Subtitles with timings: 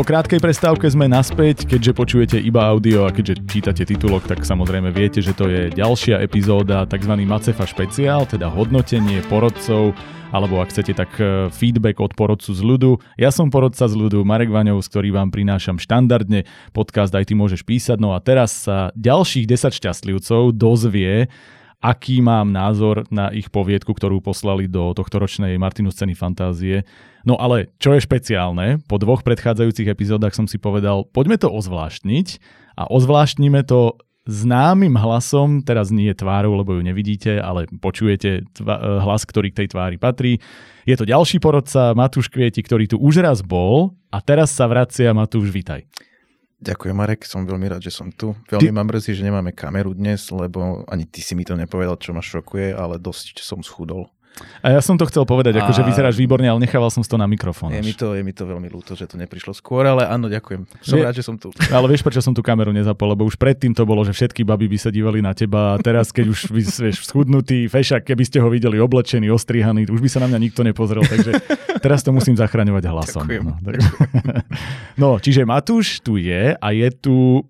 [0.00, 4.88] Po krátkej prestávke sme naspäť, keďže počujete iba audio a keďže čítate titulok, tak samozrejme
[4.96, 7.20] viete, že to je ďalšia epizóda tzv.
[7.28, 9.92] Macefa špeciál, teda hodnotenie porodcov,
[10.32, 12.96] alebo ak chcete, tak e, feedback od porodcu z ľudu.
[13.20, 17.60] Ja som porodca z ľudu, Marek Vaňov, ktorý vám prinášam štandardne podcast Aj ty môžeš
[17.68, 18.00] písať.
[18.00, 21.28] No a teraz sa ďalších 10 šťastlivcov dozvie,
[21.80, 26.84] aký mám názor na ich poviedku, ktorú poslali do tohto ročnej Martinus ceny fantázie.
[27.24, 32.40] No ale čo je špeciálne, po dvoch predchádzajúcich epizódach som si povedal, poďme to ozvláštniť
[32.76, 33.96] a ozvláštnime to
[34.28, 39.64] známym hlasom, teraz nie je tvárou, lebo ju nevidíte, ale počujete tva- hlas, ktorý k
[39.64, 40.38] tej tvári patrí.
[40.84, 45.16] Je to ďalší porodca, Matúš Kvieti, ktorý tu už raz bol a teraz sa vracia.
[45.16, 45.88] Matúš, vitaj.
[46.60, 48.36] Ďakujem, Marek, som veľmi rád, že som tu.
[48.52, 48.76] Veľmi ty...
[48.76, 52.20] ma mrzí, že nemáme kameru dnes, lebo ani ty si mi to nepovedal, čo ma
[52.20, 54.12] šokuje, ale dosť som schudol.
[54.60, 55.64] A ja som to chcel povedať, a...
[55.64, 57.72] akože vyzeráš výborne, ale nechával som to na mikrofón.
[57.72, 60.68] Je mi, to, je mi to veľmi ľúto, že to neprišlo skôr, ale áno, ďakujem.
[60.84, 61.04] Som Vie...
[61.08, 61.48] rád, že som tu.
[61.74, 64.68] Ale vieš, prečo som tú kameru nezapol, lebo už predtým to bolo, že všetky baby
[64.68, 68.48] by sa dívali na teba a teraz, keď už vieš, schudnutý, fešak, keby ste ho
[68.52, 71.40] videli oblečený, ostrihaný, už by sa na mňa nikto nepozrel, takže
[71.84, 73.24] teraz to musím zachraňovať hlasom.
[73.24, 73.44] Ďakujem.
[73.44, 73.74] No, tak...
[75.02, 77.44] no, čiže Matúš tu je a je tu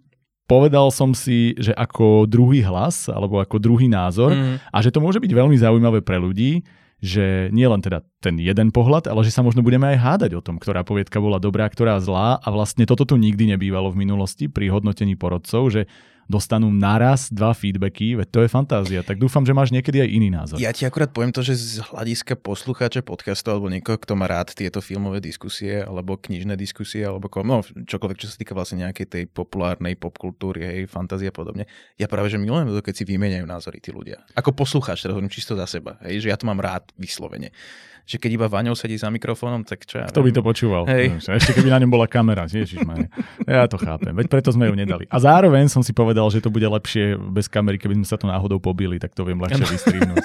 [0.51, 4.75] povedal som si, že ako druhý hlas alebo ako druhý názor mm.
[4.75, 6.67] a že to môže byť veľmi zaujímavé pre ľudí,
[6.99, 10.45] že nie len teda ten jeden pohľad, ale že sa možno budeme aj hádať o
[10.45, 14.51] tom, ktorá poviedka bola dobrá, ktorá zlá a vlastne toto tu nikdy nebývalo v minulosti
[14.51, 15.87] pri hodnotení porodcov, že
[16.31, 19.03] dostanú naraz dva feedbacky, veď to je fantázia.
[19.03, 20.63] Tak dúfam, že máš niekedy aj iný názor.
[20.63, 24.55] Ja ti akurát poviem to, že z hľadiska poslucháča podcastu alebo niekoho, kto má rád
[24.55, 29.07] tieto filmové diskusie alebo knižné diskusie alebo ko, no, čokoľvek, čo sa týka vlastne nejakej
[29.11, 31.67] tej populárnej popkultúry, hej, fantázie a podobne.
[31.99, 34.23] Ja práve, že milujem to, keď si vymeniajú názory tí ľudia.
[34.39, 37.51] Ako poslucháč, teda hovorím čisto za seba, hej, že ja to mám rád vyslovene
[38.07, 40.83] že keď iba Vaňou sedí za mikrofónom, tak čo ja Kto by to počúval?
[40.91, 41.23] Hej.
[41.23, 42.83] Ešte keby na ňom bola kamera, Ježiš,
[43.47, 45.05] Ja to chápem, veď preto sme ju nedali.
[45.11, 48.27] A zároveň som si povedal, že to bude lepšie bez kamery, keby sme sa tu
[48.27, 50.25] náhodou pobili, tak to viem ľahšie vystrihnúť.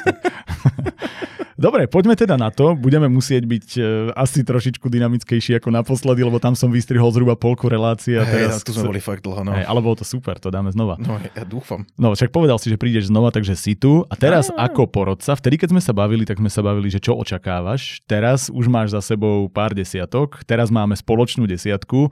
[1.56, 2.76] Dobre, poďme teda na to.
[2.76, 7.72] Budeme musieť byť uh, asi trošičku dynamickejší ako naposledy, lebo tam som vystrihol zhruba polku
[7.72, 8.20] relácie.
[8.20, 9.40] A teraz hey, tu sme boli fakt dlho.
[9.40, 9.56] No.
[9.56, 11.00] Hey, ale bolo to super, to dáme znova.
[11.00, 11.88] No, ja dúfam.
[11.96, 14.04] No, však povedal si, že prídeš znova, takže si tu.
[14.12, 14.68] A teraz a...
[14.68, 18.04] ako porodca, vtedy keď sme sa bavili, tak sme sa bavili, že čo očakávaš.
[18.04, 22.12] Teraz už máš za sebou pár desiatok, teraz máme spoločnú desiatku.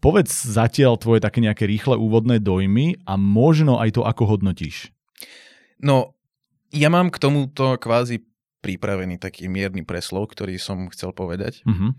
[0.00, 4.88] Povedz zatiaľ tvoje také nejaké rýchle úvodné dojmy a možno aj to, ako hodnotíš.
[5.84, 6.16] No,
[6.72, 8.29] ja mám k tomuto kvázi
[8.60, 11.64] pripravený taký mierny preslov, ktorý som chcel povedať.
[11.64, 11.90] Mm-hmm.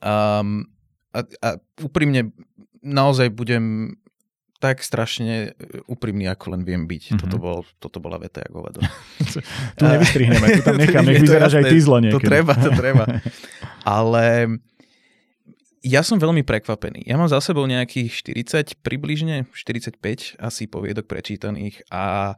[0.00, 0.68] Um,
[1.12, 1.48] a, a
[1.80, 2.32] úprimne
[2.80, 3.96] naozaj budem
[4.60, 7.02] tak strašne e, úprimný, ako len viem byť.
[7.16, 7.20] Mm-hmm.
[7.24, 8.80] Toto, bol, toto bola veta ako hovado.
[9.80, 12.20] tu nevystrihneme, tu tam nechám, nech vyzeráš aj ty zlo niekedy.
[12.20, 13.04] To treba, to treba.
[13.88, 14.60] Ale
[15.80, 17.08] ja som veľmi prekvapený.
[17.08, 19.96] Ja mám za sebou nejakých 40, približne 45
[20.36, 22.36] asi poviedok prečítaných a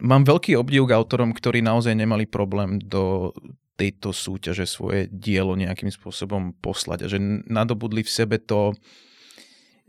[0.00, 3.32] mám veľký obdiv k autorom, ktorí naozaj nemali problém do
[3.76, 8.72] tejto súťaže svoje dielo nejakým spôsobom poslať a že nadobudli v sebe to,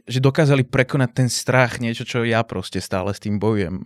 [0.08, 3.84] že dokázali prekonať ten strach, niečo, čo ja proste stále s tým bojujem.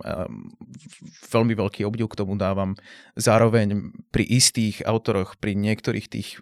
[1.30, 2.78] Veľmi veľký obdiv k tomu dávam.
[3.18, 6.38] Zároveň pri istých autoroch, pri niektorých tých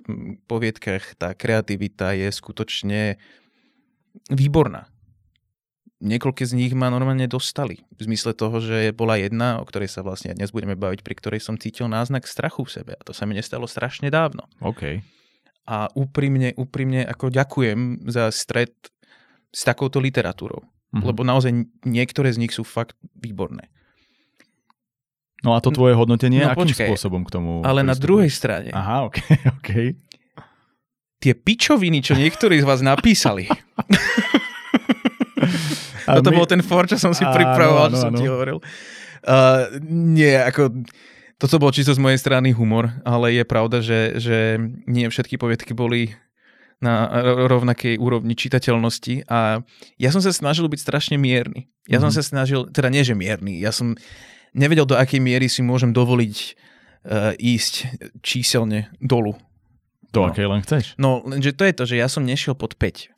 [0.48, 3.16] poviedkach tá kreativita je skutočne
[4.28, 4.88] výborná
[6.00, 7.84] niekoľké z nich ma normálne dostali.
[7.94, 11.41] V zmysle toho, že bola jedna, o ktorej sa vlastne dnes budeme baviť, pri ktorej
[11.44, 12.93] som cítil náznak strachu v sebe.
[12.97, 14.49] A to sa mi nestalo strašne dávno.
[14.65, 15.05] OK.
[15.69, 18.72] A úprimne, úprimne ako ďakujem za stred
[19.53, 20.65] s takouto literatúrou.
[20.91, 21.06] Mm-hmm.
[21.06, 21.53] Lebo naozaj
[21.87, 23.71] niektoré z nich sú fakt výborné.
[25.41, 27.65] No a to tvoje hodnotenie, no, akým počkaj, spôsobom k tomu?
[27.65, 28.75] Ale na druhej strane.
[28.77, 29.17] Aha, ok,
[29.61, 29.71] ok.
[31.21, 33.49] Tie pičoviny, čo niektorí z vás napísali.
[36.19, 36.37] Toto my...
[36.43, 38.59] bol ten for, čo som si pripravoval, čo som ti hovoril.
[39.22, 40.75] Uh, nie, ako...
[41.41, 45.72] Toto bol čisto z mojej strany humor, ale je pravda, že, že nie všetky poviedky
[45.72, 46.12] boli
[46.84, 47.09] na
[47.49, 49.64] rovnakej úrovni čitateľnosti a
[49.96, 51.69] ja som sa snažil byť strašne mierny.
[51.88, 52.05] Ja mm-hmm.
[52.05, 52.17] som mhm.
[52.17, 53.96] sa snažil, teda nie že mierny, ja som
[54.56, 59.37] nevedel do akej miery si môžem dovoliť uh, ísť číselne dolu.
[60.11, 60.32] Do no.
[60.32, 60.84] akej len chceš?
[60.99, 63.12] No, lenže to je to, že ja som nešiel pod 5.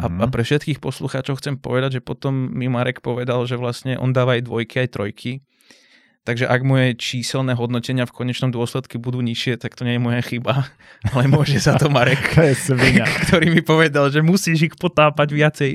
[0.00, 4.10] A, a pre všetkých poslucháčov chcem povedať, že potom mi Marek povedal, že vlastne on
[4.10, 5.32] dáva aj dvojky, aj trojky.
[6.24, 10.24] Takže ak moje číselné hodnotenia v konečnom dôsledku budú nižšie, tak to nie je moja
[10.24, 10.72] chyba,
[11.12, 12.32] ale môže sa to Marek,
[13.28, 15.70] ktorý mi povedal, že musíš ich potápať viacej.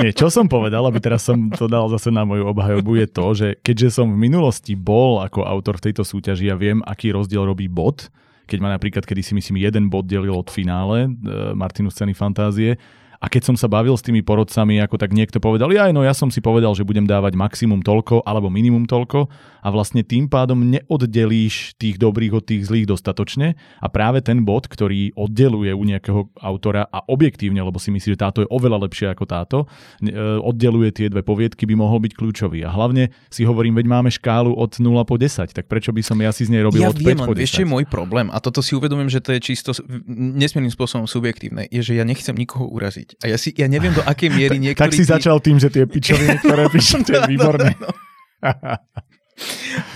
[0.00, 3.26] Nie, čo som povedal, aby teraz som to dal zase na moju obhajobu, je to,
[3.36, 7.44] že keďže som v minulosti bol ako autor v tejto súťaži a viem, aký rozdiel
[7.44, 8.08] robí bod,
[8.48, 11.08] keď ma napríklad, kedy si myslím, jeden bod delil od finále e,
[11.52, 12.80] Martinu scény fantázie,
[13.22, 16.10] a keď som sa bavil s tými porodcami, ako tak niekto povedal, ja no ja
[16.10, 19.30] som si povedal, že budem dávať maximum toľko alebo minimum toľko
[19.62, 24.66] a vlastne tým pádom neoddelíš tých dobrých od tých zlých dostatočne a práve ten bod,
[24.66, 29.14] ktorý oddeluje u nejakého autora a objektívne, lebo si myslí, že táto je oveľa lepšia
[29.14, 29.58] ako táto,
[30.02, 30.10] e,
[30.42, 32.66] oddeluje tie dve poviedky, by mohol byť kľúčový.
[32.66, 36.18] A hlavne si hovorím, veď máme škálu od 0 po 10, tak prečo by som
[36.18, 37.46] ja si z nej robil ja od viem, 5 po 10?
[37.46, 39.70] Ešte môj problém, a toto si uvedomujem, že to je čisto
[40.10, 43.11] nesmiernym spôsobom subjektívne, je, že ja nechcem nikoho uraziť.
[43.20, 44.88] A ja, si, ja neviem, do akej miery niektorí...
[44.88, 45.12] tak si tí...
[45.12, 47.76] začal tým, že tie pičoviny, ktoré píšete, je výborné.
[47.76, 48.78] No, no.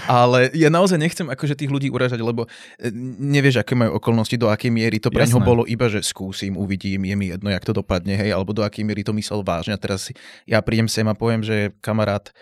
[0.07, 2.49] Ale ja naozaj nechcem akože tých ľudí uražať, lebo
[2.79, 2.89] e,
[3.21, 7.05] nevieš, aké majú okolnosti, do akej miery to pre ňo bolo iba, že skúsim, uvidím,
[7.05, 9.77] je mi jedno, jak to dopadne, hej, alebo do akej miery to myslel vážne.
[9.77, 10.09] A teraz
[10.49, 12.33] ja prídem sem a poviem, že kamarát,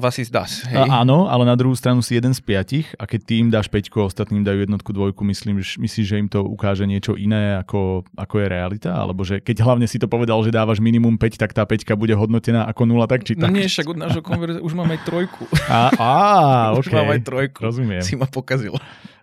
[0.00, 0.64] was is das?
[0.66, 0.86] Hej?
[0.86, 4.00] A, áno, ale na druhú stranu si jeden z piatich a keď tým dáš peťku
[4.00, 8.34] a ostatným dajú jednotku, dvojku, myslím, myslíš, že im to ukáže niečo iné, ako, ako
[8.40, 8.90] je realita?
[8.94, 12.14] Alebo že keď hlavne si to povedal, že dávaš minimum 5, tak tá peťka bude
[12.14, 13.50] hodnotená ako nula, tak či tak?
[13.50, 15.44] No nie, však od nášho konverze už mám aj trojku.
[15.66, 16.14] A, á,
[16.80, 16.96] už okay.
[16.96, 17.58] mám aj trojku.
[17.62, 18.02] Rozumiem.
[18.02, 18.74] Si ma pokazil.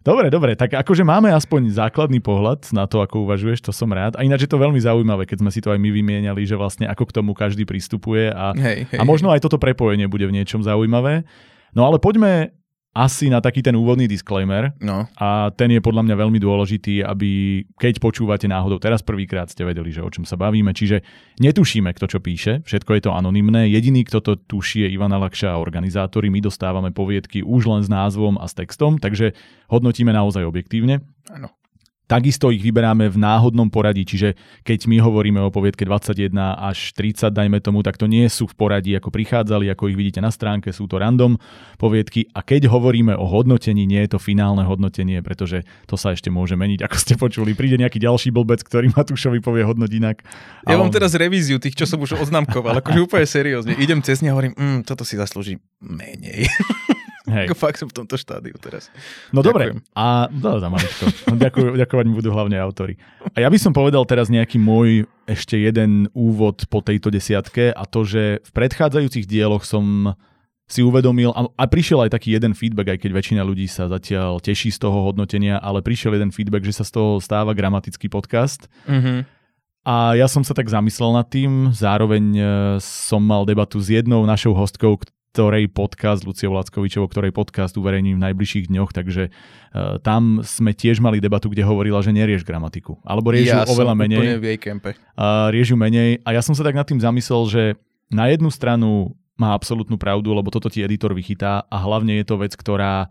[0.01, 4.17] Dobre, dobre, tak akože máme aspoň základný pohľad na to, ako uvažuješ, to som rád.
[4.17, 6.89] A ináč je to veľmi zaujímavé, keď sme si to aj my vymieniali, že vlastne
[6.89, 10.33] ako k tomu každý pristupuje a, hej, hej, a možno aj toto prepojenie bude v
[10.33, 11.21] niečom zaujímavé.
[11.77, 12.49] No ale poďme
[12.91, 14.75] asi na taký ten úvodný disclaimer.
[14.83, 15.07] No.
[15.15, 19.95] A ten je podľa mňa veľmi dôležitý, aby keď počúvate náhodou, teraz prvýkrát ste vedeli,
[19.95, 20.99] že o čom sa bavíme, čiže
[21.39, 25.55] netušíme, kto čo píše, všetko je to anonymné, jediný, kto to tuší je Ivana Lakša
[25.55, 29.31] a organizátori, my dostávame poviedky už len s názvom a s textom, takže
[29.71, 30.99] hodnotíme naozaj objektívne.
[31.31, 31.47] Áno.
[32.11, 34.35] Takisto ich vyberáme v náhodnom poradí, čiže
[34.67, 38.55] keď my hovoríme o poviedke 21 až 30, dajme tomu, tak to nie sú v
[38.59, 41.39] poradí, ako prichádzali, ako ich vidíte na stránke, sú to random
[41.79, 42.27] poviedky.
[42.35, 46.59] A keď hovoríme o hodnotení, nie je to finálne hodnotenie, pretože to sa ešte môže
[46.59, 47.55] meniť, ako ste počuli.
[47.55, 50.19] Príde nejaký ďalší blbec, ktorý Matúšovi povie hodnoť inak.
[50.67, 50.93] Ja mám on...
[50.93, 53.79] teraz revíziu tých, čo som už oznamkoval, akože úplne seriózne.
[53.79, 56.43] Idem cez ne a hovorím, mm, toto si zaslúži menej.
[57.31, 57.47] Hej.
[57.47, 58.91] Ako fakt som v tomto štádiu teraz.
[59.31, 61.07] No dobre, a no, za maličko.
[61.31, 62.99] Ďakuj, ďakovať mi budú hlavne autory.
[63.31, 67.87] A ja by som povedal teraz nejaký môj ešte jeden úvod po tejto desiatke a
[67.87, 70.13] to, že v predchádzajúcich dieloch som
[70.71, 74.39] si uvedomil, a, a prišiel aj taký jeden feedback, aj keď väčšina ľudí sa zatiaľ
[74.39, 78.71] teší z toho hodnotenia, ale prišiel jeden feedback, že sa z toho stáva gramatický podcast.
[78.87, 79.27] Mm-hmm.
[79.81, 82.43] A ja som sa tak zamyslel nad tým, zároveň e,
[82.79, 84.95] som mal debatu s jednou našou hostkou,
[85.31, 90.99] ktorej podcast, Lucia Vláckovičovo, ktorej podcast uverejním v najbližších dňoch, takže uh, tam sme tiež
[90.99, 92.99] mali debatu, kde hovorila, že nerieš gramatiku.
[93.07, 94.43] Alebo riežu ja oveľa menej.
[94.43, 94.91] v jej kempe.
[95.15, 97.63] Uh, riežu menej a ja som sa tak nad tým zamyslel, že
[98.11, 102.35] na jednu stranu má absolútnu pravdu, lebo toto ti editor vychytá a hlavne je to
[102.35, 103.07] vec, ktorá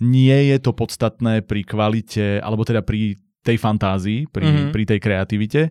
[0.00, 4.70] nie je to podstatné pri kvalite, alebo teda pri tej fantázii, pri, mm-hmm.
[4.72, 5.62] pri tej kreativite,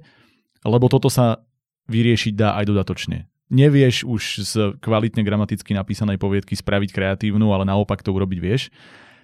[0.67, 1.41] lebo toto sa
[1.89, 8.01] vyriešiť dá aj dodatočne nevieš už z kvalitne gramaticky napísanej poviedky spraviť kreatívnu, ale naopak
[8.05, 8.69] to urobiť vieš.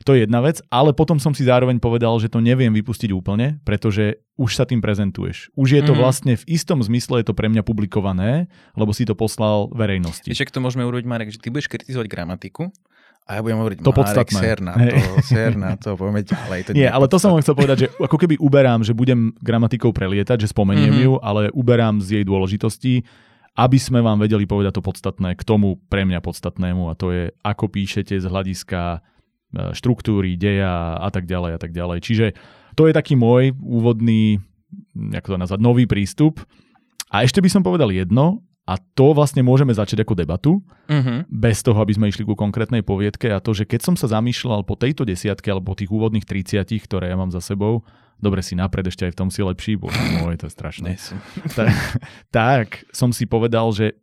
[0.05, 3.57] To je jedna vec, ale potom som si zároveň povedal, že to neviem vypustiť úplne,
[3.65, 5.49] pretože už sa tým prezentuješ.
[5.57, 6.03] Už je to mm-hmm.
[6.03, 8.45] vlastne v istom zmysle je to pre mňa publikované,
[8.77, 10.29] lebo si to poslal verejnosti.
[10.29, 12.69] Ešte to môžeme urobiť, Marek, že ty budeš kritizovať gramatiku,
[13.25, 16.59] a ja budem hovoriť, to Marek, ser na to, ser na to, poďme ďalej.
[16.69, 20.45] To nie, ale to som chcel povedať, že ako keby uberám, že budem gramatikou prelietať,
[20.45, 21.05] že spomeniem mm-hmm.
[21.09, 23.01] ju, ale uberám z jej dôležitosti
[23.55, 27.23] aby sme vám vedeli povedať to podstatné k tomu pre mňa podstatnému a to je,
[27.39, 28.99] ako píšete z hľadiska e,
[29.71, 31.97] štruktúry, deja a tak ďalej a tak ďalej.
[32.03, 32.25] Čiže
[32.75, 34.43] to je taký môj úvodný,
[35.15, 36.43] ako to nazvať, nový prístup.
[37.07, 40.51] A ešte by som povedal jedno, a to vlastne môžeme začať ako debatu,
[40.89, 41.21] uh-huh.
[41.29, 44.65] bez toho, aby sme išli ku konkrétnej poviedke a to, že keď som sa zamýšľal
[44.65, 47.85] po tejto desiatke alebo po tých úvodných 30, ktoré ja mám za sebou,
[48.25, 50.97] dobre si napred, ešte aj v tom si lepší, bože môj, to je strašné.
[51.59, 51.69] tak,
[52.33, 53.93] tak som si povedal, že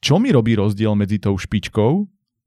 [0.00, 1.92] čo mi robí rozdiel medzi tou špičkou,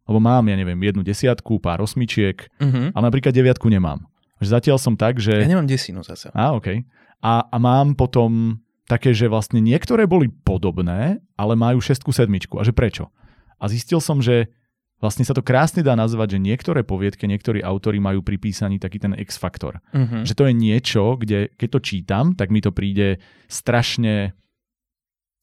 [0.09, 2.89] lebo mám, ja neviem, jednu desiatku, pár osmičiek, uh-huh.
[2.89, 4.01] a napríklad deviatku nemám.
[4.41, 5.37] Že zatiaľ som tak, že...
[5.37, 6.33] Ja nemám desinu zase.
[6.33, 6.81] Á, OK.
[7.21, 8.57] A, a mám potom
[8.89, 12.57] také, že vlastne niektoré boli podobné, ale majú šestku, sedmičku.
[12.57, 13.13] A že prečo?
[13.61, 14.49] A zistil som, že
[14.99, 18.99] vlastne sa to krásne dá nazvať, že niektoré poviedky, niektorí autory majú pri písaní taký
[18.99, 19.79] ten X-faktor.
[19.95, 20.27] Uh-huh.
[20.27, 24.35] Že to je niečo, kde keď to čítam, tak mi to príde strašne...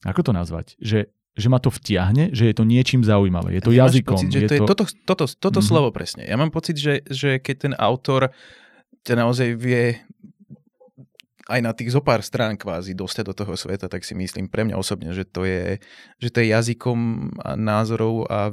[0.04, 0.76] Ako to nazvať?
[0.76, 3.58] Že, že ma to vtiahne, že je to niečím zaujímavé.
[3.58, 4.20] Je to ja jazykom.
[4.20, 4.68] Pocit, že je to je to...
[4.68, 5.66] toto, toto, toto uh-huh.
[5.66, 6.28] slovo presne.
[6.28, 8.30] Ja mám pocit, že, že keď ten autor
[9.08, 10.04] ťa naozaj vie
[11.46, 14.74] aj na tých zopár strán kvázi dostať do toho sveta, tak si myslím pre mňa
[14.74, 15.78] osobne, že to je,
[16.18, 16.98] že to je jazykom
[17.38, 18.50] a názorov a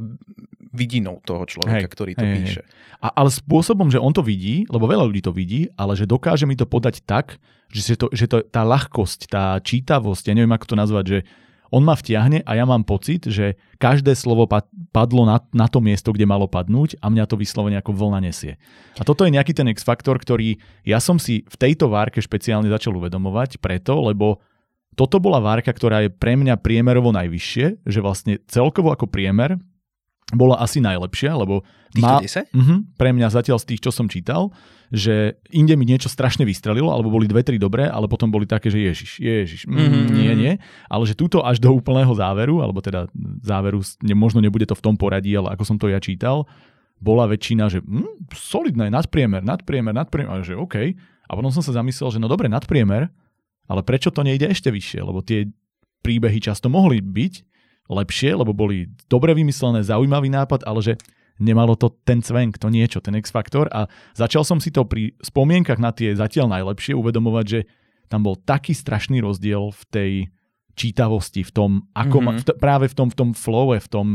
[0.73, 2.61] vidinou toho človeka, hej, ktorý to hej, píše.
[2.65, 2.69] Hej.
[3.01, 6.45] A, ale spôsobom, že on to vidí, lebo veľa ľudí to vidí, ale že dokáže
[6.45, 7.37] mi to podať tak,
[7.73, 11.19] že, to, že to, tá ľahkosť, tá čítavosť, ja neviem ako to nazvať, že
[11.73, 14.45] on ma vtiahne a ja mám pocit, že každé slovo
[14.93, 18.61] padlo na, na to miesto, kde malo padnúť a mňa to vyslovene ako vlna nesie.
[18.95, 22.93] A toto je nejaký ten X-faktor, ktorý ja som si v tejto várke špeciálne začal
[22.93, 24.37] uvedomovať preto, lebo
[24.93, 29.57] toto bola várka, ktorá je pre mňa priemerovo najvyššie, že vlastne celkovo ako priemer
[30.33, 31.61] bola asi najlepšia, lebo
[32.01, 34.49] má, uh-huh, pre mňa zatiaľ z tých, čo som čítal,
[34.93, 38.69] že inde mi niečo strašne vystrelilo, alebo boli dve, tri dobré, ale potom boli také,
[38.69, 40.05] že ježiš, ježiš, mm, mm-hmm.
[40.13, 40.53] nie, nie.
[40.89, 43.09] Ale že túto až do úplného záveru, alebo teda
[43.41, 46.45] záveru, ne, možno nebude to v tom poradí, ale ako som to ja čítal,
[47.01, 50.93] bola väčšina, že mm, solidné, nadpriemer, nadpriemer, nadpriemer, že OK.
[51.25, 53.09] A potom som sa zamyslel, že no dobre, nadpriemer,
[53.65, 55.01] ale prečo to nejde ešte vyššie?
[55.01, 55.49] Lebo tie
[56.05, 57.33] príbehy často mohli byť
[57.89, 60.93] lepšie, lebo boli dobre vymyslené, zaujímavý nápad, ale že
[61.41, 65.81] nemalo to ten cvenk, to niečo, ten X-faktor a začal som si to pri spomienkach
[65.81, 67.59] na tie zatiaľ najlepšie uvedomovať, že
[68.07, 70.11] tam bol taký strašný rozdiel v tej
[70.73, 72.37] čítavosti, v tom, ako mm-hmm.
[72.37, 74.07] ma, v t- práve v tom, v tom flowe, v tom,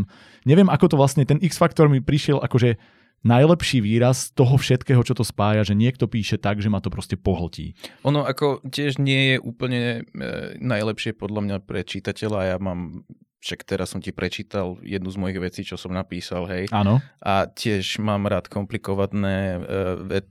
[0.43, 2.79] neviem ako to vlastne, ten X-faktor mi prišiel akože
[3.27, 7.19] najlepší výraz toho všetkého, čo to spája, že niekto píše tak, že ma to proste
[7.19, 7.75] pohltí.
[8.07, 12.55] Ono ako tiež nie je úplne e, najlepšie podľa mňa pre čitateľa.
[12.55, 13.03] Ja mám
[13.39, 16.65] však teraz som ti prečítal jednu z mojich vecí, čo som napísal, hej.
[16.75, 16.99] Áno.
[17.23, 20.27] A tiež mám rád komplikované uh, vet,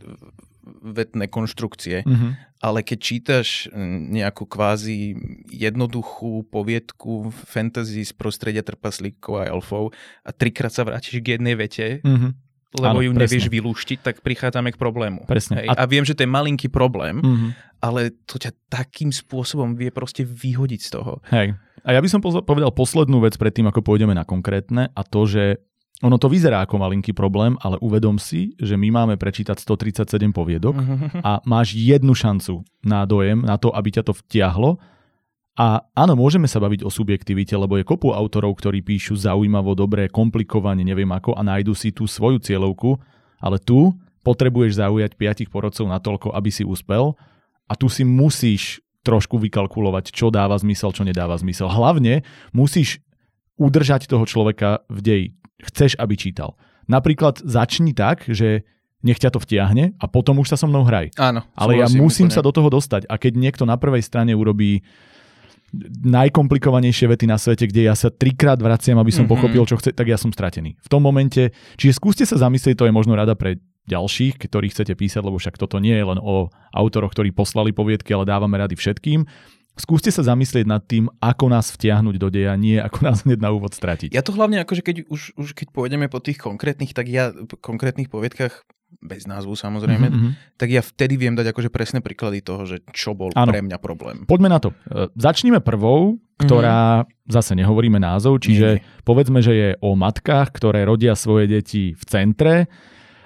[0.83, 2.31] vetné konštrukcie, mm-hmm.
[2.59, 3.71] ale keď čítaš
[4.11, 5.15] nejakú kvázi
[5.47, 9.95] jednoduchú poviedku fantasy z prostredia trpaslíkov a elfov
[10.27, 12.31] a trikrát sa vrátiš k jednej vete, mm-hmm.
[12.83, 13.23] lebo Áno, ju presne.
[13.23, 15.23] nevieš vylúštiť, tak prichádzame k problému.
[15.23, 15.63] Presne.
[15.63, 15.67] Hej.
[15.71, 15.79] A...
[15.79, 17.79] a viem, že to je malinký problém, mm-hmm.
[17.79, 21.23] ale to ťa takým spôsobom vie proste vyhodiť z toho.
[21.31, 21.55] Hej.
[21.85, 25.29] A ja by som povedal poslednú vec pred tým, ako pôjdeme na konkrétne a to,
[25.29, 25.61] že
[25.97, 30.77] ono to vyzerá ako malinký problém, ale uvedom si, že my máme prečítať 137 poviedok
[31.25, 34.77] a máš jednu šancu na dojem, na to, aby ťa to vtiahlo.
[35.57, 40.05] A áno, môžeme sa baviť o subjektivite, lebo je kopu autorov, ktorí píšu zaujímavo, dobre,
[40.05, 43.01] komplikovane, neviem ako a nájdu si tú svoju cieľovku,
[43.41, 43.89] ale tu
[44.21, 47.17] potrebuješ zaujať piatich porodcov natoľko, aby si uspel
[47.65, 51.71] a tu si musíš trošku vykalkulovať, čo dáva zmysel, čo nedáva zmysel.
[51.71, 52.99] Hlavne musíš
[53.55, 55.27] udržať toho človeka v deji.
[55.63, 56.59] Chceš, aby čítal.
[56.91, 58.67] Napríklad začni tak, že
[59.01, 61.15] nech ťa to vtiahne a potom už sa so mnou hraj.
[61.15, 61.47] Áno.
[61.55, 62.35] Ale ja musím úplne.
[62.35, 63.07] sa do toho dostať.
[63.07, 64.83] A keď niekto na prvej strane urobí
[66.07, 69.33] najkomplikovanejšie vety na svete, kde ja sa trikrát vraciam, aby som mm-hmm.
[69.35, 70.79] pochopil, čo chce, tak ja som stratený.
[70.79, 74.93] V tom momente, čiže skúste sa zamyslieť, to je možno rada pre ďalších, ktorí chcete
[74.93, 78.75] písať, lebo však toto nie je len o autoroch, ktorí poslali poviedky, ale dávame rady
[78.75, 79.23] všetkým.
[79.77, 83.53] Skúste sa zamyslieť nad tým, ako nás vtiahnuť do deja, nie ako nás hneď na
[83.53, 84.09] úvod stratiť.
[84.09, 87.45] Ja to hlavne, akože keď už, už keď pôjdeme po tých konkrétnych, tak ja v
[87.61, 88.65] konkrétnych poviedkach
[89.03, 90.31] bez názvu samozrejme, mm-hmm.
[90.55, 93.51] tak ja vtedy viem dať akože presné príklady toho, že čo bol ano.
[93.51, 94.23] pre mňa problém.
[94.23, 94.71] Poďme na to.
[94.87, 97.27] E, začníme prvou, ktorá, mm-hmm.
[97.27, 98.83] zase nehovoríme názov, čiže nie.
[99.03, 102.71] povedzme, že je o matkách, ktoré rodia svoje deti v centre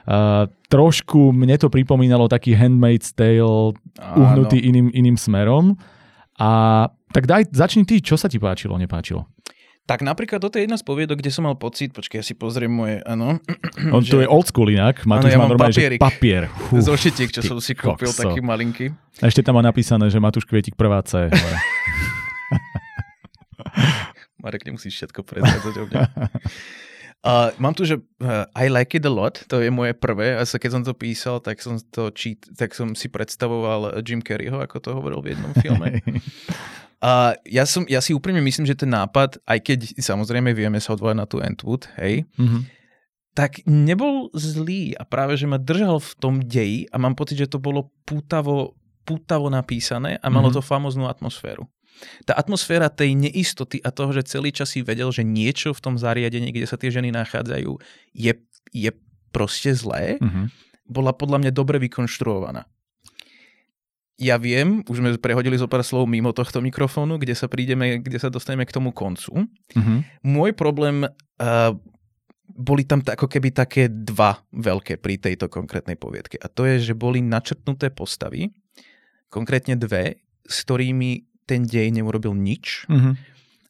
[0.02, 4.18] Uh, trošku mne to pripomínalo taký Handmaid's Tale Áno.
[4.18, 5.78] uhnutý iným, iným smerom.
[6.42, 9.30] A tak daj, začni ty, čo sa ti páčilo, nepáčilo?
[9.90, 12.72] Tak napríklad toto je jedna z poviedok, kde som mal pocit, počkaj, ja si pozriem
[12.72, 13.42] moje, áno.
[13.92, 14.14] On že...
[14.14, 16.48] tu je old school inak, Matúš ja má normálne, že papier.
[16.88, 18.30] Zošitík, čo som si kúpil, kokso.
[18.30, 18.94] taký malinký.
[19.20, 21.28] A ešte tam má napísané, že Matúš Kvietik prvá C.
[24.42, 26.02] Marek, nemusíš všetko predvádzať o mňa.
[27.22, 30.42] Uh, mám tu, že uh, I like it a lot, to je moje prvé, a
[30.42, 34.58] sa keď som to písal, tak som, to cheat, tak som si predstavoval Jim Carreyho,
[34.58, 36.02] ako to hovoril v jednom filme.
[37.02, 40.94] Uh, ja, som, ja si úprimne myslím, že ten nápad, aj keď samozrejme vieme sa
[40.94, 42.62] odvolať na tú Entwood, hej, mm-hmm.
[43.34, 47.50] tak nebol zlý a práve, že ma držal v tom deji a mám pocit, že
[47.50, 50.62] to bolo pútavo, pútavo napísané a malo mm-hmm.
[50.62, 51.66] to famoznú atmosféru.
[52.26, 55.96] Tá atmosféra tej neistoty a toho, že celý čas si vedel, že niečo v tom
[55.98, 57.78] zariadení, kde sa tie ženy nachádzajú,
[58.14, 58.34] je,
[58.74, 58.92] je
[59.32, 60.46] proste zlé, mm-hmm.
[60.90, 62.68] bola podľa mňa dobre vykonštruovaná.
[64.22, 68.22] Ja viem, už sme prehodili zo pár slov mimo tohto mikrofónu, kde sa prídeme, kde
[68.22, 69.50] sa dostaneme k tomu koncu.
[69.74, 69.98] Mm-hmm.
[70.30, 71.74] Môj problém uh,
[72.54, 76.38] boli tam ako keby také dva veľké pri tejto konkrétnej poviedke.
[76.38, 78.52] A to je, že boli načrtnuté postavy,
[79.32, 83.14] konkrétne dve, s ktorými ten dej neurobil nič mm-hmm.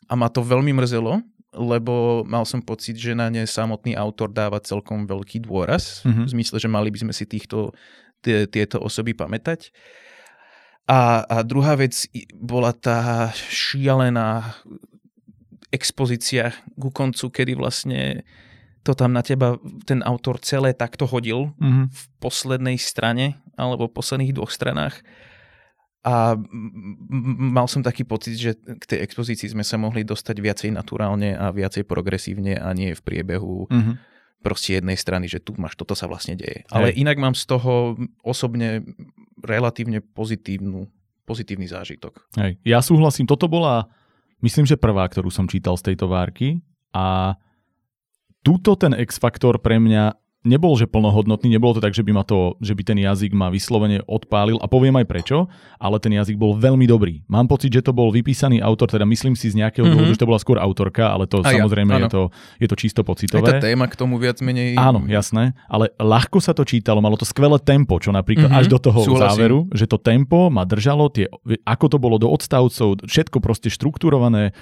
[0.05, 1.25] a ma to veľmi mrzelo,
[1.57, 6.25] lebo mal som pocit, že na ne samotný autor dáva celkom veľký dôraz, mm-hmm.
[6.29, 7.73] v zmysle, že mali by sme si týchto,
[8.21, 9.73] t- tieto osoby pamätať.
[10.85, 12.07] A, a druhá vec
[12.37, 14.57] bola tá šialená
[15.71, 18.27] expozícia ku koncu, kedy vlastne
[18.81, 21.85] to tam na teba ten autor celé takto hodil Mm-hmm.
[21.89, 24.99] v poslednej strane alebo v posledných dvoch stranách.
[26.01, 26.33] A
[27.53, 31.53] mal som taký pocit, že k tej expozícii sme sa mohli dostať viacej naturálne a
[31.53, 33.95] viacej progresívne a nie v priebehu Mm-hmm.
[34.41, 36.65] proste jednej strany, že tu máš, toto sa vlastne deje.
[36.73, 37.93] Ale inak mám z toho
[38.25, 38.81] osobne
[39.37, 40.89] relatívne pozitívnu,
[41.29, 42.25] pozitívny zážitok.
[42.41, 42.57] Hej.
[42.65, 43.85] Ja súhlasím, toto bola,
[44.41, 47.37] myslím, že prvá, ktorú som čítal z tejto várky a
[48.41, 52.57] túto ten X-faktor pre mňa nebol, že plnohodnotný, nebolo to tak, že by, ma to,
[52.57, 55.37] že by ten jazyk ma vyslovene odpálil a poviem aj prečo,
[55.75, 57.21] ale ten jazyk bol veľmi dobrý.
[57.27, 59.91] Mám pocit, že to bol vypísaný autor, teda myslím si z nejakého Mhm.
[59.91, 62.09] dôvodu, že to bola skôr autorka, ale to A ja, samozrejme je, áno.
[62.09, 62.21] to,
[62.57, 63.47] je to čisto Aj pocitové.
[63.47, 64.73] tá téma k tomu viac menej...
[64.75, 68.65] Áno, jasné, ale ľahko sa to čítalo, malo to skvelé tempo, čo napríklad Mhm, až
[68.67, 69.29] do toho súhlasím.
[69.37, 71.29] záveru, že to tempo ma držalo, tie,
[71.63, 74.57] ako to bolo do odstavcov, všetko proste štruktúrované,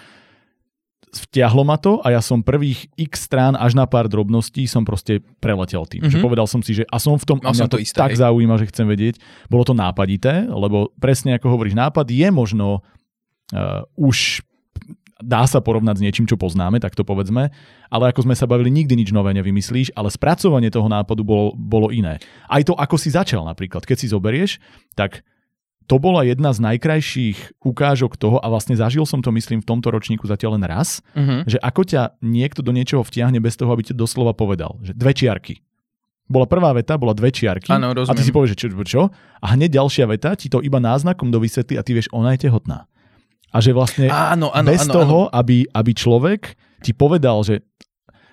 [1.10, 5.22] vtiahlo ma to a ja som prvých x strán až na pár drobností som proste
[5.42, 6.06] preletel tým.
[6.06, 6.12] Mhm.
[6.13, 8.22] Že povedal som si, že a som v tom, a mňa to isté, tak hej.
[8.22, 9.16] zaujíma, že chcem vedieť.
[9.50, 12.86] Bolo to nápadité, lebo presne ako hovoríš, nápad je možno
[13.54, 14.46] uh, už
[15.20, 17.51] dá sa porovnať s niečím, čo poznáme, tak to povedzme,
[17.92, 21.92] ale ako sme sa bavili, nikdy nič nové nevymyslíš, ale spracovanie toho nápadu bolo, bolo
[21.92, 22.24] iné.
[22.48, 24.63] Aj to, ako si začal napríklad, keď si zoberieš,
[24.96, 25.28] tak
[25.89, 29.89] to bola jedna z najkrajších ukážok toho a vlastne zažil som to, myslím, v tomto
[29.89, 31.50] ročníku zatiaľ len raz, Mhm.
[31.50, 35.12] že ako ťa niekto do niečoho vtiahne bez toho, aby ti doslova povedal, že dve
[35.12, 35.65] čiarky.
[36.29, 38.22] Bola prvá veta, bola dve čiarky Áno, a ty rozumiem.
[38.22, 39.01] si povieš, že čo, čo?
[39.41, 42.86] A hneď ďalšia veta ti to iba náznakom dovysvetlí a ty vieš, ona je tehotná.
[43.50, 45.34] A že vlastne Áno, áno, bez áno, toho, áno.
[45.34, 46.53] Aby, aby človek
[46.86, 47.65] ti povedal, že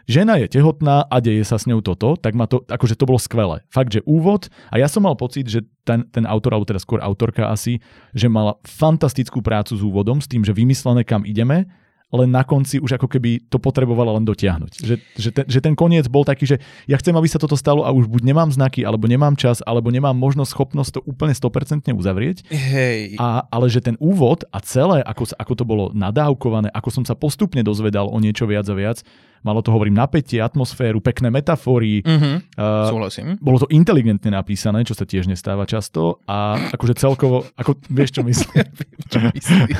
[0.06, 3.18] žena je tehotná a deje sa s ňou toto, tak ma to, akože to bolo
[3.18, 3.62] skvelé.
[3.68, 7.02] Fakt, že úvod, a ja som mal pocit, že ten, ten autor, alebo teda skôr
[7.02, 7.82] autorka asi,
[8.14, 11.66] že mala fantastickú prácu s úvodom, s tým, že vymyslené, kam ideme,
[12.14, 14.72] len na konci už ako keby to potrebovala len dotiahnuť.
[14.78, 17.82] Že, že, ten, že ten koniec bol taký, že ja chcem, aby sa toto stalo
[17.82, 21.90] a už buď nemám znaky, alebo nemám čas, alebo nemám možnosť, schopnosť to úplne 100%
[21.90, 22.46] uzavrieť.
[22.54, 23.18] Hej.
[23.18, 27.18] A, ale že ten úvod a celé, ako, ako to bolo nadávkované, ako som sa
[27.18, 29.02] postupne dozvedal o niečo viac a viac,
[29.42, 32.54] malo to, hovorím, napätie, atmosféru, pekné metafory, Mhm.
[32.54, 33.36] uh, Súhlasím.
[33.38, 38.22] bolo to inteligentne napísané, čo sa tiež nestáva často a akože celkovo, ako, vieš čo
[38.22, 38.64] myslím?
[39.12, 39.76] Čo myslíš?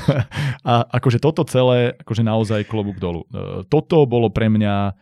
[0.63, 3.25] a akože toto celé, akože naozaj klobúk dolu.
[3.29, 4.93] Uh, toto bolo pre mňa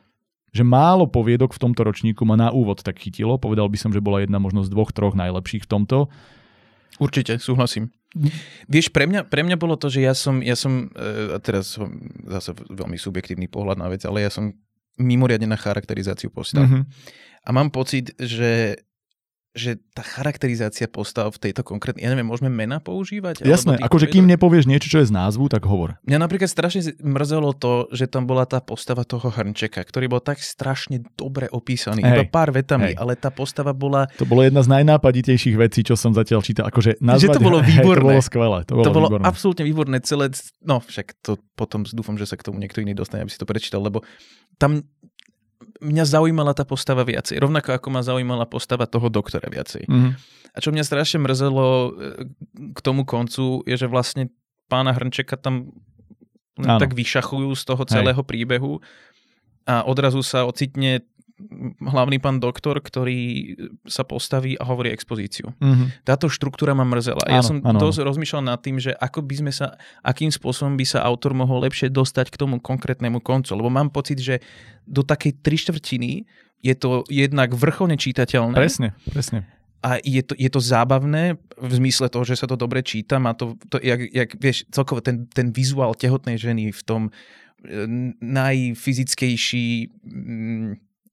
[0.55, 3.42] že málo poviedok v tomto ročníku ma na úvod tak chytilo.
[3.42, 6.07] Povedal by som, že bola jedna možno z dvoch, troch najlepších v tomto.
[7.02, 7.90] Určite, súhlasím.
[8.70, 11.74] Vieš, pre mňa, pre mňa bolo to, že ja som, ja som e, a teraz
[11.74, 11.90] som
[12.31, 14.55] zase veľmi subjektívny pohľad na vec, ale ja som
[14.94, 16.70] mimoriadne na charakterizáciu postav.
[16.70, 16.87] Mhm.
[17.44, 18.79] A mám pocit, že
[19.54, 23.46] že tá charakterizácia postav v tejto konkrétnej, ja neviem, môžeme mena používať?
[23.46, 25.94] Jasné, akože kým nepovieš niečo, čo je z názvu, tak hovor.
[26.02, 30.42] Mňa napríklad strašne mrzelo to, že tam bola tá postava toho hrnčeka, ktorý bol tak
[30.42, 32.98] strašne dobre opísaný, Hej, iba pár vetami, hej.
[32.98, 36.66] ale tá postava bola, To bolo jedna z najnápaditejších vecí, čo som zatiaľ čítal.
[36.66, 38.02] Akože nazvať, to bolo hej, to výborné.
[38.10, 38.58] bolo skvelé.
[38.66, 39.24] To bolo, to bolo výborné.
[39.24, 40.34] absolútne výborné celé,
[40.66, 43.46] no však to potom dúfam, že sa k tomu niekto iný dostane, aby si to
[43.46, 44.02] prečítal, lebo
[44.58, 44.82] tam
[45.82, 49.87] mňa zaujímala tá postava viacej, rovnako ako ma zaujímala postava toho doktora viacej.
[49.90, 50.10] Mhm.
[50.54, 51.90] A čo mňa strašne mrzelo e,
[52.70, 54.30] k tomu koncu, je, že vlastne
[54.70, 55.74] pána Hrnčeka tam
[56.62, 56.78] Áno.
[56.78, 58.78] tak vyšachujú z toho celého príbehu
[59.66, 61.02] a odrazu sa ocitne
[61.80, 63.54] hlavný pán doktor, ktorý
[63.85, 65.52] sa postaví a hovorí expozíciu.
[65.61, 66.04] Mhm.
[66.04, 67.24] Táto štruktúra ma mrzela.
[67.28, 70.74] Ja Áno, som áno, dosť rozmýšľal nad tým, že ako by sme sa, akým spôsobom
[70.74, 73.54] by sa autor mohol lepšie dostať k tomu konkrétnemu koncu.
[73.54, 74.40] Lebo mám pocit, že
[74.85, 76.11] do takej tri štvrtiny
[76.64, 79.44] je to jednak vrcholne čítateľné Presne, presne.
[79.85, 83.20] a je to, je to zábavné v zmysle toho, že sa to dobre číta.
[83.20, 87.12] Má to, to jak, jak, vieš, celkovo ten, ten vizuál tehotnej ženy v tom
[87.61, 87.85] e,
[88.24, 89.92] najfyzickejší,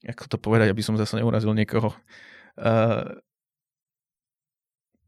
[0.05, 1.93] ako to povedať, aby som zase neurazil niekoho.
[2.57, 3.21] Uh,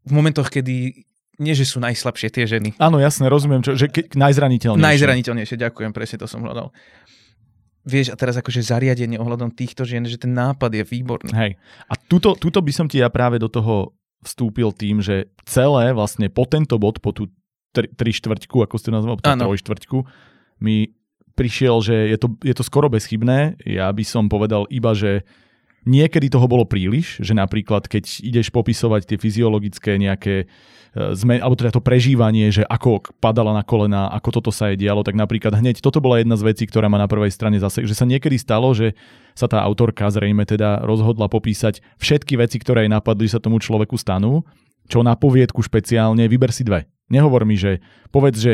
[0.03, 1.07] v momentoch, kedy
[1.41, 2.77] nie, že sú najslabšie tie ženy.
[2.77, 4.85] Áno, jasne, rozumiem, čo, že ke, najzraniteľnejšie.
[4.85, 6.69] Najzraniteľnejšie, ďakujem, presne to som hľadal.
[7.83, 11.33] Vieš, a teraz akože zariadenie ohľadom týchto žien, že ten nápad je výborný.
[11.35, 11.59] Hej.
[11.89, 16.31] A tuto, tuto by som ti ja práve do toho vstúpil tým, že celé vlastne
[16.31, 17.27] po tento bod, po tú
[17.75, 19.51] tri, tri štvrťku, ako ste nazval, Áno.
[19.51, 19.97] troj štvrťku,
[20.63, 20.95] mi
[21.33, 23.57] prišiel, že je to, je to skoro bezchybné.
[23.65, 25.25] Ja by som povedal iba, že
[25.83, 30.47] niekedy toho bolo príliš, že napríklad keď ideš popisovať tie fyziologické nejaké
[30.93, 35.01] zmen, alebo teda to prežívanie, že ako padala na kolena, ako toto sa jej dialo,
[35.01, 37.97] tak napríklad hneď toto bola jedna z vecí, ktorá ma na prvej strane zase, že
[37.97, 38.93] sa niekedy stalo, že
[39.33, 43.97] sa tá autorka zrejme teda rozhodla popísať všetky veci, ktoré jej napadli, sa tomu človeku
[43.97, 44.45] stanú,
[44.85, 46.85] čo na poviedku špeciálne, vyber si dve.
[47.09, 47.81] Nehovor mi, že
[48.13, 48.53] povedz, že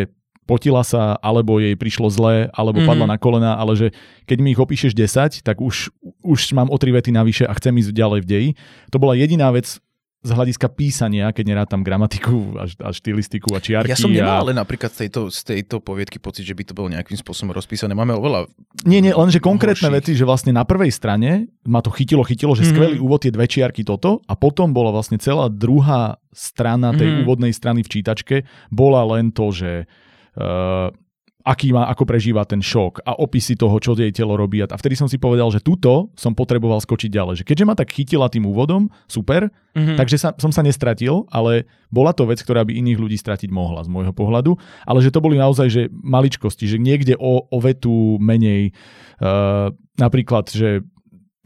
[0.50, 2.90] potila sa, alebo jej prišlo zle, alebo mm-hmm.
[2.90, 3.88] padla na kolena, ale že
[4.26, 5.94] keď mi ich opíšeš 10, tak už,
[6.26, 8.50] už mám o tri vety navyše a chcem ísť ďalej v deji.
[8.90, 9.78] To bola jediná vec,
[10.20, 13.96] z hľadiska písania, keď nerátam gramatiku a, a štilistiku a čiarky.
[13.96, 14.44] Ja som nemal a...
[14.44, 17.96] ale napríklad z tejto, z tejto poviedky pocit, že by to bolo nejakým spôsobom rozpísané.
[17.96, 18.52] Máme oveľa...
[18.84, 20.00] Nie, nie, lenže konkrétne horších.
[20.04, 22.76] veci, že vlastne na prvej strane ma to chytilo, chytilo, že mm-hmm.
[22.76, 27.24] skvelý úvod je dve čiarky toto a potom bola vlastne celá druhá strana tej mm-hmm.
[27.24, 28.36] úvodnej strany v čítačke
[28.76, 29.88] bola len to, že
[31.50, 34.60] aký má, ako prežíva ten šok a opisy toho, čo jej telo robí.
[34.62, 37.42] A vtedy som si povedal, že túto som potreboval skočiť ďalej.
[37.42, 39.98] Že keďže ma tak chytila tým úvodom, super, mm-hmm.
[39.98, 43.82] takže sa, som sa nestratil, ale bola to vec, ktorá by iných ľudí stratiť mohla
[43.82, 44.60] z môjho pohľadu.
[44.86, 48.76] Ale že to boli naozaj že maličkosti, že niekde o, o vetu menej,
[49.24, 50.86] uh, napríklad, že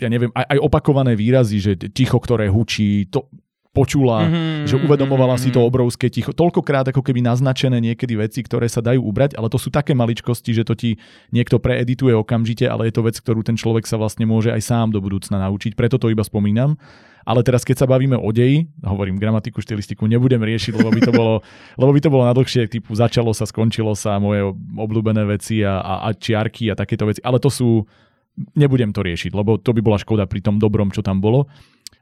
[0.01, 3.29] ja neviem, aj, aj opakované výrazy, že ticho, ktoré hučí, to,
[3.73, 5.49] počula, mm-hmm, že uvedomovala mm-hmm.
[5.49, 5.67] si to mhm.
[5.67, 6.29] obrovské ticho.
[6.29, 10.53] Toľkokrát ako keby naznačené niekedy veci, ktoré sa dajú ubrať, ale to sú také maličkosti,
[10.53, 11.01] že to ti
[11.33, 14.88] niekto preedituje okamžite, ale je to vec, ktorú ten človek sa vlastne môže aj sám
[14.93, 15.73] do budúcna naučiť.
[15.73, 16.77] Preto to iba spomínam.
[17.23, 21.13] Ale teraz, keď sa bavíme o deji, hovorím gramatiku, štilistiku, nebudem riešiť, lebo by to
[21.15, 21.39] bolo,
[21.81, 24.43] lebo by to bolo nadlhšie, typu začalo sa, skončilo sa, moje
[24.75, 27.23] obľúbené veci a, a, a čiarky a takéto veci.
[27.23, 27.88] Ale to sú,
[28.59, 31.47] nebudem to riešiť, lebo to by bola škoda pri tom dobrom, čo tam bolo.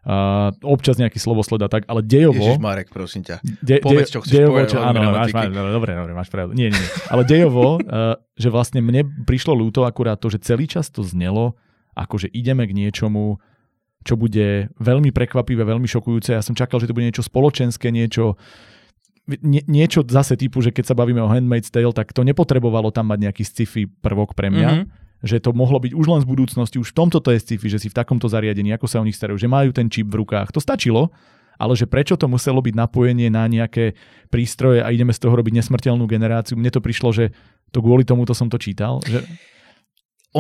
[0.02, 2.42] Uh, občas nejaký slovosled a tak, ale dejovo...
[2.42, 3.38] Ježiš Marek, prosím ťa.
[3.62, 6.58] De, Povedz, čo chceš dejovo, čo, áno, máš, máš, dobre, dobre, máš pravdu.
[6.58, 6.92] Nie, nie, nie.
[7.14, 11.54] Ale dejovo, uh, že vlastne mne prišlo ľúto akurát to, že celý čas to znelo,
[11.94, 13.38] ako že ideme k niečomu,
[14.02, 16.34] čo bude veľmi prekvapivé, veľmi šokujúce.
[16.34, 18.42] Ja som čakal, že to bude niečo spoločenské, niečo
[19.30, 23.14] nie, niečo zase typu, že keď sa bavíme o Handmaid's Tale, tak to nepotrebovalo tam
[23.14, 24.70] mať nejaký sci-fi prvok pre mňa.
[24.74, 27.68] Mm-hmm že to mohlo byť už len z budúcnosti, už v tomto to je sci-fi,
[27.70, 30.26] že si v takomto zariadení, ako sa o nich starajú, že majú ten čip v
[30.26, 30.50] rukách.
[30.54, 31.14] To stačilo,
[31.62, 33.94] ale že prečo to muselo byť napojenie na nejaké
[34.34, 36.58] prístroje a ideme z toho robiť nesmrteľnú generáciu.
[36.58, 37.30] Mne to prišlo, že
[37.70, 38.98] to kvôli tomuto som to čítal.
[39.06, 39.22] Že...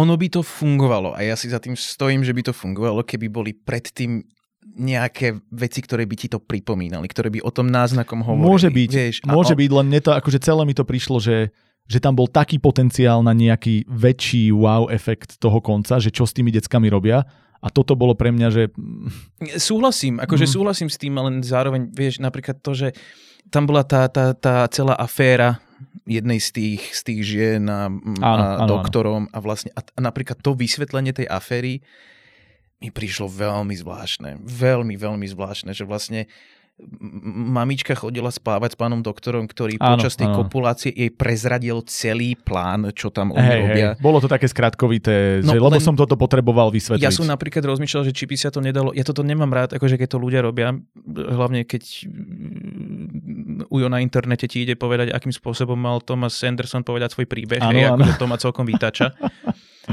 [0.02, 3.30] Ono by to fungovalo a ja si za tým stojím, že by to fungovalo, keby
[3.30, 4.26] boli predtým
[4.62, 8.46] nejaké veci, ktoré by ti to pripomínali, ktoré by o tom náznakom hovorili.
[8.46, 9.60] Môže byť, vieš, môže o...
[9.60, 11.50] byť, len mne to, akože celé mi to prišlo, že
[11.91, 16.32] že tam bol taký potenciál na nejaký väčší wow efekt toho konca, že čo s
[16.32, 17.27] tými deckami robia.
[17.62, 18.63] A toto bolo pre mňa, že...
[19.60, 20.54] Súhlasím, akože mm.
[20.56, 22.88] súhlasím s tým, ale zároveň, vieš, napríklad to, že
[23.51, 25.60] tam bola tá, tá, tá celá aféra
[26.08, 27.91] jednej z tých, z tých žien a,
[28.23, 29.34] áno, a áno, doktorom áno.
[29.36, 31.84] a vlastne a, a napríklad to vysvetlenie tej aféry
[32.82, 34.41] mi prišlo veľmi zvláštne.
[34.41, 36.25] Veľmi, veľmi zvláštne, že vlastne
[37.32, 40.44] mamička chodila spávať s pánom doktorom, ktorý áno, počas tej áno.
[40.46, 43.89] kopulácie jej prezradil celý plán, čo tam oni hey, robia.
[43.94, 44.02] Hey.
[44.02, 47.06] Bolo to také skratkovité, no, že, lebo som toto potreboval vysvetliť.
[47.06, 50.02] Ja som napríklad rozmýšľal, že či by sa to nedalo, ja toto nemám rád, akože
[50.02, 50.74] keď to ľudia robia,
[51.08, 52.10] hlavne keď
[53.70, 57.74] ujo na internete ti ide povedať, akým spôsobom mal Thomas Anderson povedať svoj príbeh, áno,
[57.78, 58.02] hej, áno.
[58.02, 59.13] akože to ma celkom vytača.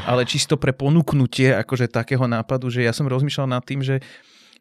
[0.05, 4.05] Ale čisto pre ponúknutie akože takého nápadu, že ja som rozmýšľal nad tým, že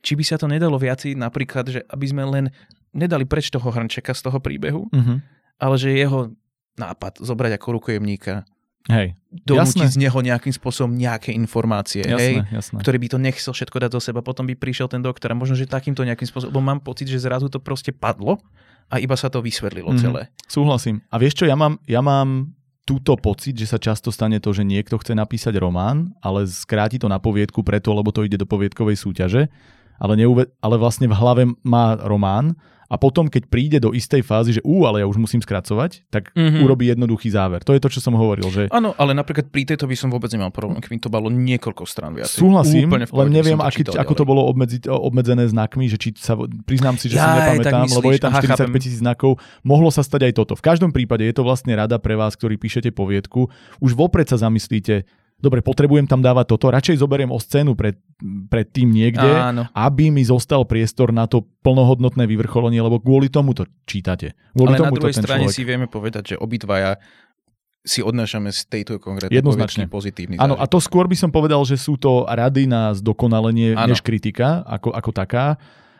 [0.07, 2.45] či by sa to nedalo viaci napríklad, že aby sme len
[2.95, 5.19] nedali preč toho hrnčeka z toho príbehu, uh-huh.
[5.59, 6.31] ale že jeho
[6.79, 8.47] nápad zobrať ako rukojemníka,
[8.87, 9.19] Hej.
[9.43, 12.79] donútiť z neho nejakým spôsobom nejaké informácie, jasné, hej, jasné.
[12.79, 15.59] ktorý by to nechcel všetko dať do seba, potom by prišiel ten doktor a možno,
[15.59, 18.39] že takýmto nejakým spôsobom, mám pocit, že zrazu to proste padlo
[18.87, 20.03] a iba sa to vysvetlilo mm-hmm.
[20.07, 20.31] celé.
[20.47, 21.03] Súhlasím.
[21.11, 22.55] A vieš čo, ja mám, ja mám
[22.87, 27.11] túto pocit, že sa často stane to, že niekto chce napísať román, ale skráti to
[27.11, 29.51] na poviedku preto, lebo to ide do poviedkovej súťaže
[29.97, 32.57] ale, neuve- ale vlastne v hlave má román
[32.87, 36.31] a potom, keď príde do istej fázy, že ú, ale ja už musím skracovať, tak
[36.31, 36.63] mm-hmm.
[36.63, 37.59] urobí jednoduchý záver.
[37.67, 38.47] To je to, čo som hovoril.
[38.47, 38.71] Že...
[38.71, 42.15] Áno, ale napríklad pri tejto by som vôbec nemal problém, keby to bolo niekoľko strán
[42.15, 42.31] viac.
[42.31, 46.95] Súhlasím, Úplne len neviem, aký, ako to bolo obmedzi, obmedzené znakmi, že či sa, priznám
[46.95, 49.35] si, že ja, si nepamätám, lebo je tam 45 tisíc znakov.
[49.67, 50.53] Mohlo sa stať aj toto.
[50.55, 53.51] V každom prípade je to vlastne rada pre vás, ktorí píšete poviedku.
[53.83, 55.03] Už vopred sa zamyslíte,
[55.37, 57.97] dobre, potrebujem tam dávať toto, radšej zoberiem o scénu pred,
[58.49, 59.69] pred tým niekde, Áno.
[59.71, 64.33] aby mi zostal priestor na to plnohodnotné vyvrcholenie, lebo kvôli tomu to čítate.
[64.57, 65.55] Kvôli Ale tomu na druhej to strane človek...
[65.55, 66.97] si vieme povedať, že obidvaja
[67.87, 69.87] si odnášame z tejto konkrétnej Jednoznačne.
[69.87, 74.03] pozitívny Áno, a to skôr by som povedal, že sú to rady na zdokonalenie, než
[74.03, 75.55] kritika ako, ako taká.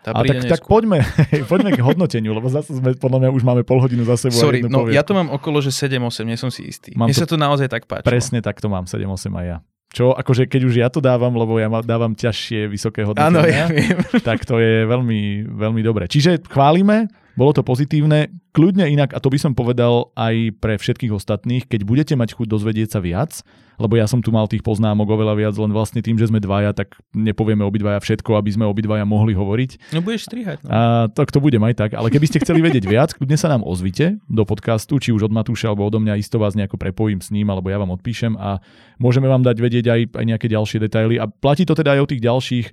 [0.08, 1.04] Tá a tak, tak poďme,
[1.52, 4.40] poďme k hodnoteniu, lebo zase sme, podľa mňa už máme pol hodinu za sebou.
[4.40, 6.96] Sorry, no ja to mám okolo, že 7-8, nie som si istý.
[6.96, 8.08] Mám Mne to, sa to naozaj tak páči.
[8.08, 9.04] Presne tak to mám, 7-8
[9.36, 9.58] aj ja.
[9.92, 13.68] Čo, akože keď už ja to dávam, lebo ja dávam ťažšie, vysoké hodnotenia, Áno, ja
[13.68, 14.00] viem.
[14.24, 16.08] tak to je veľmi, veľmi dobré.
[16.08, 18.34] Čiže chválime, bolo to pozitívne.
[18.58, 22.50] Kľudne inak, a to by som povedal aj pre všetkých ostatných, keď budete mať chuť
[22.50, 23.46] dozvedieť sa viac,
[23.78, 26.74] lebo ja som tu mal tých poznámok oveľa viac, len vlastne tým, že sme dvaja,
[26.74, 29.94] tak nepovieme obidvaja všetko, aby sme obidvaja mohli hovoriť.
[29.94, 30.66] No budeš strihať.
[30.66, 30.70] No.
[30.74, 30.80] A
[31.14, 34.18] tak to budem aj tak, ale keby ste chceli vedieť viac, kľudne sa nám ozvite
[34.26, 37.54] do podcastu, či už od Matúša alebo odo mňa, isto vás nejako prepojím s ním,
[37.54, 38.58] alebo ja vám odpíšem a
[38.98, 41.22] môžeme vám dať vedieť aj, aj nejaké ďalšie detaily.
[41.22, 42.68] A platí to teda aj o tých ďalších,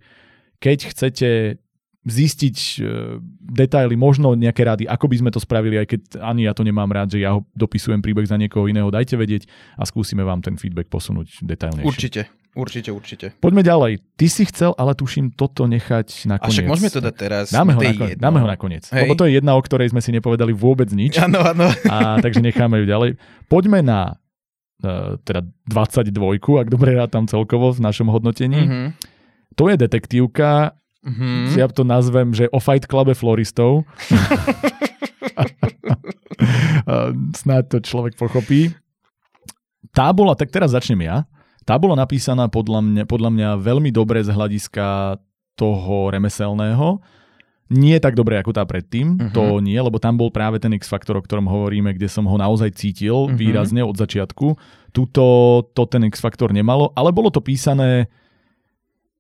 [0.57, 1.29] keď chcete
[2.05, 6.53] zistiť e, detaily, možno nejaké rady, ako by sme to spravili, aj keď ani ja
[6.53, 10.21] to nemám rád, že ja ho dopisujem príbeh za niekoho iného, dajte vedieť a skúsime
[10.21, 11.89] vám ten feedback posunúť detailnejšie.
[11.89, 12.21] Určite,
[12.53, 13.27] určite, určite.
[13.41, 14.05] Poďme ďalej.
[14.21, 17.45] Ty si chcel, ale tuším, toto nechať na A však môžeme to dať teraz.
[17.49, 18.21] Dáme ho, nakon- jedno.
[18.21, 18.85] dáme ho nakoniec.
[18.93, 19.09] Hej.
[19.09, 21.17] Lebo to je jedna, o ktorej sme si nepovedali vôbec nič.
[21.17, 21.73] Áno, áno.
[21.89, 23.17] A takže necháme ju ďalej.
[23.49, 24.21] Poďme na
[24.85, 25.41] e, teda
[25.73, 26.13] 22,
[26.61, 28.61] ak dobre rátam celkovo v našom hodnotení.
[28.69, 28.87] Mhm.
[29.57, 31.53] To je detektívka, Mhm.
[31.55, 33.85] ja to nazvem, že o Fight Clube floristov.
[37.35, 38.73] Snáď to človek pochopí.
[39.95, 41.17] Tá bola, tak teraz začnem ja.
[41.65, 45.17] Tá bola napísaná podľa mňa, podľa mňa veľmi dobre z hľadiska
[45.55, 47.01] toho remeselného.
[47.73, 49.33] Nie tak dobre ako tá predtým, Mhm.
[49.33, 52.77] to nie, lebo tam bol práve ten X-faktor, o ktorom hovoríme, kde som ho naozaj
[52.77, 53.37] cítil Mhm.
[53.41, 54.59] výrazne od začiatku.
[54.93, 55.25] Tuto
[55.73, 58.13] to ten X-faktor nemalo, ale bolo to písané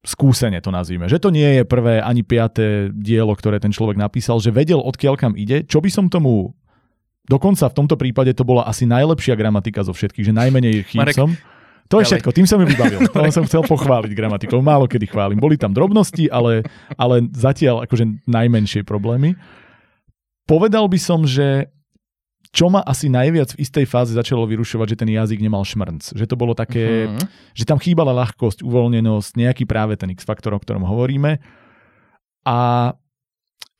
[0.04, 1.08] skúsene to nazvime.
[1.08, 5.14] Že to nie je prvé ani piaté dielo, ktoré ten človek napísal, že vedel odkiaľ
[5.16, 5.64] kam ide.
[5.64, 6.52] Čo by som tomu
[7.24, 11.32] Dokonca v tomto prípade to bola asi najlepšia gramatika zo všetkých, že najmenej chýb som.
[11.92, 13.12] To je všetko, tým som ju vybavil.
[13.12, 14.60] To som chcel pochváliť gramatikou.
[14.64, 15.36] Málo kedy chválim.
[15.36, 16.64] Boli tam drobnosti, ale,
[16.96, 19.36] ale zatiaľ akože najmenšie problémy.
[20.44, 21.72] Povedal by som, že
[22.54, 26.14] čo ma asi najviac v istej fáze začalo vyrušovať, že ten jazyk nemal šmrnc.
[26.14, 27.26] Že to bolo také, Mhm.
[27.52, 31.42] že tam chýbala ľahkosť, uvoľnenosť, nejaký práve ten X-faktor, o ktorom hovoríme.
[32.46, 32.58] A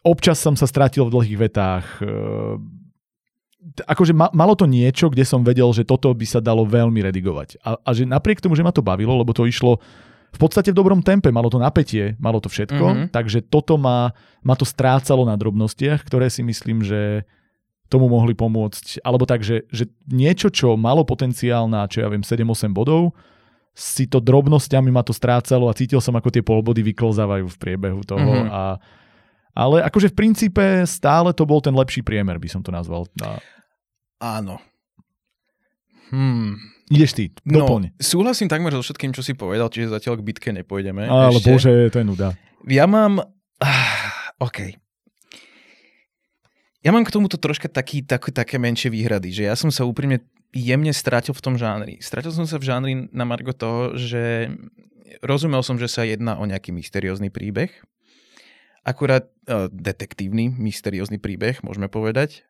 [0.03, 1.87] občas som sa stratil v dlhých vetách.
[2.03, 2.11] e,
[3.89, 7.65] Akože ma, malo to niečo, kde som vedel, že toto by sa dalo veľmi redigovať.
[7.65, 9.81] A, a že napriek tomu, že ma to bavilo, lebo to išlo
[10.29, 13.05] v podstate v dobrom tempe, malo to napätie, malo to všetko, Mhm.
[13.09, 14.13] takže toto ma,
[14.45, 17.25] ma to strácalo na drobnostiach, ktoré si myslím, že
[17.95, 19.07] tomu mohli pomôcť.
[19.07, 23.15] Alebo tak, že, že niečo, čo malo potenciál na, čo ja viem, 7-8 bodov,
[23.75, 28.03] si to drobnosťami ma to strácalo a cítil som, ako tie polbody vyklzávajú v priebehu
[28.03, 28.47] toho.
[28.47, 28.51] Mhm.
[28.51, 28.63] A,
[29.55, 33.07] ale akože v princípe stále to bol ten lepší priemer, by som to nazval.
[33.23, 33.39] A
[34.23, 34.59] Áno.
[36.15, 36.55] Hmm.
[36.95, 37.91] ideš ty, doplň.
[37.91, 41.11] No, súhlasím takmer so všetkým, čo si povedal, čiže zatiaľ k bitke nepôjdeme.
[41.11, 41.51] ale ešte.
[41.51, 42.29] bože, to je nuda.
[42.71, 43.19] Ja mám...
[43.59, 44.79] Ah, OK.
[46.85, 50.21] Ja mám k tomuto troška taký, tak, také menšie výhrady, že ja som sa úprimne
[50.53, 51.97] jemne strátil v tom žánri.
[52.05, 54.53] Strátil som sa v žánri na margo toho, že
[55.25, 57.73] rozumel som, že sa jedná o nejaký mysteriózny príbeh.
[58.85, 62.45] Akurát uh, detektívny, mysteriózny príbeh, môžeme povedať.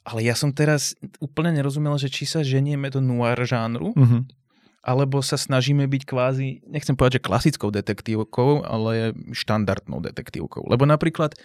[0.00, 4.32] Ale ja som teraz úplne nerozumel, že či sa ženieme do noir žánru, Mhm.
[4.80, 10.64] alebo sa snažíme byť kvázi, nechcem povedať, že klasickou detektívkou, ale štandardnou detektívkou.
[10.64, 11.36] Lebo napríklad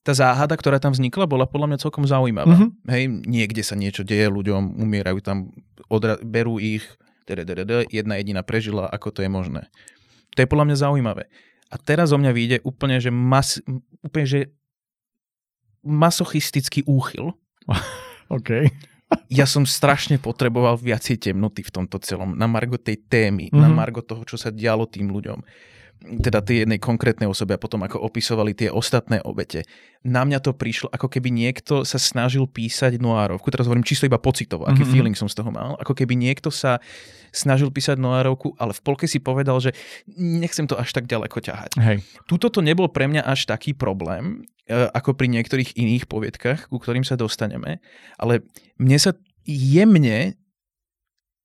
[0.00, 2.56] tá záhada, ktorá tam vznikla, bola podľa mňa celkom zaujímavá.
[2.56, 2.66] Mhm.
[2.88, 5.52] Hej, niekde sa niečo deje, ľuďom umierajú tam,
[5.92, 6.84] odra- berú ich,
[7.92, 9.70] jedna jediná prežila, ako to je možné.
[10.34, 11.24] To je podľa mňa zaujímavé.
[11.70, 13.62] A teraz o mňa vyjde úplne, že, mas,
[14.02, 14.40] úplne, že
[15.84, 17.32] masochistický úchyl,
[18.36, 18.68] OK.
[19.30, 23.62] ja som strašne potreboval viacej temnoty v tomto celom, na margo tej témy, mm-hmm.
[23.62, 23.76] na Mhm.
[23.76, 25.38] margo toho, čo sa dialo tým ľuďom.
[26.00, 29.68] Teda tej jednej konkrétnej osobe a potom ako opisovali tie ostatné obete.
[30.00, 34.16] Na mňa to prišlo, ako keby niekto sa snažil písať noárovku, teraz hovorím čisto iba
[34.16, 34.88] pocitovo, aký Mhm.
[34.88, 34.94] mm-hmm.
[34.96, 36.80] feeling som z toho mal, ako keby niekto sa
[37.30, 39.76] snažil písať noárovku, ale v polke si povedal, že
[40.16, 41.76] nechcem to až tak ďaleko ťahať.
[41.76, 41.96] Hej.
[42.24, 46.80] Tuto to nebol pre mňa až taký problém, e, ako pri niektorých iných poviedkach, ku
[46.80, 47.84] ktorým sa dostaneme,
[48.16, 48.40] ale
[48.80, 49.12] mne sa
[49.44, 50.34] jemne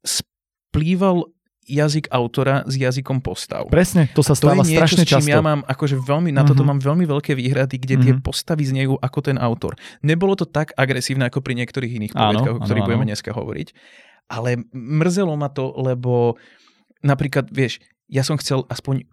[0.05, 1.34] splýval
[1.65, 3.65] jazyk autora s jazykom postav.
[3.67, 5.27] Presne, to sa to stáva je niečo, strašne často.
[5.27, 6.69] ja mám akože veľmi, na toto Mhm.
[6.69, 8.21] mám veľmi veľké výhrady, kde tie Mhm.
[8.21, 9.73] postavy znejú ako ten autor.
[9.99, 12.89] Nebolo to tak agresívne ako pri niektorých iných Áno, poviedkach, o áno, ktorých áno.
[12.91, 13.67] budeme dneska hovoriť.
[14.27, 16.37] Ale mrzelo ma to, lebo
[17.01, 19.05] napríklad, vieš, ja som chcel aspoň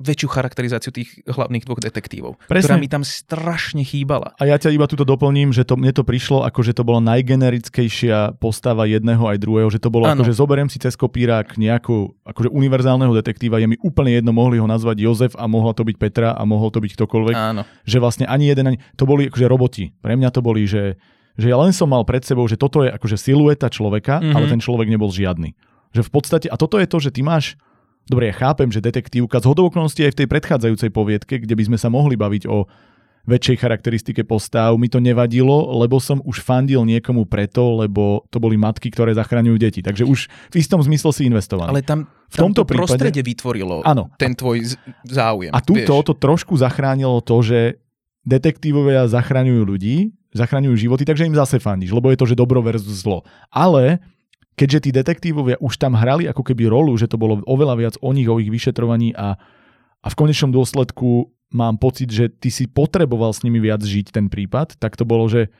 [0.00, 2.64] väčšiu charakterizáciu tých hlavných dvoch detektívov, Presne.
[2.64, 4.32] ktorá mi tam strašne chýbala.
[4.36, 7.04] A ja ťa iba tuto doplním, že to, mne to prišlo ako, že to bola
[7.50, 10.20] najgenerickejšia postava jedného aj druhého, že to bolo Áno.
[10.20, 14.56] ako, že zoberiem si cez kopírák nejakú akože univerzálneho detektíva, je mi úplne jedno, mohli
[14.56, 17.62] ho nazvať Jozef a mohla to byť Petra a mohol to byť ktokoľvek, Áno.
[17.82, 19.92] že vlastne ani jeden, ani, to boli akože roboti.
[19.94, 20.96] Pre mňa to boli, že,
[21.36, 24.32] že ja len som mal pred sebou, že toto je akože silueta človeka, Mhm.
[24.32, 25.52] ale ten človek nebol žiadny.
[25.90, 27.58] Že v podstate, a toto je to, že ty máš
[28.10, 31.62] Dobre, ja chápem, že detektívka z hodou okolností aj v tej predchádzajúcej poviedke, kde by
[31.70, 32.66] sme sa mohli baviť o
[33.28, 38.56] väčšej charakteristike postav mi to nevadilo, lebo som už fandil niekomu preto, lebo to boli
[38.56, 39.80] matky, ktoré zachraňujú deti.
[39.84, 41.70] Takže už v istom zmysle si investoval.
[41.70, 44.74] Ale tam, v tomto to prípade, prostredie vytvorilo áno, ten tvoj
[45.06, 45.52] záujem.
[45.52, 47.78] A tu to trošku zachránilo to, že
[48.24, 49.96] detektívovia zachraňujú ľudí,
[50.32, 53.22] zachraňujú životy, takže im zase fandíš, lebo je to, že dobro versus zlo.
[53.52, 54.00] Ale
[54.54, 58.10] keďže tí detektívovia už tam hrali ako keby rolu, že to bolo oveľa viac o
[58.14, 59.38] nich, o ich vyšetrovaní a,
[60.00, 64.30] a v konečnom dôsledku mám pocit, že ty si potreboval s nimi viac žiť ten
[64.30, 65.50] prípad, tak to bolo, že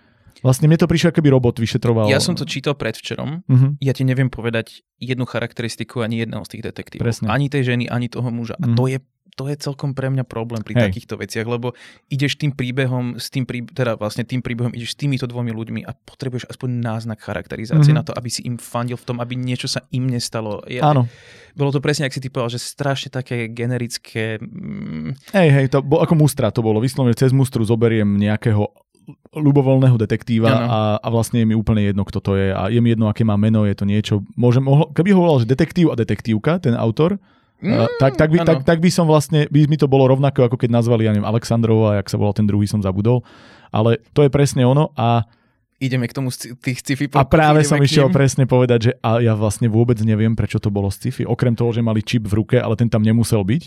[0.41, 2.09] Vlastne mne to prišlo, keby robot vyšetroval.
[2.09, 3.45] Ja som to čítal predvčerom.
[3.45, 3.71] Uh-huh.
[3.83, 7.05] Ja ti neviem povedať jednu charakteristiku ani jedného z tých detektívov.
[7.05, 7.29] Presne.
[7.29, 8.57] Ani tej ženy, ani toho muža.
[8.57, 8.73] Uh-huh.
[8.73, 8.91] A to mhm.
[8.97, 8.99] je
[9.35, 10.83] to je celkom pre mňa problém pri Hej.
[10.91, 11.73] takýchto veciach, lebo
[12.11, 15.81] ideš tým príbehom, s tým prí, teda vlastne tým príbehom ideš s týmito dvomi ľuďmi
[15.87, 18.01] a potrebuješ aspoň náznak charakterizácie mm-hmm.
[18.01, 20.63] na to, aby si im fandil v tom, aby niečo sa im nestalo.
[20.67, 21.07] Ja, Áno.
[21.55, 24.39] Bolo to presne, ak si ty povedal, že strašne také generické...
[24.39, 25.19] Mm...
[25.35, 26.79] Hej, hej, to bolo ako mustra to bolo.
[26.79, 28.71] Vyslovene cez mustru zoberiem nejakého
[29.35, 32.95] ľubovoľného detektíva a, a vlastne je mi úplne jedno, kto to je a je mi
[32.95, 34.23] jedno, aké má meno, je to niečo.
[34.39, 37.19] Môžem, mohlo, keby ho volal, že detektív a detektívka, ten autor,
[37.61, 40.57] Mm, tak, tak, by, tak, tak by som vlastne, by mi to bolo rovnako, ako
[40.57, 43.21] keď nazvali, ja neviem, Aleksandrova, jak sa volal ten druhý, som zabudol.
[43.69, 45.29] Ale to je presne ono a
[45.81, 47.05] ideme k tomu z tých sci-fi.
[47.17, 50.93] A práve som išiel presne povedať, že a ja vlastne vôbec neviem, prečo to bolo
[50.93, 51.25] sci-fi.
[51.25, 53.63] Okrem toho, že mali čip v ruke, ale ten tam nemusel byť.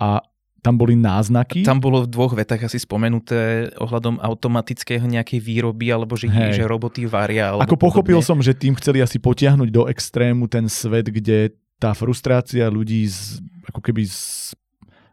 [0.00, 0.24] A
[0.62, 1.66] tam boli náznaky.
[1.66, 6.62] Tam bolo v dvoch vetách asi spomenuté ohľadom automatického nejakej výroby, alebo že, Hej.
[6.62, 7.50] že roboty varia.
[7.50, 8.30] Alebo Ako pochopil podobne.
[8.30, 13.42] som, že tým chceli asi potiahnuť do extrému ten svet, kde tá frustrácia ľudí z,
[13.66, 14.54] ako keby z,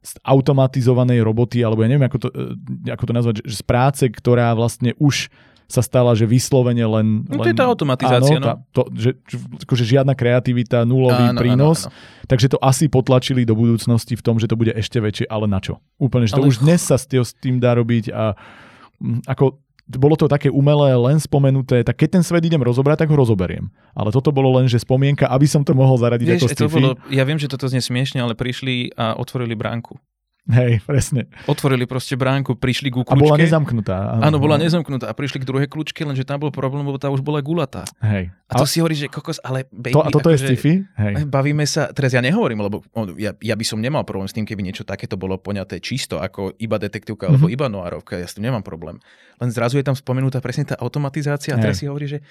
[0.05, 4.03] z automatizovanej roboty, alebo ja neviem, ako to, e, ako to nazvať, že z práce,
[4.05, 5.33] ktorá vlastne už
[5.69, 7.29] sa stala, že vyslovene len...
[7.29, 8.45] No to je tá automatizácia, áno, no.
[8.49, 9.13] Tá, to, že,
[9.69, 11.85] akože žiadna kreativita, nulový áno, prínos.
[11.85, 12.25] Áno, áno.
[12.25, 15.61] Takže to asi potlačili do budúcnosti v tom, že to bude ešte väčšie, ale na
[15.61, 15.77] čo?
[16.01, 16.49] Úplne, že to ale...
[16.49, 17.05] už dnes sa s
[17.37, 18.33] tým dá robiť a
[18.97, 19.61] mm, ako
[19.97, 23.73] bolo to také umelé, len spomenuté, tak keď ten svet idem rozobrať, tak ho rozoberiem.
[23.97, 26.89] Ale toto bolo len, že spomienka, aby som to mohol zaradiť Vieš, ako to bolo,
[27.09, 29.97] Ja viem, že toto znie smiešne, ale prišli a otvorili bránku.
[30.49, 31.29] Hej, presne.
[31.45, 33.13] Otvorili proste bránku, prišli ku kľúčke.
[33.13, 34.17] A bola nezamknutá.
[34.17, 35.05] Áno, áno bola nezamknutá.
[35.05, 37.85] A prišli k druhej kľúčke, lenže tam bol problém, lebo tá už bola gulatá.
[38.01, 38.33] Hej.
[38.49, 38.69] A to a...
[38.69, 40.81] si hovorí, že kokos, ale baby, to, A toto je sci-fi?
[40.97, 41.29] Hej.
[41.29, 42.81] Bavíme sa, teraz ja nehovorím, lebo
[43.21, 46.57] ja, ja, by som nemal problém s tým, keby niečo takéto bolo poňaté čisto, ako
[46.57, 47.37] iba detektívka mm-hmm.
[47.37, 48.97] alebo iba noárovka, ja s tým nemám problém.
[49.37, 52.25] Len zrazu je tam spomenutá presne tá automatizácia a teraz si hovorí, že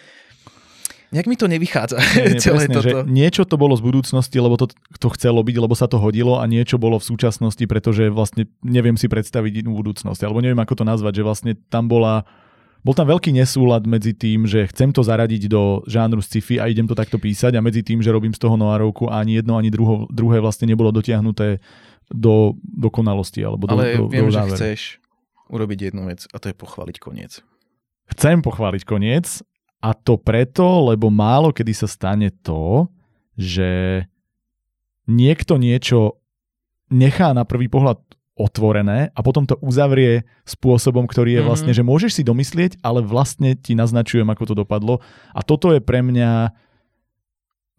[1.09, 1.97] Nejak mi to nevychádza.
[1.97, 2.85] Nie, nie, celé presne, toto.
[2.85, 4.69] Že niečo to bolo z budúcnosti, lebo to,
[5.01, 9.01] to chcelo byť, lebo sa to hodilo a niečo bolo v súčasnosti, pretože vlastne neviem
[9.01, 10.21] si predstaviť inú budúcnosť.
[10.21, 12.29] Alebo neviem, ako to nazvať, že vlastne tam bola
[12.87, 16.87] bol tam veľký nesúlad medzi tým, že chcem to zaradiť do žánru sci-fi a idem
[16.87, 19.69] to takto písať a medzi tým, že robím z toho noárovku a ani jedno, ani
[19.69, 21.59] druho, druhé vlastne nebolo dotiahnuté
[22.09, 23.43] do dokonalosti.
[23.43, 24.81] Alebo do, Ale do, viem, do že chceš
[25.51, 27.43] urobiť jednu vec a to je pochváliť koniec.
[28.09, 29.43] Chcem pochváliť koniec
[29.79, 32.91] a to preto, lebo málo kedy sa stane to,
[33.39, 34.03] že
[35.07, 36.19] niekto niečo
[36.91, 38.03] nechá na prvý pohľad
[38.39, 41.47] otvorené a potom to uzavrie spôsobom, ktorý je mhm.
[41.47, 41.87] vlastne, mm-hmm.
[41.87, 45.03] že môžeš si domyslieť, ale vlastne ti naznačujem, ako to dopadlo.
[45.35, 46.55] A toto je pre mňa,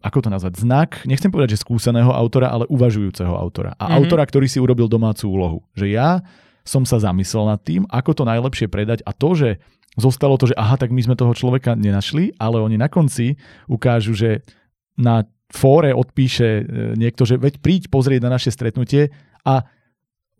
[0.04, 3.72] ako to nazvať, znak, nechcem povedať, že skúseného autora, ale uvažujúceho autora.
[3.80, 3.96] A mm-hmm.
[4.04, 5.58] autora, ktorý si urobil domácu úlohu.
[5.72, 6.20] Že ja
[6.60, 9.50] som sa zamyslel nad tým, ako to najlepšie predať a to, že
[9.98, 13.34] zostalo to, že aha, tak my sme toho človeka nenašli, ale oni na konci
[13.66, 14.46] ukážu, že
[14.94, 16.62] na fóre odpíše e,
[16.94, 19.10] niekto, že veď príď pozrieť na naše stretnutie
[19.42, 19.66] a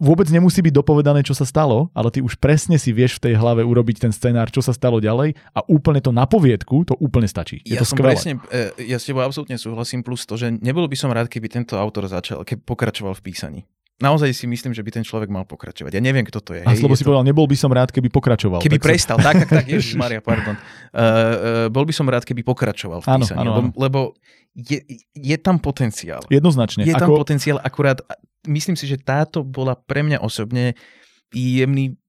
[0.00, 3.34] vôbec nemusí byť dopovedané, čo sa stalo, ale ty už presne si vieš v tej
[3.36, 7.26] hlave urobiť ten scenár, čo sa stalo ďalej a úplne to na poviedku, to úplne
[7.26, 7.60] stačí.
[7.66, 8.14] Je ja to skvelé.
[8.14, 11.50] Presne, e, ja s tebou absolútne súhlasím, plus to, že nebol by som rád, keby
[11.50, 13.60] tento autor začal, keby pokračoval v písaní
[14.00, 16.00] naozaj si myslím, že by ten človek mal pokračovať.
[16.00, 16.64] Ja neviem, kto to je.
[16.64, 17.12] A slobo si to...
[17.12, 18.64] povedal, nebol by som rád, keby pokračoval.
[18.64, 20.56] Keby tak prestal, tak, tak, tak, Ježiš Maria, pardon.
[20.56, 24.00] Uh, uh, bol by som rád, keby pokračoval v písaní, áno, áno, lebo, lebo
[24.56, 24.80] je,
[25.12, 26.24] je tam potenciál.
[26.32, 26.88] Jednoznačne.
[26.88, 27.22] Je tam Ako...
[27.22, 28.00] potenciál, akurát
[28.48, 30.72] myslím si, že táto bola pre mňa osobne
[31.30, 31.99] jemný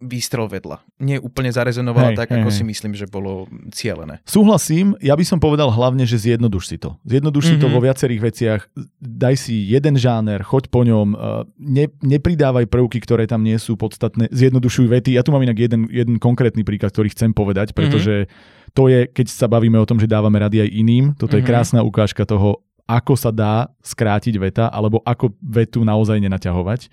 [0.00, 0.80] výstrel vedľa.
[0.96, 2.56] Nie úplne zarezonovala hej, tak, hej, ako hej.
[2.56, 4.24] si myslím, že bolo cielené.
[4.24, 6.96] Súhlasím, ja by som povedal hlavne, že zjednoduš si to.
[7.04, 7.60] Zjednoduš mm-hmm.
[7.60, 7.74] si to mhm.
[7.76, 8.60] vo viacerých veciach,
[8.98, 13.76] daj si jeden žáner, choď po ňom, uh, ne, nepridávaj prvky, ktoré tam nie sú
[13.76, 15.20] podstatné, zjednodušuj vety.
[15.20, 18.72] Ja tu mám inak jeden, jeden konkrétny príklad, ktorý chcem povedať, pretože mm-hmm.
[18.72, 21.52] to je, keď sa bavíme o tom, že dávame rady aj iným, toto je mm-hmm.
[21.52, 26.90] krásna ukážka toho, ako sa dá skrátiť veta, alebo ako vetu naozaj nenaťahovať.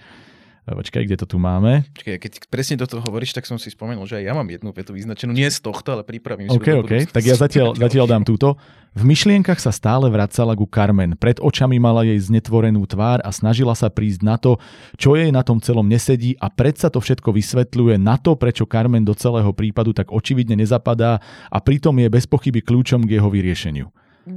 [0.67, 1.87] Počkaj, kde to tu máme?
[1.95, 4.91] Počkaj, keď presne toto hovoríš, tak som si spomenul, že aj ja mám jednu vetu
[4.91, 5.31] vyznačenú.
[5.31, 6.59] Nie z tohto, ale pripravím si.
[6.59, 8.59] OK, OK, tak ja zatiaľ, zatiaľ dám túto.
[8.91, 11.15] V myšlienkach sa stále vracala ku Carmen.
[11.15, 14.59] Pred očami mala jej znetvorenú tvár a snažila sa prísť na to,
[14.99, 19.07] čo jej na tom celom nesedí a predsa to všetko vysvetľuje na to, prečo Carmen
[19.07, 23.87] do celého prípadu tak očividne nezapadá a pritom je bez pochyby kľúčom k jeho vyriešeniu.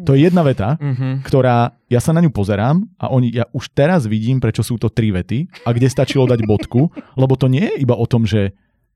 [0.07, 1.27] To je jedna veta, mm-hmm.
[1.27, 4.87] ktorá, ja sa na ňu pozerám a oni, ja už teraz vidím, prečo sú to
[4.87, 8.55] tri vety a kde stačilo dať bodku, lebo to nie je iba o tom, že,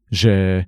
[0.08, 0.64] že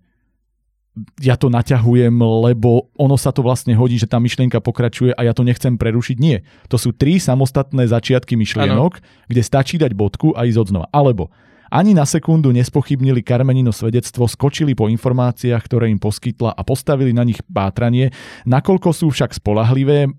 [1.21, 5.37] ja to naťahujem, lebo ono sa to vlastne hodí, že tá myšlienka pokračuje a ja
[5.37, 6.17] to nechcem prerušiť.
[6.17, 6.41] Nie.
[6.73, 9.05] To sú tri samostatné začiatky myšlienok, ano.
[9.29, 10.89] kde stačí dať bodku a ísť odznova.
[10.89, 11.29] Alebo
[11.71, 17.27] ani na sekundu nespochybnili Karmenino svedectvo, skočili po informáciách, ktoré im poskytla a postavili na
[17.27, 18.15] nich pátranie.
[18.47, 20.11] Nakoľko sú však spolahlivé,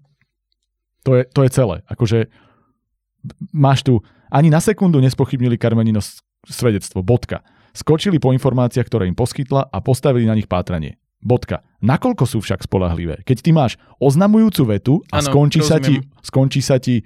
[1.07, 1.83] to je, to je celé.
[1.87, 2.27] Akože
[3.55, 6.03] máš tu, ani na sekundu nespochybnili Karmenino
[6.47, 7.43] svedectvo, bodka.
[7.71, 10.97] Skočili po informáciách, ktoré im poskytla a postavili na nich pátranie.
[11.17, 11.65] Bodka.
[11.81, 13.21] Nakoľko sú však spolahlivé?
[13.25, 17.05] Keď ty máš oznamujúcu vetu a ano, skončí, sa ti, skončí sa ti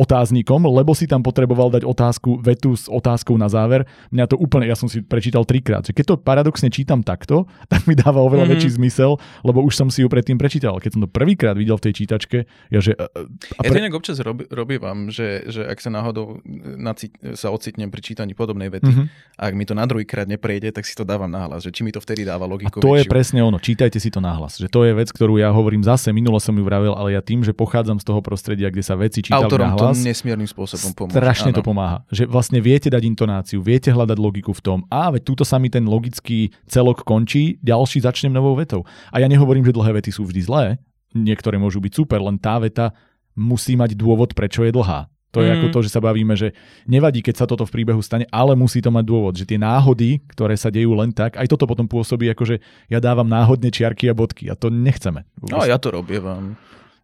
[0.00, 3.84] otáznikom, lebo si tam potreboval dať otázku, vetu s otázkou na záver.
[4.08, 7.84] Mňa to úplne, ja som si prečítal trikrát, že keď to paradoxne čítam takto, tak
[7.84, 8.60] mi dáva oveľa mm-hmm.
[8.64, 10.80] väčší zmysel, lebo už som si ju predtým prečítal.
[10.80, 12.96] Keď som to prvýkrát videl v tej čítačke, ja že...
[12.96, 13.68] A pre...
[13.68, 16.40] Ja to inak občas rob, robím, že, že ak sa náhodou
[16.80, 19.06] naci, sa ocitnem pri čítaní podobnej vety, mm-hmm.
[19.36, 21.92] a ak mi to na druhýkrát neprejde, tak si to dávam nahlas, že či mi
[21.92, 22.80] to vtedy dáva logiku.
[22.80, 22.98] A to väčšiu.
[23.04, 26.14] je presne ono, čítajte si to nahlas, že to je vec, ktorú ja hovorím zase,
[26.14, 29.20] minulo som ju vravel, ale ja tým, že pochádzam z toho prostredia, kde sa veci
[29.20, 31.16] čítali Autorom nahlas, to nesmiernym spôsobom pomôže.
[31.18, 31.58] Strašne áno.
[31.58, 31.98] to pomáha.
[32.12, 34.78] Že vlastne viete dať intonáciu, viete hľadať logiku v tom.
[34.88, 38.86] A veď túto sa mi ten logický celok končí, ďalší začnem novou vetou.
[39.10, 40.64] A ja nehovorím, že dlhé vety sú vždy zlé.
[41.12, 42.94] Niektoré môžu byť super, len tá veta
[43.34, 45.10] musí mať dôvod, prečo je dlhá.
[45.30, 45.54] To je mm.
[45.62, 46.50] ako to, že sa bavíme, že
[46.90, 50.18] nevadí, keď sa toto v príbehu stane, ale musí to mať dôvod, že tie náhody,
[50.34, 52.56] ktoré sa dejú len tak, aj toto potom pôsobí ako, že
[52.90, 55.22] ja dávam náhodne čiarky a bodky a to nechceme.
[55.46, 56.58] No ja to robievam.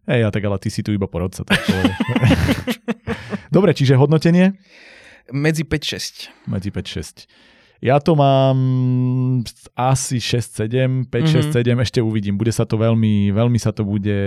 [0.07, 1.43] Hej, ja tak ale ty si tu iba porodca.
[1.43, 1.59] Tak.
[3.55, 4.55] Dobre, čiže hodnotenie?
[5.35, 6.47] Medzi 5-6.
[6.47, 7.27] Medzi 5-6.
[7.77, 8.57] Ja to mám
[9.77, 11.83] asi 6-7, 5-6-7, mm-hmm.
[11.85, 12.33] ešte uvidím.
[12.39, 14.17] Bude sa to veľmi, veľmi sa to bude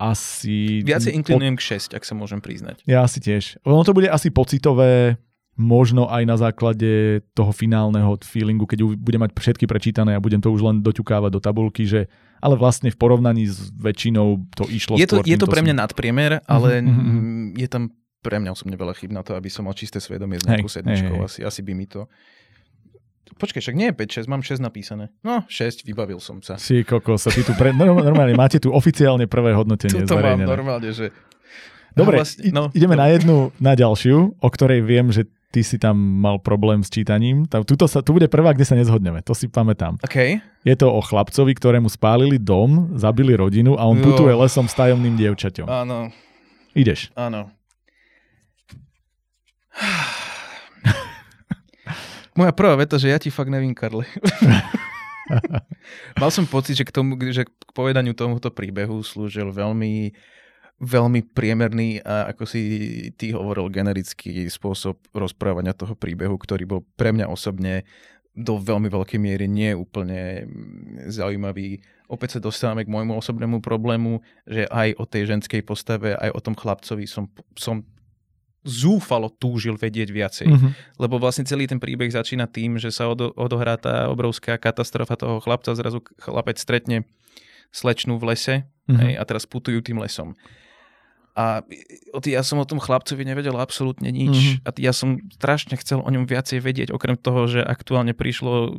[0.00, 0.80] asi...
[0.86, 2.80] Viacej inklinujem k 6, ak sa môžem priznať.
[2.88, 3.60] Ja asi tiež.
[3.68, 5.20] Ono to bude asi pocitové,
[5.54, 10.50] možno aj na základe toho finálneho feelingu, keď budem mať všetky prečítané a budem to
[10.50, 12.10] už len doťukávať do tabulky, že
[12.42, 16.44] ale vlastne v porovnaní s väčšinou to išlo Je to, je to pre mňa nadpriemer,
[16.44, 17.56] ale uh-huh.
[17.56, 20.44] je tam pre mňa osobne veľa chyb na to, aby som mal čisté svedomie s
[20.48, 21.24] nejakou sedmičkou.
[21.24, 22.08] Asi, asi by mi to...
[23.34, 25.12] Počkaj, však nie je 5, 6, mám 6 napísané.
[25.24, 26.60] No, 6, vybavil som sa.
[26.60, 27.72] Si kokos, ty tu pre...
[27.76, 31.12] normálne máte tu oficiálne prvé hodnotenie to mám normálne, že...
[31.94, 33.00] Dobre, no, vlastne, no, ideme to...
[33.00, 37.46] na jednu, na ďalšiu, o ktorej viem, že ty si tam mal problém s čítaním.
[37.46, 40.02] Tuto sa, tu bude prvá, kde sa nezhodneme, to si pamätám.
[40.02, 40.42] Okay.
[40.66, 44.10] Je to o chlapcovi, ktorému spálili dom, zabili rodinu a on jo.
[44.10, 45.70] putuje lesom s tajomným dievčaťom.
[45.70, 46.10] Áno.
[46.74, 47.14] Ideš.
[47.14, 47.54] Áno.
[52.34, 54.10] Moja prvá veta, že ja ti fakt nevím, Karle.
[56.20, 60.18] Mal som pocit, že k, tomu, že k povedaniu tomuto príbehu slúžil veľmi
[60.82, 62.62] veľmi priemerný a ako si
[63.14, 67.86] ty hovoril, generický spôsob rozprávania toho príbehu, ktorý bol pre mňa osobne
[68.34, 70.50] do veľmi veľkej miery nie úplne
[71.06, 71.78] zaujímavý.
[72.10, 76.42] Opäť sa dostávame k môjmu osobnému problému, že aj o tej ženskej postave, aj o
[76.42, 77.86] tom chlapcovi som, som
[78.66, 80.48] zúfalo túžil vedieť viacej.
[80.50, 80.70] Mm-hmm.
[80.98, 85.38] Lebo vlastne celý ten príbeh začína tým, že sa odo, odohrá tá obrovská katastrofa toho
[85.38, 87.06] chlapca, zrazu chlapec stretne
[87.70, 88.54] slečnú v lese
[88.90, 88.98] mm-hmm.
[88.98, 90.34] hej, a teraz putujú tým lesom.
[91.34, 91.66] A
[92.30, 94.62] ja som o tom chlapcovi nevedel absolútne nič.
[94.62, 94.66] Mm-hmm.
[94.66, 98.78] A ja som strašne chcel o ňom viacej vedieť, okrem toho, že aktuálne prišlo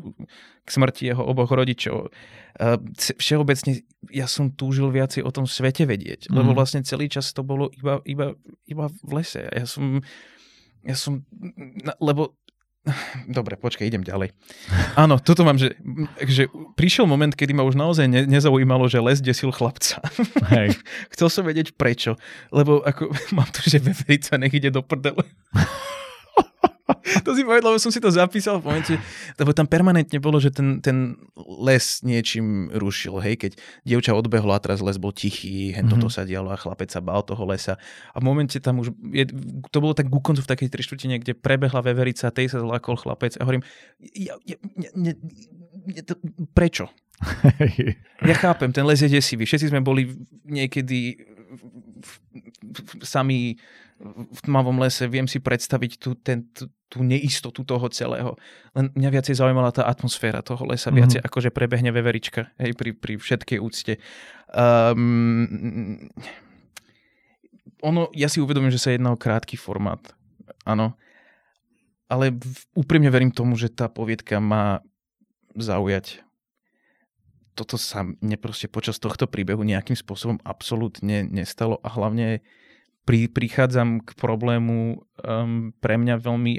[0.64, 2.16] k smrti jeho oboch rodičov.
[3.20, 6.38] Všeobecne ja som túžil viacej o tom svete vedieť, mm-hmm.
[6.40, 8.40] lebo vlastne celý čas to bolo iba, iba,
[8.72, 9.44] iba v lese.
[9.52, 10.00] Ja som,
[10.88, 11.28] ja som,
[12.00, 12.40] lebo
[13.26, 14.30] Dobre, počkaj, idem ďalej.
[14.94, 15.74] Áno, toto mám, že,
[16.22, 16.46] že
[16.78, 19.98] prišiel moment, kedy ma už naozaj ne, nezaujímalo, že les desil chlapca.
[20.54, 20.78] Hej.
[21.18, 22.14] Chcel som vedieť prečo,
[22.54, 25.26] lebo ako, mám tu, že veverica nech ide do prdele.
[27.26, 28.94] to si povedal, lebo som si to zapísal v momente,
[29.42, 34.62] lebo tam permanentne bolo, že ten, ten les niečím rušil, hej, keď dievča odbehlo a
[34.62, 35.98] teraz les bol tichý, hen mm-hmm.
[35.98, 37.82] toto sa dialo a chlapec sa bál toho lesa.
[38.14, 39.26] A v momente tam už, je,
[39.74, 43.34] to bolo tak ku koncu v takej trištvrtine, kde prebehla veverica, tej sa zlákol chlapec
[43.42, 43.66] a hovorím,
[44.14, 45.14] ja, ja, ja, ja,
[45.90, 46.22] ja, to,
[46.54, 46.86] prečo?
[48.30, 49.50] ja chápem, ten les je desivý.
[49.50, 50.14] Všetci sme boli
[50.46, 51.18] niekedy
[53.02, 53.58] sami
[54.14, 58.38] v tmavom lese, viem si predstaviť tu, ten, tu, tú neistotu toho celého.
[58.78, 61.00] Len mňa viacej zaujímala tá atmosféra toho lesa, mm-hmm.
[61.02, 63.98] viacej akože prebehne veverička, hej, pri, pri všetkej úcte.
[64.54, 66.10] Um,
[67.82, 70.02] ono, ja si uvedomím, že sa jedná o krátky formát,
[70.64, 70.94] áno,
[72.06, 72.38] ale
[72.78, 74.86] úprimne verím tomu, že tá poviedka má
[75.58, 76.22] zaujať.
[77.56, 82.44] Toto sa mne proste počas tohto príbehu nejakým spôsobom absolútne nestalo a hlavne
[83.08, 86.54] pri, prichádzam k problému um, pre mňa veľmi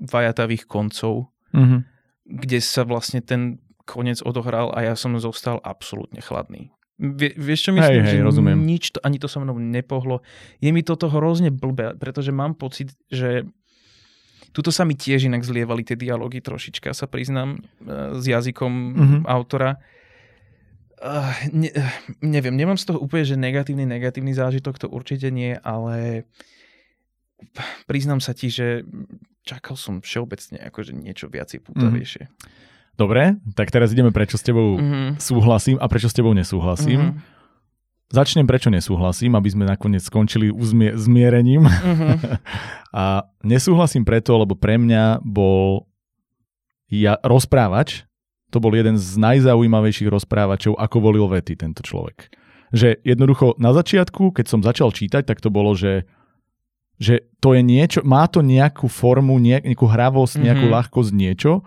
[0.00, 1.80] vajatavých koncov, mm-hmm.
[2.26, 6.74] kde sa vlastne ten koniec odohral a ja som zostal absolútne chladný.
[6.96, 8.02] Vie, vieš čo myslím?
[8.02, 8.56] Hej, hej, rozumiem.
[8.56, 10.24] nič, to, ani to so mnou nepohlo.
[10.64, 13.44] Je mi toto hrozne blbé, pretože mám pocit, že
[14.56, 19.22] tuto sa mi tiež inak zlievali tie dialógy trošička, sa priznám, e, s jazykom mm-hmm.
[19.28, 19.76] autora.
[20.96, 21.68] Uh, ne,
[22.24, 26.24] neviem, nemám z toho úplne, že negatívny, negatívny zážitok, to určite nie, ale
[27.84, 28.88] priznám sa ti, že
[29.46, 32.26] čakal som všeobecne akože niečo viacej pútavejšie.
[32.26, 32.66] Mm.
[32.96, 35.20] Dobre, tak teraz ideme, prečo s tebou mm-hmm.
[35.20, 37.14] súhlasím a prečo s tebou nesúhlasím.
[37.14, 37.34] Mm-hmm.
[38.06, 41.68] Začnem, prečo nesúhlasím, aby sme nakoniec skončili uzmie- zmierením.
[41.68, 42.12] Mm-hmm.
[43.04, 45.84] a nesúhlasím preto, lebo pre mňa bol
[46.88, 48.08] ja, rozprávač,
[48.48, 52.32] to bol jeden z najzaujímavejších rozprávačov, ako volil vety tento človek.
[52.72, 56.08] Že jednoducho na začiatku, keď som začal čítať, tak to bolo, že
[56.96, 60.76] že to je niečo, má to nejakú formu, nejakú hravosť, nejakú mm-hmm.
[60.80, 61.60] ľahkosť, niečo,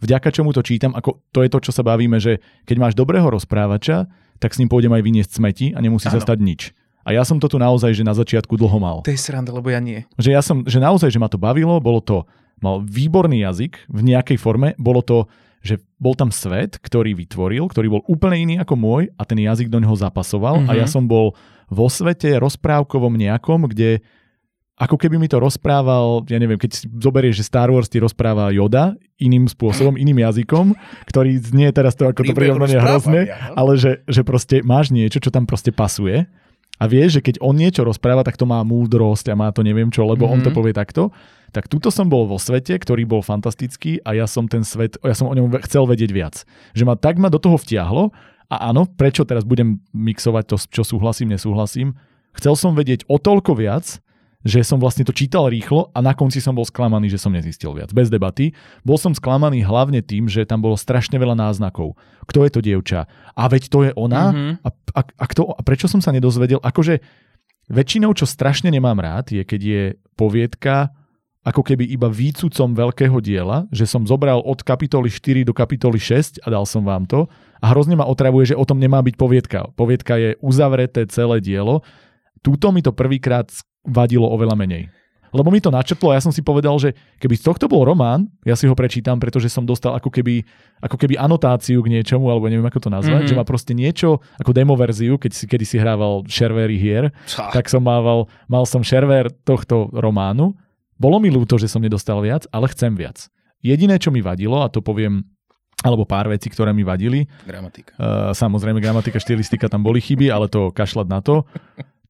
[0.00, 3.28] vďaka čomu to čítam, ako to je to, čo sa bavíme, že keď máš dobrého
[3.28, 4.08] rozprávača,
[4.40, 6.16] tak s ním pôjdem aj vyniesť smeti a nemusí ano.
[6.16, 6.60] sa stať nič.
[7.04, 9.00] A ja som to tu naozaj, že na začiatku dlho mal.
[9.04, 10.04] To je sranda, lebo ja nie.
[10.20, 12.28] Že ja som, že naozaj, že ma to bavilo, bolo to,
[12.60, 15.24] mal výborný jazyk v nejakej forme, bolo to,
[15.60, 19.68] že bol tam svet, ktorý vytvoril, ktorý bol úplne iný ako môj a ten jazyk
[19.68, 20.70] do neho zapasoval mm-hmm.
[20.72, 20.92] a ja mhm.
[20.92, 21.36] som bol
[21.70, 24.04] vo svete rozprávkovom nejakom, kde
[24.80, 28.48] ako keby mi to rozprával, ja neviem, keď si zoberieš, že Star Wars ti rozpráva
[28.48, 30.72] Yoda iným spôsobom, iným jazykom,
[31.04, 35.28] ktorý znie teraz to ako to prirovnanie hrozne, ale že, že proste máš niečo, čo
[35.28, 36.24] tam proste pasuje
[36.80, 39.92] a vieš, že keď on niečo rozpráva, tak to má múdrosť a má to neviem
[39.92, 40.40] čo, lebo mm-hmm.
[40.40, 40.56] on to mhm.
[40.56, 41.12] povie takto.
[41.52, 45.12] Tak tuto som bol vo svete, ktorý bol fantastický a ja som ten svet, ja
[45.12, 46.34] som o ňom chcel vedieť viac.
[46.72, 48.14] Že ma tak ma do toho vtiahlo
[48.48, 51.98] a áno, prečo teraz budem mixovať to, čo súhlasím, nesúhlasím.
[52.38, 53.98] Chcel som vedieť o toľko viac,
[54.40, 57.76] že som vlastne to čítal rýchlo a na konci som bol sklamaný, že som nezistil
[57.76, 57.92] viac.
[57.92, 58.56] Bez debaty.
[58.80, 62.00] Bol som sklamaný hlavne tým, že tam bolo strašne veľa náznakov.
[62.24, 63.04] Kto je to dievča?
[63.36, 64.32] A veď to je ona?
[64.32, 64.52] Mm-hmm.
[64.64, 66.56] A, a, a, kto, a prečo som sa nedozvedel?
[66.64, 67.04] Akože
[67.68, 69.82] väčšinou, čo strašne nemám rád, je keď je
[70.16, 70.90] poviedka
[71.40, 76.44] ako keby iba výcucom veľkého diela, že som zobral od kapitoly 4 do kapitoly 6
[76.44, 77.32] a dal som vám to
[77.64, 79.72] a hrozne ma otravuje, že o tom nemá byť poviedka.
[79.72, 81.80] Poviedka je uzavreté celé dielo.
[82.44, 83.48] Túto mi to prvýkrát
[83.86, 84.92] vadilo oveľa menej.
[85.30, 86.90] Lebo mi to načrtlo a ja som si povedal, že
[87.22, 90.42] keby z tohto bol román, ja si ho prečítam, pretože som dostal ako keby,
[90.82, 93.30] ako keby anotáciu k niečomu, alebo neviem ako to nazvať, mm-hmm.
[93.30, 97.54] že má proste niečo ako demo verziu, keď si, kedy si hrával šervery hier, Ča.
[97.54, 100.50] tak som mával, mal som šerver tohto románu.
[100.98, 103.30] Bolo mi ľúto, že som nedostal viac, ale chcem viac.
[103.62, 105.22] Jediné, čo mi vadilo, a to poviem
[105.80, 107.24] alebo pár vecí, ktoré mi vadili.
[107.48, 107.96] Gramatika.
[107.96, 111.48] Uh, samozrejme, gramatika, štilistika, tam boli chyby, ale to kašľať na to.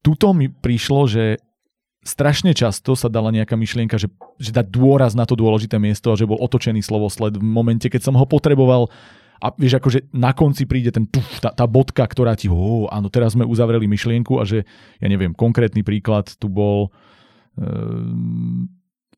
[0.03, 1.39] Tuto mi prišlo, že
[2.01, 4.09] strašne často sa dala nejaká myšlienka, že,
[4.41, 8.09] že dať dôraz na to dôležité miesto a že bol otočený slovosled v momente, keď
[8.09, 8.89] som ho potreboval
[9.41, 13.09] a vieš, akože na konci príde ten tuf, tá, tá bodka, ktorá ti, oh, áno,
[13.09, 14.69] teraz sme uzavreli myšlienku a že,
[15.01, 16.93] ja neviem, konkrétny príklad tu bol,
[17.57, 18.69] um,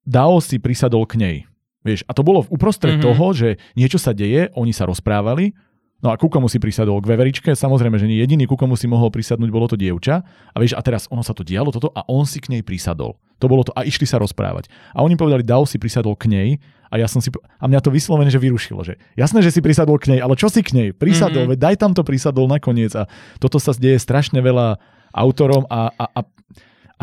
[0.03, 1.37] Dao si prisadol k nej.
[1.83, 3.07] Vieš, a to bolo uprostred mm-hmm.
[3.07, 5.55] toho, že niečo sa deje, oni sa rozprávali
[6.03, 6.99] No a ku komu si prisadol?
[6.99, 7.55] K veveričke?
[7.55, 10.27] Samozrejme, že nie jediný, ku komu si mohol prisadnúť, bolo to dievča.
[10.51, 13.23] A vieš, a teraz ono sa to dialo toto a on si k nej prisadol.
[13.39, 14.67] To bolo to a išli sa rozprávať.
[14.99, 16.49] A oni povedali, Dao si prisadol k nej
[16.91, 17.31] a ja som si...
[17.63, 20.51] A mňa to vyslovene, že vyrušilo, že jasné, že si prisadol k nej, ale čo
[20.51, 20.89] si k nej?
[20.91, 21.53] Prisadol, mm-hmm.
[21.55, 22.91] veď daj tam to prisadol nakoniec.
[22.99, 23.07] A
[23.39, 24.83] toto sa deje strašne veľa
[25.15, 26.21] autorom a, a, a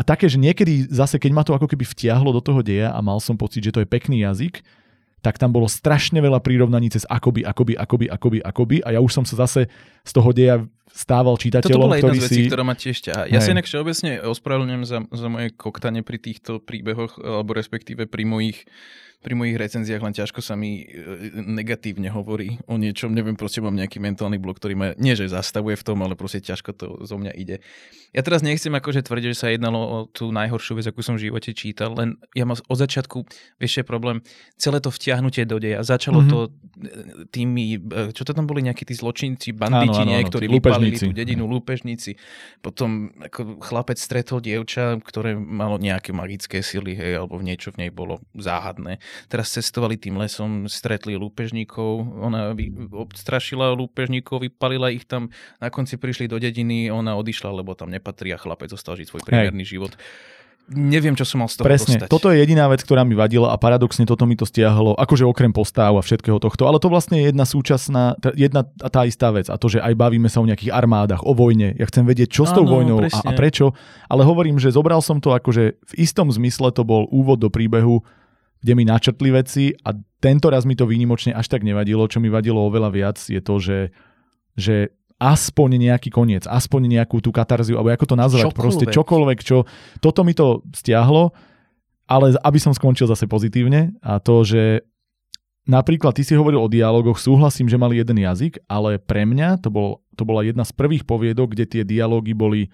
[0.00, 3.20] také, že niekedy zase, keď ma to ako keby vtiahlo do toho deja a mal
[3.20, 4.64] som pocit, že to je pekný jazyk,
[5.20, 9.12] tak tam bolo strašne veľa prírovnaní cez akoby, akoby, akoby, akoby, akoby a ja už
[9.12, 9.68] som sa zase
[10.04, 12.48] z toho deja stával čitateľom, Toto bola jedna ktorý z vecí, si...
[12.50, 13.22] ktorá ma tiež ťaha.
[13.30, 13.44] Ja Hej.
[13.46, 18.66] si inak všeobecne ospravedlňujem za, za moje koktanie pri týchto príbehoch, alebo respektíve pri mojich
[19.20, 21.04] pri mojich recenziách len ťažko sa mi e,
[21.36, 23.12] negatívne hovorí o niečom.
[23.12, 26.40] Neviem, proste mám nejaký mentálny blok, ktorý ma nie že zastavuje v tom, ale proste
[26.40, 27.60] ťažko to zo mňa ide.
[28.16, 31.28] Ja teraz nechcem akože tvrdiť, že sa jednalo o tú najhoršiu vec, akú som v
[31.28, 33.28] živote čítal, len ja mám od začiatku,
[33.60, 34.24] vieš, je problém,
[34.56, 35.84] celé to vtiahnutie do deja.
[35.84, 36.32] Začalo mm-hmm.
[36.32, 36.50] to e,
[37.28, 40.96] tými, e, čo to tam boli nejakí tí zločinci, banditi, áno, áno, áno, ktorí vypali
[40.96, 41.04] Lúpežníci.
[41.04, 42.10] tú dedinu lúpežníci.
[42.64, 47.90] Potom ako chlapec stretol dievča, ktoré malo nejaké magické sily, hej, alebo niečo v nej
[47.92, 48.96] bolo záhadné.
[49.28, 52.52] Teraz cestovali tým lesom, stretli lúpežníkov, ona
[52.94, 55.30] odstrašila lúpežníkov, vypalila ich tam,
[55.62, 59.22] na konci prišli do dediny, ona odišla, lebo tam nepatrí a chlapec zostal žiť svoj
[59.26, 59.94] priemerný život.
[60.70, 62.06] Neviem, čo som mal z toho Presne, dostať.
[62.06, 65.50] toto je jediná vec, ktorá mi vadila a paradoxne toto mi to stiahlo, akože okrem
[65.50, 69.50] postáv a všetkého tohto, ale to vlastne je jedna súčasná, jedna a tá istá vec
[69.50, 72.46] a to, že aj bavíme sa o nejakých armádach, o vojne, ja chcem vedieť, čo
[72.46, 73.74] s tou vojnou a, a prečo,
[74.06, 78.06] ale hovorím, že zobral som to akože v istom zmysle to bol úvod do príbehu,
[78.60, 82.28] kde mi načrtli veci a tento raz mi to výnimočne až tak nevadilo, čo mi
[82.28, 83.78] vadilo oveľa viac je to, že,
[84.56, 84.76] že
[85.20, 88.60] aspoň nejaký koniec, aspoň nejakú tú katarziu, alebo ako to nazvať, Čokoľvek.
[88.64, 89.56] proste čokoľvek, čo...
[90.00, 91.32] Toto mi to stiahlo,
[92.08, 94.84] ale aby som skončil zase pozitívne a to, že
[95.68, 99.68] napríklad ty si hovoril o dialogoch, súhlasím, že mali jeden jazyk, ale pre mňa to,
[99.68, 102.72] bol, to bola jedna z prvých poviedok, kde tie dialógy boli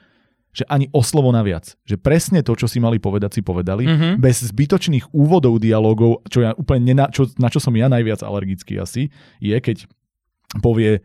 [0.56, 1.76] že ani o slovo naviac.
[1.84, 3.84] Že presne to, čo si mali povedať, si povedali.
[3.84, 4.08] Mhm.
[4.16, 8.80] Bez zbytočných úvodov dialogov, čo ja úplne nena, čo, na čo som ja najviac alergický
[8.80, 9.84] asi, je, keď
[10.64, 11.04] povie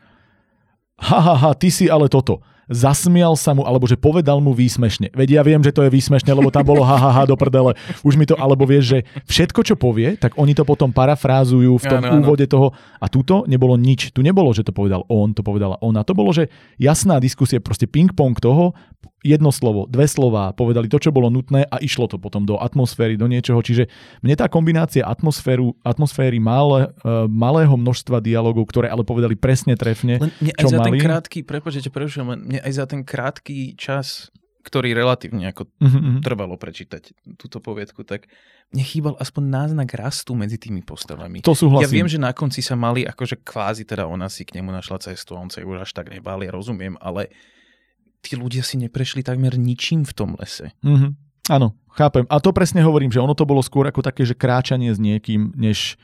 [1.01, 2.39] ha, ha, ha, ty si ale toto.
[2.71, 5.11] Zasmial sa mu, alebo že povedal mu výsmešne.
[5.11, 7.75] Veď ja viem, že to je výsmešne, lebo tam bolo ha, ha, ha do prdele.
[8.01, 11.85] Už mi to, alebo vieš, že všetko, čo povie, tak oni to potom parafrázujú v
[11.85, 12.23] tom áno.
[12.23, 12.71] úvode toho.
[13.03, 14.15] A tuto nebolo nič.
[14.15, 16.07] Tu nebolo, že to povedal on, to povedala ona.
[16.07, 16.47] To bolo, že
[16.79, 18.71] jasná diskusia, proste ping-pong toho,
[19.21, 23.13] jedno slovo, dve slová, povedali to, čo bolo nutné a išlo to potom do atmosféry,
[23.17, 23.61] do niečoho.
[23.61, 23.85] Čiže
[24.25, 30.17] mne tá kombinácia atmosféru, atmosféry malé, uh, malého množstva dialogov, ktoré ale povedali presne trefne,
[30.17, 31.05] Len mne aj čo za ten mali.
[31.05, 34.29] krátky, prepáč, že ťa prerušujem, mne aj za ten krátky čas,
[34.61, 36.19] ktorý relatívne ako Mhm, mhm.
[36.21, 38.29] trvalo prečítať túto poviedku, tak
[38.71, 41.43] mne chýbal aspoň náznak rastu medzi tými postavami.
[41.43, 41.89] To súhlasím.
[41.89, 45.01] Ja viem, že na konci sa mali, akože kvázi teda ona si k nemu našla
[45.01, 47.33] cestu on sa ju už až tak nebál, ja rozumiem, ale
[48.21, 50.71] tí ľudia si neprešli takmer ničím v tom lese.
[50.85, 51.33] Mhm.
[51.49, 52.23] Áno, chápem.
[52.29, 55.57] A to presne hovorím, že ono to bolo skôr ako také, že kráčanie s niekým,
[55.57, 55.97] než,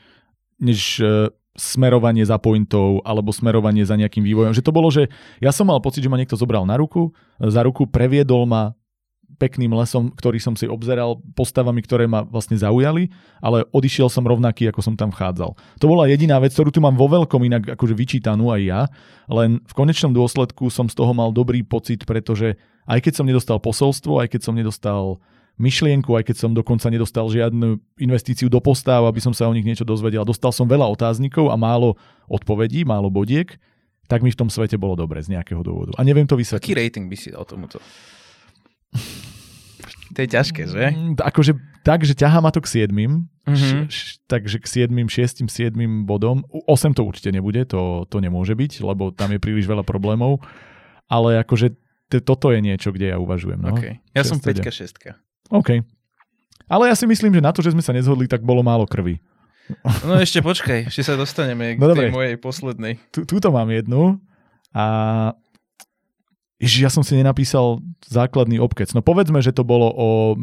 [0.58, 4.54] než uh, smerovanie za pointov alebo smerovanie za nejakým vývojom.
[4.54, 5.10] Že to bolo, že
[5.42, 7.10] ja som mal pocit, že ma niekto zobral na ruku,
[7.42, 8.78] za ruku, previedol ma
[9.38, 14.66] pekným lesom, ktorý som si obzeral, postavami, ktoré ma vlastne zaujali, ale odišiel som rovnaký,
[14.68, 15.54] ako som tam vchádzal.
[15.54, 18.80] To bola jediná vec, ktorú tu mám vo veľkom inak akože vyčítanú aj ja,
[19.30, 22.58] len v konečnom dôsledku som z toho mal dobrý pocit, pretože
[22.90, 25.22] aj keď som nedostal posolstvo, aj keď som nedostal
[25.58, 29.62] myšlienku, aj keď som dokonca nedostal žiadnu investíciu do postáv, aby som sa o nich
[29.62, 30.22] niečo dozvedel.
[30.22, 33.58] Dostal som veľa otáznikov a málo odpovedí, málo bodiek,
[34.06, 35.92] tak mi v tom svete bolo dobre z nejakého dôvodu.
[35.94, 36.72] A neviem to Aký vysvetliť.
[36.72, 37.76] rating by si dal tomuto?
[40.08, 40.84] To je ťažké, že?
[40.88, 41.52] Mm, Akože
[41.82, 43.52] tak, že ťahá ma to k 7, Mhm.
[43.52, 46.48] š- š- takže k 7, 6, 7 bodom.
[46.48, 50.40] U- 8 to určite nebude, to, to nemôže byť, lebo tam je príliš veľa problémov.
[51.06, 51.76] Ale akože
[52.08, 53.60] t- toto je niečo, kde ja uvažujem.
[53.60, 53.76] No.
[53.76, 54.00] Okay.
[54.10, 54.96] Ja som 6, 5 6
[55.50, 55.80] OK.
[56.68, 59.16] Ale ja si myslím, že na to, že sme sa nezhodli, tak bolo málo krvi.
[60.04, 62.06] No ešte počkaj, ešte sa dostaneme k No tej dobre.
[62.08, 62.92] mojej poslednej.
[63.10, 64.16] Tu, túto mám jednu
[64.72, 64.84] a
[66.58, 68.90] Ježiš, ja som si nenapísal základný obkec.
[68.90, 70.34] No povedzme, že to bolo o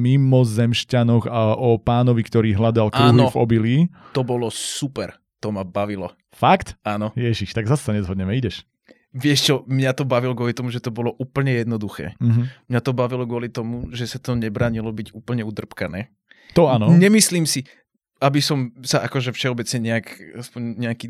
[0.00, 3.28] mimozemšťanoch a o pánovi, ktorý hľadal kruhy Áno.
[3.28, 3.76] v obilí.
[4.12, 5.20] To bolo super.
[5.40, 6.16] To ma bavilo.
[6.32, 6.80] Fakt?
[6.80, 7.12] Áno.
[7.12, 8.64] Ježiš, tak zase sa nezhodneme, ideš.
[9.10, 12.14] Vieš čo, mňa to bavilo kvôli tomu, že to bolo úplne jednoduché.
[12.22, 12.70] Mhm.
[12.70, 16.14] Mňa to bavilo kvôli tomu, že sa to nebranilo byť úplne udrbkané.
[16.58, 16.90] To áno.
[16.90, 17.62] Nemyslím si,
[18.20, 21.06] aby som sa akože všeobecne nejak, aspoň nejaký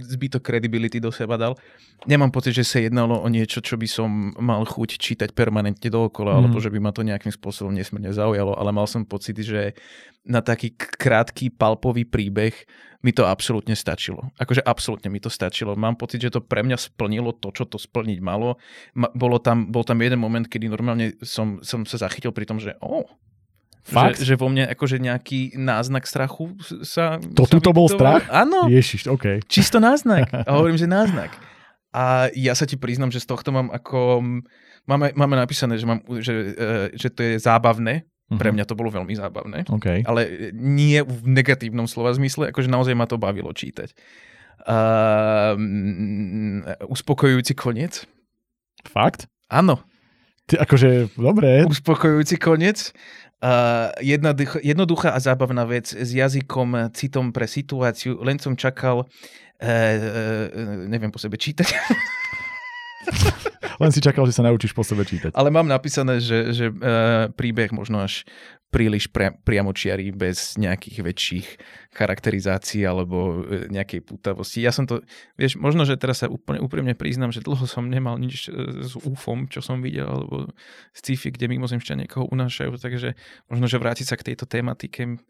[0.00, 1.60] zbytok credibility do seba dal.
[2.08, 6.32] Nemám pocit, že sa jednalo o niečo, čo by som mal chuť čítať permanentne dookola,
[6.32, 6.38] Mhm.
[6.40, 9.76] alebo že by ma to nejakým spôsobom nesmierne zaujalo, ale mal som pocit, že
[10.24, 12.56] na taký krátky palpový príbeh
[13.04, 14.32] mi to absolútne stačilo.
[14.40, 15.76] Akože absolútne mi to stačilo.
[15.76, 18.56] Mám pocit, že to pre mňa splnilo to, čo to splniť malo.
[18.96, 22.56] Ma, bolo tam, bol tam jeden moment, kedy normálne som, som sa zachytil pri tom,
[22.56, 23.04] že oh,
[23.84, 24.16] Fakt?
[24.16, 27.20] že, že vo mne akože nejaký náznak strachu sa...
[27.36, 28.24] To sa tuto bol strach?
[28.32, 29.44] Áno, Ježiš, OK.
[29.44, 30.32] čisto náznak.
[30.48, 31.36] A hovorím, že náznak.
[31.92, 34.24] A ja sa ti priznam, že z tohto mám ako...
[34.84, 36.66] Máme, máme napísané, že, mám, že, e,
[36.96, 38.08] že to je zábavné.
[38.24, 38.56] Pre Mhm.
[38.56, 39.68] mňa to bolo veľmi zábavné.
[39.68, 40.00] OK.
[40.08, 43.92] Ale nie v negatívnom slova zmysle, akože naozaj ma to bavilo čítať.
[44.64, 45.52] Uh,
[46.88, 48.08] uspokojujúci koniec?
[48.88, 49.28] Fakt?
[49.52, 49.84] Áno,
[50.44, 51.64] Ty, akože, dobre.
[51.64, 52.92] uspokojujúci koniec.
[53.44, 58.16] Uh, jednoduchá, jednoduchá a zábavná vec s jazykom, citom pre situáciu.
[58.24, 59.08] Len som čakal, uh,
[59.60, 61.68] uh, neviem po sebe čítať,
[63.82, 65.36] Len si čakal, že sa naučíš po sebe čítať.
[65.36, 68.24] ale mám napísané, že, že uh, príbeh možno až
[68.74, 71.46] príliš pre, priamočiarý bez nejakých väčších
[71.94, 74.66] charakterizácií alebo e, nejakej putavosti.
[74.66, 75.06] Ja som to,
[75.38, 78.98] vieš, možno, že teraz sa úplne úprimne priznám, že dlho som nemal nič e, s
[78.98, 80.50] UFOM, čo som videl, alebo
[80.90, 83.14] z sci-fi, kde mimozemšťa niekoho unášajú, takže
[83.46, 85.22] možno, že vrátiť sa k tejto tematike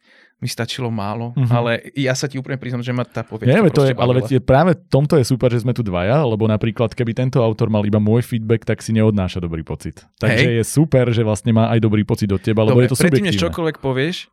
[0.42, 1.54] mi stačilo málo, mm-hmm.
[1.54, 4.42] ale ja sa ti úplne priznám, že ma tá povietka Nie, to je, ale veď
[4.42, 8.02] práve tomto je super, že sme tu dvaja, lebo napríklad keby tento autor mal iba
[8.02, 10.04] môj feedback, tak si neodnáša dobrý pocit.
[10.18, 10.56] Takže Hej.
[10.60, 13.33] je super, že vlastne má aj dobrý pocit od teba, lebo Dobre, je to subjektívne.
[13.34, 14.30] Než čokoľvek povieš,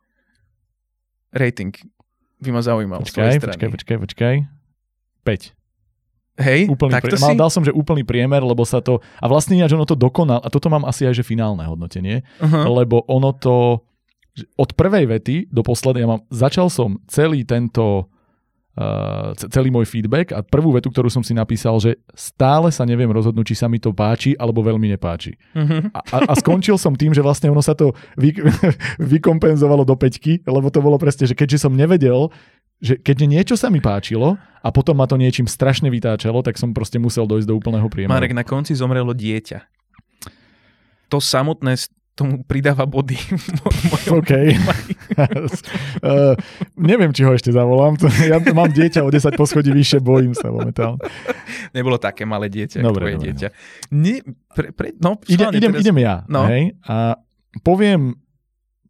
[1.34, 1.74] rating
[2.42, 3.02] by ma zaujímal.
[3.02, 4.34] Počkaj, počkaj, počkaj, počkaj.
[5.22, 5.54] 5.
[6.42, 7.22] Hej, úplný tak to si...
[7.22, 9.04] Mal, dal som, že úplný priemer, lebo sa to...
[9.20, 12.72] A vlastne ináč ono to dokonal, a toto mám asi aj, že finálne hodnotenie, uh-huh.
[12.72, 13.84] lebo ono to
[14.56, 18.08] od prvej vety do poslednej, ja mám, začal som celý tento
[18.76, 23.10] uh, celý môj feedback a prvú vetu, ktorú som si napísal, že stále sa neviem
[23.10, 25.36] rozhodnúť, či sa mi to páči alebo veľmi nepáči.
[25.52, 25.88] Uh-huh.
[25.92, 28.32] A, a, a skončil som tým, že vlastne ono sa to vy,
[29.12, 32.32] vykompenzovalo do peťky, lebo to bolo presne, že keďže som nevedel,
[32.82, 36.74] že keďže niečo sa mi páčilo a potom ma to niečím strašne vytáčalo, tak som
[36.74, 38.10] proste musel dojsť do úplného priemeru.
[38.10, 39.62] Marek, na konci zomrelo dieťa.
[41.14, 41.76] To samotné
[42.12, 43.16] tomu pridáva body.
[44.12, 44.32] OK.
[45.16, 46.36] uh,
[46.92, 47.96] neviem, či ho ešte zavolám.
[48.28, 51.00] Ja mám dieťa o 10 poschodí vyššie, bojím sa momentálne.
[51.72, 53.32] Nebolo také malé dieťa, dobre, dobre.
[53.32, 53.48] dieťa.
[53.96, 54.20] Nie,
[54.52, 55.80] pre, pre, no, Ide, idem, teraz...
[55.80, 56.14] idem ja.
[56.28, 56.44] No.
[56.44, 57.16] Hej, a
[57.64, 58.20] poviem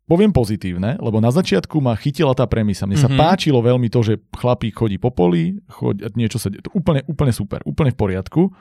[0.03, 2.85] poviem pozitívne, lebo na začiatku ma chytila tá premisa.
[2.85, 3.17] Mne mm-hmm.
[3.17, 3.21] sa mhm.
[3.23, 7.63] páčilo veľmi to, že chlapík chodí po poli, chodí, niečo sa to úplne, úplne super,
[7.65, 8.53] úplne v poriadku.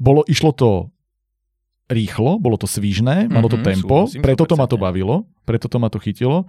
[0.00, 0.90] Bolo, išlo to
[1.88, 5.76] rýchlo, bolo to svížné, malo to mm-hmm, tempo, preto to ma to bavilo, preto to
[5.76, 6.48] ma to chytilo,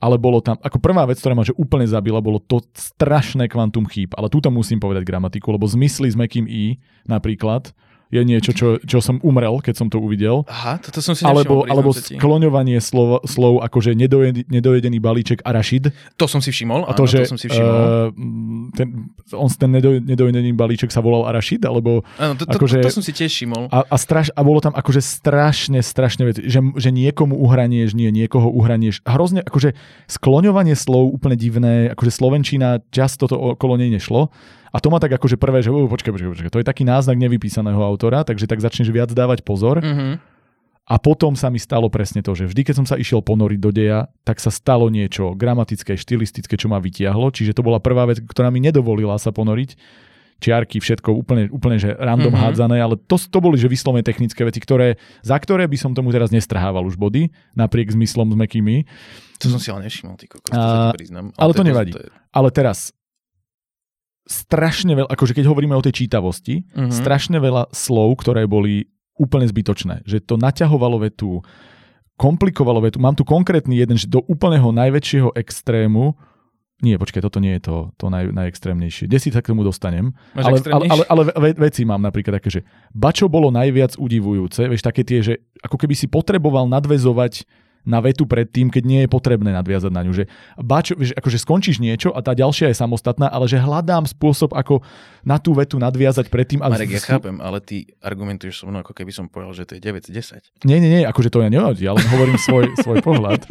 [0.00, 3.84] ale bolo tam, ako prvá vec, ktorá ma že úplne zabila, bolo to strašné kvantum
[3.88, 7.76] chýb, ale túto musím povedať gramatiku, lebo zmysly s mekým i napríklad,
[8.14, 10.46] je niečo, čo, čo som umrel, keď som to uvidel.
[10.46, 15.90] Aha, toto som si Alebo, alebo skloňovanie slov, slov akože nedojedený, nedojedený balíček arašid.
[16.14, 17.74] To som si všimol, a to, áno, že, to som si všimol.
[17.74, 18.88] Uh, ten,
[19.34, 19.70] on ten
[20.06, 22.06] nedojedený balíček sa volal arašid, alebo...
[22.22, 23.66] Áno, to, to, akože, to, to, som si tiež všimol.
[23.74, 28.14] A, a, straš, a bolo tam akože strašne, strašne veci, že, že niekomu uhranieš, nie,
[28.14, 29.02] niekoho uhranieš.
[29.02, 29.74] Hrozne, akože
[30.06, 34.30] skloňovanie slov úplne divné, akože Slovenčina často to okolo nej nešlo.
[34.74, 37.14] A to má tak akože prvé, že uh, počkaj, počkaj, počkaj, to je taký náznak
[37.14, 39.78] nevypísaného autora, takže tak začneš viac dávať pozor.
[39.78, 40.34] Mm-hmm.
[40.84, 43.70] A potom sa mi stalo presne to, že vždy, keď som sa išiel ponoriť do
[43.72, 47.32] deja, tak sa stalo niečo gramatické, štilistické, čo ma vytiahlo.
[47.32, 49.80] Čiže to bola prvá vec, ktorá mi nedovolila sa ponoriť
[50.44, 52.44] čiarky, všetko úplne, úplne že random mm-hmm.
[52.44, 56.12] hádzané, ale to, to boli že vyslovene technické veci, ktoré, za ktoré by som tomu
[56.12, 58.84] teraz nestrhával už body, napriek zmyslom s mekými.
[59.40, 61.32] To som si ale nevšimol, ty kokos, to sa priznám.
[61.38, 61.92] Ale, ale to, to nevadí.
[61.96, 62.10] To je...
[62.12, 62.92] Ale teraz,
[64.24, 66.92] strašne veľa, akože keď hovoríme o tej čítavosti, uh-huh.
[66.92, 68.88] strašne veľa slov, ktoré boli
[69.20, 70.02] úplne zbytočné.
[70.08, 71.44] Že to naťahovalo vetu,
[72.16, 72.98] komplikovalo vetu.
[72.98, 76.16] Mám tu konkrétny jeden, že do úplného najväčšieho extrému
[76.82, 79.06] nie, počkaj, toto nie je to, to naj, najextrémnejšie.
[79.06, 80.12] Desi sa k tomu dostanem.
[80.34, 82.60] ale, ale, ale, ale ve, veci mám napríklad také, že
[82.90, 87.46] bačo bolo najviac udivujúce, vieš, také tie, že ako keby si potreboval nadvezovať
[87.84, 90.12] na vetu predtým, keď nie je potrebné nadviazať na ňu.
[90.16, 90.24] Že,
[90.60, 94.80] bač, že akože skončíš niečo a tá ďalšia je samostatná, ale že hľadám spôsob, ako
[95.24, 96.64] na tú vetu nadviazať predtým.
[96.64, 99.80] Marek, ja chápem, ale ty argumentuješ so mnou, ako keby som povedal, že to je
[99.84, 100.68] 9 10.
[100.68, 103.44] Nie, nie, nie, akože to ja nevadí, ale hovorím svoj, svoj pohľad.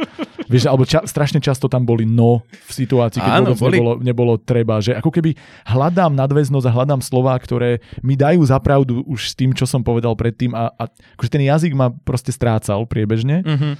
[0.50, 4.34] Vieš, alebo ča, strašne často tam boli no v situácii, keď Áno, vôbec nebolo, nebolo
[4.36, 4.78] treba.
[4.78, 5.30] Že ako keby
[5.66, 10.12] hľadám nadväznosť a hľadám slova, ktoré mi dajú zapravdu už s tým, čo som povedal
[10.14, 10.84] predtým a, a
[11.18, 13.40] akože ten jazyk ma proste strácal priebežne.
[13.42, 13.74] Mm-hmm.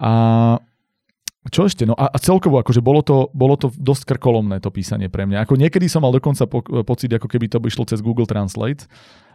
[0.00, 0.10] A
[1.48, 1.88] čo ešte?
[1.88, 5.48] No a, a celkovo, akože bolo to, bolo to dosť krkolomné to písanie pre mňa.
[5.48, 8.84] Ako niekedy som mal dokonca po, pocit, ako keby to by išlo cez Google Translate.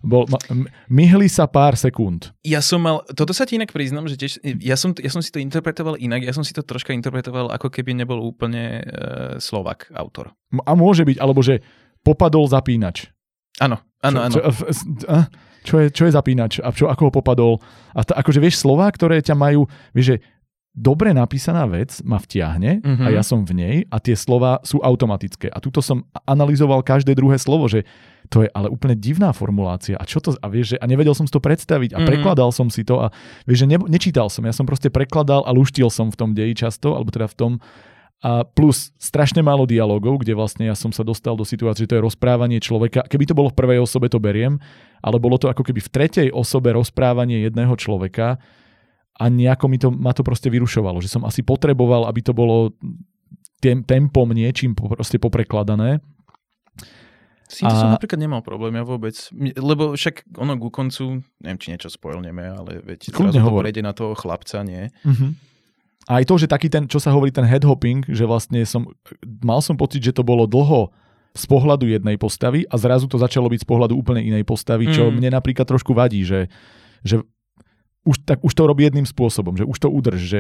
[0.06, 0.38] Bol, ma,
[0.86, 2.30] myhli sa pár sekúnd.
[2.46, 5.34] Ja som mal, toto sa ti inak priznam, že tiež, ja som, ja som si
[5.34, 9.90] to interpretoval inak, ja som si to troška interpretoval, ako keby nebol úplne uh, Slovak
[9.98, 10.30] autor.
[10.62, 11.66] A môže byť, alebo že
[12.06, 13.10] popadol zapínač.
[13.58, 14.34] Áno, áno, áno.
[14.34, 14.54] Čo, čo,
[15.66, 17.54] čo, je, čo je zapínač a čo, ako ho popadol.
[17.98, 20.18] A to, akože vieš slova, ktoré ťa majú, vieš, že
[20.76, 23.08] dobre napísaná vec ma vtiahne uh-huh.
[23.08, 25.48] a ja som v nej a tie slova sú automatické.
[25.48, 27.88] A tuto som analyzoval každé druhé slovo, že
[28.28, 29.96] to je ale úplne divná formulácia.
[29.96, 32.10] A čo to, a vieš, že, a nevedel som si to predstaviť a uh-huh.
[32.12, 33.16] prekladal som si to a
[33.48, 36.68] vieš, že ne, nečítal som, ja som proste prekladal a luštil som v tom deji
[36.68, 37.54] často, alebo teda v tom
[38.26, 41.98] a plus strašne málo dialogov, kde vlastne ja som sa dostal do situácie, že to
[42.02, 43.06] je rozprávanie človeka.
[43.06, 44.58] Keby to bolo v prvej osobe, to beriem,
[45.06, 48.42] ale bolo to ako keby v tretej osobe rozprávanie jedného človeka,
[49.16, 52.76] a nejako mi to, ma to proste vyrušovalo, že som asi potreboval, aby to bolo
[53.64, 56.04] tým tempom niečím proste poprekladané.
[57.46, 57.78] S tým a...
[57.78, 59.16] som napríklad nemal problém, ja vôbec.
[59.56, 63.94] Lebo však ono ku koncu, neviem, či niečo spojilneme, ale veď zrazu to prejde na
[63.94, 64.90] toho chlapca, nie?
[65.06, 65.32] Uh-huh.
[66.10, 68.86] A aj to, že taký ten, čo sa hovorí, ten headhopping, že vlastne som,
[69.42, 70.94] mal som pocit, že to bolo dlho
[71.36, 75.10] z pohľadu jednej postavy a zrazu to začalo byť z pohľadu úplne inej postavy, čo
[75.10, 75.20] Mm.
[75.20, 76.48] mne napríklad trošku vadí, že,
[77.02, 77.22] že
[78.06, 80.40] už, tak, už to robí jedným spôsobom, že už to udrž, že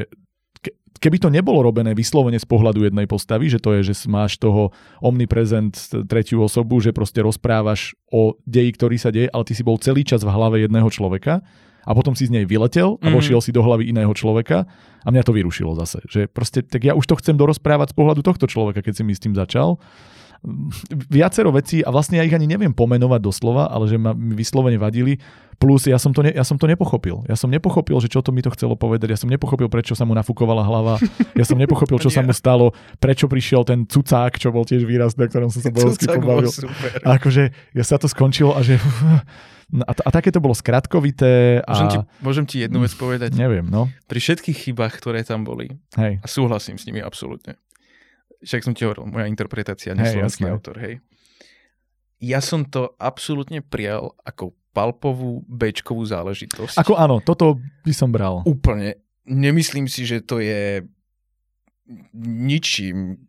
[0.61, 4.37] ke, keby to nebolo robené vyslovene z pohľadu jednej postavy, že to je, že máš
[4.37, 4.69] toho
[5.01, 9.77] omniprezent tretiu osobu, že proste rozprávaš o deji, ktorý sa deje, ale ty si bol
[9.77, 11.41] celý čas v hlave jedného človeka
[11.85, 13.13] a potom si z nej vyletel a Mhm.
[13.13, 14.65] vošiel si do hlavy iného človeka
[15.01, 16.01] a mňa to vyrušilo zase.
[16.09, 19.13] Že proste, tak ja už to chcem dorozprávať z pohľadu tohto človeka, keď si mi
[19.13, 19.77] s tým začal.
[21.09, 25.17] Viacero vecí a vlastne ja ich ani neviem pomenovať doslova, ale že ma vyslovene vadili.
[25.55, 27.23] Plus ja som, to ne, ja som to nepochopil.
[27.31, 29.15] Ja som nepochopil, že čo to mi to chcelo povedať.
[29.15, 30.99] Ja som nepochopil, prečo sa mu nafúkovala hlava.
[31.31, 32.75] Ja som nepochopil, čo sa mu stalo.
[32.99, 36.43] Prečo prišiel ten cucák, čo bol tiež výraz, na ktorom som sa bolesky Cucák bol
[36.43, 36.51] pobavil.
[37.07, 38.77] A akože ja sa to skončilo a že...
[39.65, 41.73] A, a také to bolo skratkovité a...
[41.73, 43.33] Môžem ti, môžem ti jednu vec povedať?
[43.33, 43.89] Neviem, no.
[44.05, 46.21] Pri všetkých chybách, ktoré tam boli, Hej.
[46.21, 47.57] a súhlasím s nimi absolútne.
[48.45, 50.53] Však som ti hovoril, moja interpretácia, neslovenský jasné.
[50.53, 51.01] autor, hej.
[52.21, 56.77] Ja som to absolútne prijal ako palpovú bečkovú záležitosť.
[56.79, 58.45] Ako áno, toto by som bral.
[58.45, 59.01] Úplne.
[59.25, 60.85] Nemyslím si, že to je
[62.13, 63.25] ničím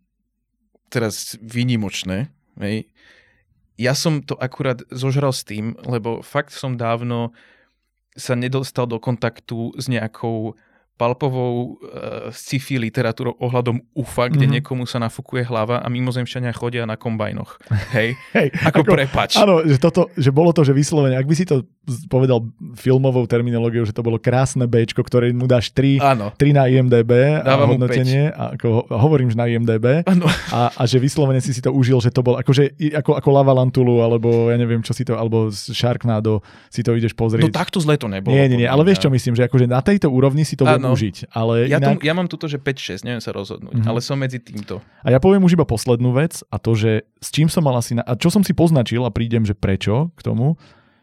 [0.93, 2.29] teraz výnimočné.
[2.61, 2.89] Hej.
[3.77, 7.37] Ja som to akurát zožral s tým, lebo fakt som dávno
[8.17, 10.57] sa nedostal do kontaktu s nejakou
[10.97, 11.77] palpovou uh,
[12.31, 14.53] sci-fi literatúrou ohľadom UFA, kde Mhm.
[14.55, 17.61] niekomu sa nafúkuje hlava a mimozemšťania chodia na kombajnoch.
[17.95, 19.31] Hej, Hej, ako, ako prepač.
[19.37, 21.63] Áno, že, toto, že bolo to, že vyslovene, ak by si to
[22.07, 22.43] povedal
[22.75, 27.13] filmovou terminológiou, že to bolo krásne Bčko, ktoré mu dáš 3, Áno, 3 na IMDB
[27.39, 30.27] a Dávam mu hodnotenie, a ako ho- hovorím, že na IMDB áno.
[30.51, 34.01] a, a že vyslovene si si to užil, že to bol akože ako, ako Lavalantulu,
[34.01, 37.45] alebo ja neviem, čo si to, alebo Sharknado si to ideš pozrieť.
[37.45, 38.33] No takto zle to nebolo.
[38.33, 40.95] nie, nie, nie, ale vieš čo myslím, že akože na tejto úrovni si to Áno.
[40.95, 41.87] užiť, ale Ja, inak...
[41.89, 43.87] tom, ja mám tuto, že 5-6, neviem sa rozhodnúť, Mhm.
[43.87, 44.79] ale som medzi týmto.
[45.01, 47.93] A ja poviem už iba poslednú vec a to, že s čím som mal asi...
[47.93, 48.03] Na...
[48.03, 50.55] A čo som si poznačil a prídem, že prečo k tomu,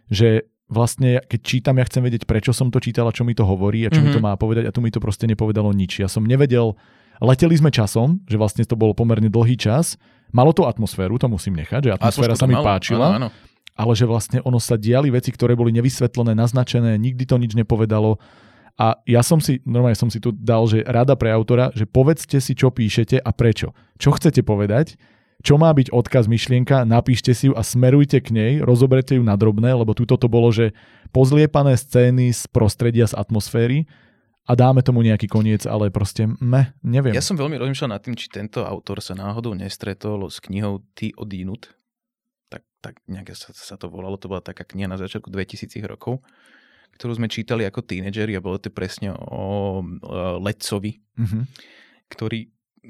[0.07, 3.43] že vlastne keď čítam, ja chcem vedieť, prečo som to čítal a čo mi to
[3.43, 4.25] hovorí a čo mi to Mhm.
[4.25, 5.97] má povedať a tu mi to proste nepovedalo nič.
[5.97, 6.73] Ja som nevedel...
[7.19, 10.01] Leteli sme časom, že vlastne to bol pomerne dlhý čas.
[10.29, 13.29] Malo to atmosféru, to musím nechať, že atmosféra sa mi Malo, páčila, Áno, áno.
[13.71, 18.17] ale že vlastne ono sa diali veci, ktoré boli nevysvetlené, naznačené, nikdy to nič nepovedalo.
[18.73, 22.41] A ja som si, normálne som si tu dal, že rada pre autora, že povedzte
[22.41, 23.77] si, čo píšete a prečo.
[24.01, 24.97] Čo chcete povedať,
[25.43, 29.35] čo má byť odkaz, myšlienka, napíšte si ju a smerujte k nej, rozoberete ju na
[29.35, 30.71] drobné, lebo tuto to bolo, že
[31.11, 33.85] pozliepané scény z prostredia, z atmosféry
[34.47, 37.11] a dáme tomu nejaký koniec, ale proste meh, neviem.
[37.11, 41.11] Ja som veľmi rozmýšľal nad tým, či tento autor sa náhodou nestretol s knihou Ty
[41.19, 41.75] odínut.
[42.47, 46.23] Tak, tak nejak sa, sa to volalo, to bola taká kniha na začiatku 2000 rokov,
[46.95, 49.81] ktorú sme čítali ako tínedžeri a bolo to presne o,
[50.39, 51.39] Letcovi, Mhm.
[52.09, 52.47] ktorý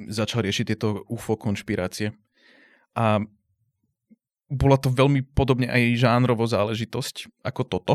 [0.09, 2.11] začal riešiť tieto UFO konšpirácie.
[2.97, 3.21] A
[4.49, 7.93] bola to veľmi podobne aj žánrovo záležitosť ako toto.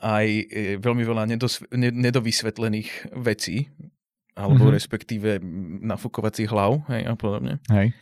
[0.00, 3.68] Aj e, veľmi veľa nedos, ne, nedovysvetlených vecí,
[4.34, 4.60] alebo Mhm.
[4.60, 4.76] mm-hmm.
[4.76, 5.30] respektíve
[5.86, 7.62] nafúkovacích hlav hej, a podobne.
[7.70, 7.94] Hej.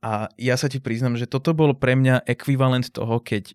[0.00, 3.52] A ja sa ti priznam, že toto bol pre mňa ekvivalent toho, keď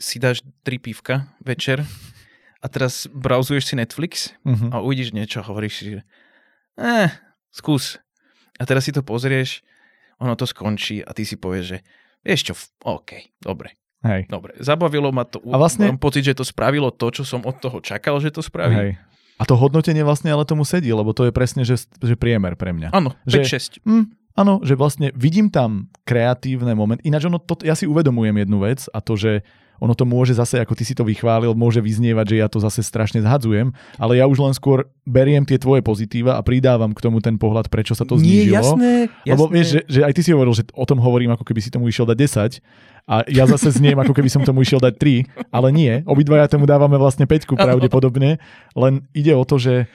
[0.00, 1.84] si dáš tri pivka večer
[2.56, 4.72] a teraz browsuješ si Netflix Mhm.
[4.72, 6.00] a uvidíš niečo a hovoríš si, že
[6.74, 7.12] eh,
[7.50, 8.00] skús.
[8.56, 9.60] A teraz si to pozrieš,
[10.16, 11.78] ono to skončí a ty si povieš, že
[12.20, 14.24] vieš čo, OK, dobre, Hej.
[14.26, 14.56] dobre.
[14.58, 17.80] Zabavilo ma to, A vlastne- mám pocit, že to spravilo to, čo som od toho
[17.80, 18.72] čakal, že to spraví.
[18.74, 18.90] Hej.
[19.36, 22.72] A to hodnotenie vlastne ale tomu sedí, lebo to je presne, že, že priemer pre
[22.72, 22.92] mňa.
[22.92, 23.80] Áno, Že- 5-6.
[23.80, 27.00] Hm, áno, že vlastne vidím tam kreatívne moment.
[27.00, 29.40] Ináč ono, to, ja si uvedomujem jednu vec a to, že
[29.80, 32.84] ono to môže zase, ako ty si to vychválil, môže vyznievať, že ja to zase
[32.84, 37.24] strašne zhadzujem, ale ja už len skôr beriem tie tvoje pozitíva a pridávam k tomu
[37.24, 38.54] ten pohľad, prečo sa to Nie, znížilo.
[38.60, 38.92] jasné,
[39.24, 39.30] jasné.
[39.32, 41.72] Lebo vieš, že, že aj ty si hovoril, že o tom hovorím, ako keby si
[41.72, 42.18] tomu išiel dať
[42.60, 46.04] 10 a ja zase zniem, ako keby som tomu išiel dať 3, ale nie.
[46.04, 48.36] Obidvaja tomu dávame vlastne 5 pravdepodobne,
[48.76, 49.88] len ide o to, že,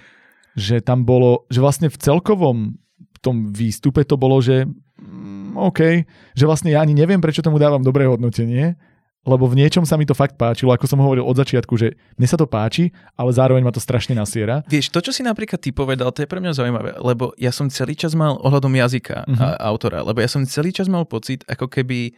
[0.58, 2.76] že tam bolo, že vlastne v celkovom
[3.22, 4.66] tom výstupe to bolo, že
[5.02, 6.06] mm, OK,
[6.38, 8.78] že vlastne ja ani neviem, prečo tomu dávam dobré hodnotenie,
[9.26, 12.28] lebo v niečom sa mi to fakt páčilo, ako som hovoril od začiatku, že mne
[12.30, 14.62] sa to páči, ale zároveň ma to strašne nasiera.
[14.70, 17.66] Vieš, to, čo si napríklad ty povedal, to je pre mňa zaujímavé, lebo ja som
[17.68, 19.34] celý čas mal ohľadom jazyka Mhm.
[19.34, 19.58] uh-huh.
[19.58, 22.14] a autora, lebo ja som celý čas mal pocit, ako keby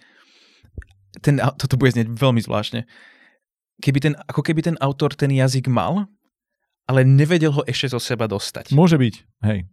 [1.23, 2.83] ten, toto bude znieť veľmi zvláštne,
[3.79, 6.05] keby ten, ako keby ten autor ten jazyk mal,
[6.87, 8.75] ale nevedel ho ešte zo seba dostať.
[8.75, 9.15] Môže byť,
[9.47, 9.65] hej.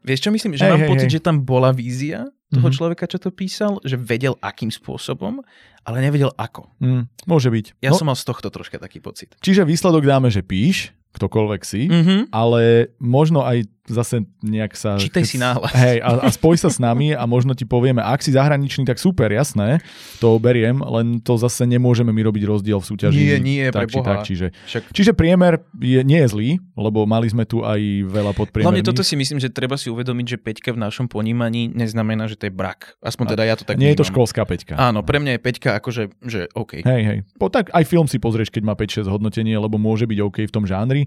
[0.00, 0.56] Vieš, čo myslím?
[0.56, 1.14] Že Hej, mám hej, pocit, hej.
[1.16, 2.74] že tam bola vízia toho Mhm.
[2.74, 5.38] človeka, čo to písal, že vedel akým spôsobom,
[5.80, 6.66] ale nevedel ako.
[6.78, 7.66] Mm, môže byť.
[7.78, 9.32] Ja no, som mal z tohto troška taký pocit.
[9.38, 12.30] Čiže výsledok dáme, že píš, ktokoľvek si, Mhm.
[12.30, 14.94] ale možno aj zase nejak sa...
[14.94, 15.74] Čítaj si náhlas.
[15.82, 18.96] Hej, a, a spoj sa s nami a možno ti povieme, ak si zahraničný, tak
[18.96, 19.82] super, jasné,
[20.16, 23.18] to beriem, len to zase nemôžeme my robiť rozdiel v súťaži.
[23.18, 24.06] Nie, nie, tak, či preboha.
[24.06, 28.30] tak, čiže, Však čiže priemer je, nie je zlý, lebo mali sme tu aj veľa
[28.30, 28.70] podpriemerných.
[28.78, 32.38] Hlavne toto si myslím, že treba si uvedomiť, že peťka v našom ponímaní neznamená, že
[32.38, 32.94] to je brak.
[33.00, 34.14] Aspoň teda ja to tak Nie je to vnímam.
[34.22, 34.78] školská peťka.
[34.78, 36.78] Áno, pre mňa je peťka akože, že OK.
[36.80, 37.18] Hej, hej.
[37.34, 40.52] Po, tak aj film si pozrieš, keď má 5-6 hodnotenie, lebo môže byť OK v
[40.52, 40.99] tom žánri.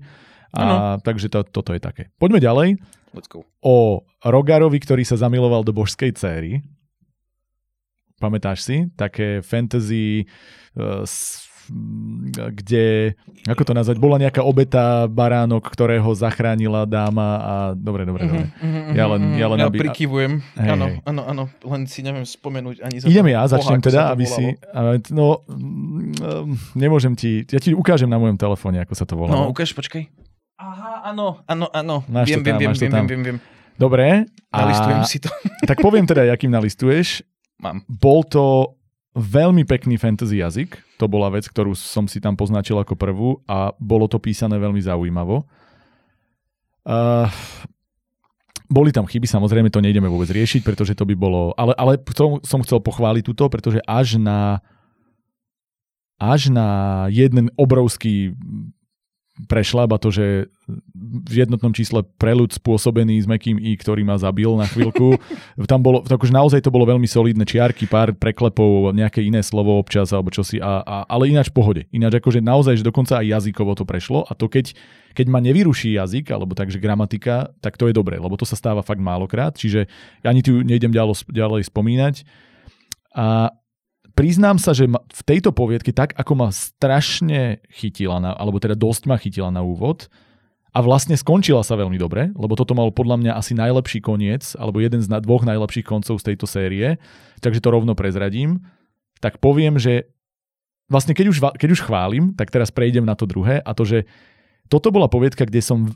[0.54, 2.14] A takže to, toto je také.
[2.22, 2.70] Poďme ďalej.
[3.14, 3.46] Let's go.
[3.66, 6.62] O Rogarovi, ktorý sa zamiloval do božskej céry.
[8.22, 8.90] Pamätáš si?
[8.94, 10.30] Také fantasy,
[10.78, 11.46] uh, s,
[12.50, 18.46] kde, ako to nazvať, bola nejaká obeta baránok, ktorého zachránila dáma a dobre, dobre, dobre.
[18.92, 20.44] Ja len- ja len ja aby- prikyvujem.
[20.56, 20.98] Hej, Áno, hej.
[21.04, 21.44] áno, áno.
[21.62, 24.38] Len si neviem spomenúť ani za Idem ja, začnem teda, aby volalo.
[24.38, 24.44] si...
[24.68, 27.46] a- No, mm, nemôžem ti...
[27.46, 29.32] Ja ti ukážem na mojom telefóne, ako sa to volá.
[29.32, 30.08] No, ukáž, počkaj.
[30.56, 31.96] Aha, áno, áno, áno.
[32.08, 33.38] Máš viem, viem, tam, viem, máš viem, viem, viem, viem.
[33.74, 34.30] Dobre.
[34.48, 35.30] Nalistujem si to.
[35.70, 37.24] Tak poviem teda, akým nalistuješ.
[37.58, 37.88] Mám.
[37.88, 38.76] Bol to
[39.14, 40.76] veľmi pekný fantasy jazyk.
[41.04, 44.80] To bola vec, ktorú som si tam poznačil ako prvú a bolo to písané veľmi
[44.80, 45.44] zaujímavo.
[46.88, 47.28] Uh,
[48.72, 51.52] boli tam chyby, samozrejme to nejdeme vôbec riešiť, pretože to by bolo...
[51.60, 54.64] Ale, ale som, som chcel pochváliť túto, pretože až na
[56.24, 56.68] až na
[57.12, 58.32] jeden obrovský
[59.34, 60.26] prešlap a to, že
[61.26, 65.18] v jednotnom čísle prelud spôsobený s mekým i, ktorý ma zabil na chvíľku.
[65.72, 69.74] Tam bolo, tak už naozaj to bolo veľmi solidné čiarky, pár preklepov, nejaké iné slovo
[69.82, 71.82] občas alebo čosi, a, a, ale ináč v pohode.
[71.90, 74.78] Ináč akože naozaj, že dokonca aj jazykovo to prešlo a to keď,
[75.18, 78.86] keď ma nevyruší jazyk, alebo takže gramatika, tak to je dobré, lebo to sa stáva
[78.86, 79.90] fakt málokrát, čiže
[80.22, 82.16] ani tu nejdem ďalej, ďalej spomínať.
[83.18, 83.54] A
[84.14, 89.04] priznám sa, že v tejto poviedke, tak ako ma strašne chytila, na, alebo teda dosť
[89.10, 90.10] ma chytila na úvod,
[90.74, 94.82] a vlastne skončila sa veľmi dobre, lebo toto mal podľa mňa asi najlepší koniec, alebo
[94.82, 96.98] jeden z dvoch najlepších koncov z tejto série,
[97.46, 98.66] takže to rovno prezradím,
[99.22, 100.10] tak poviem, že
[100.90, 104.10] vlastne keď už, keď už chválim, tak teraz prejdem na to druhé a to, že
[104.66, 105.94] toto bola poviedka, kde som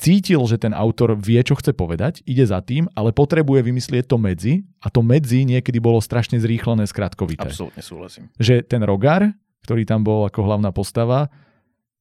[0.00, 4.16] cítil, že ten autor vie, čo chce povedať, ide za tým, ale potrebuje vymyslieť to
[4.16, 8.32] medzi a to medzi niekedy bolo strašne zrýchlené, skratkovité Absolútne súhlasím.
[8.40, 9.36] že ten Rogar,
[9.68, 11.28] ktorý tam bol ako hlavná postava,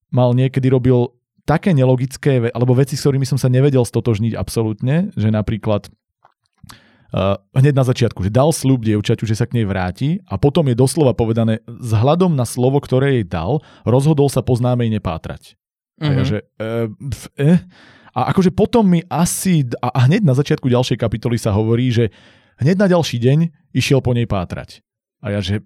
[0.10, 1.12] mal niekedy robil
[1.44, 5.92] také nelogické, alebo veci, s ktorými som sa nevedel stotožniť absolútne, že napríklad
[7.12, 10.70] uh, hneď na začiatku, že dal slúb dievčaťu, že sa k nej vráti a potom
[10.72, 15.59] je doslova povedané, vzhľadom na slovo, ktoré jej dal, rozhodol sa po známej nepátrať.
[16.00, 16.28] A ja, Mhm.
[16.28, 16.38] že,
[16.90, 17.60] pf, eh.
[18.10, 22.10] A akože potom mi asi, a, hneď na začiatku ďalšej kapitoly sa hovorí, že
[22.58, 23.40] hneď na ďalší deň
[23.72, 24.82] išiel po nej pátrať.
[25.22, 25.62] A ja, že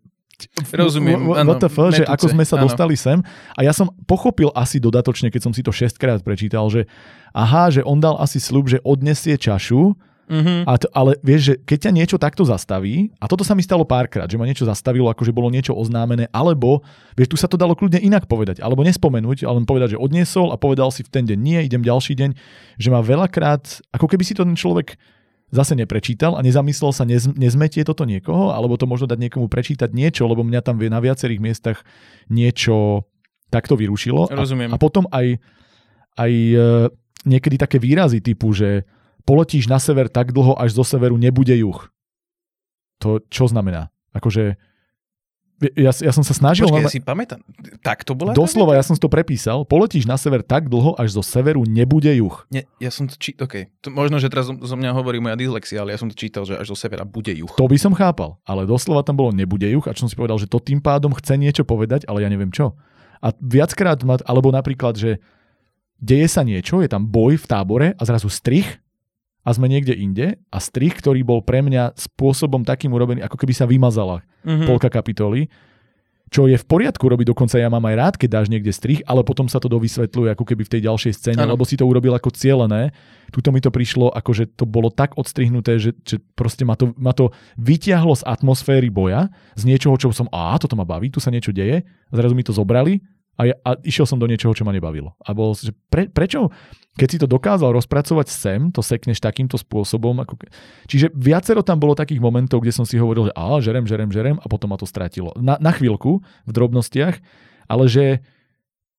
[0.74, 2.68] Rozumiem, áno, fuck, že ako sme sa áno.
[2.68, 3.22] dostali sem.
[3.56, 6.90] A ja som pochopil asi dodatočne, keď som si to šestkrát prečítal, že
[7.32, 9.94] aha, že on dal asi slub, že odnesie čašu,
[10.24, 10.64] Mhm.
[10.64, 13.84] a to, ale vieš, že keď ťa niečo takto zastaví, a toto sa mi stalo
[13.84, 16.80] párkrát, že ma niečo zastavilo, ako že bolo niečo oznámené, alebo,
[17.20, 20.56] vieš, tu sa to dalo kľudne inak povedať, alebo nespomenúť, ale len povedať, že odniesol
[20.56, 22.32] a povedal si v ten deň nie, idem ďalší deň,
[22.80, 24.96] že ma veľakrát, ako keby si to ten človek
[25.54, 29.94] zase neprečítal a nezamyslel sa, nez, nezmetie toto niekoho, alebo to možno dať niekomu prečítať
[29.94, 31.86] niečo, lebo mňa tam na viacerých miestach
[32.26, 33.06] niečo
[33.54, 34.34] takto vyrušilo.
[34.34, 34.74] A, Rozumiem.
[34.74, 35.38] a potom aj,
[36.18, 36.58] aj e,
[37.30, 38.82] niekedy také výrazy typu, že
[39.24, 41.80] poletíš na sever tak dlho, až zo severu nebude juh.
[43.04, 43.92] To čo znamená?
[44.16, 44.56] Akože
[45.80, 46.68] ja, ja som sa snažil...
[46.68, 47.40] Počkaj, ja si pamätám.
[47.80, 48.36] Tak to bola?
[48.36, 49.64] Doslova, ja som si to prepísal.
[49.64, 52.36] Poletíš na sever tak dlho, až zo severu nebude juh.
[52.52, 53.72] Nie, ja som to čítal, okay.
[53.80, 56.44] to, možno, že teraz zo, zo mňa hovorí moja dyslexia, ale ja som to čítal,
[56.44, 57.48] že až do severa bude juh.
[57.56, 60.36] To by som chápal, ale doslova tam bolo nebude juh a čo som si povedal,
[60.36, 62.76] že to tým pádom chce niečo povedať, ale ja neviem čo.
[63.24, 65.24] A viackrát, ma, alebo napríklad, že
[65.96, 68.83] deje sa niečo, je tam boj v tábore a zrazu strich
[69.44, 73.54] a sme niekde inde a strich, ktorý bol pre mňa spôsobom takým urobený, ako keby
[73.54, 74.68] sa vymazala Mhm.
[74.68, 75.48] polka kapitoly,
[76.34, 79.22] čo je v poriadku robiť, dokonca ja mám aj rád, keď dáš niekde strich, ale
[79.22, 81.54] potom sa to dovysvetľuje ako keby v tej ďalšej scéne, Áno.
[81.54, 82.90] lebo si to urobil ako cielené.
[83.30, 86.90] Tuto mi to prišlo, ako že to bolo tak odstrihnuté, že, že proste ma to,
[86.98, 87.30] ma to
[87.62, 91.54] vyťahlo z atmosféry boja, z niečoho, čo som, a toto ma baví, tu sa niečo
[91.54, 92.98] deje, a zrazu mi to zobrali
[93.34, 95.18] a, ja, a išiel som do niečoho, čo ma nebavilo.
[95.20, 96.54] A bol, že pre, prečo,
[96.94, 100.14] keď si to dokázal rozpracovať sem, to sekneš takýmto spôsobom.
[100.22, 100.38] Ako...
[100.38, 100.54] ke-
[100.86, 104.38] Čiže viacero tam bolo takých momentov, kde som si hovoril, že á, žerem, žerem, žerem
[104.38, 105.34] a potom ma to stratilo.
[105.34, 107.18] Na, na chvíľku, v drobnostiach,
[107.66, 108.22] ale že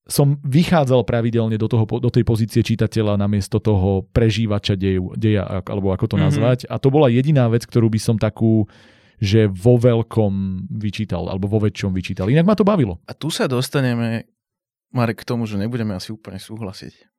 [0.04, 5.96] som vychádzal pravidelne do, toho, do tej pozície čitateľa namiesto toho prežívača deju, deja, alebo
[5.96, 6.22] ako to Mhm.
[6.28, 6.58] nazvať.
[6.68, 8.68] A to bola jediná vec, ktorú by som takú
[9.22, 12.30] že vo veľkom vyčítal, alebo vo väčšom vyčítal.
[12.30, 12.98] Inak ma to bavilo.
[13.06, 14.26] A tu sa dostaneme
[14.94, 17.10] Marek, k tomu, že nebudeme asi úplne súhlasiť.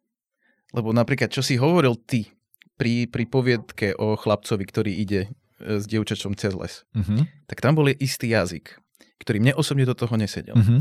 [0.72, 2.32] Lebo napríklad, čo si hovoril ty
[2.80, 5.28] pri, pri poviedke o chlapcovi, ktorý ide
[5.60, 7.28] e, s dievčačom cez les, Uh-huh.
[7.48, 8.80] tak tam bol istý jazyk,
[9.20, 10.56] ktorý mne osobne do toho nesedel.
[10.56, 10.80] Uh-huh.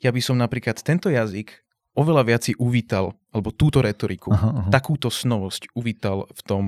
[0.00, 1.52] Ja by som napríklad tento jazyk
[1.98, 4.70] oveľa viac si uvítal, alebo túto retoriku, Aha, aha.
[4.70, 6.64] takúto snovosť uvítal v tom,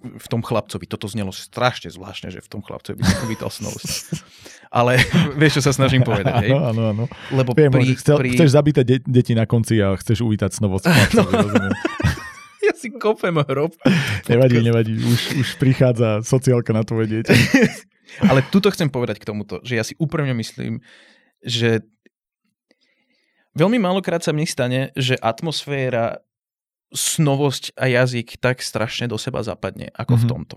[0.00, 0.86] v tom chlapcovi.
[0.86, 4.14] Toto znelo strašne zvláštne, že v tom chlapcovi som uvítal snovosť.
[4.78, 5.02] Ale
[5.34, 6.54] vieš, čo sa snažím povedať, hej?
[6.54, 7.04] Áno, áno.
[7.34, 8.38] Lebo Viem, pri, chcel, pri...
[8.38, 10.84] chceš zabítať de- deti na konci a chceš uvítať snovosť.
[11.14, 11.22] No.
[11.30, 11.74] rozumiem.
[12.64, 13.76] Ja si kopem hrob.
[14.24, 14.96] Nevadí, nevadí.
[14.96, 17.32] Už, už prichádza sociálka na tvoje dieťa.
[18.30, 20.80] Ale tuto chcem povedať k tomuto, že ja si úprimne myslím,
[21.44, 21.84] že
[23.54, 26.20] veľmi málokrát sa mne stane, že atmosféra,
[26.94, 30.22] snovosť a jazyk tak strašne do seba zapadne, ako mm-hmm.
[30.22, 30.30] v Mhm.
[30.30, 30.56] tomto.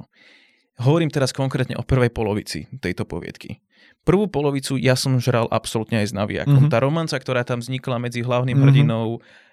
[0.78, 3.58] Hovorím teraz konkrétne o prvej polovici tejto poviedky.
[4.06, 6.70] Prvú polovicu ja som žral absolútne aj s naviakom.
[6.70, 6.72] Mhm.
[6.72, 8.64] Tá romanca, ktorá tam vznikla medzi hlavným Mhm.
[8.70, 9.06] hrdinou,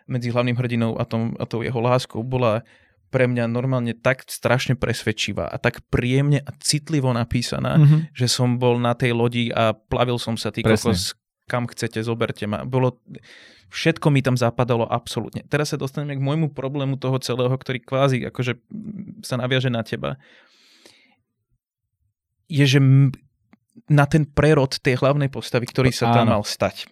[0.04, 2.60] medzi hlavným hrdinou a, tom, a tou jeho láskou, bola
[3.08, 8.12] pre mňa normálne tak strašne presvedčivá a tak príjemne a citlivo napísaná, Mhm.
[8.12, 10.92] že som bol na tej lodi a plavil som sa, Presne.
[10.92, 12.64] kokos, kam chcete, zoberte ma.
[12.64, 13.00] Bolo,
[13.68, 15.44] všetko mi tam zapadalo absolútne.
[15.48, 19.84] Teraz sa dostaneme k môjmu problému toho celého, ktorý kvázi akože mm, sa naviaže na
[19.84, 20.16] teba.
[22.48, 22.80] Je, že
[23.88, 26.40] na ten prerod tej hlavnej postavy, ktorý sa tam Áno.
[26.40, 26.86] mal stať.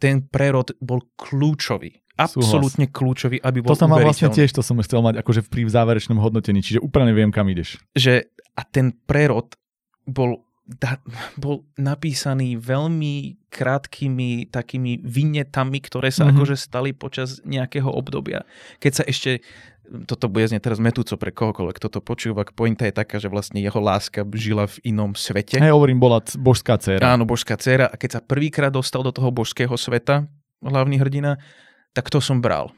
[0.00, 2.00] Ten prerod bol kľúčový.
[2.20, 6.20] Absolútne kľúčový, aby bol To mal vlastne tiež, to som chcel mať akože pri záverečnom
[6.20, 7.80] hodnotení, čiže úplne viem, kam ideš.
[7.96, 8.28] že
[8.60, 9.56] a ten prerod
[10.04, 10.44] bol,
[10.78, 11.02] da,
[11.34, 16.30] bol napísaný veľmi krátkými takými vinetami, ktoré sa Mhm.
[16.30, 16.36] mm-hmm.
[16.38, 18.46] akože stali počas nejakého obdobia.
[18.78, 19.42] Keď sa ešte,
[20.06, 23.58] toto bude znieť teraz metúco pre kohokoľvek, kto to počúva, pointa je taká, že vlastne
[23.58, 25.58] jeho láska žila v inom svete.
[25.58, 27.02] Hej, hovorím, bola božská dcéra.
[27.18, 27.90] Áno, božská dcéra.
[27.90, 30.30] A keď sa prvýkrát dostal do toho božského sveta,
[30.62, 31.42] hlavný hrdina,
[31.90, 32.70] tak to som bral.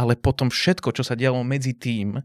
[0.00, 2.22] Ale potom všetko, čo sa dialo medzi tým,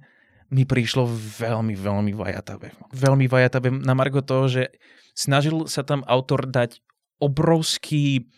[0.54, 1.10] mi prišlo
[1.42, 2.78] veľmi, veľmi vajatavé.
[2.94, 4.70] Veľmi vajatavé na margo toho, že
[5.18, 6.78] snažil sa tam autor dať
[7.18, 8.30] obrovský,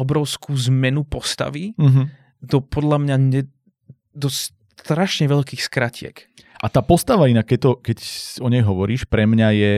[0.00, 2.02] obrovskú zmenu postavy Mhm.
[2.40, 3.42] do podľa mňa ne,
[4.16, 6.16] do strašne veľkých skratiek.
[6.62, 7.98] A tá postava inak, keď, to, keď
[8.38, 9.72] o nej hovoríš, pre mňa je,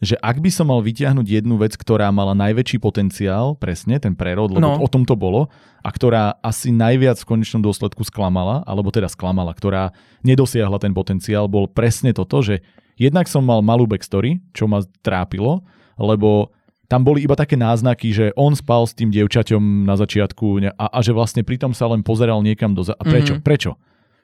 [0.00, 4.48] že ak by som mal vyťahnuť jednu vec, ktorá mala najväčší potenciál, presne ten prerod,
[4.48, 4.80] lebo No.
[4.80, 9.52] o tom to bolo, a ktorá asi najviac v konečnom dôsledku sklamala, alebo teda sklamala,
[9.52, 9.92] ktorá
[10.24, 12.64] nedosiahla ten potenciál, bol presne toto, že
[12.96, 15.64] jednak som mal malú backstory, čo ma trápilo,
[16.00, 16.48] lebo
[16.88, 20.98] tam boli iba také náznaky, že on spal s tým dievčaťom na začiatku a, a
[21.04, 22.82] že vlastne pritom sa len pozeral niekam do...
[22.82, 23.38] Za- a prečo?
[23.38, 23.44] Mhm.
[23.44, 23.76] Prečo?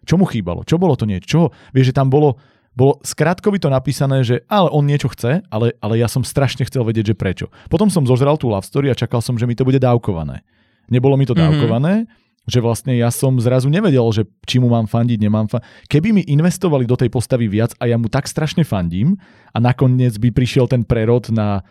[0.06, 0.62] Čo mu chýbalo?
[0.62, 1.26] Čo bolo to niečo?
[1.26, 1.40] Čo?
[1.70, 2.38] Vieš, že tam bolo,
[2.76, 7.10] bolo skrátkovito napísané, že ale on niečo chce, ale, ale ja som strašne chcel vedieť,
[7.10, 7.46] že prečo.
[7.72, 10.44] Potom som zožral tú love story a čakal som, že mi to bude dávkované.
[10.92, 11.40] Nebolo mi to Mhm.
[11.40, 12.04] dávkované,
[12.46, 15.66] že vlastne ja som zrazu nevedel, že či mu mám fandiť, nemám fandiť.
[15.90, 19.18] Keby mi investovali do tej postavy viac a ja mu tak strašne fandím
[19.50, 21.66] a nakoniec by prišiel ten prerod na,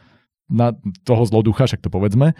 [0.51, 0.75] na
[1.07, 2.35] toho zloducha, však to povedzme,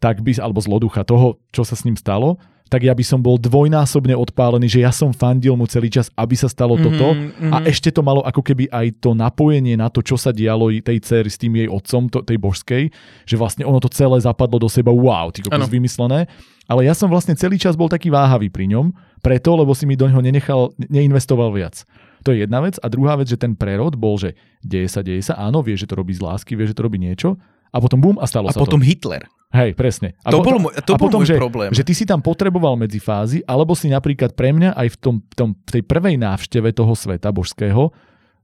[0.00, 2.40] tak by, alebo zloducha toho, čo sa s ním stalo,
[2.74, 6.34] tak ja by som bol dvojnásobne odpálený, že ja som fandil mu celý čas, aby
[6.34, 7.70] sa stalo toto Mhm, a mhm.
[7.70, 11.30] ešte to malo ako keby aj to napojenie na to, čo sa dialo tej cery
[11.30, 12.90] s tým jej otcom, to, tej božskej,
[13.22, 16.26] že vlastne ono to celé zapadlo do seba, wow, ty kokos vymyslené.
[16.66, 18.90] Ale ja som vlastne celý čas bol taký váhavý pri ňom,
[19.22, 21.86] preto, lebo si mi do ňoho nenechal, neinvestoval viac.
[22.26, 22.80] To je jedna vec.
[22.80, 24.32] A druhá vec, že ten prerod bol, že
[24.64, 26.96] deje sa, deje sa, áno, vie, že to robí z lásky, vie, že to robí
[26.96, 27.36] niečo,
[27.74, 28.86] a potom bum a stalo A sa potom to.
[28.86, 29.26] Hitler.
[29.54, 30.18] Hej, presne.
[30.26, 31.70] A To potom, bol to bol potom, môj že, problém.
[31.70, 35.16] Že ty si tam potreboval medzi fázy, alebo si napríklad pre mňa aj v, tom,
[35.38, 37.94] tom, v tej prvej návšteve toho sveta božského,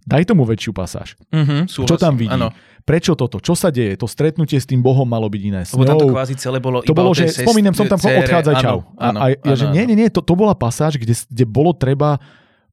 [0.07, 1.19] daj tomu väčšiu pasáž.
[1.35, 2.31] Mhm, Čo tam vidí?
[2.31, 2.55] Áno.
[2.87, 3.43] Prečo toto?
[3.43, 3.99] Čo sa deje?
[4.01, 5.63] To stretnutie s tým Bohom malo byť iné.
[5.69, 8.25] Lebo tam to kvázi celé bolo to bolo, že spomínam som tam, cére.
[8.25, 8.89] odchádzaj, čau.
[8.97, 11.13] Áno, áno, a, a ja, že áno, nie, nie, nie, to, to bola pasáž, kde,
[11.13, 12.19] kde bolo treba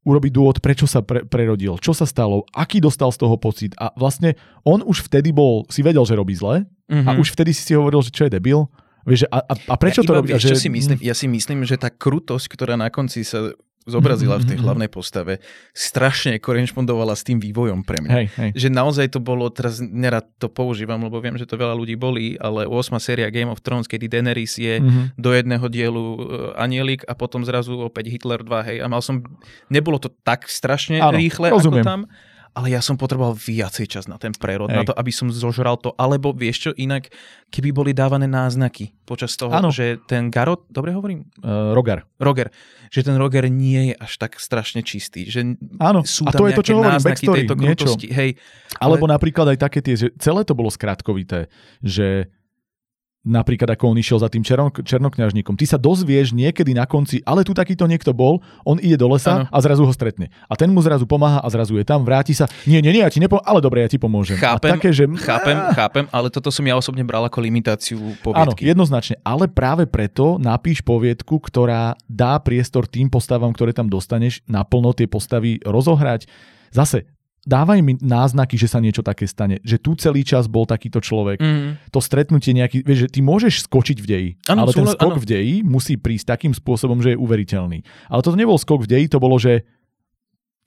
[0.08, 3.76] urobiť dôvod, prečo sa pre, prerodil, čo sa stalo, aký dostal z toho pocit.
[3.76, 7.04] A vlastne on už vtedy bol, si vedel, že robí zle Mhm.
[7.04, 8.64] a už vtedy si si hovoril, že čo je debil.
[9.04, 10.32] Vieš, a, a, prečo ja to robí?
[10.36, 10.98] Vieš, že, si myslím?
[11.00, 13.52] Ja si myslím, že tá krutosť, ktorá na konci sa
[13.88, 15.34] zobrazila v tej Mhm, mhm, hlavnej postave,
[15.72, 18.12] strašne korešpondovala s tým vývojom pre mňa.
[18.12, 18.50] Hej, hej.
[18.54, 22.36] Že naozaj to bolo, teraz nerad to používam, lebo viem, že to veľa ľudí bolí,
[22.36, 22.76] ale 8.
[22.98, 25.16] séria Game of Thrones, kedy Daenerys je Mhm.
[25.16, 26.20] do jedného dielu e,
[26.56, 28.78] anielik a potom zrazu opäť Hitler 2, hej.
[28.80, 29.24] A mal som,
[29.66, 31.80] nebolo to tak strašne Áno, rýchle rozumiem.
[31.80, 32.02] ako tam,
[32.54, 34.78] ale ja som potreboval viacej čas na ten prerod, Hej.
[34.78, 37.12] na to, aby som zožral to, alebo vieš čo, inak,
[37.52, 39.72] keby boli dávané náznaky počas toho, Áno.
[39.72, 41.28] že ten Garot, dobre hovorím?
[41.40, 42.08] Uh, Rogar.
[42.20, 42.52] Roger,
[42.92, 46.46] že ten Roger nie je až tak strašne čistý, že Áno, sú a tam to
[46.48, 47.72] je to, čo hovorím, náznaky backstory, tejto niečo.
[47.88, 48.08] krutosti.
[48.12, 48.30] Hej,
[48.78, 51.48] Alebo napríklad aj také tie, že celé to bolo skratkovité,
[51.80, 52.30] že
[53.28, 55.60] napríklad ako on išiel za tým černo, černokňažníkom.
[55.60, 59.44] Ty sa dozvieš niekedy na konci, ale tu takýto niekto bol, on ide do lesa
[59.44, 59.52] ano.
[59.52, 60.32] a zrazu ho stretne.
[60.48, 62.48] A ten mu zrazu pomáha a zrazu je tam, vráti sa.
[62.64, 64.40] Nie, nie, nie, ja ti nepomôžem, ale dobre, ja ti pomôžem.
[64.40, 65.04] Chápem, a také, že...
[65.20, 68.64] chápem, chápem, ale toto som ja osobne bral ako limitáciu poviedky.
[68.64, 74.40] Áno, jednoznačne, ale práve preto napíš poviedku, ktorá dá priestor tým postavám, ktoré tam dostaneš,
[74.48, 76.30] naplno tie postavy rozohrať.
[76.72, 77.08] Zase,
[77.48, 79.64] dávaj mi náznaky, že sa niečo také stane.
[79.64, 81.40] Že tu celý čas bol takýto človek.
[81.40, 81.80] Mm.
[81.96, 85.22] To stretnutie nejaký, vieš, že ty môžeš skočiť v deji, ano, ale ten skok ano.
[85.24, 87.88] v deji musí prísť takým spôsobom, že je uveriteľný.
[88.12, 89.64] Ale toto nebol skok v deji, to bolo, že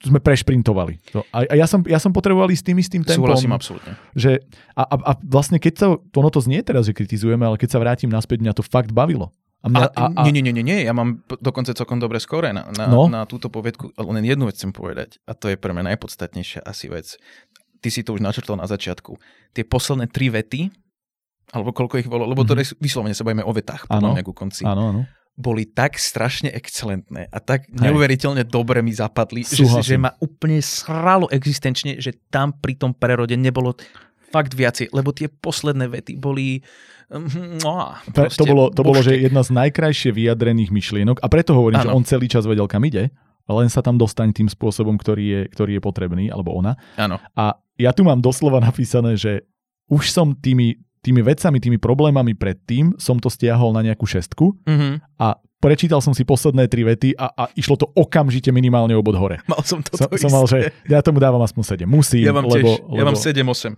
[0.00, 0.96] sme prešprintovali.
[1.12, 3.28] To, a, a ja, som, ja som potreboval ísť s tým istým tempom.
[3.28, 4.00] Súhlasím absolútne.
[4.16, 4.40] Že,
[4.72, 7.78] a, a, a vlastne keď sa, ono to znie teraz, že kritizujeme, ale keď sa
[7.84, 9.28] vrátim naspäť, mňa to fakt bavilo.
[9.60, 12.64] A mňa, a, a, nie, nie, nie, nie, ja mám dokonca celkom dobre skore na,
[12.72, 13.12] na, no?
[13.12, 16.88] na túto povedku, len jednu vec chcem povedať a to je pre mňa najpodstatnejšia asi
[16.88, 17.20] vec.
[17.84, 19.20] Ty si to už načrtol na začiatku.
[19.52, 20.72] Tie posledné tri vety,
[21.52, 22.80] alebo koľko ich bolo, lebo to mm-hmm.
[22.80, 24.64] vyslovene sa bavíme o vetách, podľa mňa ku konci.
[24.64, 25.02] Áno, áno
[25.40, 27.88] boli tak strašne excelentné a tak Hej.
[27.88, 33.40] neuveriteľne dobre mi zapadli, že, že ma úplne sralo existenčne, že tam pri tom prerode
[33.40, 33.72] nebolo
[34.30, 36.62] fakt viacej, lebo tie posledné vety boli
[37.10, 41.90] No, to bolo, to bolo, že jedna z najkrajšie vyjadrených myšlienok a preto hovorím, ano.
[41.90, 43.10] že on celý čas vedel, kam ide,
[43.50, 46.78] len sa tam dostane tým spôsobom, ktorý je, ktorý je potrebný, alebo ona.
[46.94, 47.18] Áno.
[47.34, 49.42] A ja tu mám doslova napísané, že
[49.90, 55.18] už som tými, tými vecami, tými problémami predtým, som to stiahol na nejakú šestku mm-hmm.
[55.18, 59.42] a prečítal som si posledné tri vety a, a išlo to okamžite minimálne obod hore.
[59.50, 61.90] Mal som to som, som mal, že ja tomu dávam aspoň 7.
[61.90, 63.74] Musím, ja mám lebo, tiež, ja mám 7-8.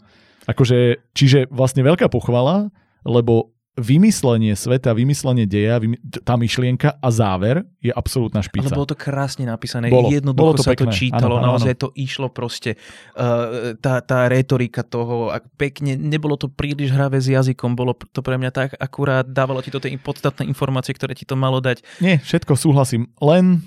[0.47, 2.70] Akože, čiže vlastne veľká pochvala,
[3.06, 5.81] lebo vymyslenie sveta, vymyslenie deja,
[6.28, 8.69] tá myšlienka a záver je absolútna špica.
[8.69, 10.93] Ale bolo to krásne napísané, bolo, jednoducho bolo to sa pekné.
[10.93, 11.81] to čítalo, ano, naozaj ano.
[11.81, 12.77] to išlo proste,
[13.16, 18.20] uh, tá, tá retorika toho, a pekne, nebolo to príliš hravé s jazykom, bolo to
[18.20, 21.81] pre mňa tak akurát, dávalo ti to tie podstatné informácie, ktoré ti to malo dať.
[22.05, 23.64] Nie, všetko súhlasím, len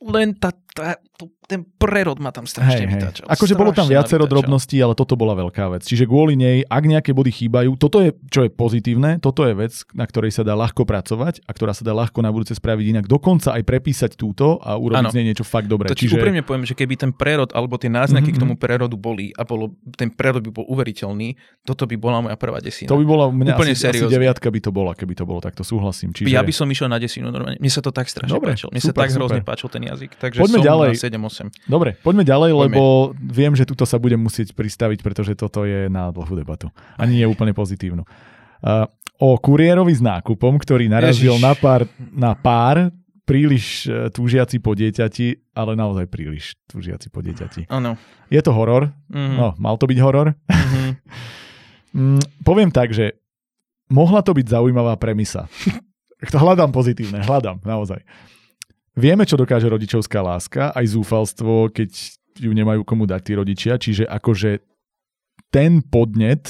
[0.00, 3.26] len tá, tá, to, ten prerod ma tam strašne hey, vytáčal.
[3.26, 3.34] Hey.
[3.34, 5.82] Akože bolo tam viacero drobností, ale toto bola veľká vec.
[5.82, 9.74] Čiže kvôli nej, ak nejaké body chýbajú, toto je, čo je pozitívne, toto je vec,
[9.92, 13.04] na ktorej sa dá ľahko pracovať a ktorá sa dá ľahko na budúce spraviť inak.
[13.10, 15.10] Dokonca aj prepísať túto a urobiť ano.
[15.10, 15.90] z nej niečo fakt dobré.
[15.90, 16.22] To Čiže...
[16.22, 18.38] úprimne poviem, že keby ten prerod alebo tie náznaky mm-hmm.
[18.38, 21.34] k tomu prerodu boli a bolo, ten prerod by bol uveriteľný,
[21.66, 22.88] toto by bola moja prvá desina.
[22.88, 25.58] To by bola mňa Úplne asi, asi deviatka by to bola, keby to bolo, tak
[25.58, 26.14] to súhlasím.
[26.14, 26.30] Čiže...
[26.30, 27.58] Ja by som išiel na desinu normálne.
[27.58, 28.70] Mne sa to tak strašne Dobre, páčilo.
[28.70, 29.18] Mne super, sa tak super.
[29.18, 30.10] hrozne páčil ten jazyk.
[30.16, 30.88] Takže Poďme ďalej.
[30.94, 31.68] na 7-8.
[31.68, 32.62] Dobre, poďme ďalej, poďme.
[32.68, 32.82] lebo
[33.16, 36.68] viem, že tuto sa budem musieť pristaviť, pretože toto je na dlhú debatu.
[36.96, 38.04] A nie je úplne pozitívnu.
[38.60, 38.84] Uh,
[39.20, 42.92] o kuriérovi s nákupom, ktorý narazil na pár, na pár
[43.24, 47.68] príliš uh, túžiaci po dieťati, ale naozaj príliš túžiaci po dieťati.
[47.72, 47.96] Áno.
[48.28, 48.92] Je to horor?
[49.12, 49.36] Mm-hmm.
[49.36, 50.36] No, mal to byť horor?
[50.48, 50.90] Mm-hmm.
[52.18, 53.20] mm, poviem tak, že
[53.90, 55.50] mohla to byť zaujímavá premisa.
[56.28, 58.04] hľadám pozitívne, hľadám, naozaj.
[58.98, 61.90] Vieme, čo dokáže rodičovská láska, aj zúfalstvo, keď
[62.40, 64.62] ju nemajú komu dať tí rodičia, čiže akože
[65.50, 66.46] ten podnet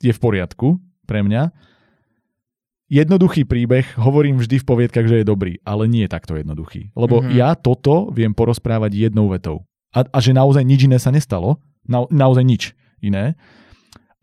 [0.00, 1.52] je v poriadku pre mňa.
[2.90, 6.90] Jednoduchý príbeh, hovorím vždy v poviedkach, že je dobrý, ale nie je takto jednoduchý.
[6.98, 7.38] Lebo mm-hmm.
[7.38, 9.62] ja toto viem porozprávať jednou vetou.
[9.94, 11.62] A, a že naozaj nič iné sa nestalo.
[11.86, 12.62] Na, naozaj nič
[12.98, 13.38] iné.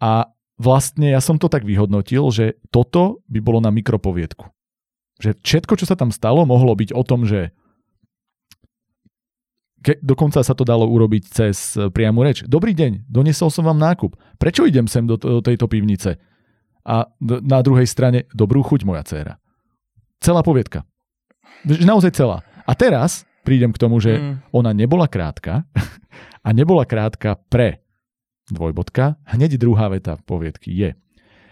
[0.03, 0.27] A
[0.59, 4.51] vlastne ja som to tak vyhodnotil, že toto by bolo na mikropoviedku.
[5.17, 7.49] Že všetko, čo sa tam stalo, mohlo byť o tom, že
[9.81, 12.45] ke, dokonca sa to dalo urobiť cez e, priamu reč.
[12.45, 14.13] Dobrý deň, doniesol som vám nákup.
[14.37, 16.21] Prečo idem sem do, do tejto pivnice?
[16.87, 19.33] A na druhej strane, dobrú chuť moja dcéra.
[20.23, 20.87] Celá poviedka.
[21.67, 22.45] Naozaj celá.
[22.63, 24.51] A teraz prídem k tomu, že mm.
[24.51, 25.63] ona nebola krátka
[26.47, 27.83] a nebola krátka pre
[28.51, 29.19] dvojbodka.
[29.27, 30.89] Hneď druhá veta poviedky je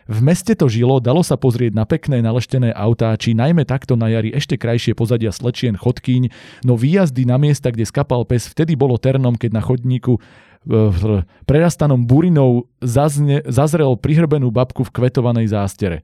[0.06, 4.14] v meste to žilo, dalo sa pozrieť na pekné naleštené autá, či najmä takto na
[4.14, 6.30] jari ešte krajšie pozadia slečien chodkyň,
[6.62, 10.22] no výjazdy na miesta, kde skapal pes, vtedy bolo ternom, keď na chodníku
[10.66, 16.02] v prerastanom burinou zazne, zazrel prihrbenú babku v kvetovanej zástere.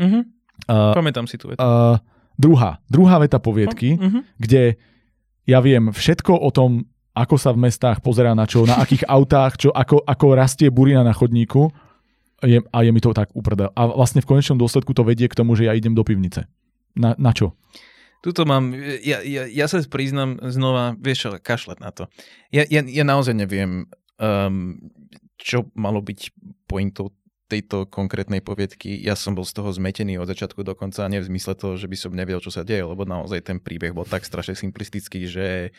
[0.00, 0.24] Uh-huh.
[0.64, 1.60] Uh, Pamätám si tu vetu.
[1.60, 2.00] Uh,
[2.40, 4.24] druhá, druhá veta poviedky, uh-huh.
[4.40, 4.80] kde
[5.44, 9.60] ja viem všetko o tom, ako sa v mestách pozerá na čo, na akých autách,
[9.60, 11.68] čo, ako, ako rastie burina na chodníku
[12.46, 13.74] je, a je mi to tak uprdel.
[13.74, 16.46] A vlastne v konečnom dôsledku to vedie k tomu, že ja idem do pivnice.
[16.94, 17.58] Na, na čo?
[18.18, 22.10] Tuto mám, ja, ja, ja sa priznam znova, vieš čo, kašľať na to.
[22.50, 23.86] Ja, ja, ja naozaj neviem,
[24.18, 24.78] um,
[25.38, 26.34] čo malo byť
[26.66, 27.14] pointou
[27.48, 29.00] tejto konkrétnej poviedky.
[29.00, 31.88] Ja som bol z toho zmetený od začiatku do konca, nie v zmysle toho, že
[31.88, 35.72] by som nevedel, čo sa deje, lebo naozaj ten príbeh bol tak strašne simplistický, že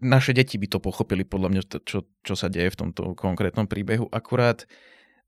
[0.00, 4.06] naše deti by to pochopili podľa mňa, čo, čo sa deje v tomto konkrétnom príbehu.
[4.12, 4.68] Akurát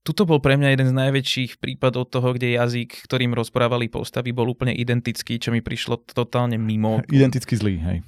[0.03, 4.51] tuto bol pre mňa jeden z najväčších prípadov toho, kde jazyk, ktorým rozprávali postavy, bol
[4.51, 7.01] úplne identický, čo mi prišlo totálne mimo.
[7.07, 7.99] Identicky zlý, hej.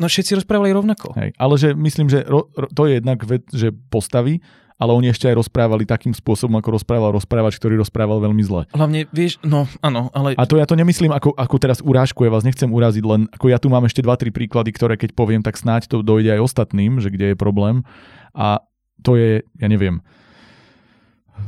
[0.00, 1.14] No všetci rozprávali rovnako.
[1.14, 1.30] Hej.
[1.36, 4.40] Ale že myslím, že ro, ro, to je jednak vec, že postavy,
[4.74, 8.62] ale oni ešte aj rozprávali takým spôsobom, ako rozprával rozprávač, ktorý rozprával veľmi zle.
[8.74, 10.34] Hlavne, vieš, no áno, ale...
[10.34, 13.46] A to ja to nemyslím ako, ako teraz urážku, ja vás nechcem uraziť, len ako
[13.54, 16.98] ja tu mám ešte 2-3 príklady, ktoré keď poviem, tak snáď to dojde aj ostatným,
[16.98, 17.86] že kde je problém.
[18.34, 18.62] A
[19.06, 20.02] to je, ja neviem,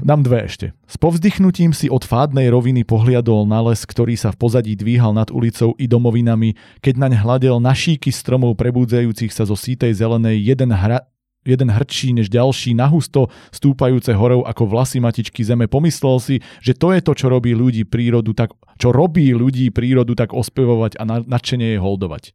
[0.03, 0.75] Dám dve ešte.
[0.91, 5.31] S povzdychnutím si od fádnej roviny pohliadol na les, ktorý sa v pozadí dvíhal nad
[5.31, 10.75] ulicou i domovinami, keď naň hľadel na šíky stromov prebúdzajúcich sa zo sítej zelenej jeden,
[10.75, 11.07] hra,
[11.47, 15.71] jeden hrčí než ďalší, nahusto stúpajúce horou ako vlasy matičky zeme.
[15.71, 20.19] Pomyslel si, že to je to, čo robí ľudí prírodu tak, čo robí ľudí prírodu
[20.19, 22.35] tak ospevovať a nadšenie je holdovať.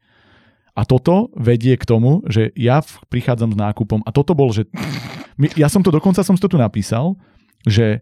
[0.72, 2.80] A toto vedie k tomu, že ja
[3.12, 4.72] prichádzam s nákupom a toto bol, že
[5.60, 7.20] ja som to dokonca som to tu napísal,
[7.68, 8.02] že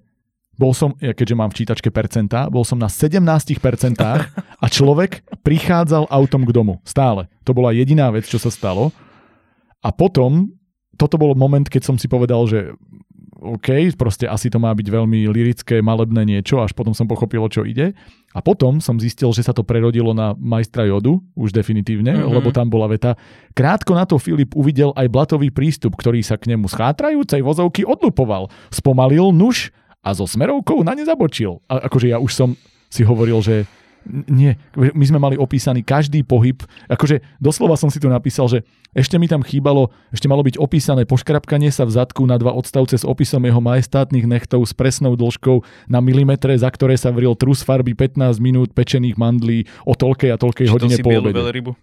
[0.59, 3.23] bol som, ja keďže mám v čítačke percentá, bol som na 17%
[4.59, 6.83] a človek prichádzal autom k domu.
[6.83, 7.31] Stále.
[7.47, 8.91] To bola jediná vec, čo sa stalo.
[9.79, 10.51] A potom,
[10.99, 12.75] toto bol moment, keď som si povedal, že
[13.39, 17.47] OK, proste asi to má byť veľmi lirické, malebné niečo, až potom som pochopil, o
[17.47, 17.95] čo ide.
[18.35, 22.35] A potom som zistil, že sa to prerodilo na majstra Jodu, už definitívne, mm-hmm.
[22.35, 23.15] lebo tam bola veta.
[23.55, 27.87] Krátko na to Filip uvidel aj blatový prístup, ktorý sa k nemu z chátrajúcej vozovky
[27.87, 28.51] odlupoval.
[28.75, 29.71] Spomalil nuž
[30.03, 31.63] a so smerovkou na ne zabočil.
[31.71, 32.49] A akože ja už som
[32.91, 33.63] si hovoril, že
[34.07, 38.59] nie, my sme mali opísaný každý pohyb, akože doslova som si tu napísal, že
[38.95, 42.97] ešte mi tam chýbalo, ešte malo byť opísané poškrapkanie sa v zadku na dva odstavce
[42.97, 45.61] s opisom jeho majestátnych nechtov s presnou dĺžkou
[45.91, 50.37] na milimetre, za ktoré sa vril trus farby 15 minút pečených mandlí o toľkej a
[50.41, 51.75] toľkej Či hodine po obede.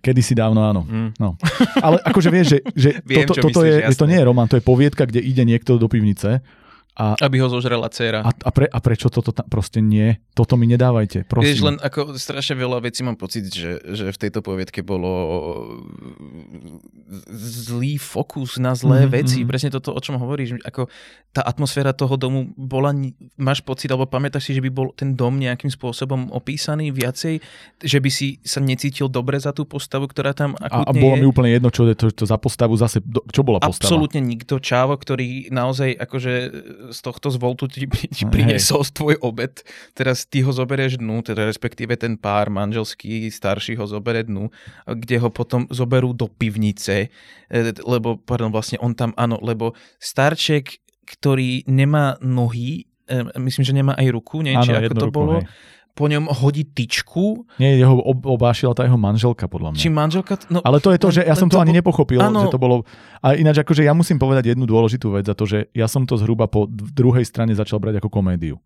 [0.00, 0.82] Kedy si dávno, áno.
[0.88, 1.10] Mm.
[1.20, 1.36] No.
[1.84, 4.00] Ale akože vieš, že, že Viem, toto, toto myslíš, je, jasné.
[4.00, 6.40] to nie je román, to je poviedka, kde ide niekto do pivnice
[7.00, 8.20] a, aby ho zožrela dcera.
[8.20, 10.20] A, a, pre, a prečo toto tam proste nie?
[10.36, 11.48] Toto mi nedávajte, prosím.
[11.48, 15.08] Vieš, len ako strašne veľa vecí mám pocit, že, že v tejto poviedke bolo
[17.32, 19.16] zlý fokus na zlé mm-hmm.
[19.16, 19.38] veci.
[19.48, 20.60] Presne toto, o čom hovoríš.
[20.60, 20.92] Ako
[21.32, 22.92] tá atmosféra toho domu bola,
[23.40, 27.40] máš pocit, alebo pamätáš si, že by bol ten dom nejakým spôsobom opísaný viacej,
[27.80, 31.14] že by si sa necítil dobre za tú postavu, ktorá tam akutne A, a bolo
[31.16, 31.20] je.
[31.24, 33.00] mi úplne jedno, čo je to, to za postavu zase,
[33.32, 33.88] čo bola postava?
[33.88, 34.60] Absolútne nikto.
[34.60, 36.32] Čávo, ktorý naozaj akože
[36.90, 39.62] z tohto zvoltu ti, ti priniesol tvoj obed,
[39.94, 44.50] teraz ty ho zoberieš dnu, teda respektíve ten pár manželský starší ho zoberie dnu,
[44.86, 47.08] kde ho potom zoberú do pivnice,
[47.48, 53.74] e, lebo, pardon, vlastne on tam, áno, lebo starček, ktorý nemá nohy, e, myslím, že
[53.74, 57.44] nemá aj ruku, či ako to ruku, bolo, hej po ňom hodí tyčku.
[57.60, 59.80] Nie, jeho obášila tá jeho manželka, podľa mňa.
[59.84, 60.40] Či manželka?
[60.48, 62.48] No, Ale to je to, že ja som to, to ani nepochopil, ano.
[62.48, 62.88] že to bolo...
[63.20, 66.16] A ináč, akože ja musím povedať jednu dôležitú vec za to, že ja som to
[66.16, 68.56] zhruba po druhej strane začal brať ako komédiu.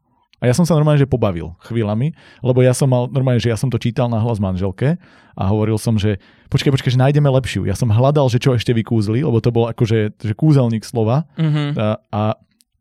[0.42, 2.12] A ja som sa normálne že pobavil chvíľami,
[2.44, 5.00] lebo ja som mal, normálne, že ja som to čítal na hlas manželke
[5.34, 6.20] a hovoril som, že
[6.52, 7.64] počkaj, počkaj, že nájdeme lepšiu.
[7.64, 11.68] Ja som hľadal, že čo ešte vykúzli, lebo to bol akože že kúzelník slova mm-hmm.
[11.80, 12.22] a, a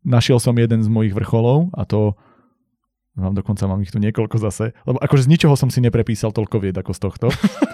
[0.04, 2.20] našiel som jeden z mojich vrcholov a to
[3.14, 4.74] Mám dokonca, mám ich tu niekoľko zase.
[4.90, 7.28] Lebo akože z ničoho som si neprepísal toľko vied ako z tohto.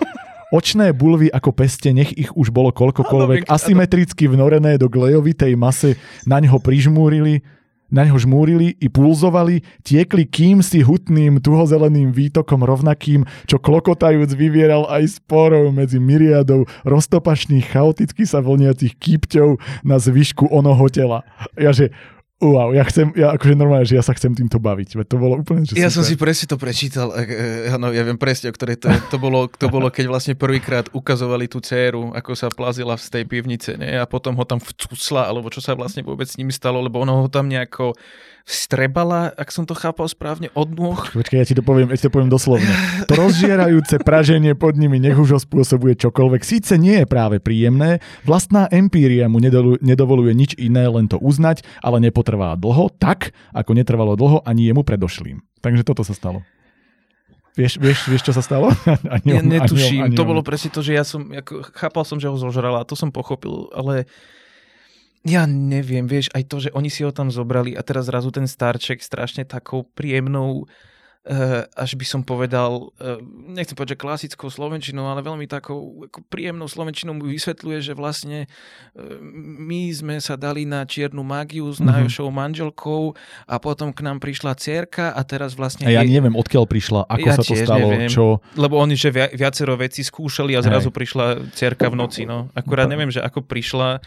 [0.59, 5.95] Očné bulvy ako peste, nech ich už bolo koľkokoľvek, asymetricky vnorené do glejovitej masy,
[6.25, 7.45] na ňo prižmúrili,
[7.87, 14.89] na ňo žmúrili i pulzovali, tiekli kým si hutným, tuhozeleným výtokom rovnakým, čo klokotajúc vyvieral
[14.89, 21.23] aj sporov medzi myriadov roztopašných, chaoticky sa vlniacich kýpťov na zvyšku onoho tela.
[21.57, 21.93] Ja že,
[22.39, 24.95] Wow, ja chcem, ja akože normálne, že ja sa chcem týmto baviť.
[25.03, 25.95] to bolo úplne, že Ja super.
[25.99, 27.11] som si presne to prečítal,
[27.67, 28.87] ano, ja viem presne, o ktorej to.
[29.11, 33.23] To bolo, to bolo keď vlastne prvýkrát ukazovali tú dceru, ako sa plazila z tej
[33.27, 33.91] pivnice, nie?
[33.91, 37.27] a potom ho tam vcusla, alebo čo sa vlastne vôbec s ním stalo, lebo ono
[37.27, 37.91] ho tam nejako
[38.49, 40.97] strebala, ak som to chápal správne, od nôh.
[41.13, 42.73] Počkaj, ja ti to poviem, ja ti to poviem doslovne.
[43.05, 46.41] To rozžierajúce praženie pod nimi nech už ho spôsobuje čokoľvek.
[46.41, 49.37] Síce nie je práve príjemné, vlastná empíria mu
[49.77, 54.81] nedovoluje nič iné, len to uznať, ale nepotrvá dlho, tak ako netrvalo dlho ani jemu
[54.81, 55.45] predošlým.
[55.61, 56.41] Takže toto sa stalo.
[57.59, 58.71] Vieš, vieš, vieš, čo sa stalo?
[59.19, 59.99] Ani ja netuším.
[59.99, 60.29] Ani on, ani to on.
[60.31, 63.67] bolo presne to, že ja som, ako, chápal som, že ho zožrala, to som pochopil,
[63.75, 64.07] ale
[65.27, 68.47] ja neviem, vieš, aj to, že oni si ho tam zobrali a teraz zrazu ten
[68.47, 70.67] starček strašne takou príjemnou
[71.75, 73.19] až by som povedal, uh,
[73.51, 78.47] nechcem povedať, že klasickou slovenčinou, ale veľmi takou ako príjemnou slovenčinou mu vysvetľuje, že vlastne
[78.47, 79.19] uh,
[79.59, 82.07] my sme sa dali na čiernu mágiu s mm-hmm.
[82.07, 85.85] najšou manželkou a potom k nám prišla cerka a teraz vlastne...
[85.85, 86.09] A ja je...
[86.09, 88.39] neviem, odkiaľ prišla, ako ja sa to stalo, neviem, čo...
[88.55, 90.95] Lebo oni, že viacero vecí skúšali a zrazu Hej.
[90.95, 92.47] prišla cerka v noci, no.
[92.55, 93.99] Akurát neviem, že ako prišla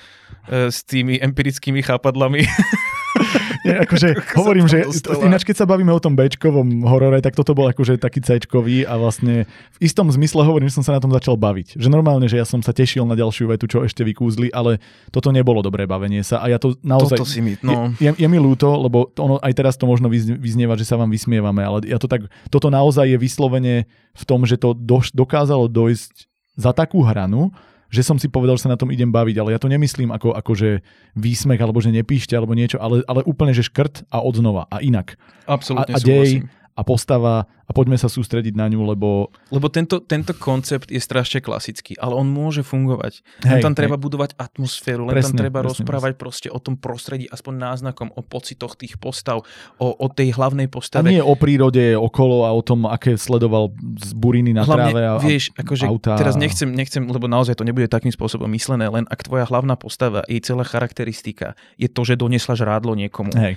[0.48, 2.43] s tými empirickými chápadlami.
[3.62, 4.82] Nie, akože hovorím, že
[5.22, 8.98] ináč keď sa bavíme o tom Bčkovom horore, tak toto bol akože taký Cčkový a
[8.98, 11.78] vlastne v istom zmysle hovorím, že som sa na tom začal baviť.
[11.78, 14.82] Že normálne, že ja som sa tešil na ďalšiu vetu, čo ešte vykúzli, ale
[15.14, 17.22] toto nebolo dobré bavenie sa a ja to naozaj...
[17.22, 17.94] Toto si mi, no.
[18.02, 21.10] je, je, je mi ľúto, lebo ono, aj teraz to možno vyznieva, že sa vám
[21.14, 25.70] vysmievame, ale ja to tak, toto naozaj je vyslovene v tom, že to do, dokázalo
[25.70, 26.26] dojsť
[26.59, 27.55] za takú hranu,
[27.93, 30.32] že som si povedal, že sa na tom idem baviť, ale ja to nemyslím ako,
[30.32, 30.70] ako že
[31.12, 35.20] výsmech, alebo že nepíšte, alebo niečo, ale, ale úplne, že škrt a odznova a inak.
[35.44, 39.32] Absolútne a, a dej, a postava a poďme sa sústrediť na ňu, lebo...
[39.49, 43.24] Lebo tento, tento koncept je strašne klasický, ale on môže fungovať.
[43.49, 44.05] Hej, len tam treba hej.
[44.05, 46.20] budovať atmosféru, len presne, tam treba presne, rozprávať presne.
[46.20, 49.40] proste o tom prostredí, aspoň náznakom, o pocitoch tých postav,
[49.81, 51.09] o, o tej hlavnej postave.
[51.09, 55.03] A nie o prírode okolo a o tom, aké sledoval z buriny na Hlavne, tráve
[55.09, 56.20] a vieš, akože autá.
[56.20, 60.27] teraz nechcem, nechcem, lebo naozaj to nebude takým spôsobom myslené, len ak tvoja hlavná postava,
[60.28, 63.32] jej celá charakteristika je to, že donesla žrádlo niekomu.
[63.32, 63.57] Hej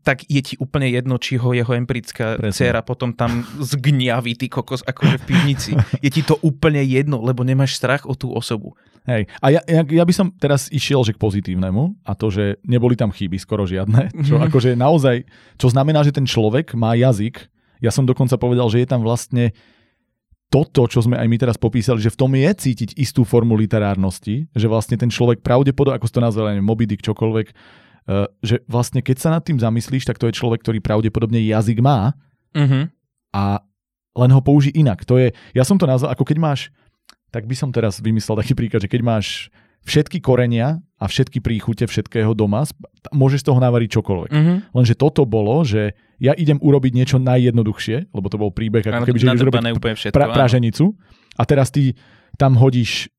[0.00, 2.56] tak je ti úplne jedno, či ho jeho empirická Presne.
[2.56, 5.72] dcera potom tam zgňaví, ty kokos, akože v pivnici.
[6.00, 8.72] Je ti to úplne jedno, lebo nemáš strach o tú osobu.
[9.02, 12.62] Hej, a ja, ja, ja by som teraz išiel že k pozitívnemu a to, že
[12.62, 14.46] neboli tam chyby skoro žiadne, čo mm-hmm.
[14.46, 15.26] akože naozaj,
[15.58, 17.50] čo znamená, že ten človek má jazyk,
[17.82, 19.50] ja som dokonca povedal, že je tam vlastne
[20.52, 24.52] toto, čo sme aj my teraz popísali, že v tom je cítiť istú formu literárnosti,
[24.52, 27.46] že vlastne ten človek pravdepodobne, ako si to nazval, Moby Dick, čokoľvek,
[28.42, 32.18] že vlastne keď sa nad tým zamyslíš, tak to je človek, ktorý pravdepodobne jazyk má
[32.54, 32.90] uh-huh.
[33.30, 33.62] a
[34.12, 35.06] len ho použí inak.
[35.06, 36.60] To je, ja som to nazval, ako keď máš,
[37.32, 39.48] tak by som teraz vymyslel taký príklad, že keď máš
[39.82, 42.62] všetky korenia a všetky príchute všetkého doma,
[43.10, 44.30] môžeš z toho navariť čokoľvek.
[44.30, 44.56] Uh-huh.
[44.74, 49.18] Lenže toto bolo, že ja idem urobiť niečo najjednoduchšie, lebo to bol príbeh, ako keby,
[49.18, 49.62] že ideš urobiť
[49.98, 50.94] všetko, pra, praženicu
[51.34, 51.98] a teraz ty
[52.38, 53.11] tam hodíš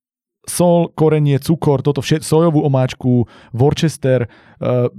[0.44, 4.28] sol, korenie, cukor, toto všetko, sojovú omáčku, Worcester,
[4.60, 4.92] uh,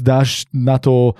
[0.00, 1.18] dáš na to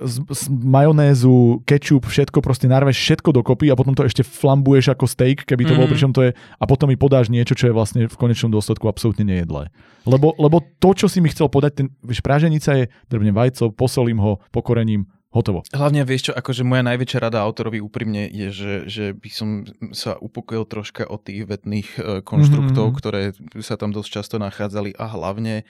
[0.00, 5.04] z, z majonézu, kečup, všetko proste narveš všetko dokopy a potom to ešte flambuješ ako
[5.04, 5.78] steak, keby to mm.
[5.78, 8.88] bolo, pričom to je, a potom mi podáš niečo, čo je vlastne v konečnom dôsledku
[8.88, 9.68] absolútne nejedlé.
[10.08, 14.22] Lebo, lebo to, čo si mi chcel podať, ten, vieš, práženica je, drbnem vajco, posolím
[14.24, 15.62] ho, pokorením, hotovo.
[15.70, 19.48] Hlavne vieš čo, akože moja najväčšia rada autorovi úprimne je, že, že by som
[19.94, 22.98] sa upokojil troška od tých vetných uh, konštruktov, mm-hmm.
[22.98, 23.22] ktoré
[23.62, 25.62] sa tam dosť často nachádzali a hlavne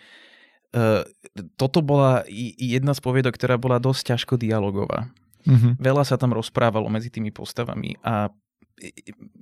[0.72, 1.04] uh,
[1.60, 2.24] toto bola
[2.56, 5.12] jedna z poviedok, ktorá bola dosť ťažko dialogová.
[5.44, 5.76] Mm-hmm.
[5.76, 8.32] Veľa sa tam rozprávalo medzi tými postavami a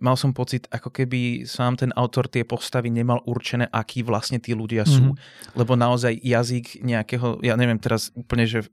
[0.03, 4.51] mal som pocit, ako keby sám ten autor tie postavy nemal určené, akí vlastne tí
[4.51, 5.15] ľudia sú.
[5.15, 5.55] Mm-hmm.
[5.55, 8.67] Lebo naozaj jazyk nejakého, ja neviem teraz úplne, že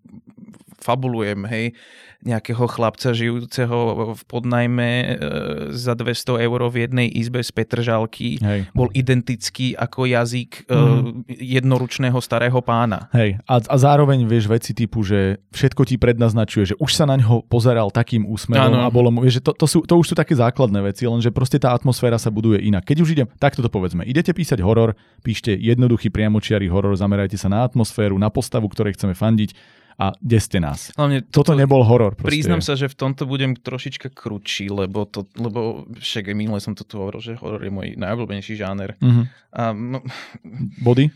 [0.79, 1.75] fabulujem, hej,
[2.25, 3.77] nejakého chlapca žijúceho
[4.17, 5.05] v podnajme e,
[5.77, 8.65] za 200 eur v jednej izbe z Petržalky hej.
[8.73, 11.29] bol identický ako jazyk mm.
[11.29, 13.13] jednoručného starého pána.
[13.13, 17.21] Hej, a, a zároveň vieš veci typu, že všetko ti prednaznačuje, že už sa na
[17.21, 18.87] ňo pozeral takým úsmevom ano.
[18.87, 21.29] a bolo mu, vieš, že to, to, sú, to už sú také základné veci, lenže
[21.29, 22.89] proste tá atmosféra sa buduje inak.
[22.89, 27.53] Keď už idem, takto to povedzme, idete písať horor, píšte jednoduchý priamočiarý horor, zamerajte sa
[27.53, 29.53] na atmosféru, na postavu, ktorej chceme fandiť
[29.95, 30.91] a deste nás.
[30.99, 32.19] Hlavne toto, toto nebol horor.
[32.19, 32.27] Proste.
[32.27, 36.83] Priznám sa, že v tomto budem trošička kručí, lebo, to, lebo však minule som to
[36.83, 38.99] tu hovoril, že horor je môj najobľúbenejší žáner.
[38.99, 39.23] Uh-huh.
[39.55, 40.03] A, no,
[40.83, 41.15] Body?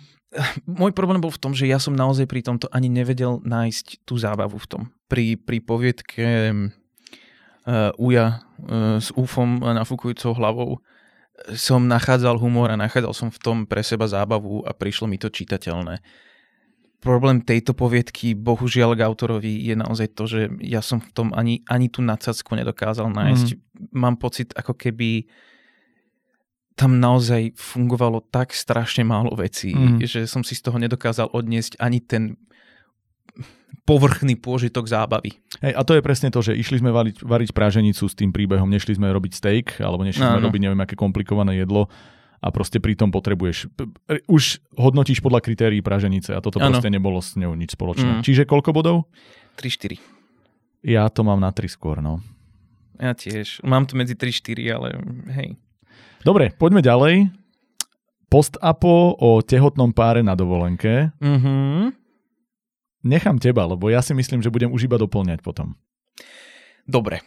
[0.64, 4.15] Môj problém bol v tom, že ja som naozaj pri tomto ani nevedel nájsť tú
[4.15, 4.81] zábavu v tom.
[5.10, 10.80] Pri, pri poviedke uh, Uja uh, s úfom a nafúkujúcou hlavou
[11.56, 15.31] som nachádzal humor a nachádzal som v tom pre seba zábavu a prišlo mi to
[15.31, 16.03] čitateľné
[16.99, 21.63] problém tejto poviedky, bohužiaľ k autorovi, je naozaj to, že ja som v tom ani,
[21.71, 23.47] ani tú nadsacku nedokázal nájsť.
[23.55, 23.59] Mm.
[23.95, 25.27] Mám pocit, ako keby
[26.76, 30.03] tam naozaj fungovalo tak strašne málo vecí, mm.
[30.03, 32.39] že som si z toho nedokázal odniesť ani ten
[33.84, 35.39] povrchný pôžitok zábavy.
[35.65, 38.69] Hej, a to je presne to, že išli sme variť, variť práženicu s tým príbehom,
[38.69, 41.89] nešli sme robiť steak, alebo nešli sme robiť neviem aké komplikované jedlo
[42.40, 43.68] a proste pri tom potrebuješ,
[44.32, 46.76] už hodnotíš podľa kritérií praženice a toto ano.
[46.76, 48.20] proste nebolo s ňou nič spoločné.
[48.20, 48.24] Mm.
[48.24, 49.11] Čiže koľko bodov?
[49.60, 49.99] 3-4.
[50.88, 52.24] Ja to mám na 3 skôr, no.
[52.99, 53.64] Ja tiež.
[53.64, 54.88] Mám to medzi 3-4, ale
[55.36, 55.49] hej.
[56.24, 57.32] Dobre, poďme ďalej.
[58.28, 61.11] Post-apo o tehotnom páre na dovolenke.
[61.20, 61.95] Mm-hmm.
[63.07, 65.80] Nechám teba, lebo ja si myslím, že budem už iba doplňať potom.
[66.84, 67.24] Dobre.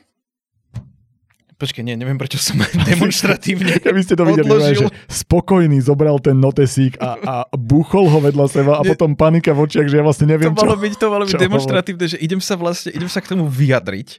[1.63, 2.59] Počkej, nie, neviem, prečo som
[2.91, 8.19] demonstratívne Ja by ste to videli, že spokojný zobral ten notesík a, a buchol ho
[8.19, 10.93] vedľa seba a potom panika v očiach, že ja vlastne neviem, to malo čo, byť,
[10.99, 14.19] To malo byť demonstratívne, že idem sa vlastne, idem sa k tomu vyjadriť.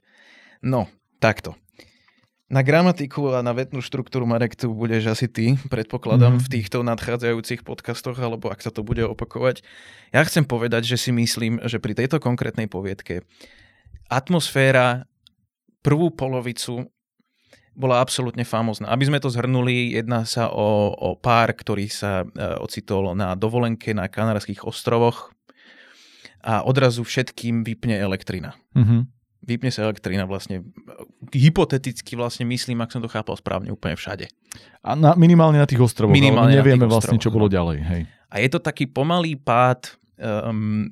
[0.63, 0.87] No,
[1.19, 1.59] takto.
[2.47, 6.41] Na gramatiku a na vetnú štruktúru, Marek, tu budeš asi ty, predpokladám, mm.
[6.47, 9.67] v týchto nadchádzajúcich podcastoch, alebo ak sa to bude opakovať.
[10.15, 13.27] Ja chcem povedať, že si myslím, že pri tejto konkrétnej poviedke
[14.07, 15.09] atmosféra
[15.83, 16.87] prvú polovicu
[17.73, 18.89] bola absolútne famózna.
[18.93, 22.25] Aby sme to zhrnuli, jedná sa o, o pár, ktorý sa e,
[22.61, 25.33] ocitol na dovolenke na Kanárských ostrovoch
[26.43, 28.53] a odrazu všetkým vypne elektrina.
[28.77, 29.13] Mm-hmm
[29.43, 30.63] vypne sa elektrina vlastne,
[31.35, 34.31] hypoteticky vlastne myslím, ak som to chápal správne, úplne všade.
[34.81, 37.77] A na, minimálne na tých ostrovoch, minimálne ale nevieme vlastne, čo bolo ďalej.
[37.83, 38.01] Hej.
[38.31, 40.87] A je to taký pomalý pád um,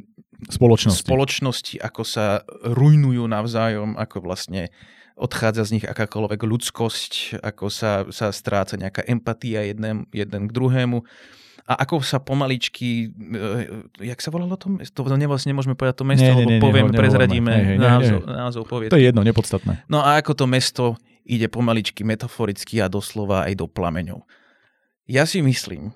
[0.51, 1.07] spoločnosti.
[1.07, 4.69] spoločnosti, ako sa rujnujú navzájom, ako vlastne
[5.19, 11.03] odchádza z nich akákoľvek ľudskosť, ako sa, sa stráca nejaká empatia jeden, jeden k druhému
[11.71, 15.05] a ako sa pomaličky, uh, jak sa volalo to mesto?
[15.05, 18.19] To vlastne nemôžeme povedať to mesto, nie, lebo nie, nie, poviem, prezradíme hej, hej, názov,
[18.19, 18.39] nie, nie.
[18.41, 19.73] názov To je jedno, nepodstatné.
[19.85, 20.85] No a ako to mesto
[21.21, 24.25] ide pomaličky metaforicky a doslova aj do plameňov.
[25.05, 25.93] Ja si myslím,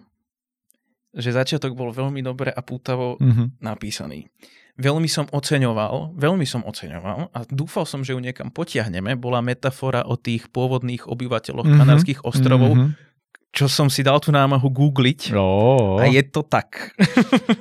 [1.15, 3.63] že začiatok bol veľmi dobre a pútavo mm-hmm.
[3.63, 4.29] napísaný.
[4.75, 9.15] Veľmi som oceňoval, veľmi som oceňoval a dúfal som, že ju niekam potiahneme.
[9.15, 11.79] Bola metafora o tých pôvodných obyvateľoch mm-hmm.
[11.79, 13.05] Kanárskych ostrovov, mm-hmm
[13.55, 15.95] čo som si dal tú námahu googliť oh.
[15.95, 16.91] a je to tak.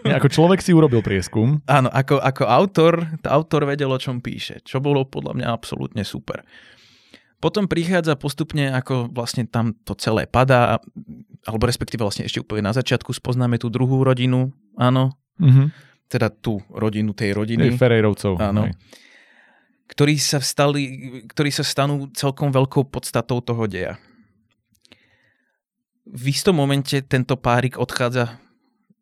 [0.03, 1.63] Ja, ako človek si urobil prieskum.
[1.71, 2.93] Áno, ako, ako autor,
[3.25, 6.43] autor vedel, o čom píše, čo bolo podľa mňa absolútne super.
[7.39, 10.83] Potom prichádza postupne, ako vlastne tam to celé padá,
[11.47, 15.94] alebo respektíve vlastne ešte úplne na začiatku spoznáme tú druhú rodinu, áno, mm-hmm.
[16.09, 17.75] Teda tú rodinu tej rodiny.
[17.75, 18.39] Ferejrovcov.
[18.41, 18.69] Áno.
[19.85, 20.83] Ktorí sa, vstali,
[21.29, 24.01] ktorí sa stanú celkom veľkou podstatou toho deja
[26.05, 28.37] v istom momente tento párik odchádza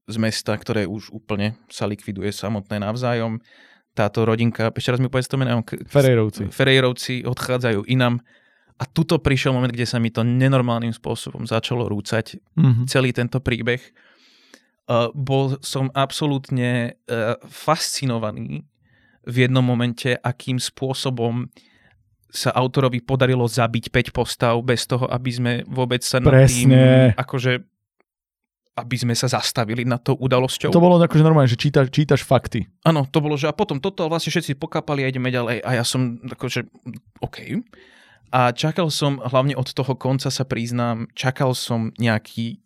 [0.07, 3.43] z mesta, ktoré už úplne sa likviduje samotné navzájom.
[3.93, 5.61] Táto rodinka, ešte raz mi povedz to meno.
[5.67, 6.49] Ferejrovci.
[6.49, 8.23] Ferejrovci odchádzajú inam.
[8.81, 12.41] A tuto prišiel moment, kde sa mi to nenormálnym spôsobom začalo rúcať.
[12.57, 12.87] Mm-hmm.
[12.89, 13.79] Celý tento príbeh.
[14.91, 18.67] Uh, bol som absolútne uh, fascinovaný
[19.23, 21.47] v jednom momente, akým spôsobom
[22.33, 26.73] sa autorovi podarilo zabiť 5 postav bez toho, aby sme vôbec sa nad tým,
[27.15, 27.61] akože
[28.73, 30.73] aby sme sa zastavili nad tou udalosťou.
[30.73, 32.65] To bolo akože normálne, že čítaš, čítaš fakty.
[32.89, 35.85] Áno, to bolo, že a potom toto vlastne všetci pokapali a ideme ďalej a ja
[35.85, 36.65] som akože,
[37.21, 37.61] OK.
[38.33, 42.65] A čakal som, hlavne od toho konca sa priznám, čakal som nejaký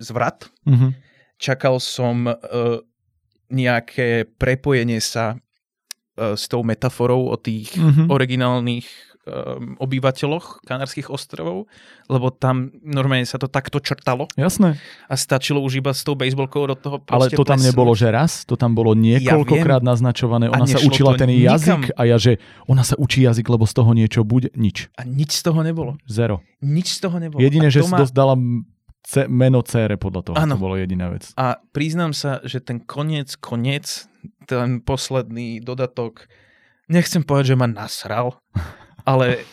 [0.00, 0.90] zvrat, mm-hmm.
[1.40, 2.36] Čakal som uh,
[3.48, 5.40] nejaké prepojenie sa
[6.20, 8.12] E, s tou metaforou o tých mm-hmm.
[8.12, 8.86] originálnych
[9.24, 11.64] um, obyvateľoch Kanárskych ostrovov,
[12.12, 14.28] lebo tam normálne sa to takto črtalo.
[14.36, 14.76] Jasné.
[15.08, 17.72] A stačilo už iba s tou baseballkou do toho Ale to tam plesnúť.
[17.72, 20.52] nebolo, že raz, to tam bolo niekoľkokrát ja naznačované.
[20.52, 21.56] Ona sa učila ten nikam.
[21.56, 22.36] jazyk a ja, že
[22.68, 24.52] ona sa učí jazyk, lebo z toho niečo bude.
[24.52, 24.92] Nič.
[25.00, 25.96] A nič z toho nebolo.
[26.04, 26.44] Zero.
[26.60, 27.40] Nič z toho nebolo.
[27.40, 28.04] Jediné, že má...
[28.12, 28.36] dala
[29.00, 30.36] C, meno cére podľa toho.
[30.36, 30.60] Ano.
[30.60, 31.32] To bolo jediná vec.
[31.40, 34.06] A priznám sa, že ten koniec, koniec,
[34.44, 36.28] ten posledný dodatok,
[36.92, 38.36] nechcem povedať, že ma nasral,
[39.08, 39.48] ale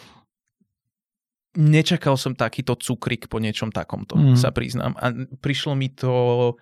[1.55, 4.35] nečakal som takýto cukrik po niečom takomto, mm.
[4.35, 4.93] sa priznám.
[4.99, 6.53] A prišlo mi to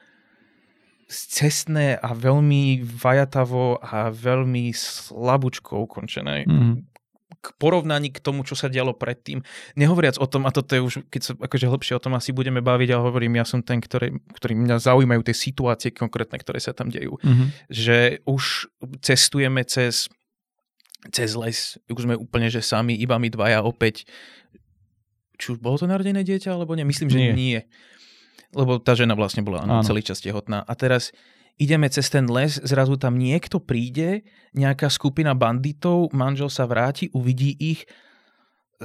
[1.09, 6.45] cestné a veľmi vajatavo a veľmi slabúčko ukončené.
[6.45, 6.94] Mm
[7.45, 9.45] k porovnaní k tomu, čo sa dialo predtým.
[9.77, 12.65] Nehovoriac o tom, a toto je už, keď sa akože hlbšie o tom asi budeme
[12.65, 16.73] baviť, ale hovorím, ja som ten, ktorý, ktorý mňa zaujímajú tie situácie konkrétne, ktoré sa
[16.73, 17.21] tam dejú.
[17.21, 17.47] Mm-hmm.
[17.69, 18.43] Že už
[19.05, 20.09] cestujeme cez,
[21.13, 24.09] cez les, už sme úplne, že sami, iba my dvaja opäť.
[25.37, 26.87] Či už bolo to narodené dieťa, alebo nie?
[26.87, 27.33] Myslím, že nie.
[27.35, 27.59] nie.
[28.55, 30.63] Lebo tá žena vlastne bola áno, celý čas tehotná.
[30.63, 31.11] A teraz
[31.55, 37.55] ideme cez ten les, zrazu tam niekto príde, nejaká skupina banditov, manžel sa vráti, uvidí
[37.59, 37.87] ich,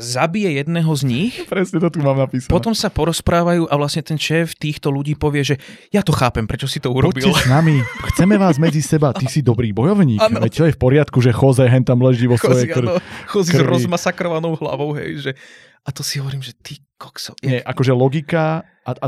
[0.00, 1.34] zabije jedného z nich.
[1.46, 2.50] Presne to tu mám napísané.
[2.50, 5.56] Potom sa porozprávajú a vlastne ten šéf týchto ľudí povie, že
[5.92, 7.20] ja to chápem, prečo si to urobil.
[7.20, 10.18] Poďte s nami, chceme vás medzi seba, ty si dobrý bojovník.
[10.18, 10.40] Ano.
[10.40, 12.96] Veď to je v poriadku, že Jose hen tam leží vo svojej krvi.
[13.30, 15.32] Jose s rozmasakrovanou hlavou, hej, že
[15.80, 17.32] a to si hovorím, že ty kokso.
[17.40, 19.06] Nie, akože logika, a, a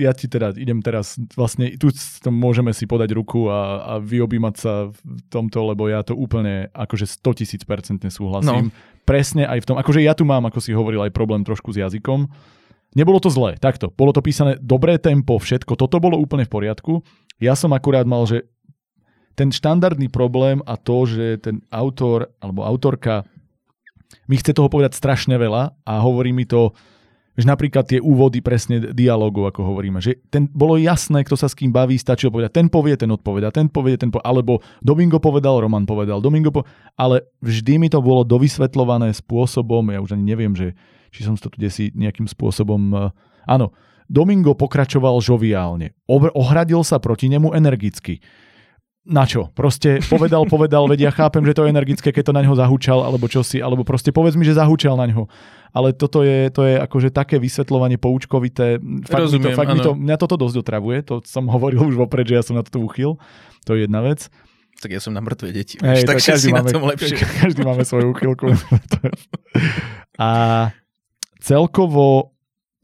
[0.00, 1.92] ja ti teda idem teraz, vlastne tu
[2.32, 7.04] môžeme si podať ruku a, a vyobímať sa v tomto, lebo ja to úplne akože
[7.20, 8.72] 100 tisíc percentne súhlasím.
[8.72, 8.95] No.
[9.06, 11.78] Presne aj v tom, akože ja tu mám, ako si hovoril, aj problém trošku s
[11.78, 12.26] jazykom.
[12.98, 13.94] Nebolo to zlé, takto.
[13.94, 15.78] Bolo to písané dobré tempo, všetko.
[15.78, 17.06] Toto bolo úplne v poriadku.
[17.38, 18.50] Ja som akurát mal, že
[19.36, 23.28] ten štandardný problém a to, že ten autor alebo autorka
[24.26, 26.72] mi chce toho povedať strašne veľa a hovorí mi to
[27.36, 31.54] že napríklad tie úvody presne dialogov, ako hovoríme, že ten, bolo jasné, kto sa s
[31.54, 35.60] kým baví, stačilo povedať, ten povie, ten odpoveda, ten povie, ten povie, alebo Domingo povedal,
[35.60, 36.64] Roman povedal, Domingo po...
[36.96, 40.72] ale vždy mi to bolo dovysvetľované spôsobom, ja už ani neviem, že
[41.12, 43.12] či som to tu desi nejakým spôsobom, uh,
[43.44, 43.76] áno,
[44.08, 48.22] Domingo pokračoval žoviálne, ohradil sa proti nemu energicky
[49.06, 49.54] na čo?
[49.54, 53.06] Proste povedal, povedal, vedia, ja chápem, že to je energické, keď to na ňo zahúčal,
[53.06, 55.30] alebo čo si, alebo proste povedz mi, že zahúčal na ňo.
[55.70, 58.82] Ale toto je, to je akože také vysvetľovanie poučkovité.
[59.06, 61.94] Fakt Rozumiem, mi to, fakt mi to, mňa toto dosť otravuje, to som hovoril už
[61.94, 63.20] vopred, že ja som na to uchyl.
[63.70, 64.26] To je jedna vec.
[64.76, 67.16] Tak ja som na mŕtve deti, Hej, tak si máme, na tom lepšie.
[67.46, 68.52] Každý máme svoju uchylku.
[70.20, 70.28] A
[71.40, 72.35] celkovo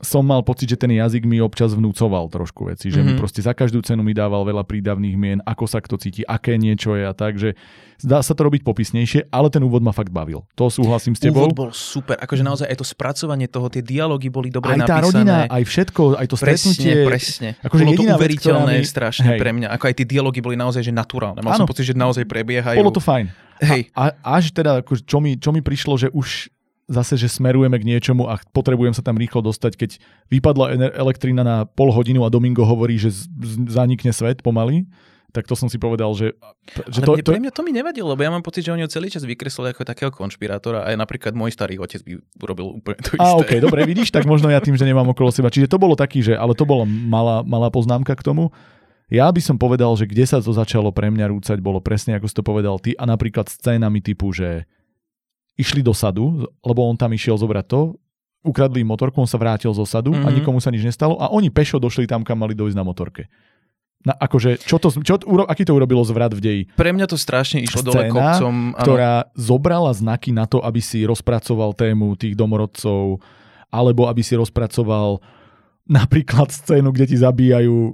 [0.03, 3.07] som mal pocit, že ten jazyk mi občas vnúcoval trošku veci, že mm-hmm.
[3.07, 3.21] mi mhm.
[3.23, 6.99] proste za každú cenu mi dával veľa prídavných mien, ako sa kto cíti, aké niečo
[6.99, 7.55] je a tak, že
[8.03, 10.43] dá sa to robiť popisnejšie, ale ten úvod ma fakt bavil.
[10.59, 11.47] To súhlasím s tebou.
[11.47, 14.91] Úvod bol super, akože naozaj aj to spracovanie toho, tie dialógy boli dobre aj napísané.
[14.91, 16.93] Aj tá rodina, aj všetko, aj to stretnutie.
[17.07, 17.49] Presne, presne.
[17.63, 18.85] Akože bolo to uveriteľné mi...
[18.85, 19.39] strašne hej.
[19.39, 21.39] pre mňa, ako aj tie dialógy boli naozaj že naturálne.
[21.47, 21.63] Mal ano.
[21.63, 22.83] som pocit, že naozaj prebiehajú.
[22.83, 23.31] Bolo to fajn.
[23.63, 23.95] Hej.
[23.95, 26.51] A, a, až teda, ako, čo, mi, čo mi prišlo, že už
[26.91, 29.91] zase, že smerujeme k niečomu a potrebujem sa tam rýchlo dostať, keď
[30.31, 33.15] vypadla elektrina na pol hodinu a Domingo hovorí, že
[33.71, 34.87] zanikne svet pomaly,
[35.33, 36.37] tak to som si povedal, že...
[36.93, 37.31] že Ale to, mne, to...
[37.33, 39.73] pre mňa to mi nevadilo, lebo ja mám pocit, že oni ho celý čas vykreslili
[39.73, 43.25] ako takého konšpirátora a aj napríklad môj starý otec by urobil úplne to isté.
[43.25, 45.49] A ok, dobre, vidíš, tak možno ja tým, že nemám okolo seba.
[45.49, 48.53] Čiže to bolo taký, že, ale to bola malá, malá poznámka k tomu.
[49.09, 52.29] Ja by som povedal, že kde sa to začalo pre mňa rúcať, bolo presne ako
[52.29, 54.69] si to povedal ty a napríklad scénami typu, že
[55.57, 57.81] išli do sadu, lebo on tam išiel zobrať to,
[58.43, 60.27] ukradli motorku, on sa vrátil zo sadu mm-hmm.
[60.27, 60.37] a mhm.
[60.43, 63.31] nikomu sa nič nestalo a oni pešo došli tam, kam mali dojsť na motorke.
[64.03, 66.63] Na, akože, čo to, čo, uro, aký to urobilo zvrat v deji?
[66.75, 68.55] Pre mňa to strašne išlo Scéna, dole kopcom.
[68.75, 68.83] Ano.
[68.83, 73.23] ktorá zobrala znaky na to, aby si rozpracoval tému tých domorodcov,
[73.71, 75.23] alebo aby si rozpracoval
[75.83, 77.93] napríklad scénu, kde ti zabíjajú e,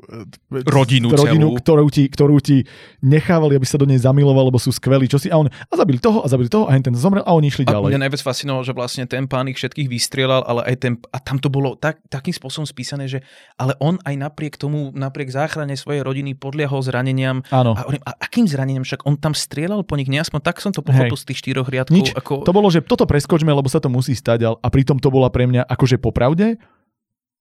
[0.69, 2.69] rodinu, rodinu ktorú, ti, ktorú ti
[3.01, 5.97] nechávali, aby sa do nej zamiloval, lebo sú skvelí, čo si, a on, a zabili
[5.97, 7.97] toho, a zabili toho, a ten zomrel, a oni išli a ďalej.
[7.97, 11.41] Mňa najviac fascinovalo, že vlastne ten pán ich všetkých vystrieľal, ale aj ten, a tam
[11.41, 13.25] to bolo tak, takým spôsobom spísané, že
[13.57, 17.41] ale on aj napriek tomu, napriek záchrane svojej rodiny podliehol zraneniam.
[17.49, 17.73] Áno.
[17.73, 18.85] A, a akým zraneniam?
[18.85, 21.97] Však on tam strieľal po nich, neaspoň tak som to pochopil z tých štyroch riadkov.
[21.97, 22.13] Nič.
[22.13, 22.45] Ako...
[22.45, 25.49] To bolo, že toto preskočme, lebo sa to musí stať, a pritom to bola pre
[25.49, 26.61] mňa akože popravde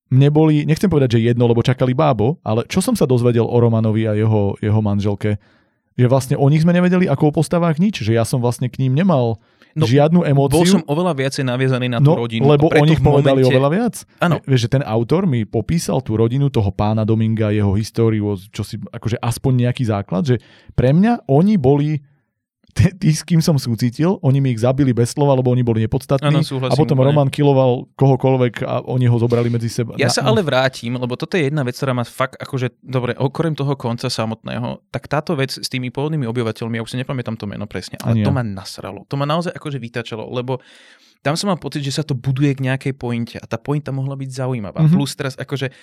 [0.08, 3.58] mne boli, nechcem povedať, že jedno, lebo čakali bábo, ale čo som sa dozvedel o
[3.60, 5.36] Romanovi a jeho, jeho manželke,
[5.98, 8.80] že vlastne o nich sme nevedeli ako o postavách nič, že ja som vlastne k
[8.86, 9.42] ním nemal
[9.74, 10.62] no, žiadnu emóciu.
[10.62, 12.46] Bol som oveľa viacej naviazaný na tú no, rodinu.
[12.46, 13.52] Lebo o nich povedali momente...
[13.52, 13.96] oveľa viac.
[14.22, 14.38] Áno.
[14.46, 18.78] Vieš, že ten autor mi popísal tú rodinu toho pána Dominga, jeho históriu, čo si,
[18.78, 20.36] akože aspoň nejaký základ, že
[20.78, 22.02] pre mňa oni boli
[22.78, 26.30] tí, s kým som súcitil, oni mi ich zabili bez slova, lebo oni boli nepodstatní.
[26.30, 27.08] Ano, a potom úplne.
[27.10, 29.98] Roman kiloval kohokoľvek a oni ho zobrali medzi seba.
[29.98, 33.18] Ja na, sa ale vrátim, lebo toto je jedna vec, ktorá ma fakt akože, dobre,
[33.18, 37.36] okrem toho konca samotného, tak táto vec s tými pôvodnými obyvateľmi, ja už si nepamätám
[37.36, 39.04] to meno presne, ale to ma nasralo.
[39.10, 40.62] To ma naozaj akože vytačalo, lebo
[41.26, 44.14] tam som mal pocit, že sa to buduje k nejakej pointe a tá pointa mohla
[44.14, 44.86] byť zaujímavá.
[44.86, 44.96] Mm-hmm.
[44.96, 45.74] Plus teraz akože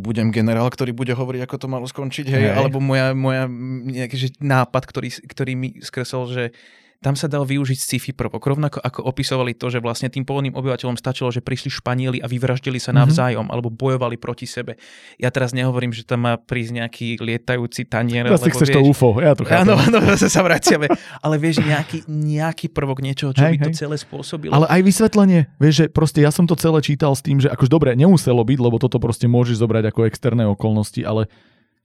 [0.00, 2.56] budem generál, ktorý bude hovoriť, ako to malo skončiť, hej, hej.
[2.56, 3.46] alebo moja, moja
[3.86, 6.44] nejaký že nápad, ktorý, ktorý mi skresol, že
[7.02, 8.38] tam sa dal využiť sci-fi prvok.
[8.38, 12.78] Rovnako ako opisovali to, že vlastne tým pôvodným obyvateľom stačilo, že prišli Španieli a vyvraždili
[12.78, 12.98] sa mhm.
[13.02, 13.52] navzájom mm-hmm.
[13.52, 14.78] alebo bojovali proti sebe.
[15.18, 18.30] Ja teraz nehovorím, že tam má prísť nejaký lietajúci tanier.
[18.30, 19.66] Teraz chceš vieš, to UFO, ja to chápem.
[19.66, 20.86] Áno, áno, zase sa vraciame.
[21.18, 23.66] Ale vieš, nejaký, nejaký prvok niečoho, čo hej, by hej.
[23.66, 24.54] to celé spôsobilo.
[24.54, 27.66] Ale aj vysvetlenie, vieš, že proste ja som to celé čítal s tým, že akož
[27.66, 31.26] dobre, nemuselo byť, lebo toto proste môžeš zobrať ako externé okolnosti, ale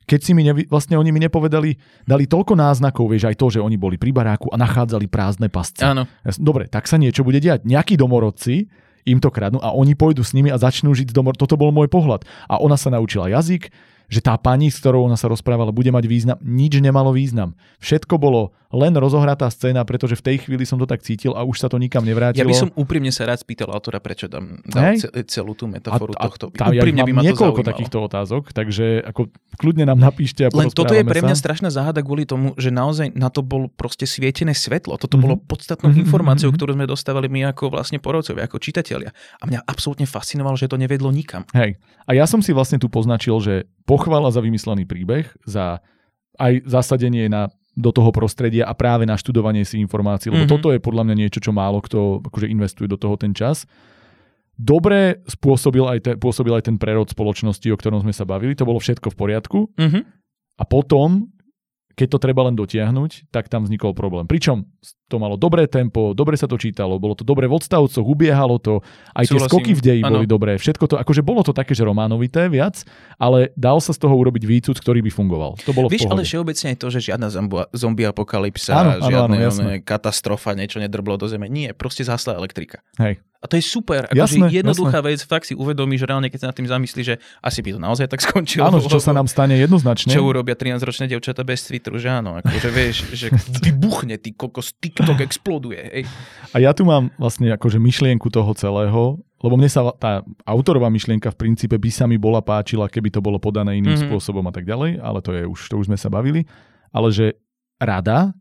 [0.08, 1.76] keď si mi nevi, vlastne oni mi nepovedali,
[2.08, 5.84] dali toľko náznakov, vieš, aj to, že oni boli pri baráku a nachádzali prázdne pasce.
[5.84, 6.08] Áno.
[6.40, 7.68] Dobre, tak sa niečo bude diať.
[7.68, 8.72] Nejakí domorodci
[9.04, 11.36] im to kradnú a oni pôjdu s nimi a začnú žiť domor.
[11.36, 12.24] Toto bol môj pohľad.
[12.48, 13.68] A ona sa naučila jazyk,
[14.08, 16.38] že tá pani, s ktorou ona sa rozprávala, bude mať význam.
[16.40, 17.60] Nič nemalo význam.
[17.84, 21.56] Všetko bolo len rozohratá scéna, pretože v tej chvíli som to tak cítil a už
[21.64, 22.44] sa to nikam nevrátilo.
[22.44, 25.00] Ja by som úprimne sa rád spýtal autora, prečo tam hey?
[25.28, 26.52] celú tú metaforu a, a tohto.
[26.52, 30.52] Tá, úprimne ja by ma niekoľko to takýchto otázok, takže ako kľudne nám napíšte a
[30.52, 31.44] Len toto je pre mňa sa.
[31.48, 35.00] strašná záhada kvôli tomu, že naozaj na to bolo proste svietené svetlo.
[35.00, 35.24] Toto mm-hmm.
[35.24, 36.04] bolo podstatnou mm-hmm.
[36.04, 36.56] informáciou, mhm.
[36.60, 39.16] ktorú sme dostávali my ako vlastne porodcovia, ako čitatelia.
[39.40, 41.48] A mňa absolútne fascinovalo, že to nevedlo nikam.
[41.56, 41.80] Hej.
[42.04, 43.54] A ja som si vlastne tu poznačil, že
[43.98, 45.82] pochvala za vymyslený príbeh, za
[46.38, 50.54] aj zasadenie na, do toho prostredia a práve na študovanie si informácií, lebo mm-hmm.
[50.54, 53.66] toto je podľa mňa niečo, čo málo kto akože investuje do toho ten čas.
[54.58, 58.66] Dobre spôsobil aj, te, pôsobil aj ten prerod spoločnosti, o ktorom sme sa bavili, to
[58.66, 59.60] bolo všetko v poriadku.
[59.78, 60.04] Mm-hmm.
[60.58, 61.30] A potom,
[61.94, 64.26] keď to treba len dotiahnuť, tak tam vznikol problém.
[64.26, 64.66] Pričom
[65.08, 68.84] to malo dobré tempo, dobre sa to čítalo, bolo to dobre v odstavcoch, ubiehalo to,
[69.16, 69.52] aj tie Súhlasím.
[69.56, 70.20] skoky v deji Áno.
[70.20, 72.84] boli dobré, všetko to, akože bolo to také, že románovité viac,
[73.16, 75.56] ale dal sa z toho urobiť výcud, ktorý by fungoval.
[75.64, 77.28] To bolo Vieš, v ale všeobecne je to, že žiadna
[77.72, 79.64] zombie, apokalypsa, Áno, áno, žiadne áno, jasné.
[79.64, 81.48] one, katastrofa, niečo nedrblo do zeme.
[81.48, 82.84] Nie, proste zhasla elektrika.
[83.00, 83.24] Hej.
[83.38, 84.10] A to je super.
[84.10, 87.62] Akože Jasné, jednoduchá vec, fakt si uvedomíš reálne, keď sa nad tým zamyslí, že asi
[87.62, 88.66] by to naozaj tak skončilo.
[88.66, 90.10] Áno, čo sa nám stane jednoznačne.
[90.10, 93.30] Čo urobia 13-ročné devčata bez Twitteru, že áno, akože vieš, že
[93.70, 96.04] vybuchne, ty kokos, TikTok exploduje, hej.
[96.52, 101.30] A ja tu mám vlastne akože myšlienku toho celého, lebo mne sa tá autorová myšlienka
[101.30, 103.94] v princípe by sa mi bola páčila, keby to bolo podané iným Mhm.
[103.94, 104.10] mm-hmm.
[104.10, 106.50] spôsobom a tak ďalej, ale to je už, to už sme sa bavili.
[106.90, 107.38] Ale že
[107.78, 108.34] rada,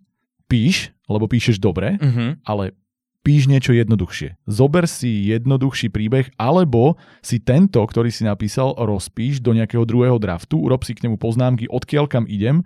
[0.48, 2.38] píš, lebo píšeš dobre, Uh-huh.
[2.42, 2.72] ale
[3.20, 4.38] píš niečo jednoduchšie.
[4.46, 10.62] Zober si jednoduchší príbeh, alebo si tento, ktorý si napísal, rozpíš do nejakého druhého draftu,
[10.62, 12.62] urob si k nemu poznámky, odkiaľ kam idem,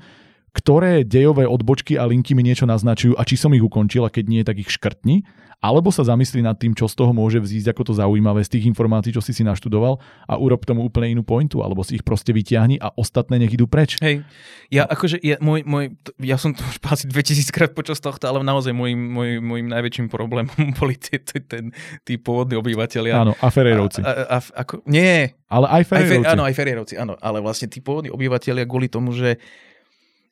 [0.50, 4.24] ktoré dejové odbočky a linky mi niečo naznačujú a či som ich ukončil a keď
[4.26, 5.22] nie, tak ich škrtni.
[5.60, 8.64] Alebo sa zamyslí nad tým, čo z toho môže vzísť ako to zaujímavé z tých
[8.72, 12.32] informácií, čo si si naštudoval a urob tomu úplne inú pointu, alebo si ich proste
[12.32, 14.00] vyťahni a ostatné nech idú preč.
[14.00, 14.24] Hej,
[14.72, 18.40] ja akože, ja, môj, môj, ja som to už asi 2000 krát počas tohto, ale
[18.40, 18.96] naozaj môj,
[19.44, 21.76] môjim najväčším problémom boli tie, tie, ten,
[22.08, 23.20] tí pôvodní obyvateľia.
[23.20, 24.00] Áno, a Ferrerovci.
[24.00, 26.32] A, a, a, ako, nie, Ale aj aj fer, Ferrerovci.
[26.32, 29.36] áno, aj Ferierovci, áno, ale vlastne tí pôvodní obyvateľia kvôli tomu, že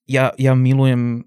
[0.08, 1.22] ja, ja milujem,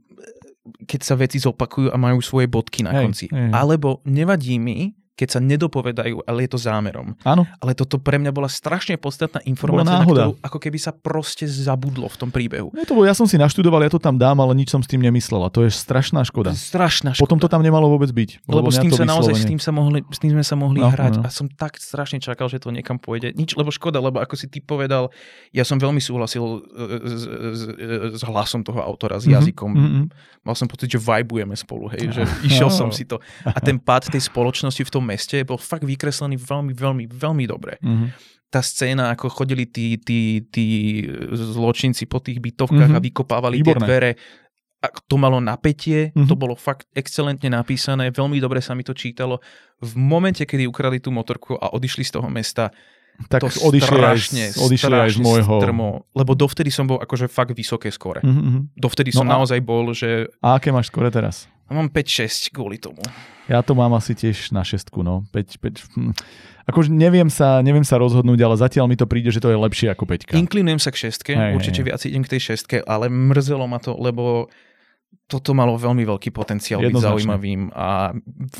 [0.89, 3.25] keď sa veci zopakujú a majú svoje bodky na Hej, konci.
[3.29, 3.53] hej.
[3.53, 7.13] Alebo nevadí mi, keď sa nedopovedajú, ale je to zámerom.
[7.21, 11.45] Áno, Ale toto pre mňa bola strašne podstatná informácia, na ktorú ako keby sa proste
[11.45, 12.73] zabudlo v tom príbehu.
[12.73, 14.87] Ja, to, bolo- ja som si naštudoval, ja to tam dám, ale nič som s
[14.87, 16.51] tým nemyslel a to je strašná škoda.
[16.51, 17.21] strašná škoda.
[17.21, 18.29] Potom to tam nemalo vôbec byť.
[18.43, 20.55] lebo s mňa tým sa naozaj, s vyslovene- tým, sa mohli, s tým sme sa
[20.55, 21.23] mohli No, hrať no.
[21.23, 23.31] a som tak strašne čakal, že to niekam pôjde.
[23.31, 25.13] Nič, lebo škoda, lebo ako si ty povedal,
[25.51, 26.57] ja som veľmi súhlasil e,
[27.07, 27.61] s, s,
[28.15, 29.69] s hlasom toho autora, s Mhm, jazykom.
[29.69, 30.03] mhm.
[30.41, 33.21] Mal som pocit, že vibujeme spolu, hej, že išiel som si to.
[33.43, 37.75] A ten pád tej spoločnosti v tom meste bol fakt vykreslený veľmi, veľmi, veľmi dobre.
[37.81, 38.07] Mhm.
[38.47, 40.65] Tá scéna, ako chodili tí, tí, tí
[41.29, 42.97] zločinci po tých bytovkách Mhm.
[42.97, 43.75] a vykopávali Výborné.
[43.77, 44.11] tie dvere,
[44.81, 46.25] a to malo napätie, Mhm.
[46.25, 49.39] to bolo fakt excelentne napísané, veľmi dobre sa mi to čítalo.
[49.79, 52.71] V momente, kedy ukradli tú motorku a odišli z toho mesta,
[53.21, 55.55] Tak to odišli aj, strašne, z, odišli aj z strašne môjho...
[55.59, 58.19] strmo, lebo dovtedy som bol akože fakt vysoké skore.
[58.19, 58.59] Mhm, mhm.
[58.73, 61.45] Dovtedy No som a- naozaj bol, že A aké máš skore teraz?
[61.73, 63.01] Mám 5-6 kvôli tomu.
[63.49, 65.27] Ja to mám asi tiež na šestku, no.
[65.35, 66.13] 5, 5, hm.
[66.69, 69.91] Akože neviem sa, neviem sa rozhodnúť, ale zatiaľ mi to príde, že to je lepšie
[69.91, 70.37] ako peťka.
[70.37, 71.87] Inklinujem sa k šestke, Hej, určite hej.
[71.89, 74.47] viac idem k tej šestke, ale mrzelo ma to, lebo
[75.31, 78.11] toto malo veľmi veľký potenciál byť zaujímavým a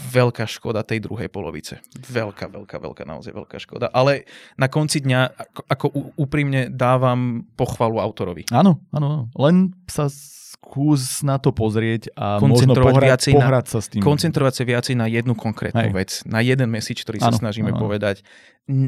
[0.07, 1.84] veľká škoda tej druhej polovice.
[1.99, 3.91] Veľká, veľká, veľká, naozaj veľká škoda.
[3.91, 4.23] Ale
[4.56, 5.85] na konci dňa, ako, ako
[6.15, 8.48] úprimne dávam pochvalu autorovi.
[8.49, 9.27] Áno, áno.
[9.35, 13.99] Len sa skús na to pozrieť a možno pohrať, na- pohrať sa s tým.
[13.99, 15.91] Koncentrovať sa viacej na jednu konkrétnu Hej.
[15.91, 17.81] vec, na jeden message, ktorý sa Áno, snažíme áno.
[17.81, 18.23] povedať,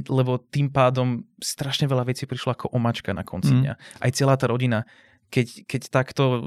[0.07, 3.59] lebo tým pádom strašne veľa vecí prišlo ako omačka na konci Mm.
[3.59, 3.73] dňa.
[3.99, 4.85] Aj celá tá rodina,
[5.33, 6.45] keď, keď takto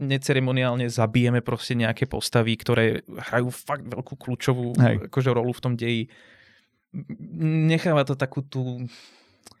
[0.00, 5.12] neceremoniálne zabijeme proste nejaké postavy, ktoré hrajú fakt veľkú kľúčovú Hej.
[5.12, 6.08] akože rolu v tom deji,
[7.36, 8.88] necháva to takú tú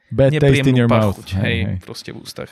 [0.08, 1.18] Bad taste in your mouth.
[1.18, 2.48] pachuť, hej, proste v ústach.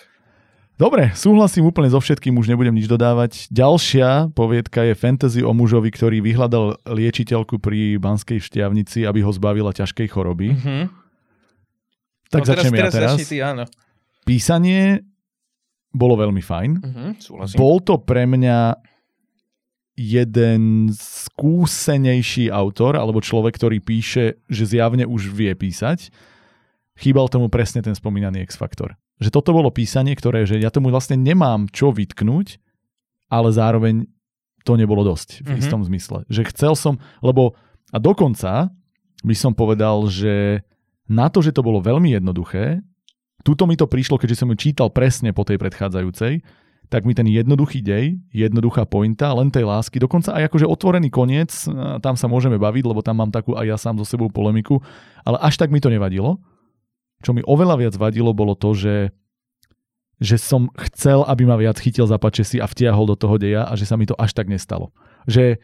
[0.74, 3.46] Dobre, súhlasím úplne so všetkým, už nebudem nič dodávať.
[3.54, 9.70] Ďalšia poviedka je fantasy o mužovi, ktorý vyhľadal liečiteľku pri Banskej šťavnici, aby ho zbavila
[9.70, 10.48] ťažkej choroby.
[10.58, 10.76] Mhm.
[12.32, 12.92] Tak No teraz, začnem ja teraz.
[12.96, 13.10] teraz.
[13.14, 13.64] Začni ty, áno.
[14.24, 15.04] Písanie
[15.92, 16.70] bolo veľmi fajn.
[16.80, 17.56] Mhm, súhlasím.
[17.56, 18.80] Bol to pre mňa
[19.92, 26.08] jeden skúsenejší autor, alebo človek, ktorý píše, že zjavne už vie písať.
[26.96, 28.96] Chýbal tomu presne ten spomínaný X-faktor.
[29.20, 32.56] Že toto bolo písanie, ktoré, že ja tomu vlastne nemám čo vytknúť,
[33.28, 34.08] ale zároveň
[34.64, 35.58] to nebolo dosť v Mhm.
[35.60, 36.24] istom zmysle.
[36.32, 37.52] Že chcel som, lebo
[37.92, 38.72] a dokonca
[39.22, 40.64] by som povedal, že
[41.04, 42.80] na to, že to bolo veľmi jednoduché,
[43.42, 46.42] tuto mi to prišlo, keďže som ju čítal presne po tej predchádzajúcej,
[46.92, 51.50] tak mi ten jednoduchý dej, jednoduchá pointa, len tej lásky, dokonca aj akože otvorený koniec,
[51.70, 54.84] a tam sa môžeme baviť, lebo tam mám takú aj ja sám so sebou polemiku,
[55.24, 56.36] ale až tak mi to nevadilo.
[57.24, 58.94] Čo mi oveľa viac vadilo, bolo to, že
[60.22, 63.74] že som chcel, aby ma viac chytil za pačesy a vtiahol do toho deja a
[63.74, 64.94] že sa mi to až tak nestalo.
[65.26, 65.58] Že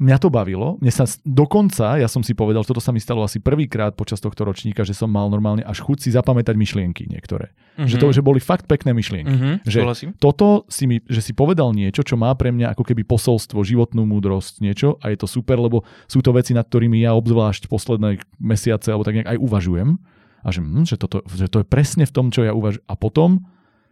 [0.00, 3.36] mňa to bavilo, mne sa dokonca, ja som si povedal, toto sa mi stalo asi
[3.36, 7.52] prvýkrát počas tohto ročníka, že som mal normálne až chuť si zapamätať myšlienky niektoré.
[7.76, 7.84] Mhm.
[7.84, 9.30] Že to, že boli fakt pekné myšlienky.
[9.30, 10.10] Mhm, že- súhlasím.
[10.16, 14.08] Toto si mi, že si povedal niečo, čo má pre mňa ako keby posolstvo, životnú
[14.08, 18.24] múdrosť, niečo a je to super, lebo sú to veci, nad ktorými ja obzvlášť posledné
[18.40, 20.00] mesiace alebo tak nejak aj uvažujem
[20.40, 22.88] a že, hm, že, toto, že to je presne v tom, čo ja uvažujem.
[22.88, 23.44] A potom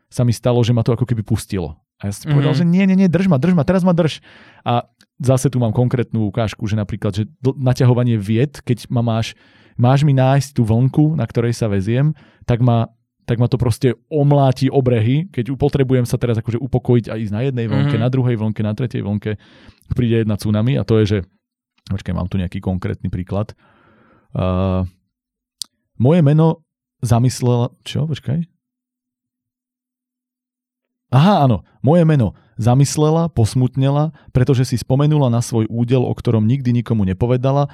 [0.08, 1.76] sa mi stalo, že ma to ako keby pustilo.
[1.98, 2.58] A ja som si povedal, Mhm.
[2.58, 4.22] že nie, nie, nie, drž ma, drž ma, teraz ma drž.
[4.62, 4.88] A
[5.18, 9.34] zase tu mám konkrétnu ukážku, že napríklad, že naťahovanie vied, keď ma máš,
[9.74, 12.14] máš mi nájsť tú vlnku, na ktorej sa veziem,
[12.46, 12.88] tak ma
[13.28, 17.44] tak ma to proste omláti obrehy, keď potrebujem sa teraz akože upokojiť a ísť na
[17.44, 18.00] jednej vlnke, Mhm.
[18.00, 19.36] na druhej vlnke, na tretej vlnke,
[19.92, 21.18] príde jedna tsunami a to je, že
[21.92, 23.52] počkaj, mám tu nejaký konkrétny príklad.
[24.32, 24.88] Uh,
[26.00, 26.64] moje meno
[27.04, 27.68] zamyslela...
[27.84, 28.08] Čo?
[28.08, 28.48] Počkaj.
[31.08, 31.64] Aha, áno.
[31.80, 37.70] Moje meno zamyslela, posmutnela, pretože si spomenula na svoj údel, o ktorom nikdy nikomu nepovedala.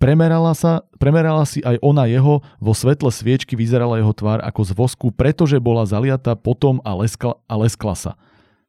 [0.00, 4.72] Premerala, sa, premerala si aj ona jeho, vo svetle sviečky vyzerala jeho tvár ako z
[4.72, 8.12] vosku, pretože bola zaliata potom a, leskla, a leskla sa.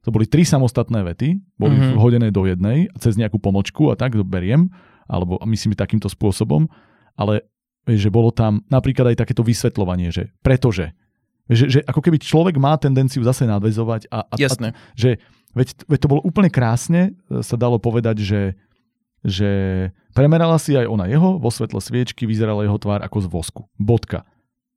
[0.04, 1.82] To boli tri samostatné vety, boli Mhm.
[1.96, 2.02] mm-hmm.
[2.02, 4.74] hodené do jednej, cez nejakú pomočku a tak to beriem,
[5.08, 6.68] alebo myslím takýmto spôsobom,
[7.16, 7.48] ale
[7.88, 10.94] že bolo tam napríklad aj takéto vysvetľovanie, že pretože.
[11.52, 14.72] Že, že ako keby človek má tendenciu zase nadvezovať a, a, a Jasné.
[14.96, 15.20] že
[15.52, 18.56] veď, veď to bolo úplne krásne, e, sa dalo povedať, že,
[19.22, 19.50] že
[20.16, 23.62] premerala si aj ona jeho, vo svetle sviečky vyzerala jeho tvár ako z vosku.
[23.76, 24.24] Bodka.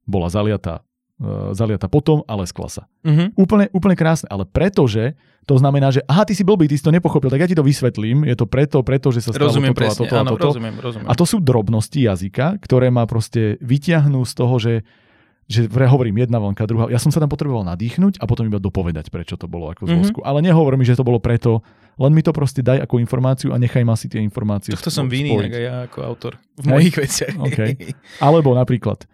[0.04, 0.84] Bola zaliatá,
[1.16, 2.82] uh, zaliatá potom, ale skla sa.
[3.08, 3.40] Mhm.
[3.40, 6.92] Úplne, úplne krásne, ale pretože to znamená, že aha, ty si blbý, ty si to
[6.92, 9.80] nepochopil, tak ja ti to vysvetlím, je to preto, preto, že sa stalo Rozumiem toto
[9.80, 10.48] a presne, toto a áno, toto.
[10.56, 11.08] rozumiem, rozumiem.
[11.08, 14.72] A to sú drobnosti jazyka, ktoré ma proste vyťahnú z toho, že
[15.44, 16.86] že vre hovorím jedna vlnka, druhá.
[16.86, 19.90] Ja som sa tam potreboval nadýchnuť a potom iba dopovedať, prečo to bolo ako z
[19.90, 19.98] Mhm.
[19.98, 20.18] vosku.
[20.20, 21.60] Ale nehovor mi, že to bolo preto,
[21.94, 24.98] len mi to proste daj ako informáciu a nechaj ma si tie informácie Tohto spo-
[24.98, 26.32] som vinný, ja ako autor.
[26.54, 26.70] V Hej?
[26.70, 27.34] mojich veciach.
[27.38, 27.58] OK.
[28.18, 29.04] Alebo napríklad,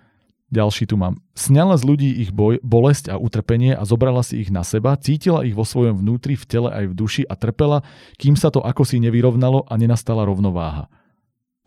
[0.48, 1.18] ďalší tu mám.
[1.32, 5.42] Sňala z ľudí ich boj, bolesť a utrpenie a zobrala si ich na seba, cítila
[5.42, 7.82] ich vo svojom vnútri, v tele aj v duši a trpela,
[8.16, 10.86] kým sa to ako si nevyrovnalo a nenastala rovnováha.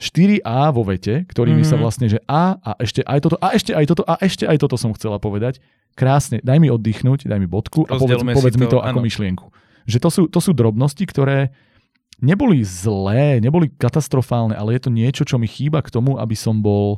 [0.01, 1.69] 4A vo vete, ktorými mm-hmm.
[1.69, 1.83] sa Mhm.
[1.83, 4.75] vlastne, že A a ešte aj toto, a ešte aj toto, a ešte aj toto
[4.75, 5.61] som chcela povedať.
[5.93, 9.05] Krásne, daj mi oddychnúť, daj mi bodku a povedz, povedz mi to to, ako áno.
[9.05, 9.45] myšlienku.
[9.85, 11.53] Že to sú, to sú drobnosti, ktoré
[12.17, 16.57] neboli zlé, neboli katastrofálne, ale je to niečo, čo mi chýba k tomu, aby som
[16.63, 16.97] bol,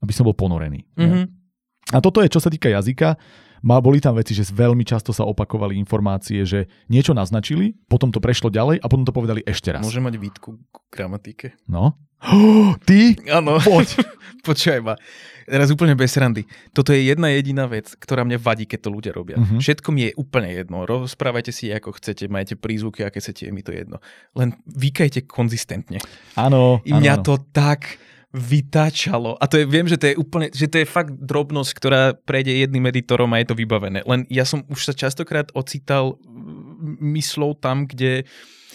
[0.00, 0.88] aby som bol ponorený.
[0.96, 1.44] Mhm.
[1.92, 3.20] A toto je, čo sa týka jazyka,
[3.64, 8.20] má, boli tam veci, že veľmi často sa opakovali informácie, že niečo naznačili, potom to
[8.20, 9.80] prešlo ďalej a potom to povedali ešte raz.
[9.80, 11.56] Môžem mať výtku k gramatike?
[11.64, 11.96] No.
[12.88, 13.00] Ty?
[13.30, 13.60] Áno.
[13.60, 13.88] Poď.
[14.46, 14.94] Počúvaj ma.
[15.44, 16.48] Teraz úplne bez randy.
[16.72, 19.36] Toto je jedna jediná vec, ktorá mňa vadí, keď to ľudia robia.
[19.36, 19.60] Mhm.
[19.60, 20.88] Všetko mi je úplne jedno.
[20.88, 24.00] Rozprávajte si, ako chcete, majte prízvuky, aké chcete, je mi to jedno.
[24.32, 26.00] Len vykajte konzistentne.
[26.36, 26.80] Áno.
[26.88, 27.24] Mňa áno.
[27.24, 28.00] to tak
[28.34, 29.38] vytáčalo.
[29.38, 32.50] A to je, viem, že to je úplne, že to je fakt drobnosť, ktorá prejde
[32.50, 34.02] jedným editorom a je to vybavené.
[34.02, 38.26] Len ja som už sa častokrát ocital mm, myslou tam, kde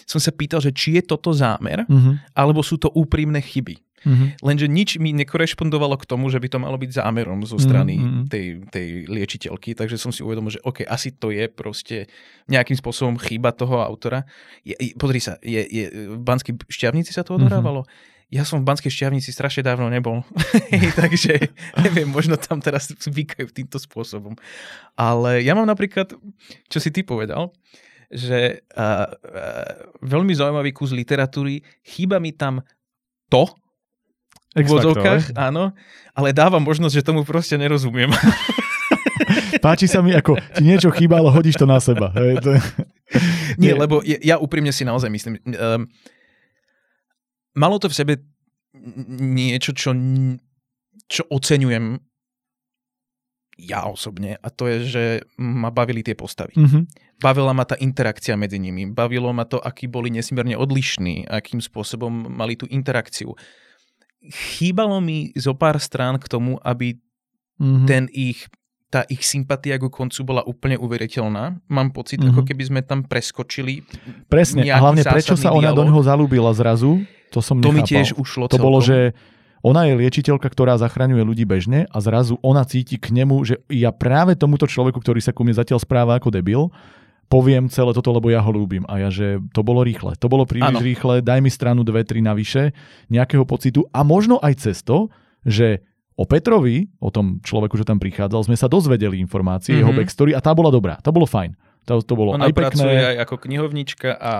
[0.10, 2.34] som sa pýtal, že či je toto zámer, Mhm.
[2.34, 3.78] alebo sú to úprimné chyby.
[4.00, 4.40] Mhm.
[4.40, 8.22] Lenže nič mi nekorešpondovalo k tomu, že by to malo byť zámerom zo strany Mhm.
[8.26, 12.08] tej, tej liečiteľky, takže som si uvedomil, že OK, asi to je proste
[12.48, 14.24] nejakým spôsobom chyba toho autora.
[14.64, 17.38] Je, je, pozri sa, je, je, v Banskej šťavnici sa to Mhm.
[17.38, 17.84] odohrávalo?
[18.30, 20.22] Ja som v Banskej šťavnici strašne dávno nebol,
[20.96, 24.38] takže neviem, možno tam teraz zvykajú týmto spôsobom.
[24.96, 26.14] Ale ja mám napríklad,
[26.66, 27.52] čo si ty povedal,
[28.10, 29.72] že uh, uh,
[30.02, 32.66] veľmi zaujímavý kus literatúry, chýba mi tam
[33.30, 33.46] to,
[34.58, 34.66] v
[34.98, 35.38] hej?
[35.38, 35.70] áno,
[36.18, 38.10] ale dávam možnosť, že tomu proste nerozumiem.
[39.66, 42.10] Páči sa mi, ako ti niečo chýba, ale hodíš to na seba.
[42.18, 42.58] Hej, to.
[43.62, 45.86] Nie, lebo ja, ja úprimne si naozaj myslím, um,
[47.54, 48.14] malo to v sebe
[49.20, 49.94] niečo, čo,
[51.06, 52.09] čo oceňujem
[53.60, 55.04] ja osobne a to je, že
[55.36, 56.56] ma bavili tie postavy.
[56.56, 56.88] Mhm.
[57.20, 62.08] Bavila ma tá interakcia medzi nimi, bavilo ma to, akí boli nesmierne odlišní, akým spôsobom
[62.30, 63.36] mali tú interakciu.
[64.22, 67.00] Chýbalo mi zo pár strán k tomu, aby
[67.56, 67.86] Mhm.
[67.86, 68.48] ten ich,
[68.88, 71.60] tá ich sympatia ku koncu bola úplne uveriteľná.
[71.68, 72.32] Mám pocit, Mhm.
[72.32, 73.84] ako keby sme tam preskočili.
[74.28, 75.88] Presne, a hlavne prečo sa ona do dialog.
[75.92, 77.92] neho zalúbila zrazu, to som To mi nechápal.
[77.92, 78.64] tiež ušlo To celkom.
[78.64, 79.12] bolo, že
[79.62, 83.92] ona je liečiteľka, ktorá zachraňuje ľudí bežne a zrazu ona cíti k nemu, že ja
[83.92, 86.72] práve tomuto človeku, ktorý sa ku mne zatiaľ správa ako debil,
[87.26, 88.88] poviem celé toto, lebo ja ho ľúbim.
[88.88, 90.18] A ja, že to bolo rýchle.
[90.18, 90.82] To bolo príliš Áno.
[90.82, 92.74] rýchle, daj mi stranu dve, tri navyše,
[93.08, 95.14] nejakého pocitu a možno aj cez to,
[95.44, 99.82] že o Petrovi, o tom človeku, čo tam prichádzal, sme sa dozvedeli informácie, mm-hmm.
[99.82, 100.00] jeho Mhm.
[100.00, 100.98] backstory a tá bola dobrá.
[101.00, 101.54] To bolo fajn.
[101.86, 103.10] To, to bolo Ona aj pracuje pekné.
[103.14, 104.32] aj ako knihovnička a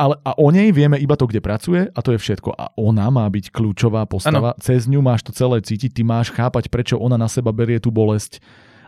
[0.00, 2.56] Ale a o nej vieme iba to, kde pracuje a to je všetko.
[2.56, 4.56] A ona má byť kľúčová postava.
[4.56, 4.60] Ano.
[4.62, 7.92] Cez ňu máš to celé cítiť, ty máš chápať, prečo ona na seba berie tú
[7.92, 8.40] bolesť.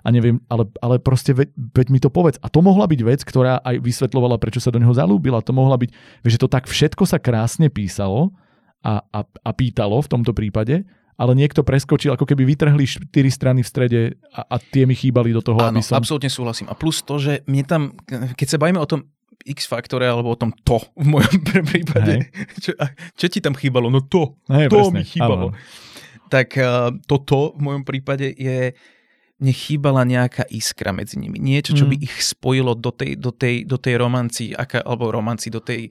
[0.05, 2.37] A neviem, ale, ale proste veď, veď mi to povedz.
[2.45, 5.41] A to mohla byť vec, ktorá aj vysvetľovala, prečo sa do neho zalúbila.
[5.45, 5.91] To mohla byť,
[6.29, 8.33] že to tak všetko sa krásne písalo
[8.85, 13.63] a, a, a pýtalo v tomto prípade ale niekto preskočil, ako keby vytrhli štyri strany
[13.63, 14.01] v strede
[14.35, 15.99] a, a tie mi chýbali do toho, Áno, aby som...
[15.99, 16.67] absolútne súhlasím.
[16.67, 19.07] A plus to, že mne tam, keď sa bavíme o tom
[19.43, 21.39] X-faktore alebo o tom to v mojom
[21.71, 22.73] prípade, čo,
[23.15, 23.89] čo ti tam chýbalo?
[23.89, 25.51] No to, Hej, to presne, mi chýbalo.
[25.51, 25.59] áno.
[26.29, 28.73] Tak uh, toto v mojom prípade je
[29.35, 31.37] mne chýbala nejaká iskra medzi nimi.
[31.37, 32.05] Niečo, čo by Mm.
[32.07, 35.91] ich spojilo do tej, do tej, do tej romanci, aká, alebo romanci, do tej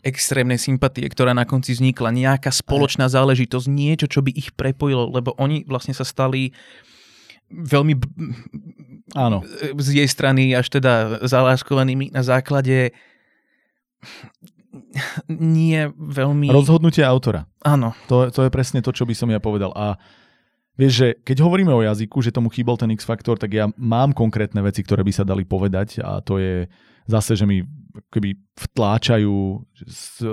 [0.00, 2.14] extrémnej sympatie, ktorá na konci vznikla.
[2.14, 6.54] Nejaká spoločná záležitosť, niečo, čo by ich prepojilo, lebo oni vlastne sa stali
[7.50, 7.94] veľmi
[9.12, 9.44] Áno.
[9.76, 12.96] z jej strany až teda zaláskovanými na základe
[15.28, 16.48] nie veľmi...
[16.50, 17.44] Rozhodnutie autora.
[17.60, 19.70] Áno, To, to je presne to, čo by som ja povedal.
[19.76, 20.00] A
[20.74, 24.64] vieš, že keď hovoríme o jazyku, že tomu chýbal ten X-faktor, tak ja mám konkrétne
[24.64, 26.66] veci, ktoré by sa dali povedať a to je
[27.06, 27.64] zase, že mi
[28.10, 29.62] keby vtláčajú,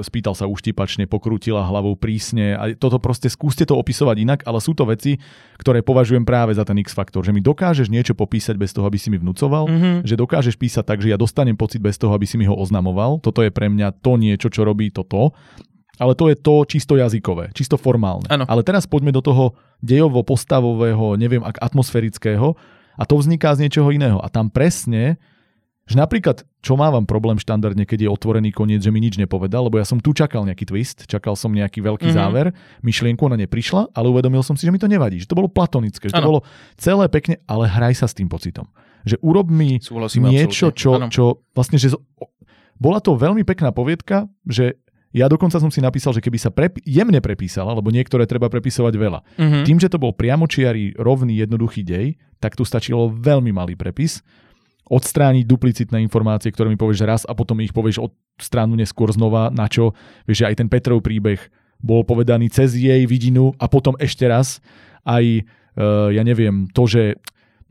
[0.02, 4.74] spýtal sa uštipačne, pokrútila hlavou prísne a toto proste skúste to opisovať inak, ale sú
[4.74, 5.22] to veci,
[5.62, 9.14] ktoré považujem práve za ten X-faktor, že mi dokážeš niečo popísať bez toho, aby si
[9.14, 9.96] mi vnúcoval, mm-hmm.
[10.10, 13.22] že dokážeš písať tak, že ja dostanem pocit bez toho, aby si mi ho oznamoval.
[13.22, 15.38] Toto je pre mňa to niečo, čo robí toto.
[16.02, 18.26] Ale to je to čisto jazykové, čisto formálne.
[18.26, 18.50] Áno.
[18.50, 19.54] Ale teraz poďme do toho
[19.86, 22.58] dejovo-postavového, neviem, ak atmosférického
[22.98, 24.18] a to vzniká z niečoho iného.
[24.18, 25.22] A tam presne,
[25.84, 29.76] že napríklad, čo mávam problém štandardne, keď je otvorený koniec, že mi nič nepovedal, lebo
[29.76, 32.16] ja som tu čakal nejaký twist, čakal som nejaký veľký Mhm.
[32.16, 32.46] záver,
[32.80, 36.08] myšlienku ona neprišla, ale uvedomil som si, že mi to nevadí, že to bolo platonické,
[36.08, 36.30] že to Áno.
[36.30, 36.42] bolo
[36.76, 38.70] celé pekne, ale hraj sa s tým pocitom.
[39.02, 41.92] Že urob mi Súhlasím niečo, čo, čo vlastne, že
[42.76, 44.78] bola to veľmi pekná poviedka, že
[45.12, 48.94] ja dokonca som si napísal, že keby sa prep- jemne prepísala, lebo niektoré treba prepisovať
[48.96, 49.20] veľa.
[49.36, 49.60] Mhm.
[49.66, 52.08] Tým, že to bol priamočiarý, rovný, jednoduchý dej,
[52.40, 54.24] tak tu stačilo veľmi malý prepis,
[54.92, 59.48] odstrániť duplicitné informácie, ktoré mi povieš raz a potom ich povieš od stranu neskôr znova,
[59.48, 59.96] na čo,
[60.28, 61.40] vieš, že aj ten Petrov príbeh
[61.80, 64.60] bol povedaný cez jej vidinu a potom ešte raz
[65.08, 65.48] aj,
[65.80, 67.16] uh, ja neviem, to, že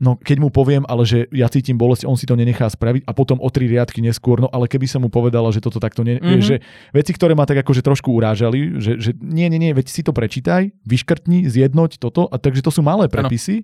[0.01, 3.13] no keď mu poviem, ale že ja cítim bolesť, on si to nenechá spraviť a
[3.13, 6.17] potom o tri riadky neskôr, no ale keby som mu povedala, že toto takto nie,
[6.17, 6.25] Mhm.
[6.25, 6.41] mm-hmm.
[6.41, 6.55] že
[6.89, 10.09] veci, ktoré ma tak akože trošku urážali, že, že nie, nie, nie, veď si to
[10.09, 13.61] prečítaj, vyškrtni, zjednoť toto, a takže to sú malé prepisy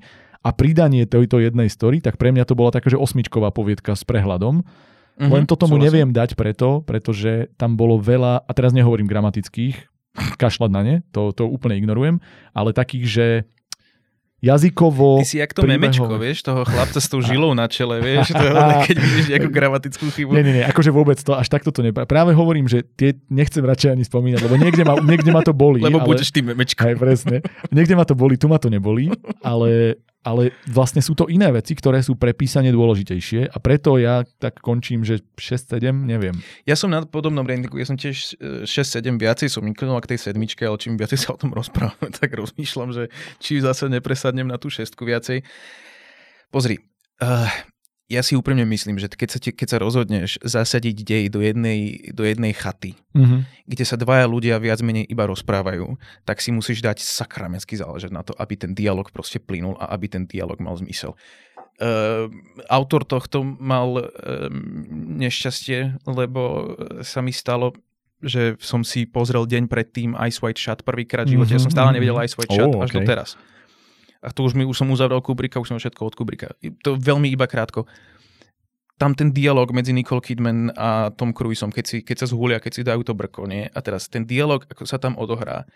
[0.48, 4.08] a pridanie tejto jednej story, tak pre mňa to bola taká, že osmičková poviedka s
[4.08, 4.64] prehľadom,
[5.18, 5.34] Mhm.
[5.34, 5.88] len to tomu Súhlasím.
[5.90, 9.74] neviem dať preto, pretože tam bolo veľa, a teraz nehovorím gramatických,
[10.38, 12.22] kašľať na ne, to, to úplne ignorujem,
[12.54, 13.28] ale takých, že
[14.38, 15.18] jazykovo...
[15.18, 16.30] Ty si jak to memečko, príbehové.
[16.30, 18.46] vieš, toho chlapca s tou žilou na čele, vieš, to
[18.86, 20.38] keď vidíš nejakú gramatickú chybu.
[20.38, 22.06] Nie, nie, nie, akože vôbec to, až takto to nepra...
[22.06, 25.82] Práve hovorím, že tie nechcem radšej ani spomínať, lebo niekde ma, niekde ma to bolí.
[25.82, 26.14] Lebo ale...
[26.14, 26.86] budeš tým memečkom.
[26.86, 27.42] Aj presne.
[27.74, 29.10] Niekde ma to boli, tu ma to nebolí,
[29.42, 34.28] ale, ale vlastne sú to iné veci, ktoré sú pre písanie dôležitejšie a preto ja
[34.42, 36.36] tak končím, že 6-7, neviem.
[36.68, 40.28] Ja som na podobnom ratingu, ja som tiež e, 6-7 viacej som inklinoval k tej
[40.28, 43.04] sedmičke, ale čím viacej sa o tom rozprávame, tak rozmýšľam, že
[43.40, 45.48] či zase nepresadnem na tú šestku viacej.
[46.52, 46.80] Pozri,
[47.24, 47.48] uh,
[48.08, 52.08] ja si úprimne myslím, že keď sa, ti, keď sa rozhodneš zasadiť dej do jednej,
[52.16, 53.44] do jednej chaty, Mhm.
[53.68, 58.24] kde sa dvaja ľudia viac menej iba rozprávajú, tak si musíš dať sakramentsky záležať na
[58.24, 61.20] to, aby ten dialog proste plynul a aby ten dialog mal zmysel.
[61.78, 62.32] Uh,
[62.74, 64.50] autor tohto mal uh,
[65.22, 66.74] nešťastie, lebo
[67.06, 67.78] sa mi stalo,
[68.18, 71.54] že som si pozrel deň predtým Ice White Shot prvýkrát v živote.
[71.54, 72.24] Ja som stále Mhm, nevedel mhm.
[72.26, 72.98] Ice White Shot Oh, až okay.
[73.06, 73.30] doteraz.
[74.22, 76.54] A to už, mi, už som uzavrel Kubricka, už som všetko od Kubricka.
[76.84, 77.86] To veľmi iba krátko.
[78.98, 82.72] Tam ten dialog medzi Nicole Kidman a Tom Cruiseom, keď, si, keď sa zhulia, keď
[82.74, 83.70] si dajú to brko, nie?
[83.70, 85.70] A teraz ten dialog, ako sa tam odohrá,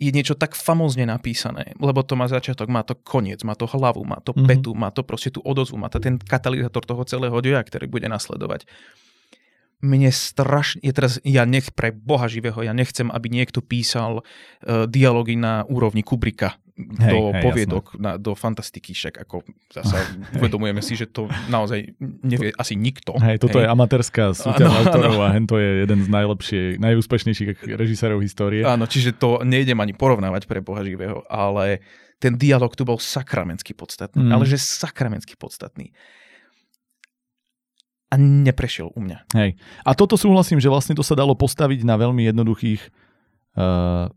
[0.00, 4.00] je niečo tak famózne napísané, lebo to má začiatok, má to koniec, má to hlavu,
[4.08, 4.48] má to Mhm.
[4.48, 8.08] petu, má to proste tú odozvu, má to ten katalizátor toho celého deja, ktorý bude
[8.08, 8.64] nasledovať.
[9.80, 14.84] Mne strašne, je teraz, ja nech pre Boha živého, ja nechcem, aby niekto písal uh,
[14.84, 16.60] dialógy na úrovni Kubrika
[16.98, 20.00] Hej, do hej, poviedok, na, do fantastiky, však ako zasa
[20.40, 21.92] uvedomujeme si, že to naozaj
[22.22, 23.14] nevie asi nikto.
[23.18, 25.24] Hej, toto je amatérska súťaž Áno, autorov áno.
[25.24, 28.64] a hen to je jeden z najlepšie, najúspešnejších režisérov histórie.
[28.64, 31.80] Áno, čiže to nejdem ani porovnávať pre Boha živého, ale
[32.20, 34.32] ten dialog tu bol sakramensky podstatný, Mm.
[34.36, 35.92] ale že sakramensky podstatný.
[38.10, 39.18] A neprešiel u mňa.
[39.38, 39.54] Hej.
[39.86, 42.90] A toto súhlasím, že vlastne to sa dalo postaviť na veľmi jednoduchých
[43.54, 44.10] uh,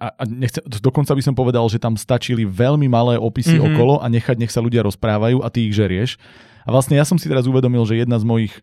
[0.00, 3.60] a, nechce, dokonca by som povedal, že tam stačili veľmi malé opisy Mhm.
[3.60, 3.74] mm-hmm.
[3.76, 6.16] okolo a nechať, nech sa ľudia rozprávajú a ty ich žerieš.
[6.64, 8.54] A vlastne ja som si teraz uvedomil, že jedna z mojich,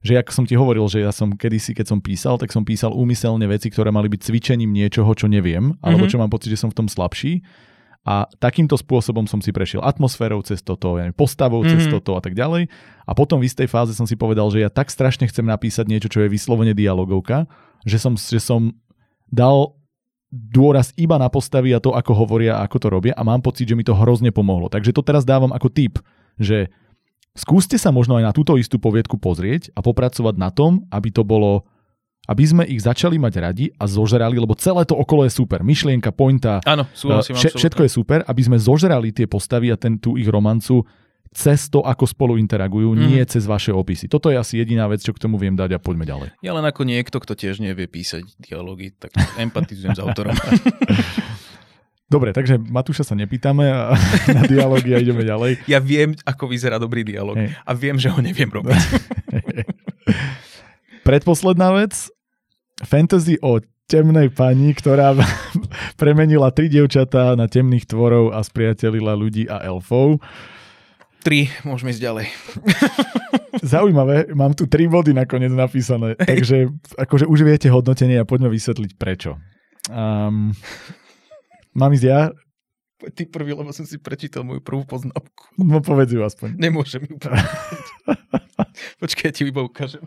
[0.00, 2.96] že ako som ti hovoril, že ja som kedysi, keď som písal, tak som písal
[2.96, 6.10] úmyselne veci, ktoré mali byť cvičením niečoho, čo neviem, alebo Mhm.
[6.10, 7.44] čo mám pocit, že som v tom slabší.
[8.08, 11.92] A takýmto spôsobom som si prešiel atmosférou cez toto, ja neviem, postavou cez Mhm.
[12.00, 12.72] toto a tak ďalej.
[13.04, 16.08] A potom v istej fáze som si povedal, že ja tak strašne chcem napísať niečo,
[16.08, 17.44] čo je vyslovene dialogovka,
[17.84, 18.72] že som, že som
[19.28, 19.76] dal
[20.30, 23.66] dôraz iba na postavy a to, ako hovoria a ako to robia a mám pocit,
[23.66, 24.70] že mi to hrozne pomohlo.
[24.70, 25.98] Takže to teraz dávam ako tip,
[26.38, 26.70] že
[27.34, 31.26] skúste sa možno aj na túto istú poviedku pozrieť a popracovať na tom, aby to
[31.26, 31.66] bolo
[32.30, 35.66] aby sme ich začali mať radi a zožrali, lebo celé to okolo je super.
[35.66, 39.98] Myšlienka, pointa, Áno, súhlasím, vše, všetko je super, aby sme zožrali tie postavy a ten,
[39.98, 40.86] tú ich romancu
[41.30, 43.00] cez to, ako spolu interagujú, mm.
[43.06, 44.10] nie cez vaše opisy.
[44.10, 46.28] Toto je asi jediná vec, čo k tomu viem dať a poďme ďalej.
[46.42, 50.34] Ja len ako niekto, kto tiež nevie písať dialógy, tak empatizujem s autorom.
[52.10, 53.94] Dobre, takže Matúša sa nepýtame a
[54.36, 55.62] na dialógy a ideme ďalej.
[55.70, 57.54] Ja viem, ako vyzerá dobrý dialog hey.
[57.54, 58.74] a viem, že ho neviem robiť.
[61.06, 62.10] Predposledná vec,
[62.82, 65.14] fantasy o temnej pani, ktorá
[66.00, 70.18] premenila tri dievčatá na temných tvorov a spriatelila ľudí a elfov.
[71.20, 72.26] Tri, môžeme ísť ďalej.
[73.76, 78.96] Zaujímavé, mám tu tri body nakoniec napísané, takže akože už viete hodnotenie a poďme vysvetliť
[78.96, 79.36] prečo.
[79.92, 80.56] Um,
[81.76, 82.32] mám ísť ja?
[83.00, 85.56] Ty prvý, lebo som si prečítal moju prvú poznámku.
[85.60, 86.56] No povedz ju aspoň.
[86.56, 87.16] Nemôžem ju
[89.00, 90.04] Počkaj, ja ti iba ukážem.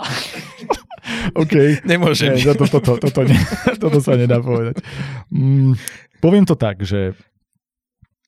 [1.42, 1.84] OK.
[1.84, 2.36] Nemôžem.
[2.36, 3.40] Nie, toto, toto, toto, nie,
[3.80, 4.80] toto sa nedá povedať.
[5.28, 5.76] Mm,
[6.20, 7.16] poviem to tak, že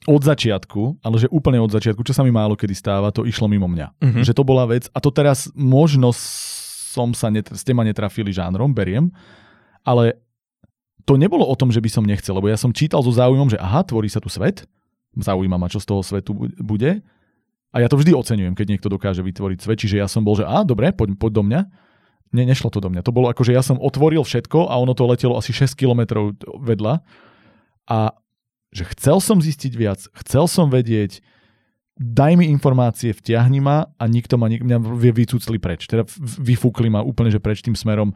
[0.04, 3.48] od začiatku, ale že úplne od začiatku, čo sa mi málo kedy stáva, to išlo
[3.48, 3.88] mimo mňa.
[4.00, 4.22] Uh-huh.
[4.24, 8.70] Že to bola vec, a to teraz možno som sa, net, ste ma netrafili žánrom,
[8.76, 9.10] beriem,
[9.82, 10.20] ale
[11.04, 13.60] to nebolo o tom, že by som nechcel, lebo ja som čítal so záujmom, že
[13.60, 14.64] aha, tvorí sa tu svet,
[15.16, 17.04] zaujíma ma, čo z toho svetu bude.
[17.74, 20.46] A ja to vždy oceňujem, keď niekto dokáže vytvoriť svet, čiže ja som bol, že
[20.46, 21.60] a dobre, poď, poď do mňa.
[22.34, 23.06] Ne, nešlo to do mňa.
[23.06, 26.34] To bolo ako, že ja som otvoril všetko a ono to letelo asi 6 kilometrov
[26.62, 27.02] vedľa.
[27.90, 27.98] A
[28.74, 31.22] že chcel som zistiť viac, chcel som vedieť,
[31.94, 34.82] daj mi informácie, vtiahni ma a nikto ma, mňa
[35.14, 35.86] vycúcli preč.
[35.86, 38.10] Teda vyfúkli ma úplne, že preč tým smerom.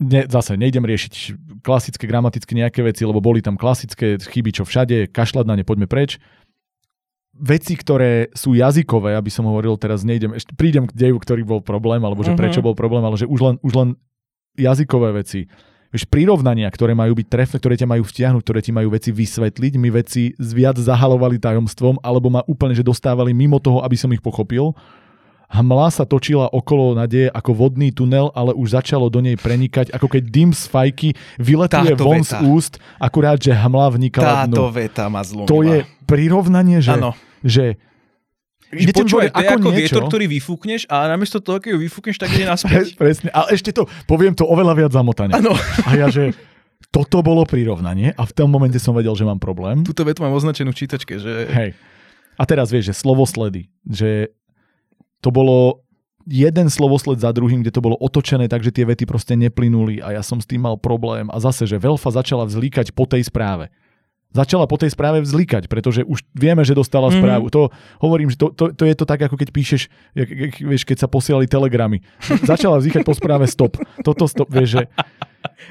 [0.00, 1.12] Ne, zase nejdem riešiť
[1.60, 5.90] klasické, gramatické nejaké veci, lebo boli tam klasické chyby, čo všade, kašľať na ne, poďme
[5.90, 6.16] preč.
[7.36, 11.60] Veci, ktoré sú jazykové, aby som hovoril, teraz nejdem, ešte prídem k deju, ktorý bol
[11.60, 12.40] problém, alebo že uh-huh.
[12.40, 13.88] prečo bol problém, ale že už len, už len
[14.56, 15.50] jazykové veci
[15.90, 19.72] vieš, prirovnania, ktoré majú byť trefné, ktoré ťa majú vtiahnuť, ktoré ti majú veci vysvetliť,
[19.76, 24.22] mi veci viac zahalovali tajomstvom, alebo ma úplne, že dostávali mimo toho, aby som ich
[24.22, 24.72] pochopil.
[25.50, 30.06] Hmla sa točila okolo nadeje ako vodný tunel, ale už začalo do nej prenikať, ako
[30.06, 31.08] keď dym z fajky
[31.42, 32.38] vyletuje Táto von veta.
[32.38, 34.78] z úst, akurát, že hmla vnikala Táto dnu.
[34.78, 35.50] veta ma zlomila.
[35.50, 36.94] To je prirovnanie, že,
[37.42, 37.64] že
[38.70, 39.78] Ide Počúvaj, to je ako niečo.
[39.82, 42.94] vietor, ktorý vyfúkneš a namiesto toho, keď ho vyfúkneš, tak ide naspäť.
[42.94, 45.34] Presne, ale ešte to, poviem to oveľa viac zamotane.
[45.34, 45.58] Ano.
[45.86, 46.30] A ja, že
[46.94, 49.82] toto bolo prirovnanie a v tom momente som vedel, že mám problém.
[49.82, 51.50] Tuto vetu mám označenú v čítačke, že...
[51.50, 51.70] Hej.
[52.38, 54.30] A teraz vieš, že slovosledy, že
[55.18, 55.82] to bolo
[56.30, 60.14] jeden slovosled za druhým, kde to bolo otočené tak, že tie vety proste neplynuli a
[60.14, 61.26] ja som s tým mal problém.
[61.34, 63.68] A zase, že Velfa začala vzlíkať po tej správe
[64.30, 67.14] začala po tej správe vzlikať, pretože už vieme, že dostala mm.
[67.18, 67.46] správu.
[67.50, 67.60] To
[67.98, 69.82] hovorím, že to, to, to je to tak, ako keď píšeš,
[70.62, 72.02] vieš, keď sa posielali telegramy.
[72.46, 73.78] Začala vznikať po správe stop.
[74.06, 74.82] Toto stop, vieš, že...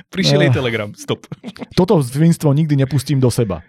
[0.09, 1.29] Prišiel jej uh, telegram, stop.
[1.77, 3.61] Toto svinstvo nikdy nepustím do seba.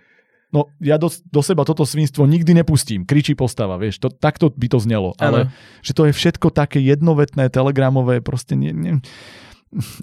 [0.51, 3.07] No, ja do, do seba toto svinstvo nikdy nepustím.
[3.07, 5.15] Kričí postava, vieš, to, takto by to znelo.
[5.23, 5.55] Ale ano.
[5.85, 8.75] že to je všetko také jednovetné, telegramové, proste nie...
[8.75, 8.99] nie.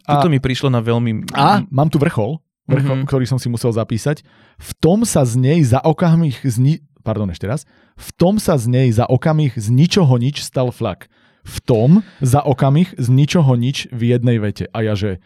[0.08, 1.36] A, Toto mi prišlo na veľmi...
[1.36, 3.08] A mám tu vrchol, mm-hmm.
[3.08, 4.28] ktorý som si musel zapísať.
[4.60, 6.84] V tom sa z nej za okamih zni...
[7.02, 7.64] Pardon, ešte raz.
[7.96, 11.08] V tom sa z nej za okamih z ničoho nič stal flak.
[11.48, 14.68] V tom za okamih z ničoho nič v jednej vete.
[14.76, 15.24] A ja že...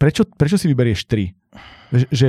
[0.00, 1.36] Prečo, prečo si vyberieš tri?
[1.92, 2.28] Že, že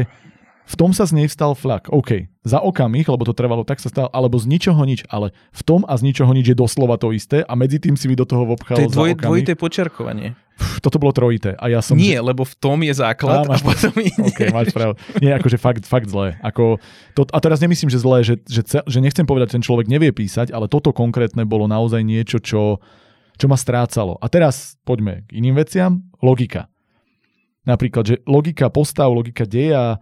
[0.72, 1.92] v tom sa z nej vstal flak.
[1.92, 5.62] OK, za okamih, lebo to trvalo, tak sa stal, alebo z ničoho nič, ale v
[5.68, 8.24] tom a z ničoho nič je doslova to isté a medzi tým si mi do
[8.24, 10.40] toho vopchal To je dvoj, dvojité počerkovanie
[10.82, 11.58] toto bolo trojité.
[11.58, 11.98] A ja som...
[11.98, 14.22] Nie, lebo v tom je základ a, máš, a potom ide.
[14.22, 14.96] OK, máš pravdu.
[15.18, 16.38] Nie, akože fakt, fakt zlé.
[16.46, 16.78] Ako,
[17.18, 20.14] to, a teraz nemyslím, že zlé, že, že, že nechcem povedať, že ten človek nevie
[20.14, 22.78] písať, ale toto konkrétne bolo naozaj niečo, čo,
[23.38, 24.22] čo ma strácalo.
[24.22, 26.06] A teraz poďme k iným veciam.
[26.22, 26.70] Logika.
[27.66, 30.02] Napríklad, že logika postav, logika deja,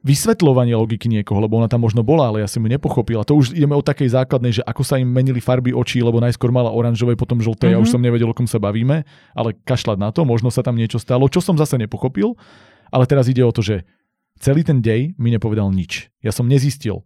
[0.00, 3.20] vysvetľovanie logiky niekoho, lebo ona tam možno bola, ale ja som ju nepochopil.
[3.20, 6.24] A to už ideme od takej základnej, že ako sa im menili farby očí, lebo
[6.24, 7.76] najskôr mala oranžové, potom žlté, mm-hmm.
[7.76, 7.94] ja už mhm.
[7.94, 9.04] som nevedel, o kom sa bavíme,
[9.36, 12.32] ale kašľať na to, možno sa tam niečo stalo, čo som zase nepochopil,
[12.88, 13.84] ale teraz ide o to, že
[14.40, 16.08] celý ten dej mi nepovedal nič.
[16.24, 17.04] Ja som nezistil,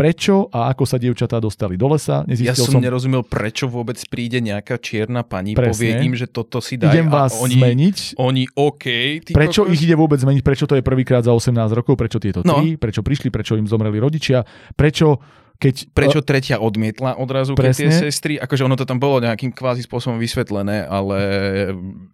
[0.00, 2.24] prečo a ako sa dievčatá dostali do lesa.
[2.24, 5.76] Nezistil ja som, som nerozumel, prečo vôbec príde nejaká čierna pani, Presne.
[5.76, 6.96] povie im, že toto si daj.
[6.96, 7.96] Idem vás oni, zmeniť.
[8.16, 8.86] Oni, OK.
[9.28, 9.76] prečo kokos?
[9.76, 10.40] ich ide vôbec zmeniť?
[10.40, 12.00] Prečo to je prvýkrát za 18 rokov?
[12.00, 12.64] Prečo tieto no.
[12.64, 12.80] tri?
[12.80, 13.28] Prečo prišli?
[13.28, 14.40] Prečo im zomreli rodičia?
[14.72, 15.20] Prečo
[15.60, 15.92] keď...
[15.92, 20.16] Prečo tretia odmietla odrazu, keď tie sestry, akože ono to tam bolo nejakým kvázi spôsobom
[20.16, 21.18] vysvetlené, ale...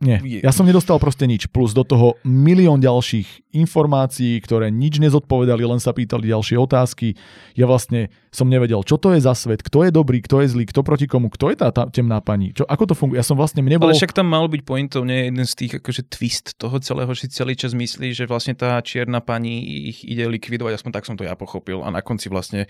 [0.03, 5.63] Nie, ja som nedostal proste nič, plus do toho milión ďalších informácií, ktoré nič nezodpovedali,
[5.63, 7.15] len sa pýtali ďalšie otázky.
[7.55, 10.69] Ja vlastne som nevedel, čo to je za svet, kto je dobrý, kto je zlý,
[10.69, 13.17] kto proti komu, kto je tá, tá temná pani, čo, ako to funguje.
[13.17, 13.89] Ja som vlastne nebol...
[13.89, 17.33] Ale však tam mal byť pointov, nie jeden z tých akože twist toho celého, že
[17.33, 21.25] celý čas myslí, že vlastne tá čierna pani ich ide likvidovať, aspoň tak som to
[21.25, 21.81] ja pochopil.
[21.81, 22.69] A na konci vlastne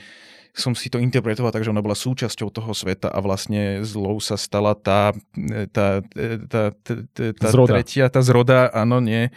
[0.56, 4.40] som si to interpretoval tak, že ona bola súčasťou toho sveta a vlastne zlou sa
[4.40, 5.12] stala tá,
[5.68, 6.00] tá,
[6.48, 6.92] tá, tá,
[7.36, 7.76] tá zroda.
[7.76, 9.28] tretia, tá zroda, áno, nie.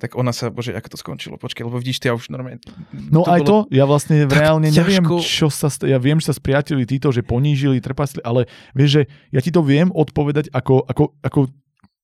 [0.00, 2.58] Tak ona sa, bože, ako to skončilo, počkaj, lebo vidíš, ty ja už normálne...
[2.90, 3.48] No to aj bolo...
[3.48, 4.80] to, ja vlastne reálne ťažko...
[4.80, 9.02] neviem, čo sa, ja viem, že sa spriatili títo, že ponížili, trpasli, ale vieš, že
[9.28, 11.40] ja ti to viem odpovedať ako, ako, ako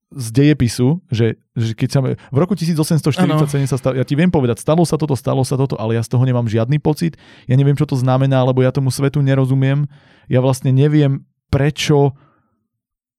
[0.09, 2.01] z dejepisu, že, že keď sa...
[2.17, 3.45] V roku 1847 ano.
[3.45, 6.09] sa stalo, ja ti viem povedať, stalo sa toto, stalo sa toto, ale ja z
[6.09, 9.85] toho nemám žiadny pocit, ja neviem, čo to znamená, lebo ja tomu svetu nerozumiem,
[10.33, 12.17] ja vlastne neviem, prečo...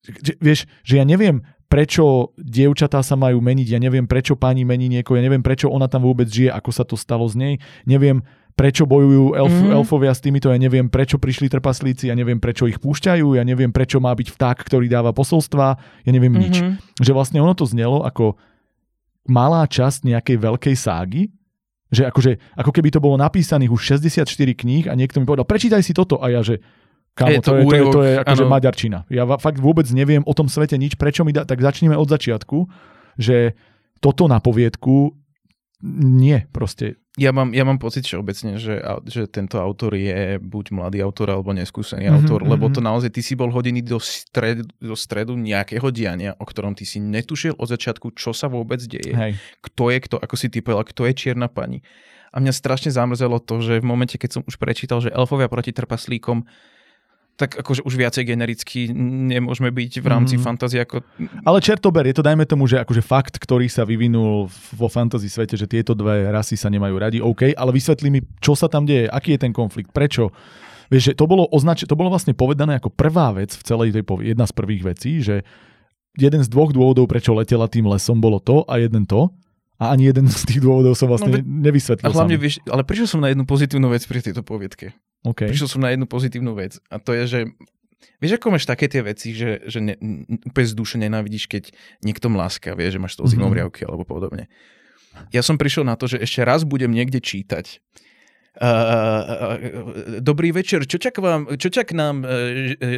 [0.02, 4.90] Že, vieš, že ja neviem, prečo dievčatá sa majú meniť, ja neviem, prečo pani mení
[4.90, 7.54] niekoho, ja neviem, prečo ona tam vôbec žije, ako sa to stalo z nej,
[7.86, 8.26] neviem,
[8.60, 9.72] prečo bojujú elf, mm.
[9.72, 13.72] elfovia s týmito, ja neviem, prečo prišli trpaslíci, ja neviem, prečo ich púšťajú, ja neviem,
[13.72, 16.44] prečo má byť vták, ktorý dáva posolstva, ja neviem mm-hmm.
[16.52, 16.56] nič.
[16.60, 16.72] Mhm.
[17.00, 18.36] Že vlastne ono to znelo ako
[19.32, 21.32] malá časť nejakej veľkej ságy,
[21.90, 25.80] že akože, ako keby to bolo napísaných už 64 kníh a niekto mi povedal, prečítaj
[25.80, 26.60] si toto a ja, že
[27.18, 28.52] Kámo, je to, to, je, to, je, to je akože ano.
[28.54, 29.00] maďarčina.
[29.10, 32.70] Ja fakt vôbec neviem o tom svete nič, prečo mi dá, tak začneme od začiatku,
[33.18, 33.58] že
[34.04, 35.18] toto na poviedku
[35.82, 38.78] nie, proste ja mám, ja mám pocit všeobecne, že,
[39.10, 42.74] že tento autor je buď mladý autor alebo neskúsený mm-hmm, autor, lebo mhm.
[42.78, 46.86] to naozaj ty si bol hodený do, stred, do stredu nejakého diania, o ktorom ty
[46.86, 49.10] si netušil od začiatku, čo sa vôbec deje.
[49.10, 49.42] Hej.
[49.66, 51.82] Kto je kto, ako si ty povedal, kto je čierna pani.
[52.30, 55.74] A mňa strašne zamrzelo to, že v momente, keď som už prečítal, že elfovia proti
[55.74, 56.46] trpaslíkom
[57.40, 58.92] tak akože už viacej genericky
[59.32, 60.44] nemôžeme byť v rámci mm.
[60.44, 61.00] fantázie ako...
[61.48, 65.56] Ale Čertober, je to dajme tomu, že akože fakt, ktorý sa vyvinul vo fantasy svete,
[65.56, 69.08] že tieto dve rasy sa nemajú radi, OK, ale vysvetlí mi, čo sa tam deje,
[69.08, 70.36] aký je ten konflikt, prečo.
[70.92, 74.04] Vieš, že to bolo, označ- to bolo vlastne povedané ako prvá vec v celej tej,
[74.04, 75.48] povie- jedna z prvých vecí, že
[76.20, 79.32] jeden z dvoch dôvodov, prečo letela tým lesom, bolo to a jeden to.
[79.80, 82.04] A ani jeden z tých dôvodov som vlastne no, nevysvetlil.
[82.04, 84.92] A hlavne, vieš, ale prišiel som na jednu pozitívnu vec pri tejto poviedke.
[85.24, 85.52] Okay.
[85.52, 87.40] Prišiel som na jednu pozitívnu vec a to je, že
[88.20, 89.96] Vieš, ako máš také tie veci, že, že ne,
[90.48, 91.72] úplne z duše nenávidíš, keď
[92.04, 93.88] niekto mláska, vieš, že máš to zimom mm-hmm.
[93.88, 94.48] alebo podobne.
[95.36, 97.84] Ja som prišiel na to, že ešte raz budem niekde čítať
[100.20, 102.30] dobrý večer, čo čak, vám, čo čak nám uh,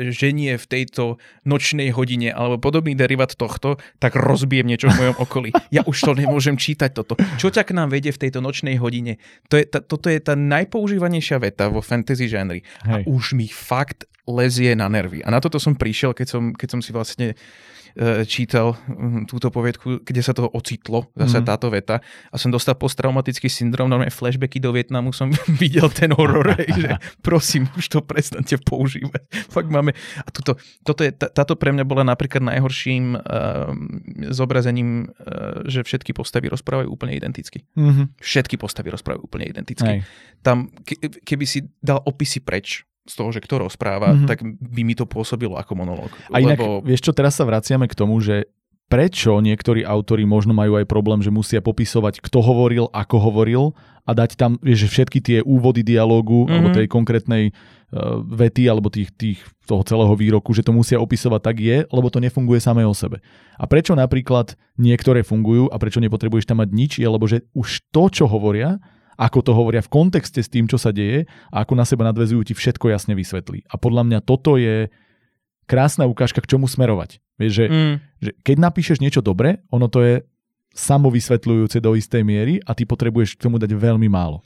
[0.09, 5.49] ženie v tejto nočnej hodine alebo podobný derivát tohto, tak rozbijem niečo v mojom okolí.
[5.69, 7.13] Ja už to nemôžem čítať toto.
[7.37, 9.21] Čo čak nám vedie v tejto nočnej hodine?
[9.53, 12.65] To je ta, toto je tá najpoužívanejšia veta vo fantasy žánri.
[12.89, 15.21] A už mi fakt lezie na nervy.
[15.21, 17.80] A na toto som prišiel, keď som, keď som si vlastne E,
[18.25, 21.45] čítal hm, túto poviedku, kde sa to ocitlo, zase mm.
[21.45, 21.99] táto veta
[22.31, 25.31] a som dostal posttraumatický syndrom, normálne flashbacky do Vietnamu som
[25.61, 29.51] videl ten horor, že prosím, už to prestante používať.
[29.51, 29.91] Fakt máme,
[30.23, 30.55] a tuto,
[30.85, 33.71] toto je, táto pre mňa bola napríklad najhorším uh,
[34.31, 37.67] zobrazením, uh, že všetky postavy rozprávajú úplne identicky.
[37.75, 38.21] Mm-hmm.
[38.21, 39.87] Všetky postavy rozprávajú úplne identicky.
[39.87, 39.99] Aj.
[40.41, 44.29] Tam, ke, keby si dal opisy preč, z toho, že kto rozpráva, mm-hmm.
[44.29, 46.11] tak by mi to pôsobilo ako monológ.
[46.29, 46.85] A inak, lebo...
[46.85, 48.45] vieš čo, teraz sa vraciame k tomu, že
[48.91, 53.63] prečo niektorí autory možno majú aj problém, že musia popisovať, kto hovoril, ako hovoril
[54.03, 56.51] a dať tam, vieš, všetky tie úvody dialógu mm-hmm.
[56.51, 61.41] alebo tej konkrétnej uh, vety alebo tých, tých, toho celého výroku, že to musia opisovať
[61.41, 63.23] tak je, lebo to nefunguje samé o sebe.
[63.55, 67.87] A prečo napríklad niektoré fungujú a prečo nepotrebuješ tam mať nič, je lebo že už
[67.95, 68.83] to, čo hovoria,
[69.21, 72.41] ako to hovoria v kontexte s tým, čo sa deje a ako na seba nadvezujú,
[72.41, 73.69] ti všetko jasne vysvetlí.
[73.69, 74.89] A podľa mňa toto je
[75.69, 77.21] krásna ukážka, k čomu smerovať.
[77.37, 77.95] Vieš, že, mm.
[78.17, 80.15] že keď napíšeš niečo dobre, ono to je
[80.73, 84.41] samovysvetľujúce do istej miery a ty potrebuješ k tomu dať veľmi málo.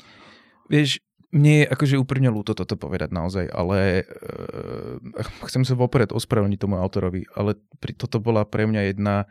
[0.68, 1.00] Vieš,
[1.32, 4.96] mne je akože úplne ľúto toto povedať naozaj, ale uh,
[5.48, 9.28] chcem sa vopred ospravedlniť tomu autorovi, ale pri, toto bola pre mňa jedna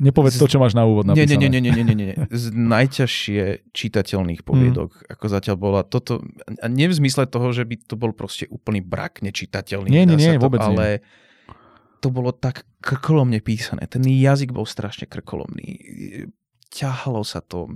[0.00, 1.36] Nepovedz to, čo máš na úvod napísané.
[1.36, 2.16] Nie, nie, nie, nie, nie, nie, nie.
[2.32, 5.06] Z najťažšie čitateľných poviedok, mm.
[5.12, 8.80] ako zatiaľ bola toto, a nie v zmysle toho, že by to bol proste úplný
[8.80, 9.92] brak nečitateľný.
[9.92, 11.52] Nie, nie, nie, to, vôbec ale nie.
[12.00, 13.84] to bolo tak krkolomne písané.
[13.84, 15.76] Ten jazyk bol strašne krkolomný.
[16.72, 17.68] Ťahalo sa to.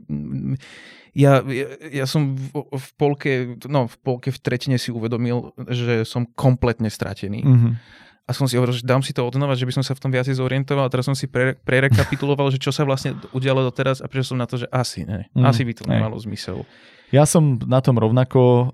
[1.12, 3.30] Ja, ja, ja som v, v polke,
[3.68, 7.44] no v polke v tretine si uvedomil, že som kompletne stratený.
[7.44, 10.00] Mm-hmm a som si hovoril, že dám si to odnova, že by som sa v
[10.00, 14.00] tom viacej zorientoval a teraz som si pre, prerekapituloval, že čo sa vlastne udialo doteraz
[14.00, 15.28] a prišiel som na to, že asi ne.
[15.36, 16.64] Mm, asi by to nemalo zmysel.
[17.12, 18.72] Ja som na tom rovnako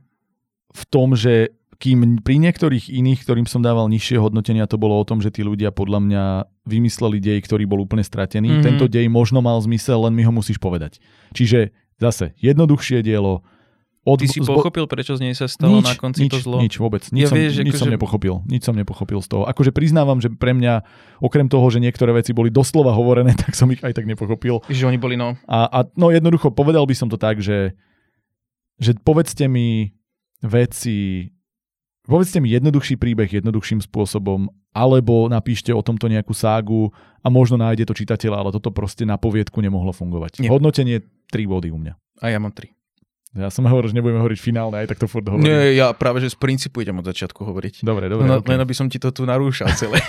[0.71, 1.51] v tom, že
[1.81, 5.43] kým pri niektorých iných, ktorým som dával nižšie hodnotenia, to bolo o tom, že tí
[5.43, 6.25] ľudia podľa mňa
[6.69, 8.53] vymysleli dej, ktorý bol úplne stratený.
[8.53, 8.67] Mm-hmm.
[8.69, 11.01] Tento dej možno mal zmysel, len mi ho musíš povedať.
[11.33, 13.43] Čiže zase jednoduchšie dielo,
[14.01, 16.57] od, Ty si pochopil, prečo z nej sa stalo nič, na konci nič, to zlo?
[16.57, 17.05] Nič, vôbec.
[17.13, 17.83] Nič, ja som, vieš, nič akože...
[17.85, 18.35] som nepochopil.
[18.49, 19.43] Nič som nepochopil z toho.
[19.45, 20.81] Akože priznávam, že pre mňa,
[21.21, 24.65] okrem toho, že niektoré veci boli doslova hovorené, tak som ich aj tak nepochopil.
[24.73, 25.37] Že oni boli no.
[25.45, 27.77] A, a no jednoducho, povedal by som to tak, že,
[28.81, 29.93] že povedzte mi
[30.41, 31.29] veci,
[32.09, 36.89] povedzte mi jednoduchší príbeh jednoduchším spôsobom, alebo napíšte o tomto nejakú ságu
[37.21, 40.41] a možno nájde to čitateľa, ale toto proste na poviedku nemohlo fungovať.
[40.41, 40.49] Nie.
[40.49, 41.93] Hodnotenie 3 body u mňa.
[42.25, 42.80] A ja mám 3.
[43.31, 45.47] Ja som hovoril, že nebudeme hovoriť finálne, aj tak to furt hovorím.
[45.47, 47.87] Nie, ja práve, že z princípu idem od začiatku hovoriť.
[47.87, 48.27] Dobre, dobre.
[48.27, 48.59] No, okay.
[48.59, 50.03] Len aby som ti to tu narúšal celé.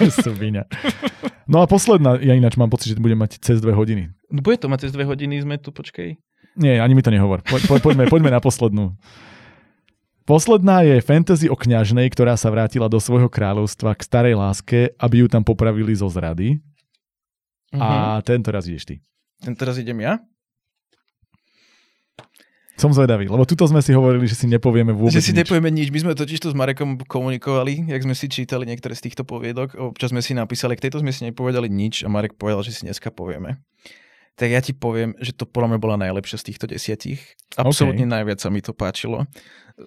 [1.51, 4.09] no a posledná, ja ináč mám pocit, že budem mať cez dve hodiny.
[4.33, 6.17] No bude to mať cez dve hodiny, sme tu, počkej.
[6.57, 7.45] Nie, ani mi to nehovor.
[7.45, 8.97] Po, po, poďme, poďme na poslednú.
[10.25, 15.25] Posledná je fantasy o kňažnej, ktorá sa vrátila do svojho kráľovstva k starej láske, aby
[15.25, 16.57] ju tam popravili zo zrady.
[17.69, 17.81] Uh-huh.
[17.81, 18.25] A mhm.
[18.25, 18.95] tento raz ideš ty.
[19.45, 20.17] Tento raz idem ja?
[22.81, 25.45] Som zvedavý, lebo tuto sme si hovorili, že si nepovieme vôbec Že si nič.
[25.45, 25.93] nepovieme nič.
[25.93, 29.77] My sme totiž to s Marekom komunikovali, jak sme si čítali niektoré z týchto poviedok.
[29.77, 32.89] Občas sme si napísali, k tejto sme si nepovedali nič a Marek povedal, že si
[32.89, 33.61] dneska povieme.
[34.39, 37.19] Tak ja ti poviem, že to podľa mňa bola najlepšia z týchto desiatich.
[37.59, 38.13] Absolútne okay.
[38.15, 39.27] najviac sa mi to páčilo.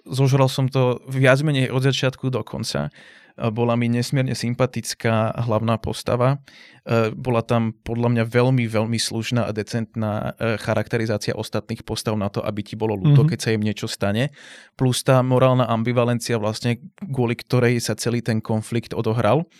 [0.05, 2.93] Zožral som to viac menej od začiatku do konca
[3.35, 6.39] bola mi nesmierne sympatická hlavná postava.
[6.87, 12.31] E, bola tam podľa mňa veľmi, veľmi slušná a decentná e, charakterizácia ostatných postav na
[12.31, 13.31] to, aby ti bolo ľúto, mm-hmm.
[13.35, 14.31] keď sa im niečo stane.
[14.79, 19.51] Plus tá morálna ambivalencia vlastne, kvôli ktorej sa celý ten konflikt odohral.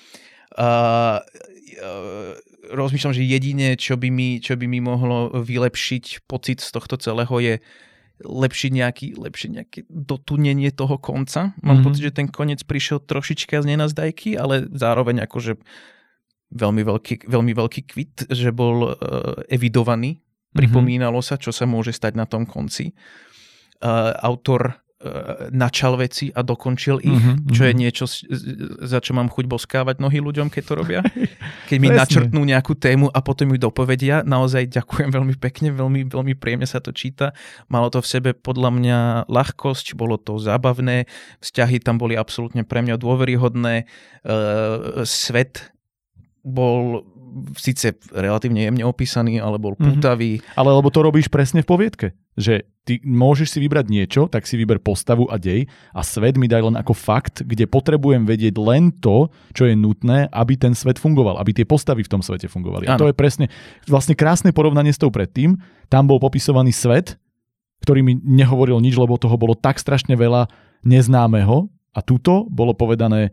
[0.55, 1.19] A,
[1.75, 6.97] e, rozmýšľam, že jedine, čo by, mi, čo by mi mohlo vylepšiť pocit z tohto
[6.97, 7.55] celého je
[8.23, 11.53] lepšie nejaký, lepšie nejaké dotunenie toho konca.
[11.61, 11.85] Mám mm-hmm.
[11.85, 15.59] pocit, že ten koniec prišiel trošička z nenazdajky, ale zároveň akože
[16.55, 18.95] veľmi veľký, veľmi veľký kvit, že bol uh,
[19.51, 20.23] evidovaný.
[20.55, 20.55] Mhm.
[20.55, 21.35] Pripomínalo mm-hmm.
[21.35, 22.95] sa, čo sa môže stať na tom konci.
[23.83, 24.84] Uh, autor
[25.53, 27.79] načal veci a dokončil ich, mm-hmm, čo je mhm.
[27.79, 28.05] niečo,
[28.85, 31.01] za čo mám chuť boskávať nohy ľuďom, keď to robia.
[31.69, 36.35] Keď mi načrtnú nejakú tému a potom ju dopovedia, naozaj ďakujem veľmi pekne, veľmi, veľmi
[36.37, 37.33] príjemne sa to číta.
[37.73, 38.99] Malo to v sebe podľa mňa
[39.33, 41.09] ľahkosť, bolo to zábavné,
[41.41, 45.73] vzťahy tam boli absolútne pre mňa dôveryhodné, uh, svet
[46.45, 47.09] bol
[47.59, 50.39] síce relatívne jemne opísaný, ale bol pútavý.
[50.39, 50.59] Mm-hmm.
[50.59, 52.07] Ale lebo to robíš presne v poviedke.
[52.35, 56.51] Že ty môžeš si vybrať niečo, tak si vyber postavu a dej a svet mi
[56.51, 60.99] daj len ako fakt, kde potrebujem vedieť len to, čo je nutné, aby ten svet
[60.99, 62.91] fungoval, aby tie postavy v tom svete fungovali.
[62.91, 62.99] Ano.
[62.99, 63.47] A to je presne
[63.87, 65.57] vlastne krásne porovnanie s tou predtým.
[65.87, 67.17] Tam bol popisovaný svet,
[67.87, 70.51] ktorý mi nehovoril nič, lebo toho bolo tak strašne veľa
[70.83, 73.31] neznámeho a tuto bolo povedané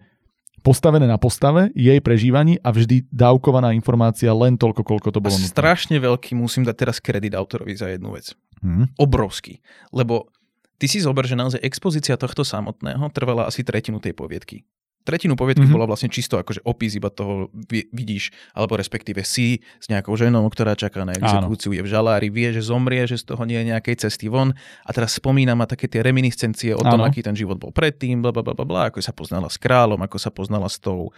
[0.62, 5.34] postavené na postave, jej prežívaní a vždy dávkovaná informácia len toľko, koľko to bolo.
[5.34, 8.34] A strašne veľký, musím dať teraz kredit autorovi za jednu vec.
[8.62, 8.90] Hmm.
[8.98, 9.60] Obrovský.
[9.90, 10.30] Lebo
[10.78, 14.66] ty si zober, že naozaj expozícia tohto samotného trvala asi tretinu tej poviedky
[15.02, 15.76] tretinu poviedky mm-hmm.
[15.76, 17.50] bola vlastne čisto akože opis iba toho
[17.92, 21.78] vidíš, alebo respektíve si s nejakou ženou, ktorá čaká na exekúciu, Áno.
[21.82, 24.54] je v žalári, vie, že zomrie, že z toho nie je nejakej cesty von
[24.86, 27.10] a teraz spomína ma také tie reminiscencie o tom, Áno.
[27.10, 30.18] aký ten život bol predtým, bla, bla, bla, bla, ako sa poznala s kráľom, ako
[30.22, 31.10] sa poznala s tou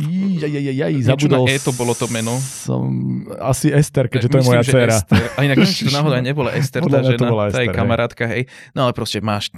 [0.00, 2.40] Jaj, jaj, jaj, zabudol e to bolo to meno.
[2.40, 2.88] Som
[3.36, 4.96] asi Ester, keďže to je moja dcera.
[5.36, 8.48] A inak to náhodou nebola Ester, tá žena, tá je kamarátka, hej.
[8.72, 9.52] No ale proste máš,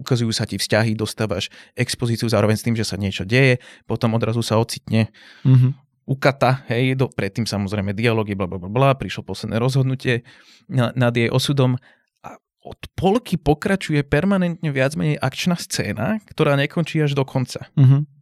[0.00, 4.40] ukazujú sa ti vzťahy, dostávaš expozíciu zároveň s tým, že sa niečo deje, potom odrazu
[4.40, 5.12] sa ocitne
[5.44, 5.70] mm-hmm.
[6.08, 10.24] u kata, hej, do, predtým samozrejme dialógy, bla, bla, bla, bla, prišlo posledné rozhodnutie
[10.72, 11.76] nad jej osudom
[12.24, 17.68] a od polky pokračuje permanentne viac menej akčná scéna, ktorá nekončí až do konca.
[17.76, 18.19] Mm-hmm.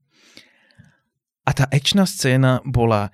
[1.48, 3.08] A tá akčná scéna bola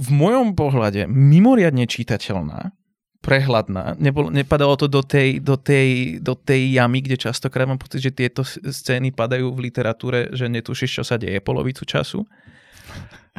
[0.00, 2.72] v mojom pohľade mimoriadne čitateľná,
[3.20, 4.00] prehľadná.
[4.00, 8.16] Nebolo, nepadalo to do tej, do, tej, do tej jamy, kde častokrát mám pocit, že
[8.16, 12.24] tieto scény padajú v literatúre, že netušíš, čo sa deje polovicu času.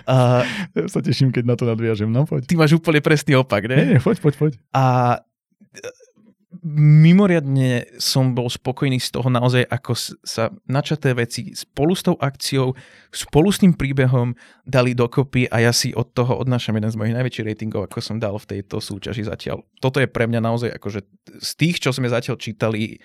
[0.06, 0.46] A,
[0.78, 2.14] ja sa teším, keď na to nadviažem.
[2.14, 2.46] No poď.
[2.46, 3.78] Ty máš úplne presný opak, ne?
[3.78, 4.52] Nie, nie, poď, poď, poď.
[4.76, 4.84] A
[6.66, 9.94] mimoriadne som bol spokojný z toho naozaj, ako
[10.24, 12.78] sa načaté veci spolu s tou akciou,
[13.10, 17.16] spolu s tým príbehom dali dokopy a ja si od toho odnášam jeden z mojich
[17.18, 19.66] najväčších ratingov, ako som dal v tejto súťaži zatiaľ.
[19.82, 21.00] Toto je pre mňa naozaj akože
[21.42, 23.02] z tých, čo sme zatiaľ čítali,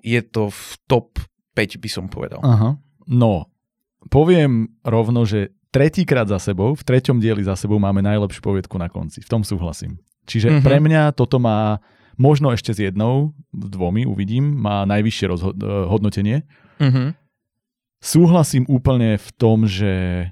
[0.00, 1.18] je to v top
[1.56, 2.40] 5 by som povedal.
[2.44, 2.76] Aha.
[3.08, 3.48] No,
[4.12, 8.88] poviem rovno, že tretíkrát za sebou, v treťom dieli za sebou máme najlepšiu poviedku na
[8.88, 9.20] konci.
[9.20, 10.00] V tom súhlasím.
[10.26, 10.64] Čiže mm-hmm.
[10.66, 11.78] pre mňa toto má
[12.16, 15.56] možno ešte s jednou, dvomi, uvidím, má najvyššie rozho-
[15.88, 16.44] hodnotenie.
[16.80, 17.16] Uh-huh.
[18.00, 20.26] Súhlasím úplne v tom, že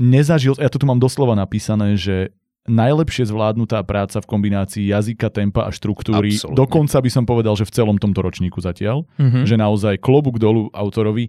[0.00, 2.32] nezažil, ja to tu mám doslova napísané, že
[2.62, 6.38] najlepšie zvládnutá práca v kombinácii jazyka, tempa a štruktúry.
[6.38, 6.58] Absolutne.
[6.62, 9.02] Dokonca by som povedal, že v celom tomto ročníku zatiaľ.
[9.18, 9.42] Uh-huh.
[9.42, 11.26] Že naozaj klobúk dolu autorovi.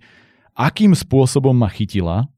[0.54, 2.30] Akým spôsobom ma chytila,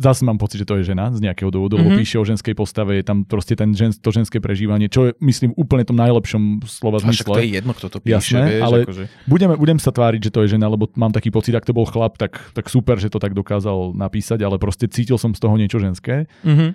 [0.00, 1.92] zase mám pocit, že to je žena z nejakého dôvodu, mm-hmm.
[1.92, 2.00] lebo Mhm.
[2.00, 5.52] píše o ženskej postave, je tam proste ten žen, to ženské prežívanie, čo je, myslím,
[5.60, 7.44] úplne tom najlepšom slova však to zmysle.
[7.44, 9.04] je jedno, kto to píše, Jasné, vieš, ale- akože.
[9.28, 11.84] Budeme, budem sa tváriť, že to je žena, lebo mám taký pocit, ak to bol
[11.84, 15.52] chlap, tak, tak super, že to tak dokázal napísať, ale proste cítil som z toho
[15.60, 16.24] niečo ženské.
[16.40, 16.72] Uh-huh.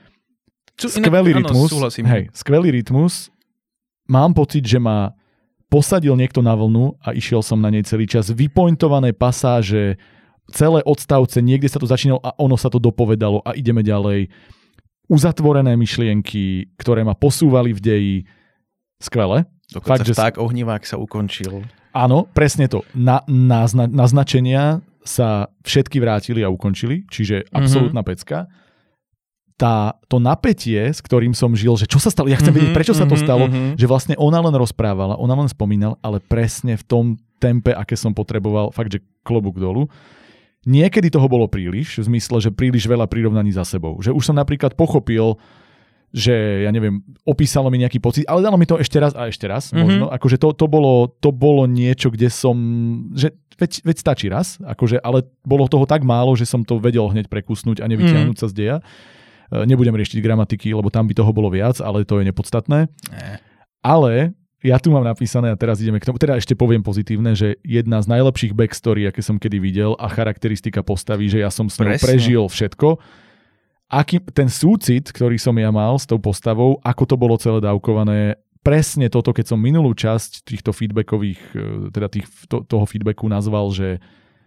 [0.78, 1.70] Čo, skvelý inak, rytmus.
[1.70, 2.06] Áno, súhlasím.
[2.06, 3.34] Hej, skvelý rytmus.
[4.06, 5.14] Mám pocit, že ma
[5.66, 8.30] posadil niekto na vlnu a išiel som na nej celý čas.
[8.30, 9.98] Vypointované pasáže,
[10.52, 14.28] celé odstavce, niekde sa to začínalo a ono sa to dopovedalo a ideme ďalej.
[15.08, 18.18] Uzatvorené myšlienky, ktoré ma posúvali v deji.
[19.04, 19.44] Skvelé.
[19.68, 21.68] Dokonca Fakt, že- vták ohnivák sa ukončil.
[21.94, 22.82] Áno, presne to.
[22.96, 28.48] Na, nazna, naznačenia sa všetky vrátili a ukončili, čiže absolútna pecka.
[29.60, 32.98] Tá, to napätie, s ktorým som žil, že čo sa stalo, ja chcem vedieť, prečo
[32.98, 33.78] sa to stalo, mhm.
[33.78, 37.06] že vlastne ona len rozprávala, ona len spomínala, ale presne v tom
[37.38, 39.92] tempe, aké som potreboval, fakt, že klobúk dolu.
[40.64, 44.00] Niekedy toho bolo príliš, v zmysle, že príliš veľa prirovnaní za sebou.
[44.00, 45.36] Že už som napríklad pochopil,
[46.14, 49.50] že ja neviem, opísalo mi nejaký pocit, ale dalo mi to ešte raz a ešte
[49.50, 49.76] raz, Mhm.
[49.76, 49.84] mm-hmm.
[49.84, 50.06] možno.
[50.14, 52.56] Akože to, to, bolo, to bolo niečo, kde som,
[53.18, 57.10] že veď, veď stačí raz, akože, ale bolo toho tak málo, že som to vedel
[57.10, 58.42] hneď prekusnúť a nevytiahnuť mm.
[58.42, 58.78] sa z deja.
[58.80, 62.88] E, Nebudem riešiť gramatiky, lebo tam by toho bolo viac, ale to je nepodstatné.
[63.10, 63.32] Ne.
[63.82, 67.60] Ale ja tu mám napísané a teraz ideme k tomu, teda ešte poviem pozitívne, že
[67.68, 71.76] jedna z najlepších backstory, aké som kedy videl a charakteristika postavy, že ja som s
[71.84, 72.06] ňou Presne.
[72.08, 72.96] prežil všetko.
[73.92, 78.40] Aký, ten súcit, ktorý som ja mal s tou postavou, ako to bolo celé dávkované,
[78.64, 83.70] presne toto, keď som minulú časť týchto feedbackových, e, teda tých, to, toho feedbacku nazval,
[83.70, 84.00] že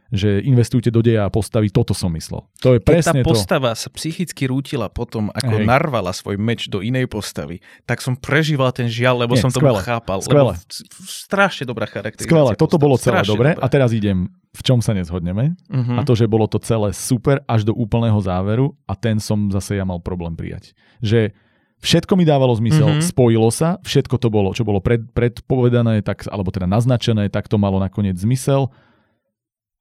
[0.09, 2.47] že investujte do deja a postavy, toto som myslel.
[2.61, 3.29] To je Keď tá presne to.
[3.29, 5.67] postava sa psychicky rútila potom, ako Hej.
[5.67, 9.75] narvala svoj meč do inej postavy, tak som prežíval ten žiaľ, lebo Nie, som tomu
[9.77, 10.21] chápal.
[10.21, 10.55] skvelé.
[10.55, 10.63] Lebo
[11.03, 12.29] strašne dobrá charakterizácia.
[12.29, 13.63] Skvelé, toto postav, bolo celé dobre dobrá.
[13.63, 14.19] a teraz idem,
[14.51, 15.59] v čom sa nezhodneme.
[15.67, 15.97] Mhm.
[15.97, 19.75] A to, že bolo to celé super až do úplného záveru a ten som zase
[19.75, 20.71] ja mal problém prijať.
[20.99, 21.35] Že
[21.79, 22.95] všetko mi dávalo zmysel, Mhm.
[22.97, 23.11] mm-hmm.
[23.11, 27.57] spojilo sa, všetko to bolo, čo bolo pred, predpovedané, tak, alebo teda naznačené, tak to
[27.57, 28.71] malo nakoniec zmysel.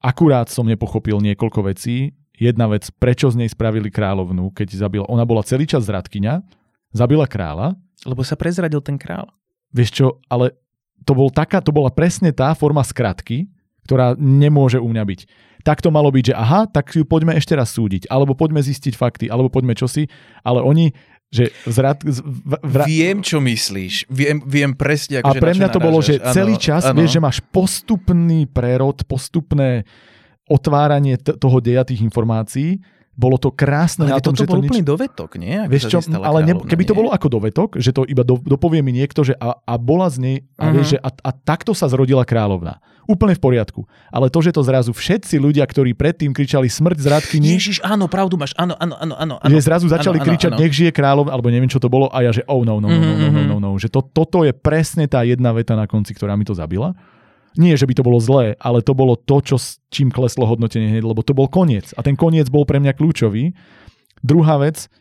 [0.04, 2.14] Akurát som nepochopil niekoľko vecí.
[2.36, 6.44] Jedna vec, prečo z nej spravili kráľovnú, keď zabila, ona bola celý čas zradkyňa,
[6.92, 9.32] zabila kráľa, Lebo sa prezradil ten král.
[9.72, 10.54] vieš čo, ale
[11.08, 13.48] to, bol taká, to bola presne tá forma skratky,
[13.88, 15.22] ktorá nemôže u mňa byť.
[15.66, 18.94] Tak to malo byť, že aha, tak ju poďme ešte raz súdiť, alebo poďme zistiť
[18.94, 20.06] fakty, alebo poďme čosi,
[20.46, 20.94] ale oni,
[21.36, 24.08] že zrad, z, v, vra, Viem, čo myslíš.
[24.08, 26.36] Viem, viem presne, a akože pre mňa to bolo, že narážaš.
[26.36, 26.98] celý čas, áno.
[27.04, 29.84] vieš, že máš postupný prerod, postupné
[30.48, 32.80] otváranie t- toho deja tých informácií,
[33.16, 34.70] bolo to krásne Ale na tom, toto že to bol nič...
[34.70, 35.56] úplný dovetok, nie?
[35.58, 37.00] Ako Vieš čo, ale ne, keby to nie?
[37.00, 40.18] bolo ako dovetok, že to iba do, dopovie mi niekto, že a, a bola z
[40.20, 40.72] nej, a, Mhm.
[40.72, 42.78] vieš, že a, a takto sa zrodila kráľovna.
[43.06, 43.82] Úplne v poriadku.
[44.10, 48.06] Ale to, že to zrazu všetci ľudia, ktorí predtým kričali smrť zradky, nie, Ježiš, áno,
[48.06, 49.36] pravdu máš, áno, áno, áno, áno.
[49.48, 50.60] že zrazu začali áno, áno, kričať, áno.
[50.60, 52.98] nech žije kráľov, alebo neviem, čo to bolo, a ja, že oh no, no, no,
[52.98, 55.86] no, no, no, Mhm, no, no, že to, toto je presne tá jedna veta na
[55.86, 56.98] konci, ktorá mi to zabila.
[57.56, 60.92] Nie, že by to bolo zlé, ale to bolo to, čo s čím kleslo hodnotenie
[60.92, 61.96] hneď, lebo to bol koniec.
[61.96, 63.56] A ten koniec bol pre mňa kľúčový.
[64.20, 64.92] Druhá vec,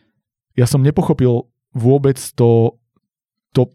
[0.55, 2.79] ja som nepochopil vôbec to,
[3.51, 3.67] to,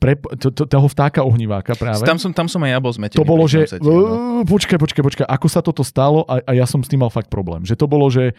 [0.00, 2.00] pre, to, to toho vtáka ohniváka práve.
[2.08, 3.20] Tam som, tam som aj ja bol zmetený.
[3.20, 4.40] To bolo, že áno.
[4.40, 7.12] uh, počkaj, počkaj, počkaj, ako sa toto stalo a, a ja som s tým mal
[7.12, 7.68] fakt problém.
[7.68, 8.32] Že to bolo, že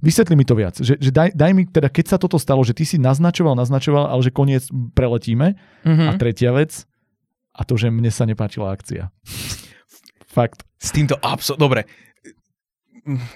[0.00, 0.80] vysvetli mi to viac.
[0.80, 4.08] Že, že daj, daj mi, teda keď sa toto stalo, že ty si naznačoval, naznačoval,
[4.08, 4.64] ale že koniec
[4.96, 5.60] preletíme.
[5.84, 6.04] Mhm.
[6.08, 6.88] A tretia vec,
[7.52, 9.12] a to, že mne sa nepáčila akcia.
[10.32, 10.64] Fakt.
[10.80, 11.60] S týmto absol...
[11.60, 11.84] Dobre.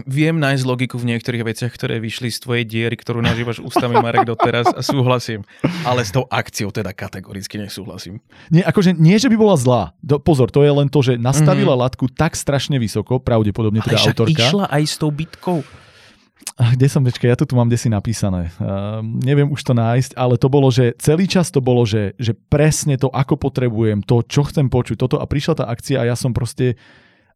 [0.07, 4.23] Viem nájsť logiku v niektorých veciach, ktoré vyšli z tvojej diery, ktorú nazývaš ústami Marek
[4.23, 5.43] doteraz a súhlasím.
[5.83, 8.23] Ale s tou akciou teda kategoricky nesúhlasím.
[8.55, 9.83] Nie, akože nie, že by bola zlá.
[9.99, 11.83] Do, pozor, to je len to, že nastavila mm-hmm.
[11.83, 14.39] latku tak strašne vysoko, pravdepodobne Ale teda však autorka.
[14.39, 15.67] išla aj s tou bitkou.
[16.57, 18.49] Kde som, počkaj, ja to tu mám desi napísané.
[18.57, 22.33] Uh, neviem už to nájsť, ale to bolo, že celý čas to bolo, že, že
[22.33, 26.17] presne to, ako potrebujem, to, čo chcem počuť, toto a prišla tá akcia a ja
[26.17, 26.81] som proste,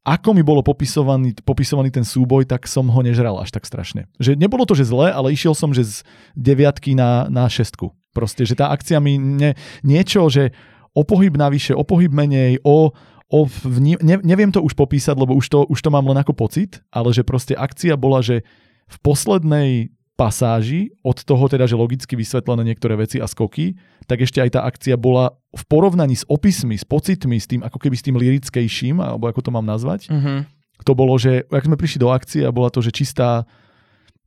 [0.08, 4.08] ako mi bolo popisovaný, popisovaný ten súboj, tak som ho nežral až tak strašne.
[4.16, 5.94] Že nebolo to, že zle, ale išiel som, že z
[6.32, 7.92] deviatky na, na šestku.
[8.16, 9.52] Proste, že tá akcia mi ne,
[9.84, 10.56] niečo, že
[10.96, 12.90] o pohyb navyše, o pohyb menej, o,
[13.28, 16.32] o vní, ne, neviem to už popísať, lebo už to, už to mám len ako
[16.32, 18.42] pocit, ale že proste akcia bola, že
[18.90, 24.44] v poslednej pasáži, od toho teda, že logicky vysvetlené niektoré veci a skoky, tak ešte
[24.44, 28.04] aj tá akcia bola v porovnaní s opismi, s pocitmi, s tým ako keby s
[28.04, 30.12] tým lirickejším, alebo ako to mám nazvať.
[30.12, 30.38] Mm-hmm.
[30.84, 33.48] To bolo, že ak sme prišli do akcie a bola to, že čistá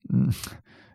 [0.09, 0.33] mm,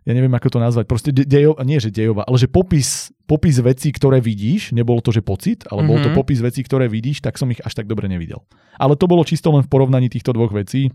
[0.02, 1.28] ja neviem, ako to nazvať, proste de-
[1.68, 5.84] nie že dejová, ale že popis, popis vecí, ktoré vidíš, nebolo to, že pocit, ale
[5.84, 5.90] mm-hmm.
[5.94, 8.40] bol to popis vecí, ktoré vidíš, tak som ich až tak dobre nevidel.
[8.80, 10.90] Ale to bolo čisto len v porovnaní týchto dvoch vecí.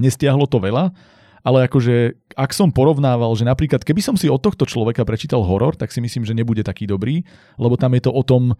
[0.00, 0.96] Nestiahlo to veľa,
[1.42, 5.74] ale akože ak som porovnával, že napríklad keby som si od tohto človeka prečítal horor,
[5.74, 7.26] tak si myslím, že nebude taký dobrý,
[7.58, 8.54] lebo tam je to o tom,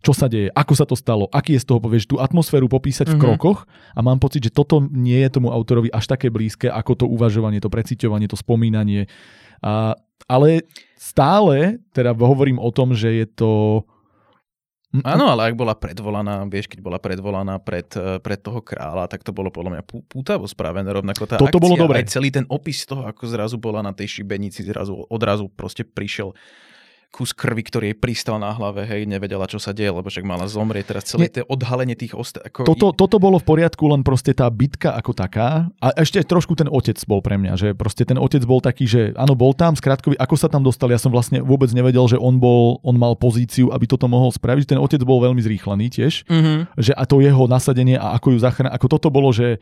[0.00, 3.12] čo sa deje, ako sa to stalo, aký je z toho, povieš, tú atmosféru popísať
[3.12, 3.20] mm-hmm.
[3.20, 3.24] v mhm.
[3.28, 3.58] krokoch
[3.92, 7.60] a mám pocit, že toto nie je tomu autorovi až také blízke, ako to uvažovanie,
[7.60, 9.06] to preciťovanie, to spomínanie.
[9.60, 9.92] A,
[10.24, 10.64] ale
[10.96, 13.50] stále, teda hovorím o tom, že je to
[14.90, 19.22] Áno, ale ak bola predvolaná, vieš, keď bola predvolaná pred, eh, pred toho kráľa, tak
[19.22, 22.02] to bolo podľa mňa pútavo spravené, rovnako tá Toto akcia, bolo dobré.
[22.02, 26.34] aj celý ten opis toho, ako zrazu bola na tej šibenici, zrazu, odrazu proste prišiel
[27.10, 30.46] kus krvi, ktorý jej pristal na hlave, hej, nevedela, čo sa deje, lebo však mala
[30.46, 30.94] zomrieť.
[30.94, 32.62] Teraz celé tie odhalenie tých osta- ako...
[32.62, 35.66] toto, toto bolo v poriadku, len proste tá bitka ako taká.
[35.82, 39.02] A ešte trošku ten otec bol pre mňa, že proste ten otec bol taký, že
[39.18, 42.38] áno, bol tam, skrátkovi, ako sa tam dostal, ja som vlastne vôbec nevedel, že on
[42.38, 44.78] bol, on mal pozíciu, aby toto mohol spraviť.
[44.78, 46.78] Ten otec bol veľmi zrýchlený tiež, mm-hmm.
[46.78, 49.58] že a to jeho nasadenie a ako ju zachránil, ako toto bolo, že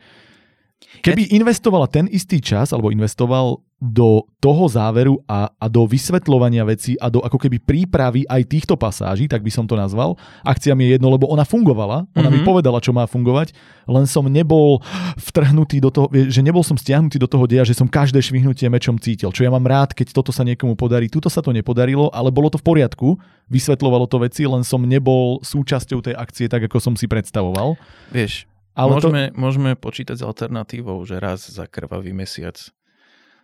[0.99, 6.99] Keby investovala ten istý čas, alebo investoval do toho záveru a, a do vysvetľovania vecí
[6.99, 10.19] a do ako keby prípravy aj týchto pasáží, tak by som to nazval.
[10.43, 12.31] Akcia mi je jedno, lebo ona fungovala, ona mm-hmm.
[12.35, 12.47] mi mhm.
[12.47, 13.55] povedala, čo má fungovať,
[13.87, 14.83] len som nebol
[15.15, 18.99] vtrhnutý do toho, že nebol som stiahnutý do toho deja, že som každé švihnutie mečom
[18.99, 19.31] cítil.
[19.31, 21.07] Čo ja mám rád, keď toto sa niekomu podarí.
[21.07, 23.15] Tuto sa to nepodarilo, ale bolo to v poriadku,
[23.47, 27.79] vysvetľovalo to veci, len som nebol súčasťou tej akcie tak, ako som si predstavoval.
[28.11, 28.43] Vieš,
[28.79, 29.35] ale môžeme, to...
[29.35, 32.55] môžeme počítať s alternatívou, že raz za krvavý mesiac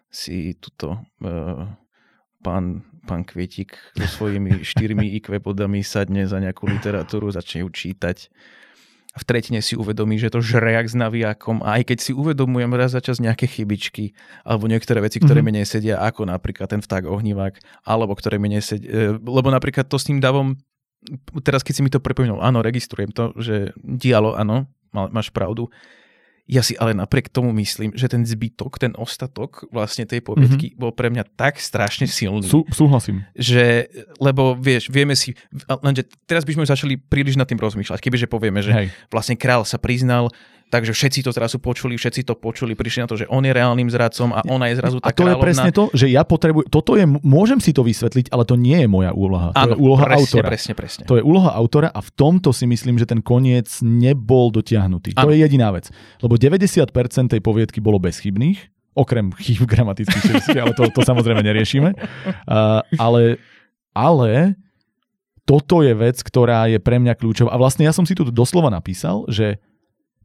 [0.07, 1.67] si tuto uh,
[2.39, 8.31] pán, pán Kvietik so svojimi štyrmi IQ bodami sadne za nejakú literatúru, začne ju čítať.
[9.15, 12.91] V tretine si uvedomí, že to žrejak s navijakom a aj keď si uvedomujem raz
[12.91, 14.11] za čas nejaké chybičky
[14.43, 15.55] alebo niektoré veci, ktoré mm-hmm.
[15.55, 17.55] mi nesedia, ako napríklad ten vták ohnivák,
[17.87, 20.59] alebo ktoré mi nesedia, lebo napríklad to s tým davom
[21.45, 24.65] teraz keď si mi to pripomínal, áno, registrujem to, že dialo, áno,
[24.95, 25.67] máš pravdu.
[26.45, 30.81] Ja si ale napriek tomu myslím, že ten zbytok, ten ostatok vlastne tej poviedky mm-hmm.
[30.81, 32.45] bol pre mňa tak strašne silný.
[32.45, 33.25] Sú, súhlasím.
[33.33, 33.89] Že,
[34.21, 35.33] lebo vieš, vieme si,
[35.81, 38.87] lenže teraz by sme začali príliš nad tým rozmýšľať, kebyže povieme, že Hej.
[39.09, 40.29] vlastne král sa priznal,
[40.69, 43.87] takže všetci to zrazu počuli, všetci to počuli, prišli na to, že on je reálnym
[43.87, 45.37] zradcom a ona je zrazu tá A to kráľovna.
[45.37, 48.83] je presne to, že ja potrebujem, toto je, môžem si to vysvetliť, ale to nie
[48.83, 49.53] je moja úloha.
[49.53, 50.47] Áno, to je úloha presne, autora.
[50.49, 51.03] presne, presne.
[51.05, 55.15] To je úloha autora a v tomto si myslím, že ten koniec nebol dotiahnutý.
[55.15, 55.29] Ano.
[55.29, 55.93] To je jediná vec.
[56.19, 56.89] Lebo 90%
[57.31, 58.57] tej poviedky bolo bezchybných,
[58.97, 61.93] okrem chýb gramatických, ale to, to samozrejme neriešime.
[62.47, 63.37] Uh, ale,
[63.91, 64.55] ale
[65.45, 67.53] toto je vec, ktorá je pre mňa kľúčová.
[67.53, 69.61] A vlastne ja som si tu doslova napísal, že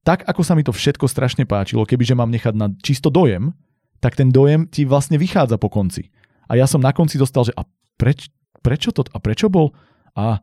[0.02, 3.52] tak ako sa mi to všetko strašne páčilo, kebyže mám nechať na čisto dojem,
[4.00, 6.08] tak ten dojem ti vlastne vychádza po konci.
[6.48, 7.68] A ja som na konci dostal, že a
[8.00, 8.32] preč,
[8.64, 9.76] prečo to, a prečo bol?
[10.16, 10.40] A,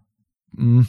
[0.54, 0.86] mm,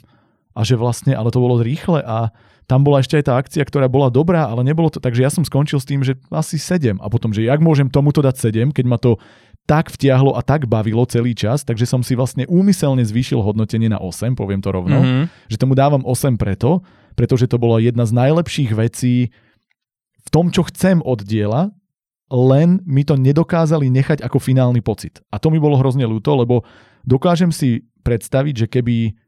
[0.53, 2.31] a že vlastne, ale to bolo rýchle a
[2.69, 5.41] tam bola ešte aj tá akcia, ktorá bola dobrá, ale nebolo to, takže ja som
[5.41, 8.85] skončil s tým, že asi 7 a potom, že jak môžem tomuto dať 7, keď
[8.85, 9.17] ma to
[9.65, 13.97] tak vtiahlo a tak bavilo celý čas, takže som si vlastne úmyselne zvýšil hodnotenie na
[13.97, 15.25] 8, poviem to rovno, mm-hmm.
[15.49, 16.85] že tomu dávam 8 preto,
[17.19, 19.35] pretože to bola jedna z najlepších vecí
[20.23, 21.75] v tom, čo chcem od diela,
[22.31, 25.19] len mi to nedokázali nechať ako finálny pocit.
[25.35, 26.63] A to mi bolo hrozne ľúto, lebo
[27.03, 29.19] dokážem si predstaviť, že keby,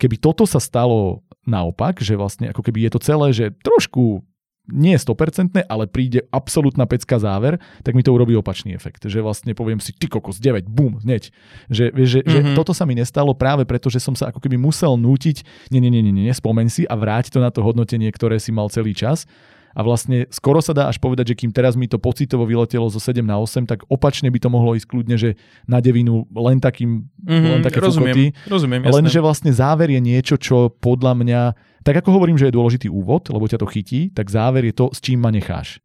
[0.00, 4.24] keby toto sa stalo naopak, že vlastne ako keby je to celé, že trošku
[4.64, 9.04] nie 100%, ale príde absolútna pecka záver, tak mi to urobí opačný efekt.
[9.04, 11.28] Že vlastne poviem si, ty kokos, 9, bum, hneď.
[11.68, 12.32] Že, že, mm-hmm.
[12.32, 12.54] že mhm.
[12.56, 15.92] toto sa mi nestalo práve preto, že som sa ako keby musel nútiť, nie, nie,
[15.92, 18.96] nie, nie, nie, spomeň si a vráť to na to hodnotenie, ktoré si mal celý
[18.96, 19.28] čas.
[19.74, 23.02] A vlastne skoro sa dá až povedať, že kým teraz mi to pocitovo vyletelo zo
[23.02, 25.34] 7 na 8, tak opačne by to mohlo ísť kľudne, že
[25.66, 28.26] na devinu len takým, mm-hmm, len také rozumiem, fukoty.
[28.46, 28.94] Rozumiem, jasné.
[28.94, 31.40] Lenže vlastne záver je niečo, čo podľa mňa
[31.84, 34.88] tak ako hovorím, že je dôležitý úvod, lebo ťa to chytí, tak záver je to,
[34.90, 35.84] s čím ma necháš.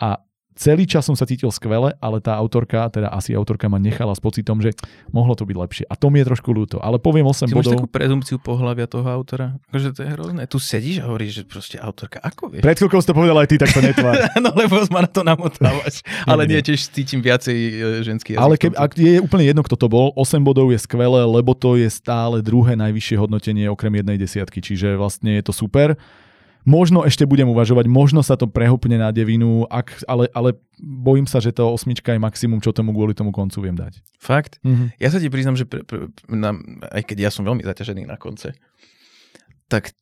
[0.00, 0.24] A
[0.54, 4.22] celý čas som sa cítil skvele, ale tá autorka, teda asi autorka ma nechala s
[4.22, 4.72] pocitom, že
[5.10, 5.84] mohlo to byť lepšie.
[5.90, 6.78] A to mi je trošku ľúto.
[6.78, 7.60] Ale poviem 8 Ty bodov.
[7.60, 9.58] máš takú prezumciu pohľavia toho autora?
[9.70, 10.42] Akože to je hrozné.
[10.46, 12.62] Tu sedíš a hovoríš, že proste autorka, ako vieš?
[12.62, 14.14] Pred chvíľkou si to povedal aj ty, tak to netvár.
[14.44, 16.00] no lebo ma na to namotávaš.
[16.30, 17.72] ale nie, tiež cítim viacej e,
[18.06, 18.44] ženský jazyk.
[18.46, 21.74] Ale keb, ak je úplne jedno, kto to bol, 8 bodov je skvelé, lebo to
[21.74, 24.62] je stále druhé najvyššie hodnotenie okrem jednej desiatky.
[24.62, 25.98] Čiže vlastne je to super.
[26.64, 31.36] Možno ešte budem uvažovať, možno sa to prehopne na devinu, ak, ale, ale bojím sa,
[31.36, 34.00] že to osmička je maximum, čo tomu kvôli tomu koncu viem dať.
[34.16, 34.58] Fakt?
[34.64, 34.96] Mhm.
[34.96, 36.56] Ja sa ti priznam, že pre, pre, na,
[36.88, 38.56] aj keď ja som veľmi zaťažený na konce,
[39.68, 39.92] tak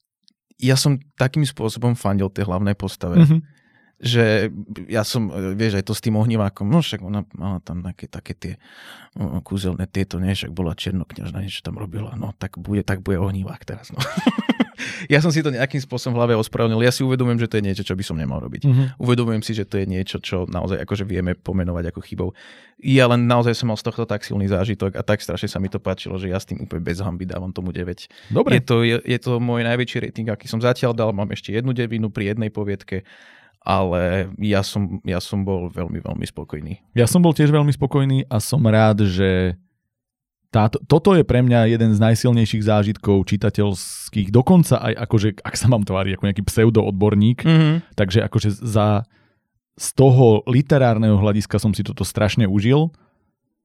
[0.63, 3.43] ja som takým spôsobom fandil tej hlavnej postave, Mhm.
[4.03, 4.51] Že
[4.91, 8.11] ja som, e, vieš, aj to s tým ohnivákom, no však ona mala tam také,
[8.11, 8.53] také tie
[9.47, 13.63] kúzelné tieto, nie, však bola černokňažná, niečo tam robila, no tak bude, tak bude ohnívák
[13.63, 14.01] teraz, no.
[15.13, 17.65] ja som si to nejakým spôsobom v hlave ospravedlnil, ja si uvedomujem, že to je
[17.65, 18.63] niečo, čo by som nemal robiť.
[18.67, 18.83] Mhm.
[18.99, 22.29] Uvedomujem si, že to je niečo, čo naozaj akože vieme pomenovať ako chybou.
[22.83, 25.71] Ja len naozaj som mal z tohto tak silný zážitok a tak strašne sa mi
[25.71, 28.33] to páčilo, že ja s tým úplne bez hamby dávam tomu 9.
[28.35, 28.59] Dobre.
[28.59, 31.11] Je to, je, je to môj najväčší rating, aký som zatiaľ dal.
[31.15, 33.07] Mám ešte jednu devinu pri jednej poviedke,
[33.63, 36.83] ale ja som, ja som bol veľmi, veľmi spokojný.
[36.99, 39.55] Ja som bol tiež veľmi spokojný a som rád, že
[40.53, 45.71] táto, toto je pre mňa jeden z najsilnejších zážitkov čitateľských, dokonca aj akože, ak sa
[45.73, 47.97] mám tváriť ako nejaký pseudoodborník, Mm-hmm.
[47.97, 49.09] takže akože za,
[49.81, 52.93] z toho literárneho hľadiska som si toto strašne užil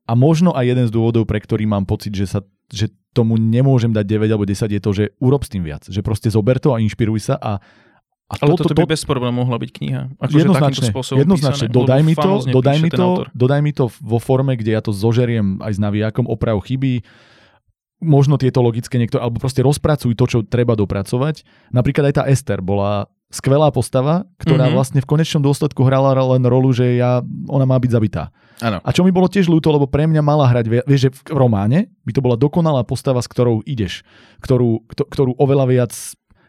[0.08, 3.90] a možno aj jeden z dôvodov, pre ktorý mám pocit, že sa že tomu nemôžem
[3.96, 5.88] dať 9 alebo 10 je to, že urob s tým viac.
[5.88, 7.64] Že proste zober to a inšpiruj sa a
[8.28, 10.02] a Ale toto, by bez problémom mohla byť kniha.
[10.18, 11.66] Akože jednoznačne, jednoznačne.
[11.66, 14.92] písané, Dodaj mi, to, dodaj, mi to, dodaj mi to vo forme, kde ja to
[14.92, 17.08] zožeriem aj s navijakom, oprav chyby,
[17.98, 21.42] možno tieto logické niekto, alebo proste rozpracuj to, čo treba dopracovať.
[21.72, 24.74] Napríklad aj tá Ester bola skvelá postava, ktorá Mhm.
[24.74, 28.32] vlastne v konečnom dôsledku hrala len rolu, že ja, ona má byť zabitá.
[28.58, 28.80] Áno.
[28.80, 31.38] A čo mi bolo tiež ľúto, lebo pre mňa mala hrať, vie- vieš, že v
[31.38, 34.02] románe by to bola dokonalá postava, s ktorou ideš,
[34.40, 35.92] ktorú, kto- ktorú oveľa viac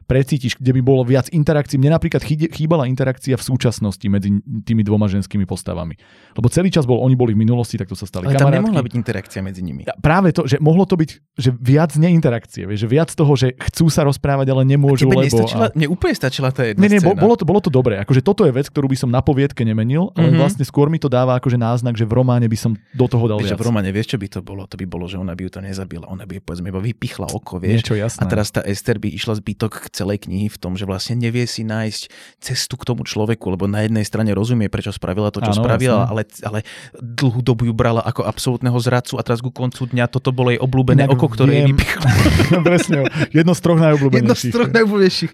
[0.08, 1.76] precítiš, kde by bolo viac interakcií.
[1.76, 4.32] Mne napríklad chýbala interakcia v súčasnosti medzi
[4.64, 6.00] tými dvoma ženskými postavami.
[6.32, 8.58] Lebo celý čas bol, oni boli v minulosti, tak to sa stali Ale tam kamarátky.
[8.64, 9.84] nemohla byť interakcia medzi nimi.
[10.00, 13.86] Práve to, že mohlo to byť, že viac neinterakcie, vieš, že viac toho, že chcú
[13.86, 15.44] sa rozprávať, ale nemôžu, Tebe lebo...
[15.44, 15.68] a...
[15.70, 17.20] mne úplne stačila tá jedna nie, bo, scéna.
[17.20, 18.00] bolo, to, bolo to dobré.
[18.00, 20.24] Akože toto je vec, ktorú by som na poviedke nemenil, ale Mhm.
[20.24, 20.40] mm-hmm.
[20.40, 23.36] vlastne skôr mi to dáva akože náznak, že v románe by som do toho dal
[23.36, 23.52] Vieš, viac.
[23.52, 24.64] že v románe, vieš, čo by to bolo?
[24.64, 26.06] To by bolo, že ona by ju to nezabila.
[26.06, 27.84] Ona by jej, povedzme, iba vypichla oko, vieš.
[27.84, 28.22] Niečo jasné.
[28.22, 31.66] A teraz tá Ester by išla zbytok celej knihy v tom, že vlastne nevie si
[31.66, 32.02] nájsť
[32.38, 36.06] cestu k tomu človeku, lebo na jednej strane rozumie, prečo spravila to, čo Áno, spravila,
[36.06, 36.62] ale, ale
[36.94, 40.60] dlhú dobu ju brala ako absolútneho zradcu a teraz ku koncu dňa toto bolo jej
[40.62, 42.06] obľúbené Inak oko, ktoré jej vypichlo.
[42.68, 44.52] Presne, jedno z troch Jedno z najobľúbenejších.
[44.54, 45.32] troch najobľúbenejších.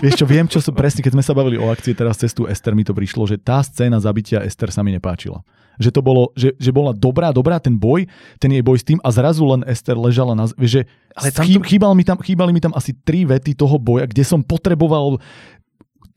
[0.00, 2.72] Vieš čo, viem, čo som presne, keď sme sa bavili o akcii teraz cestu Ester,
[2.72, 5.42] mi to prišlo, že tá scéna zabitia Ester sa mi nepáčila.
[5.80, 8.04] Že to bolo, že, že bola dobrá, dobrá ten boj,
[8.36, 10.44] ten jej boj s tým a zrazu len Ester ležala na...
[10.60, 10.84] že
[11.16, 14.44] Ale tam chýbal mi tam, chýbali mi tam asi tri vety toho boja, kde som
[14.44, 15.16] potreboval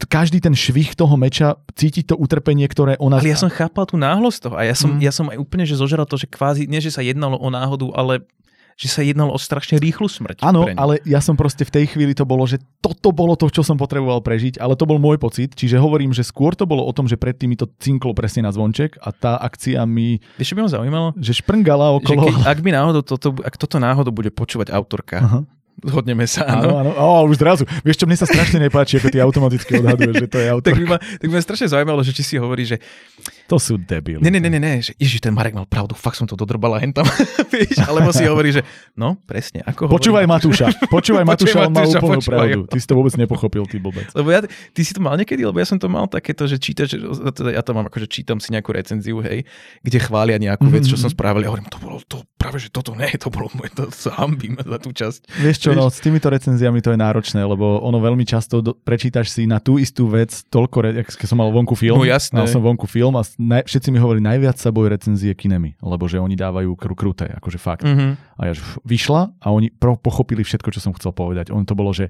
[0.04, 3.24] každý ten švih toho meča, cítiť to utrpenie, ktoré ona...
[3.24, 5.00] Ale ja som chápal tú náhlosť toho a ja som, Mm.
[5.00, 7.88] ja som aj úplne že zožeral to, že kvázi, nie že sa jednalo o náhodu,
[7.96, 8.28] ale
[8.74, 10.42] že sa jednalo o strašne rýchlu smrť.
[10.42, 13.62] Áno, ale ja som proste v tej chvíli to bolo, že toto bolo to, čo
[13.62, 16.92] som potreboval prežiť, ale to bol môj pocit, čiže hovorím, že skôr to bolo o
[16.92, 20.56] tom, že predtým mi to cinklo presne na zvonček a tá akcia mi, Vieš, čo
[20.56, 21.08] by ma zaujímalo?
[21.16, 22.22] že šprngala Že okolo.
[22.24, 25.40] keď, ak by náhodou toto, ak toto náhodou bude počúvať autorka, Aha.
[25.80, 26.92] zhodneme sa, Áno, áno.
[26.92, 27.22] áno.
[27.22, 27.64] Ó, už zrazu.
[27.82, 30.70] Vieš čo, mne sa strašne nepáči, ako ty automaticky odhaduješ, že to je autor.
[30.70, 32.78] Tak by, ma, tak by ma strašne zaujímalo, že či si hovorí, že
[33.46, 34.18] To sú debili.
[34.18, 36.80] ne, ne, ne, ne, ne že ježiš, ten Marek mal pravdu, fakt som to dodrbala
[36.80, 37.04] hen tam,
[37.54, 38.64] vieš, alebo si hovorí, že
[38.94, 40.32] no, presne, ako Počúvaj hovorí.
[40.32, 40.66] Matúša.
[40.96, 42.62] Počúvaj Matúša, on má úplnú počúvaj pravdu.
[42.66, 44.08] Ty si to vôbec nepochopil, ty blbec.
[44.12, 46.96] Lebo ja, ty si to mal niekedy, lebo ja som to mal takéto, že čítaš,
[47.30, 49.44] teda ja to mám ako, že čítam si nejakú recenziu, hej,
[49.82, 51.14] kde chvália nejakú vec, čo som Mhm.
[51.14, 54.16] spravil, ja hovorím, to bolo to, práve že toto ne, to bolo moje, to sa
[54.18, 55.20] hambím za tú časť.
[55.38, 59.30] Vieš čo, no, s týmito recenziami to je náročné, lebo ono veľmi často do, prečítaš
[59.30, 62.36] si na tú istú vec toľko, re, keď som mal vonku film, No jasné.
[62.36, 66.06] mal som vonku film a naj, všetci mi hovorili, najviac sa bojí recenzie kinemi, lebo
[66.06, 67.84] že oni dávajú kru, kruté, akože fakt.
[67.84, 68.16] Mhm.
[68.34, 71.50] A ja vyšla a oni pro, pochopili všetko, čo som chcel povedať.
[71.50, 72.08] On to bolo, že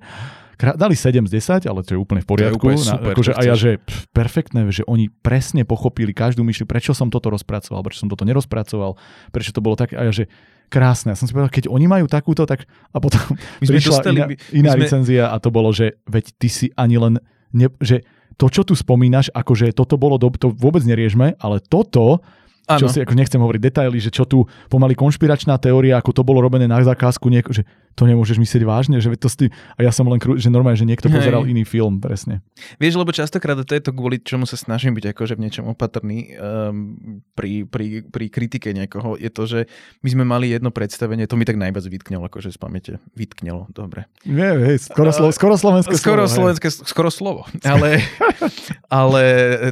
[0.56, 2.58] krá- dali 7 z 10, ale to je úplne v poriadku.
[2.58, 6.70] úplne super, akože, čo a ja, že pf, perfektné, že oni presne pochopili každú myšlienku,
[6.70, 8.96] prečo som toto rozpracoval, prečo som toto nerozpracoval,
[9.30, 9.92] prečo to bolo tak.
[9.92, 10.30] A ja, že
[10.70, 11.12] krásne.
[11.12, 12.66] Ja som si povedal, keď oni majú takúto, tak...
[12.90, 13.22] A potom
[13.60, 16.48] My prišla dostali- iná, my- my iná sme- recenzia a to bolo, že veď ty
[16.48, 17.14] si ani len...
[17.54, 18.02] Ne, že
[18.38, 22.22] to, čo tu spomínaš, akože toto bolo, do, to vôbec neriežme, ale toto,
[22.64, 22.92] čo Áno.
[22.92, 26.64] si, ako nechcem hovoriť detaily, že čo tu pomaly konšpiračná teória, ako to bolo robené
[26.64, 29.54] na zakázku, nieko, že to nemôžeš myslieť vážne, že to sti...
[29.78, 31.22] a ja som len, krú, že normálne, že niekto Hej.
[31.22, 32.42] pozeral iný film, presne.
[32.82, 36.34] Vieš, lebo častokrát to je to kvôli čomu sa snažím byť akože v niečom opatrný
[36.38, 39.60] um, pri, pri, pri kritike niekoho, je to, že
[40.02, 42.92] my sme mali jedno predstavenie, to mi tak najviac vytknelo, akože z pamäte.
[43.14, 44.10] Vytknelo, dobre.
[44.26, 46.36] Nie, hej, skoro, slo, skoro slovenské Skoro slovo, hej.
[46.60, 47.42] slovenské, skoro slovo.
[47.62, 48.02] Ale,
[49.04, 49.24] ale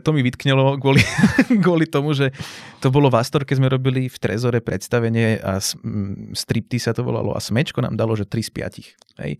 [0.06, 1.02] to mi vytknelo kvôli,
[1.66, 2.30] kvôli tomu, že
[2.82, 5.62] to bolo v Astorke, sme robili v Trezore predstavenie a
[6.34, 8.52] stripty sa to volalo a Smečko nám dalo, že 3 z
[9.18, 9.22] 5.
[9.22, 9.34] Hej.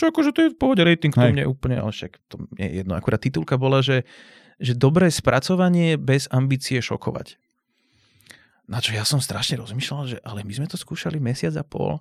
[0.00, 2.72] čo akože to je v pohode rating, to mne úplne, ale však to mne je
[2.82, 2.92] jedno.
[2.96, 4.08] Akurát titulka bola, že,
[4.58, 7.38] že dobré spracovanie bez ambície šokovať.
[8.70, 12.00] Na čo ja som strašne rozmýšľal, že ale my sme to skúšali mesiac a pol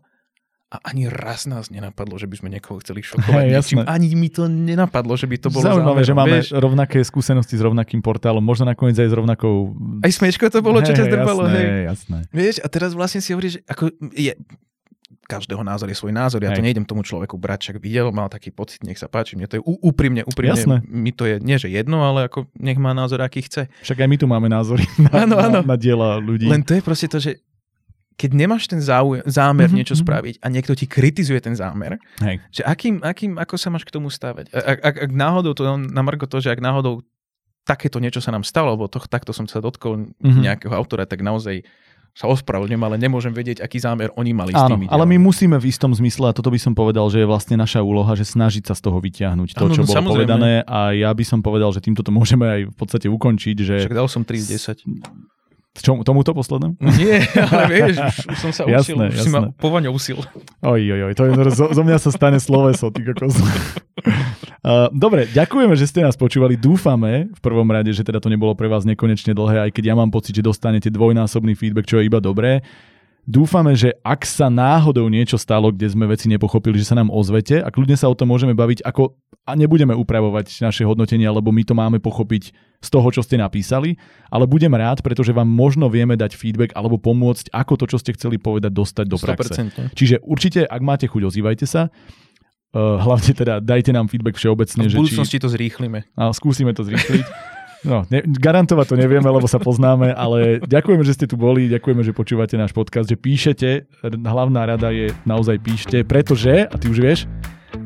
[0.72, 3.44] a ani raz nás nenapadlo, že by sme niekoho chceli šokovať.
[3.44, 3.84] Niečím.
[3.84, 3.92] jasné.
[3.92, 6.56] Ani mi to nenapadlo, že by to bolo Zaujímavé, že máme vieš.
[6.56, 9.76] rovnaké skúsenosti s rovnakým portálom, možno nakoniec aj s rovnakou...
[10.00, 11.84] Aj smieško to bolo, čo ťa zdrbalo, jasné, hej.
[11.92, 12.18] jasné.
[12.32, 13.84] Vieš, a teraz vlastne si hovoríš, že ako
[14.16, 14.32] je,
[15.22, 16.68] každého názor je svoj názor, ja to Hej.
[16.68, 19.64] nejdem tomu človeku brať, však videl, mal taký pocit, nech sa páči, mne to je
[19.64, 20.78] úprimne, úprimne, Jasné.
[20.84, 23.72] mi to je, nie že jedno, ale ako nech má názor, aký chce.
[23.82, 25.60] Však aj my tu máme názory na, Áno, áno.
[25.62, 26.46] na, na diela ľudí.
[26.46, 27.40] Len to je proste to, že
[28.14, 30.02] keď nemáš ten záujem, zámer Mhm, niečo mhm.
[30.04, 32.38] spraviť a niekto ti kritizuje ten zámer, Hej.
[32.50, 34.54] že akým, akým, ako sa máš k tomu stavať?
[34.54, 37.02] Ak, ak, ak náhodou, to na Margo to, že ak náhodou
[37.62, 40.42] takéto niečo sa nám stalo, lebo to, takto som sa dotkol Mhm.
[40.44, 41.66] nejakého autora, tak naozaj
[42.12, 45.56] sa ospravedlňujem, ale nemôžem vedieť, aký zámer oni mali s Áno, tými ale my musíme
[45.56, 48.68] v istom zmysle, a toto by som povedal, že je vlastne naša úloha, že snažiť
[48.68, 50.12] sa z toho vyťahnuť to, Áno, čo no bolo samozrejme.
[50.12, 53.76] povedané a ja by som povedal, že týmto to môžeme aj v podstate ukončiť, že
[53.88, 55.41] Však dal som 3 z 10.
[55.80, 56.76] čom, tomuto poslednému?
[57.00, 59.56] Nie, ale vieš, už, už som sa usil, Jasné, už si ma jasné.
[59.56, 60.20] povaňousil.
[60.68, 63.40] Oj, oj, oj, to je, zo, zo mňa sa stane sloveso, ty kokos.
[64.62, 66.54] Uh, dobre, ďakujeme, že ste nás počúvali.
[66.54, 69.96] Dúfame v prvom rade, že teda to nebolo pre vás nekonečne dlhé, aj keď ja
[69.98, 72.62] mám pocit, že dostanete dvojnásobný feedback, čo je iba dobré.
[73.22, 77.62] Dúfame, že ak sa náhodou niečo stalo, kde sme veci nepochopili, že sa nám ozvete
[77.62, 81.66] a kľudne sa o tom môžeme baviť, ako a nebudeme upravovať naše hodnotenie, lebo my
[81.66, 83.98] to máme pochopiť z toho, čo ste napísali,
[84.30, 88.14] ale budem rád, pretože vám možno vieme dať feedback alebo pomôcť, ako to, čo ste
[88.14, 89.54] chceli povedať, dostať do praxe.
[89.90, 89.98] 100%.
[89.98, 91.90] Čiže určite, ak máte chuť, ozývajte sa.
[92.72, 95.02] Uh, hlavne teda dajte nám feedback všeobecne, V že či...
[95.02, 96.08] budúcnosti to zrýchlime.
[96.16, 97.26] A skúsime to zrýchliť.
[97.82, 102.06] No, ne, garantovať to nevieme, lebo sa poznáme, ale ďakujeme, že ste tu boli, ďakujeme,
[102.06, 103.90] že počúvate náš podcast, že píšete.
[104.06, 107.20] Hlavná rada je naozaj píšte, pretože, a ty už vieš,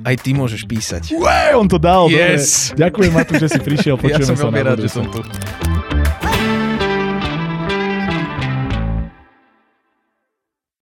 [0.05, 1.13] Aj ty môžeš písať.
[1.13, 2.09] Ué, on to dal.
[2.09, 2.73] Yes.
[2.73, 2.89] Dobre.
[2.89, 3.95] Ďakujem, Matúš, že si prišiel.
[3.97, 5.21] Ja Počujeme som sa veľmi rád, že som tu.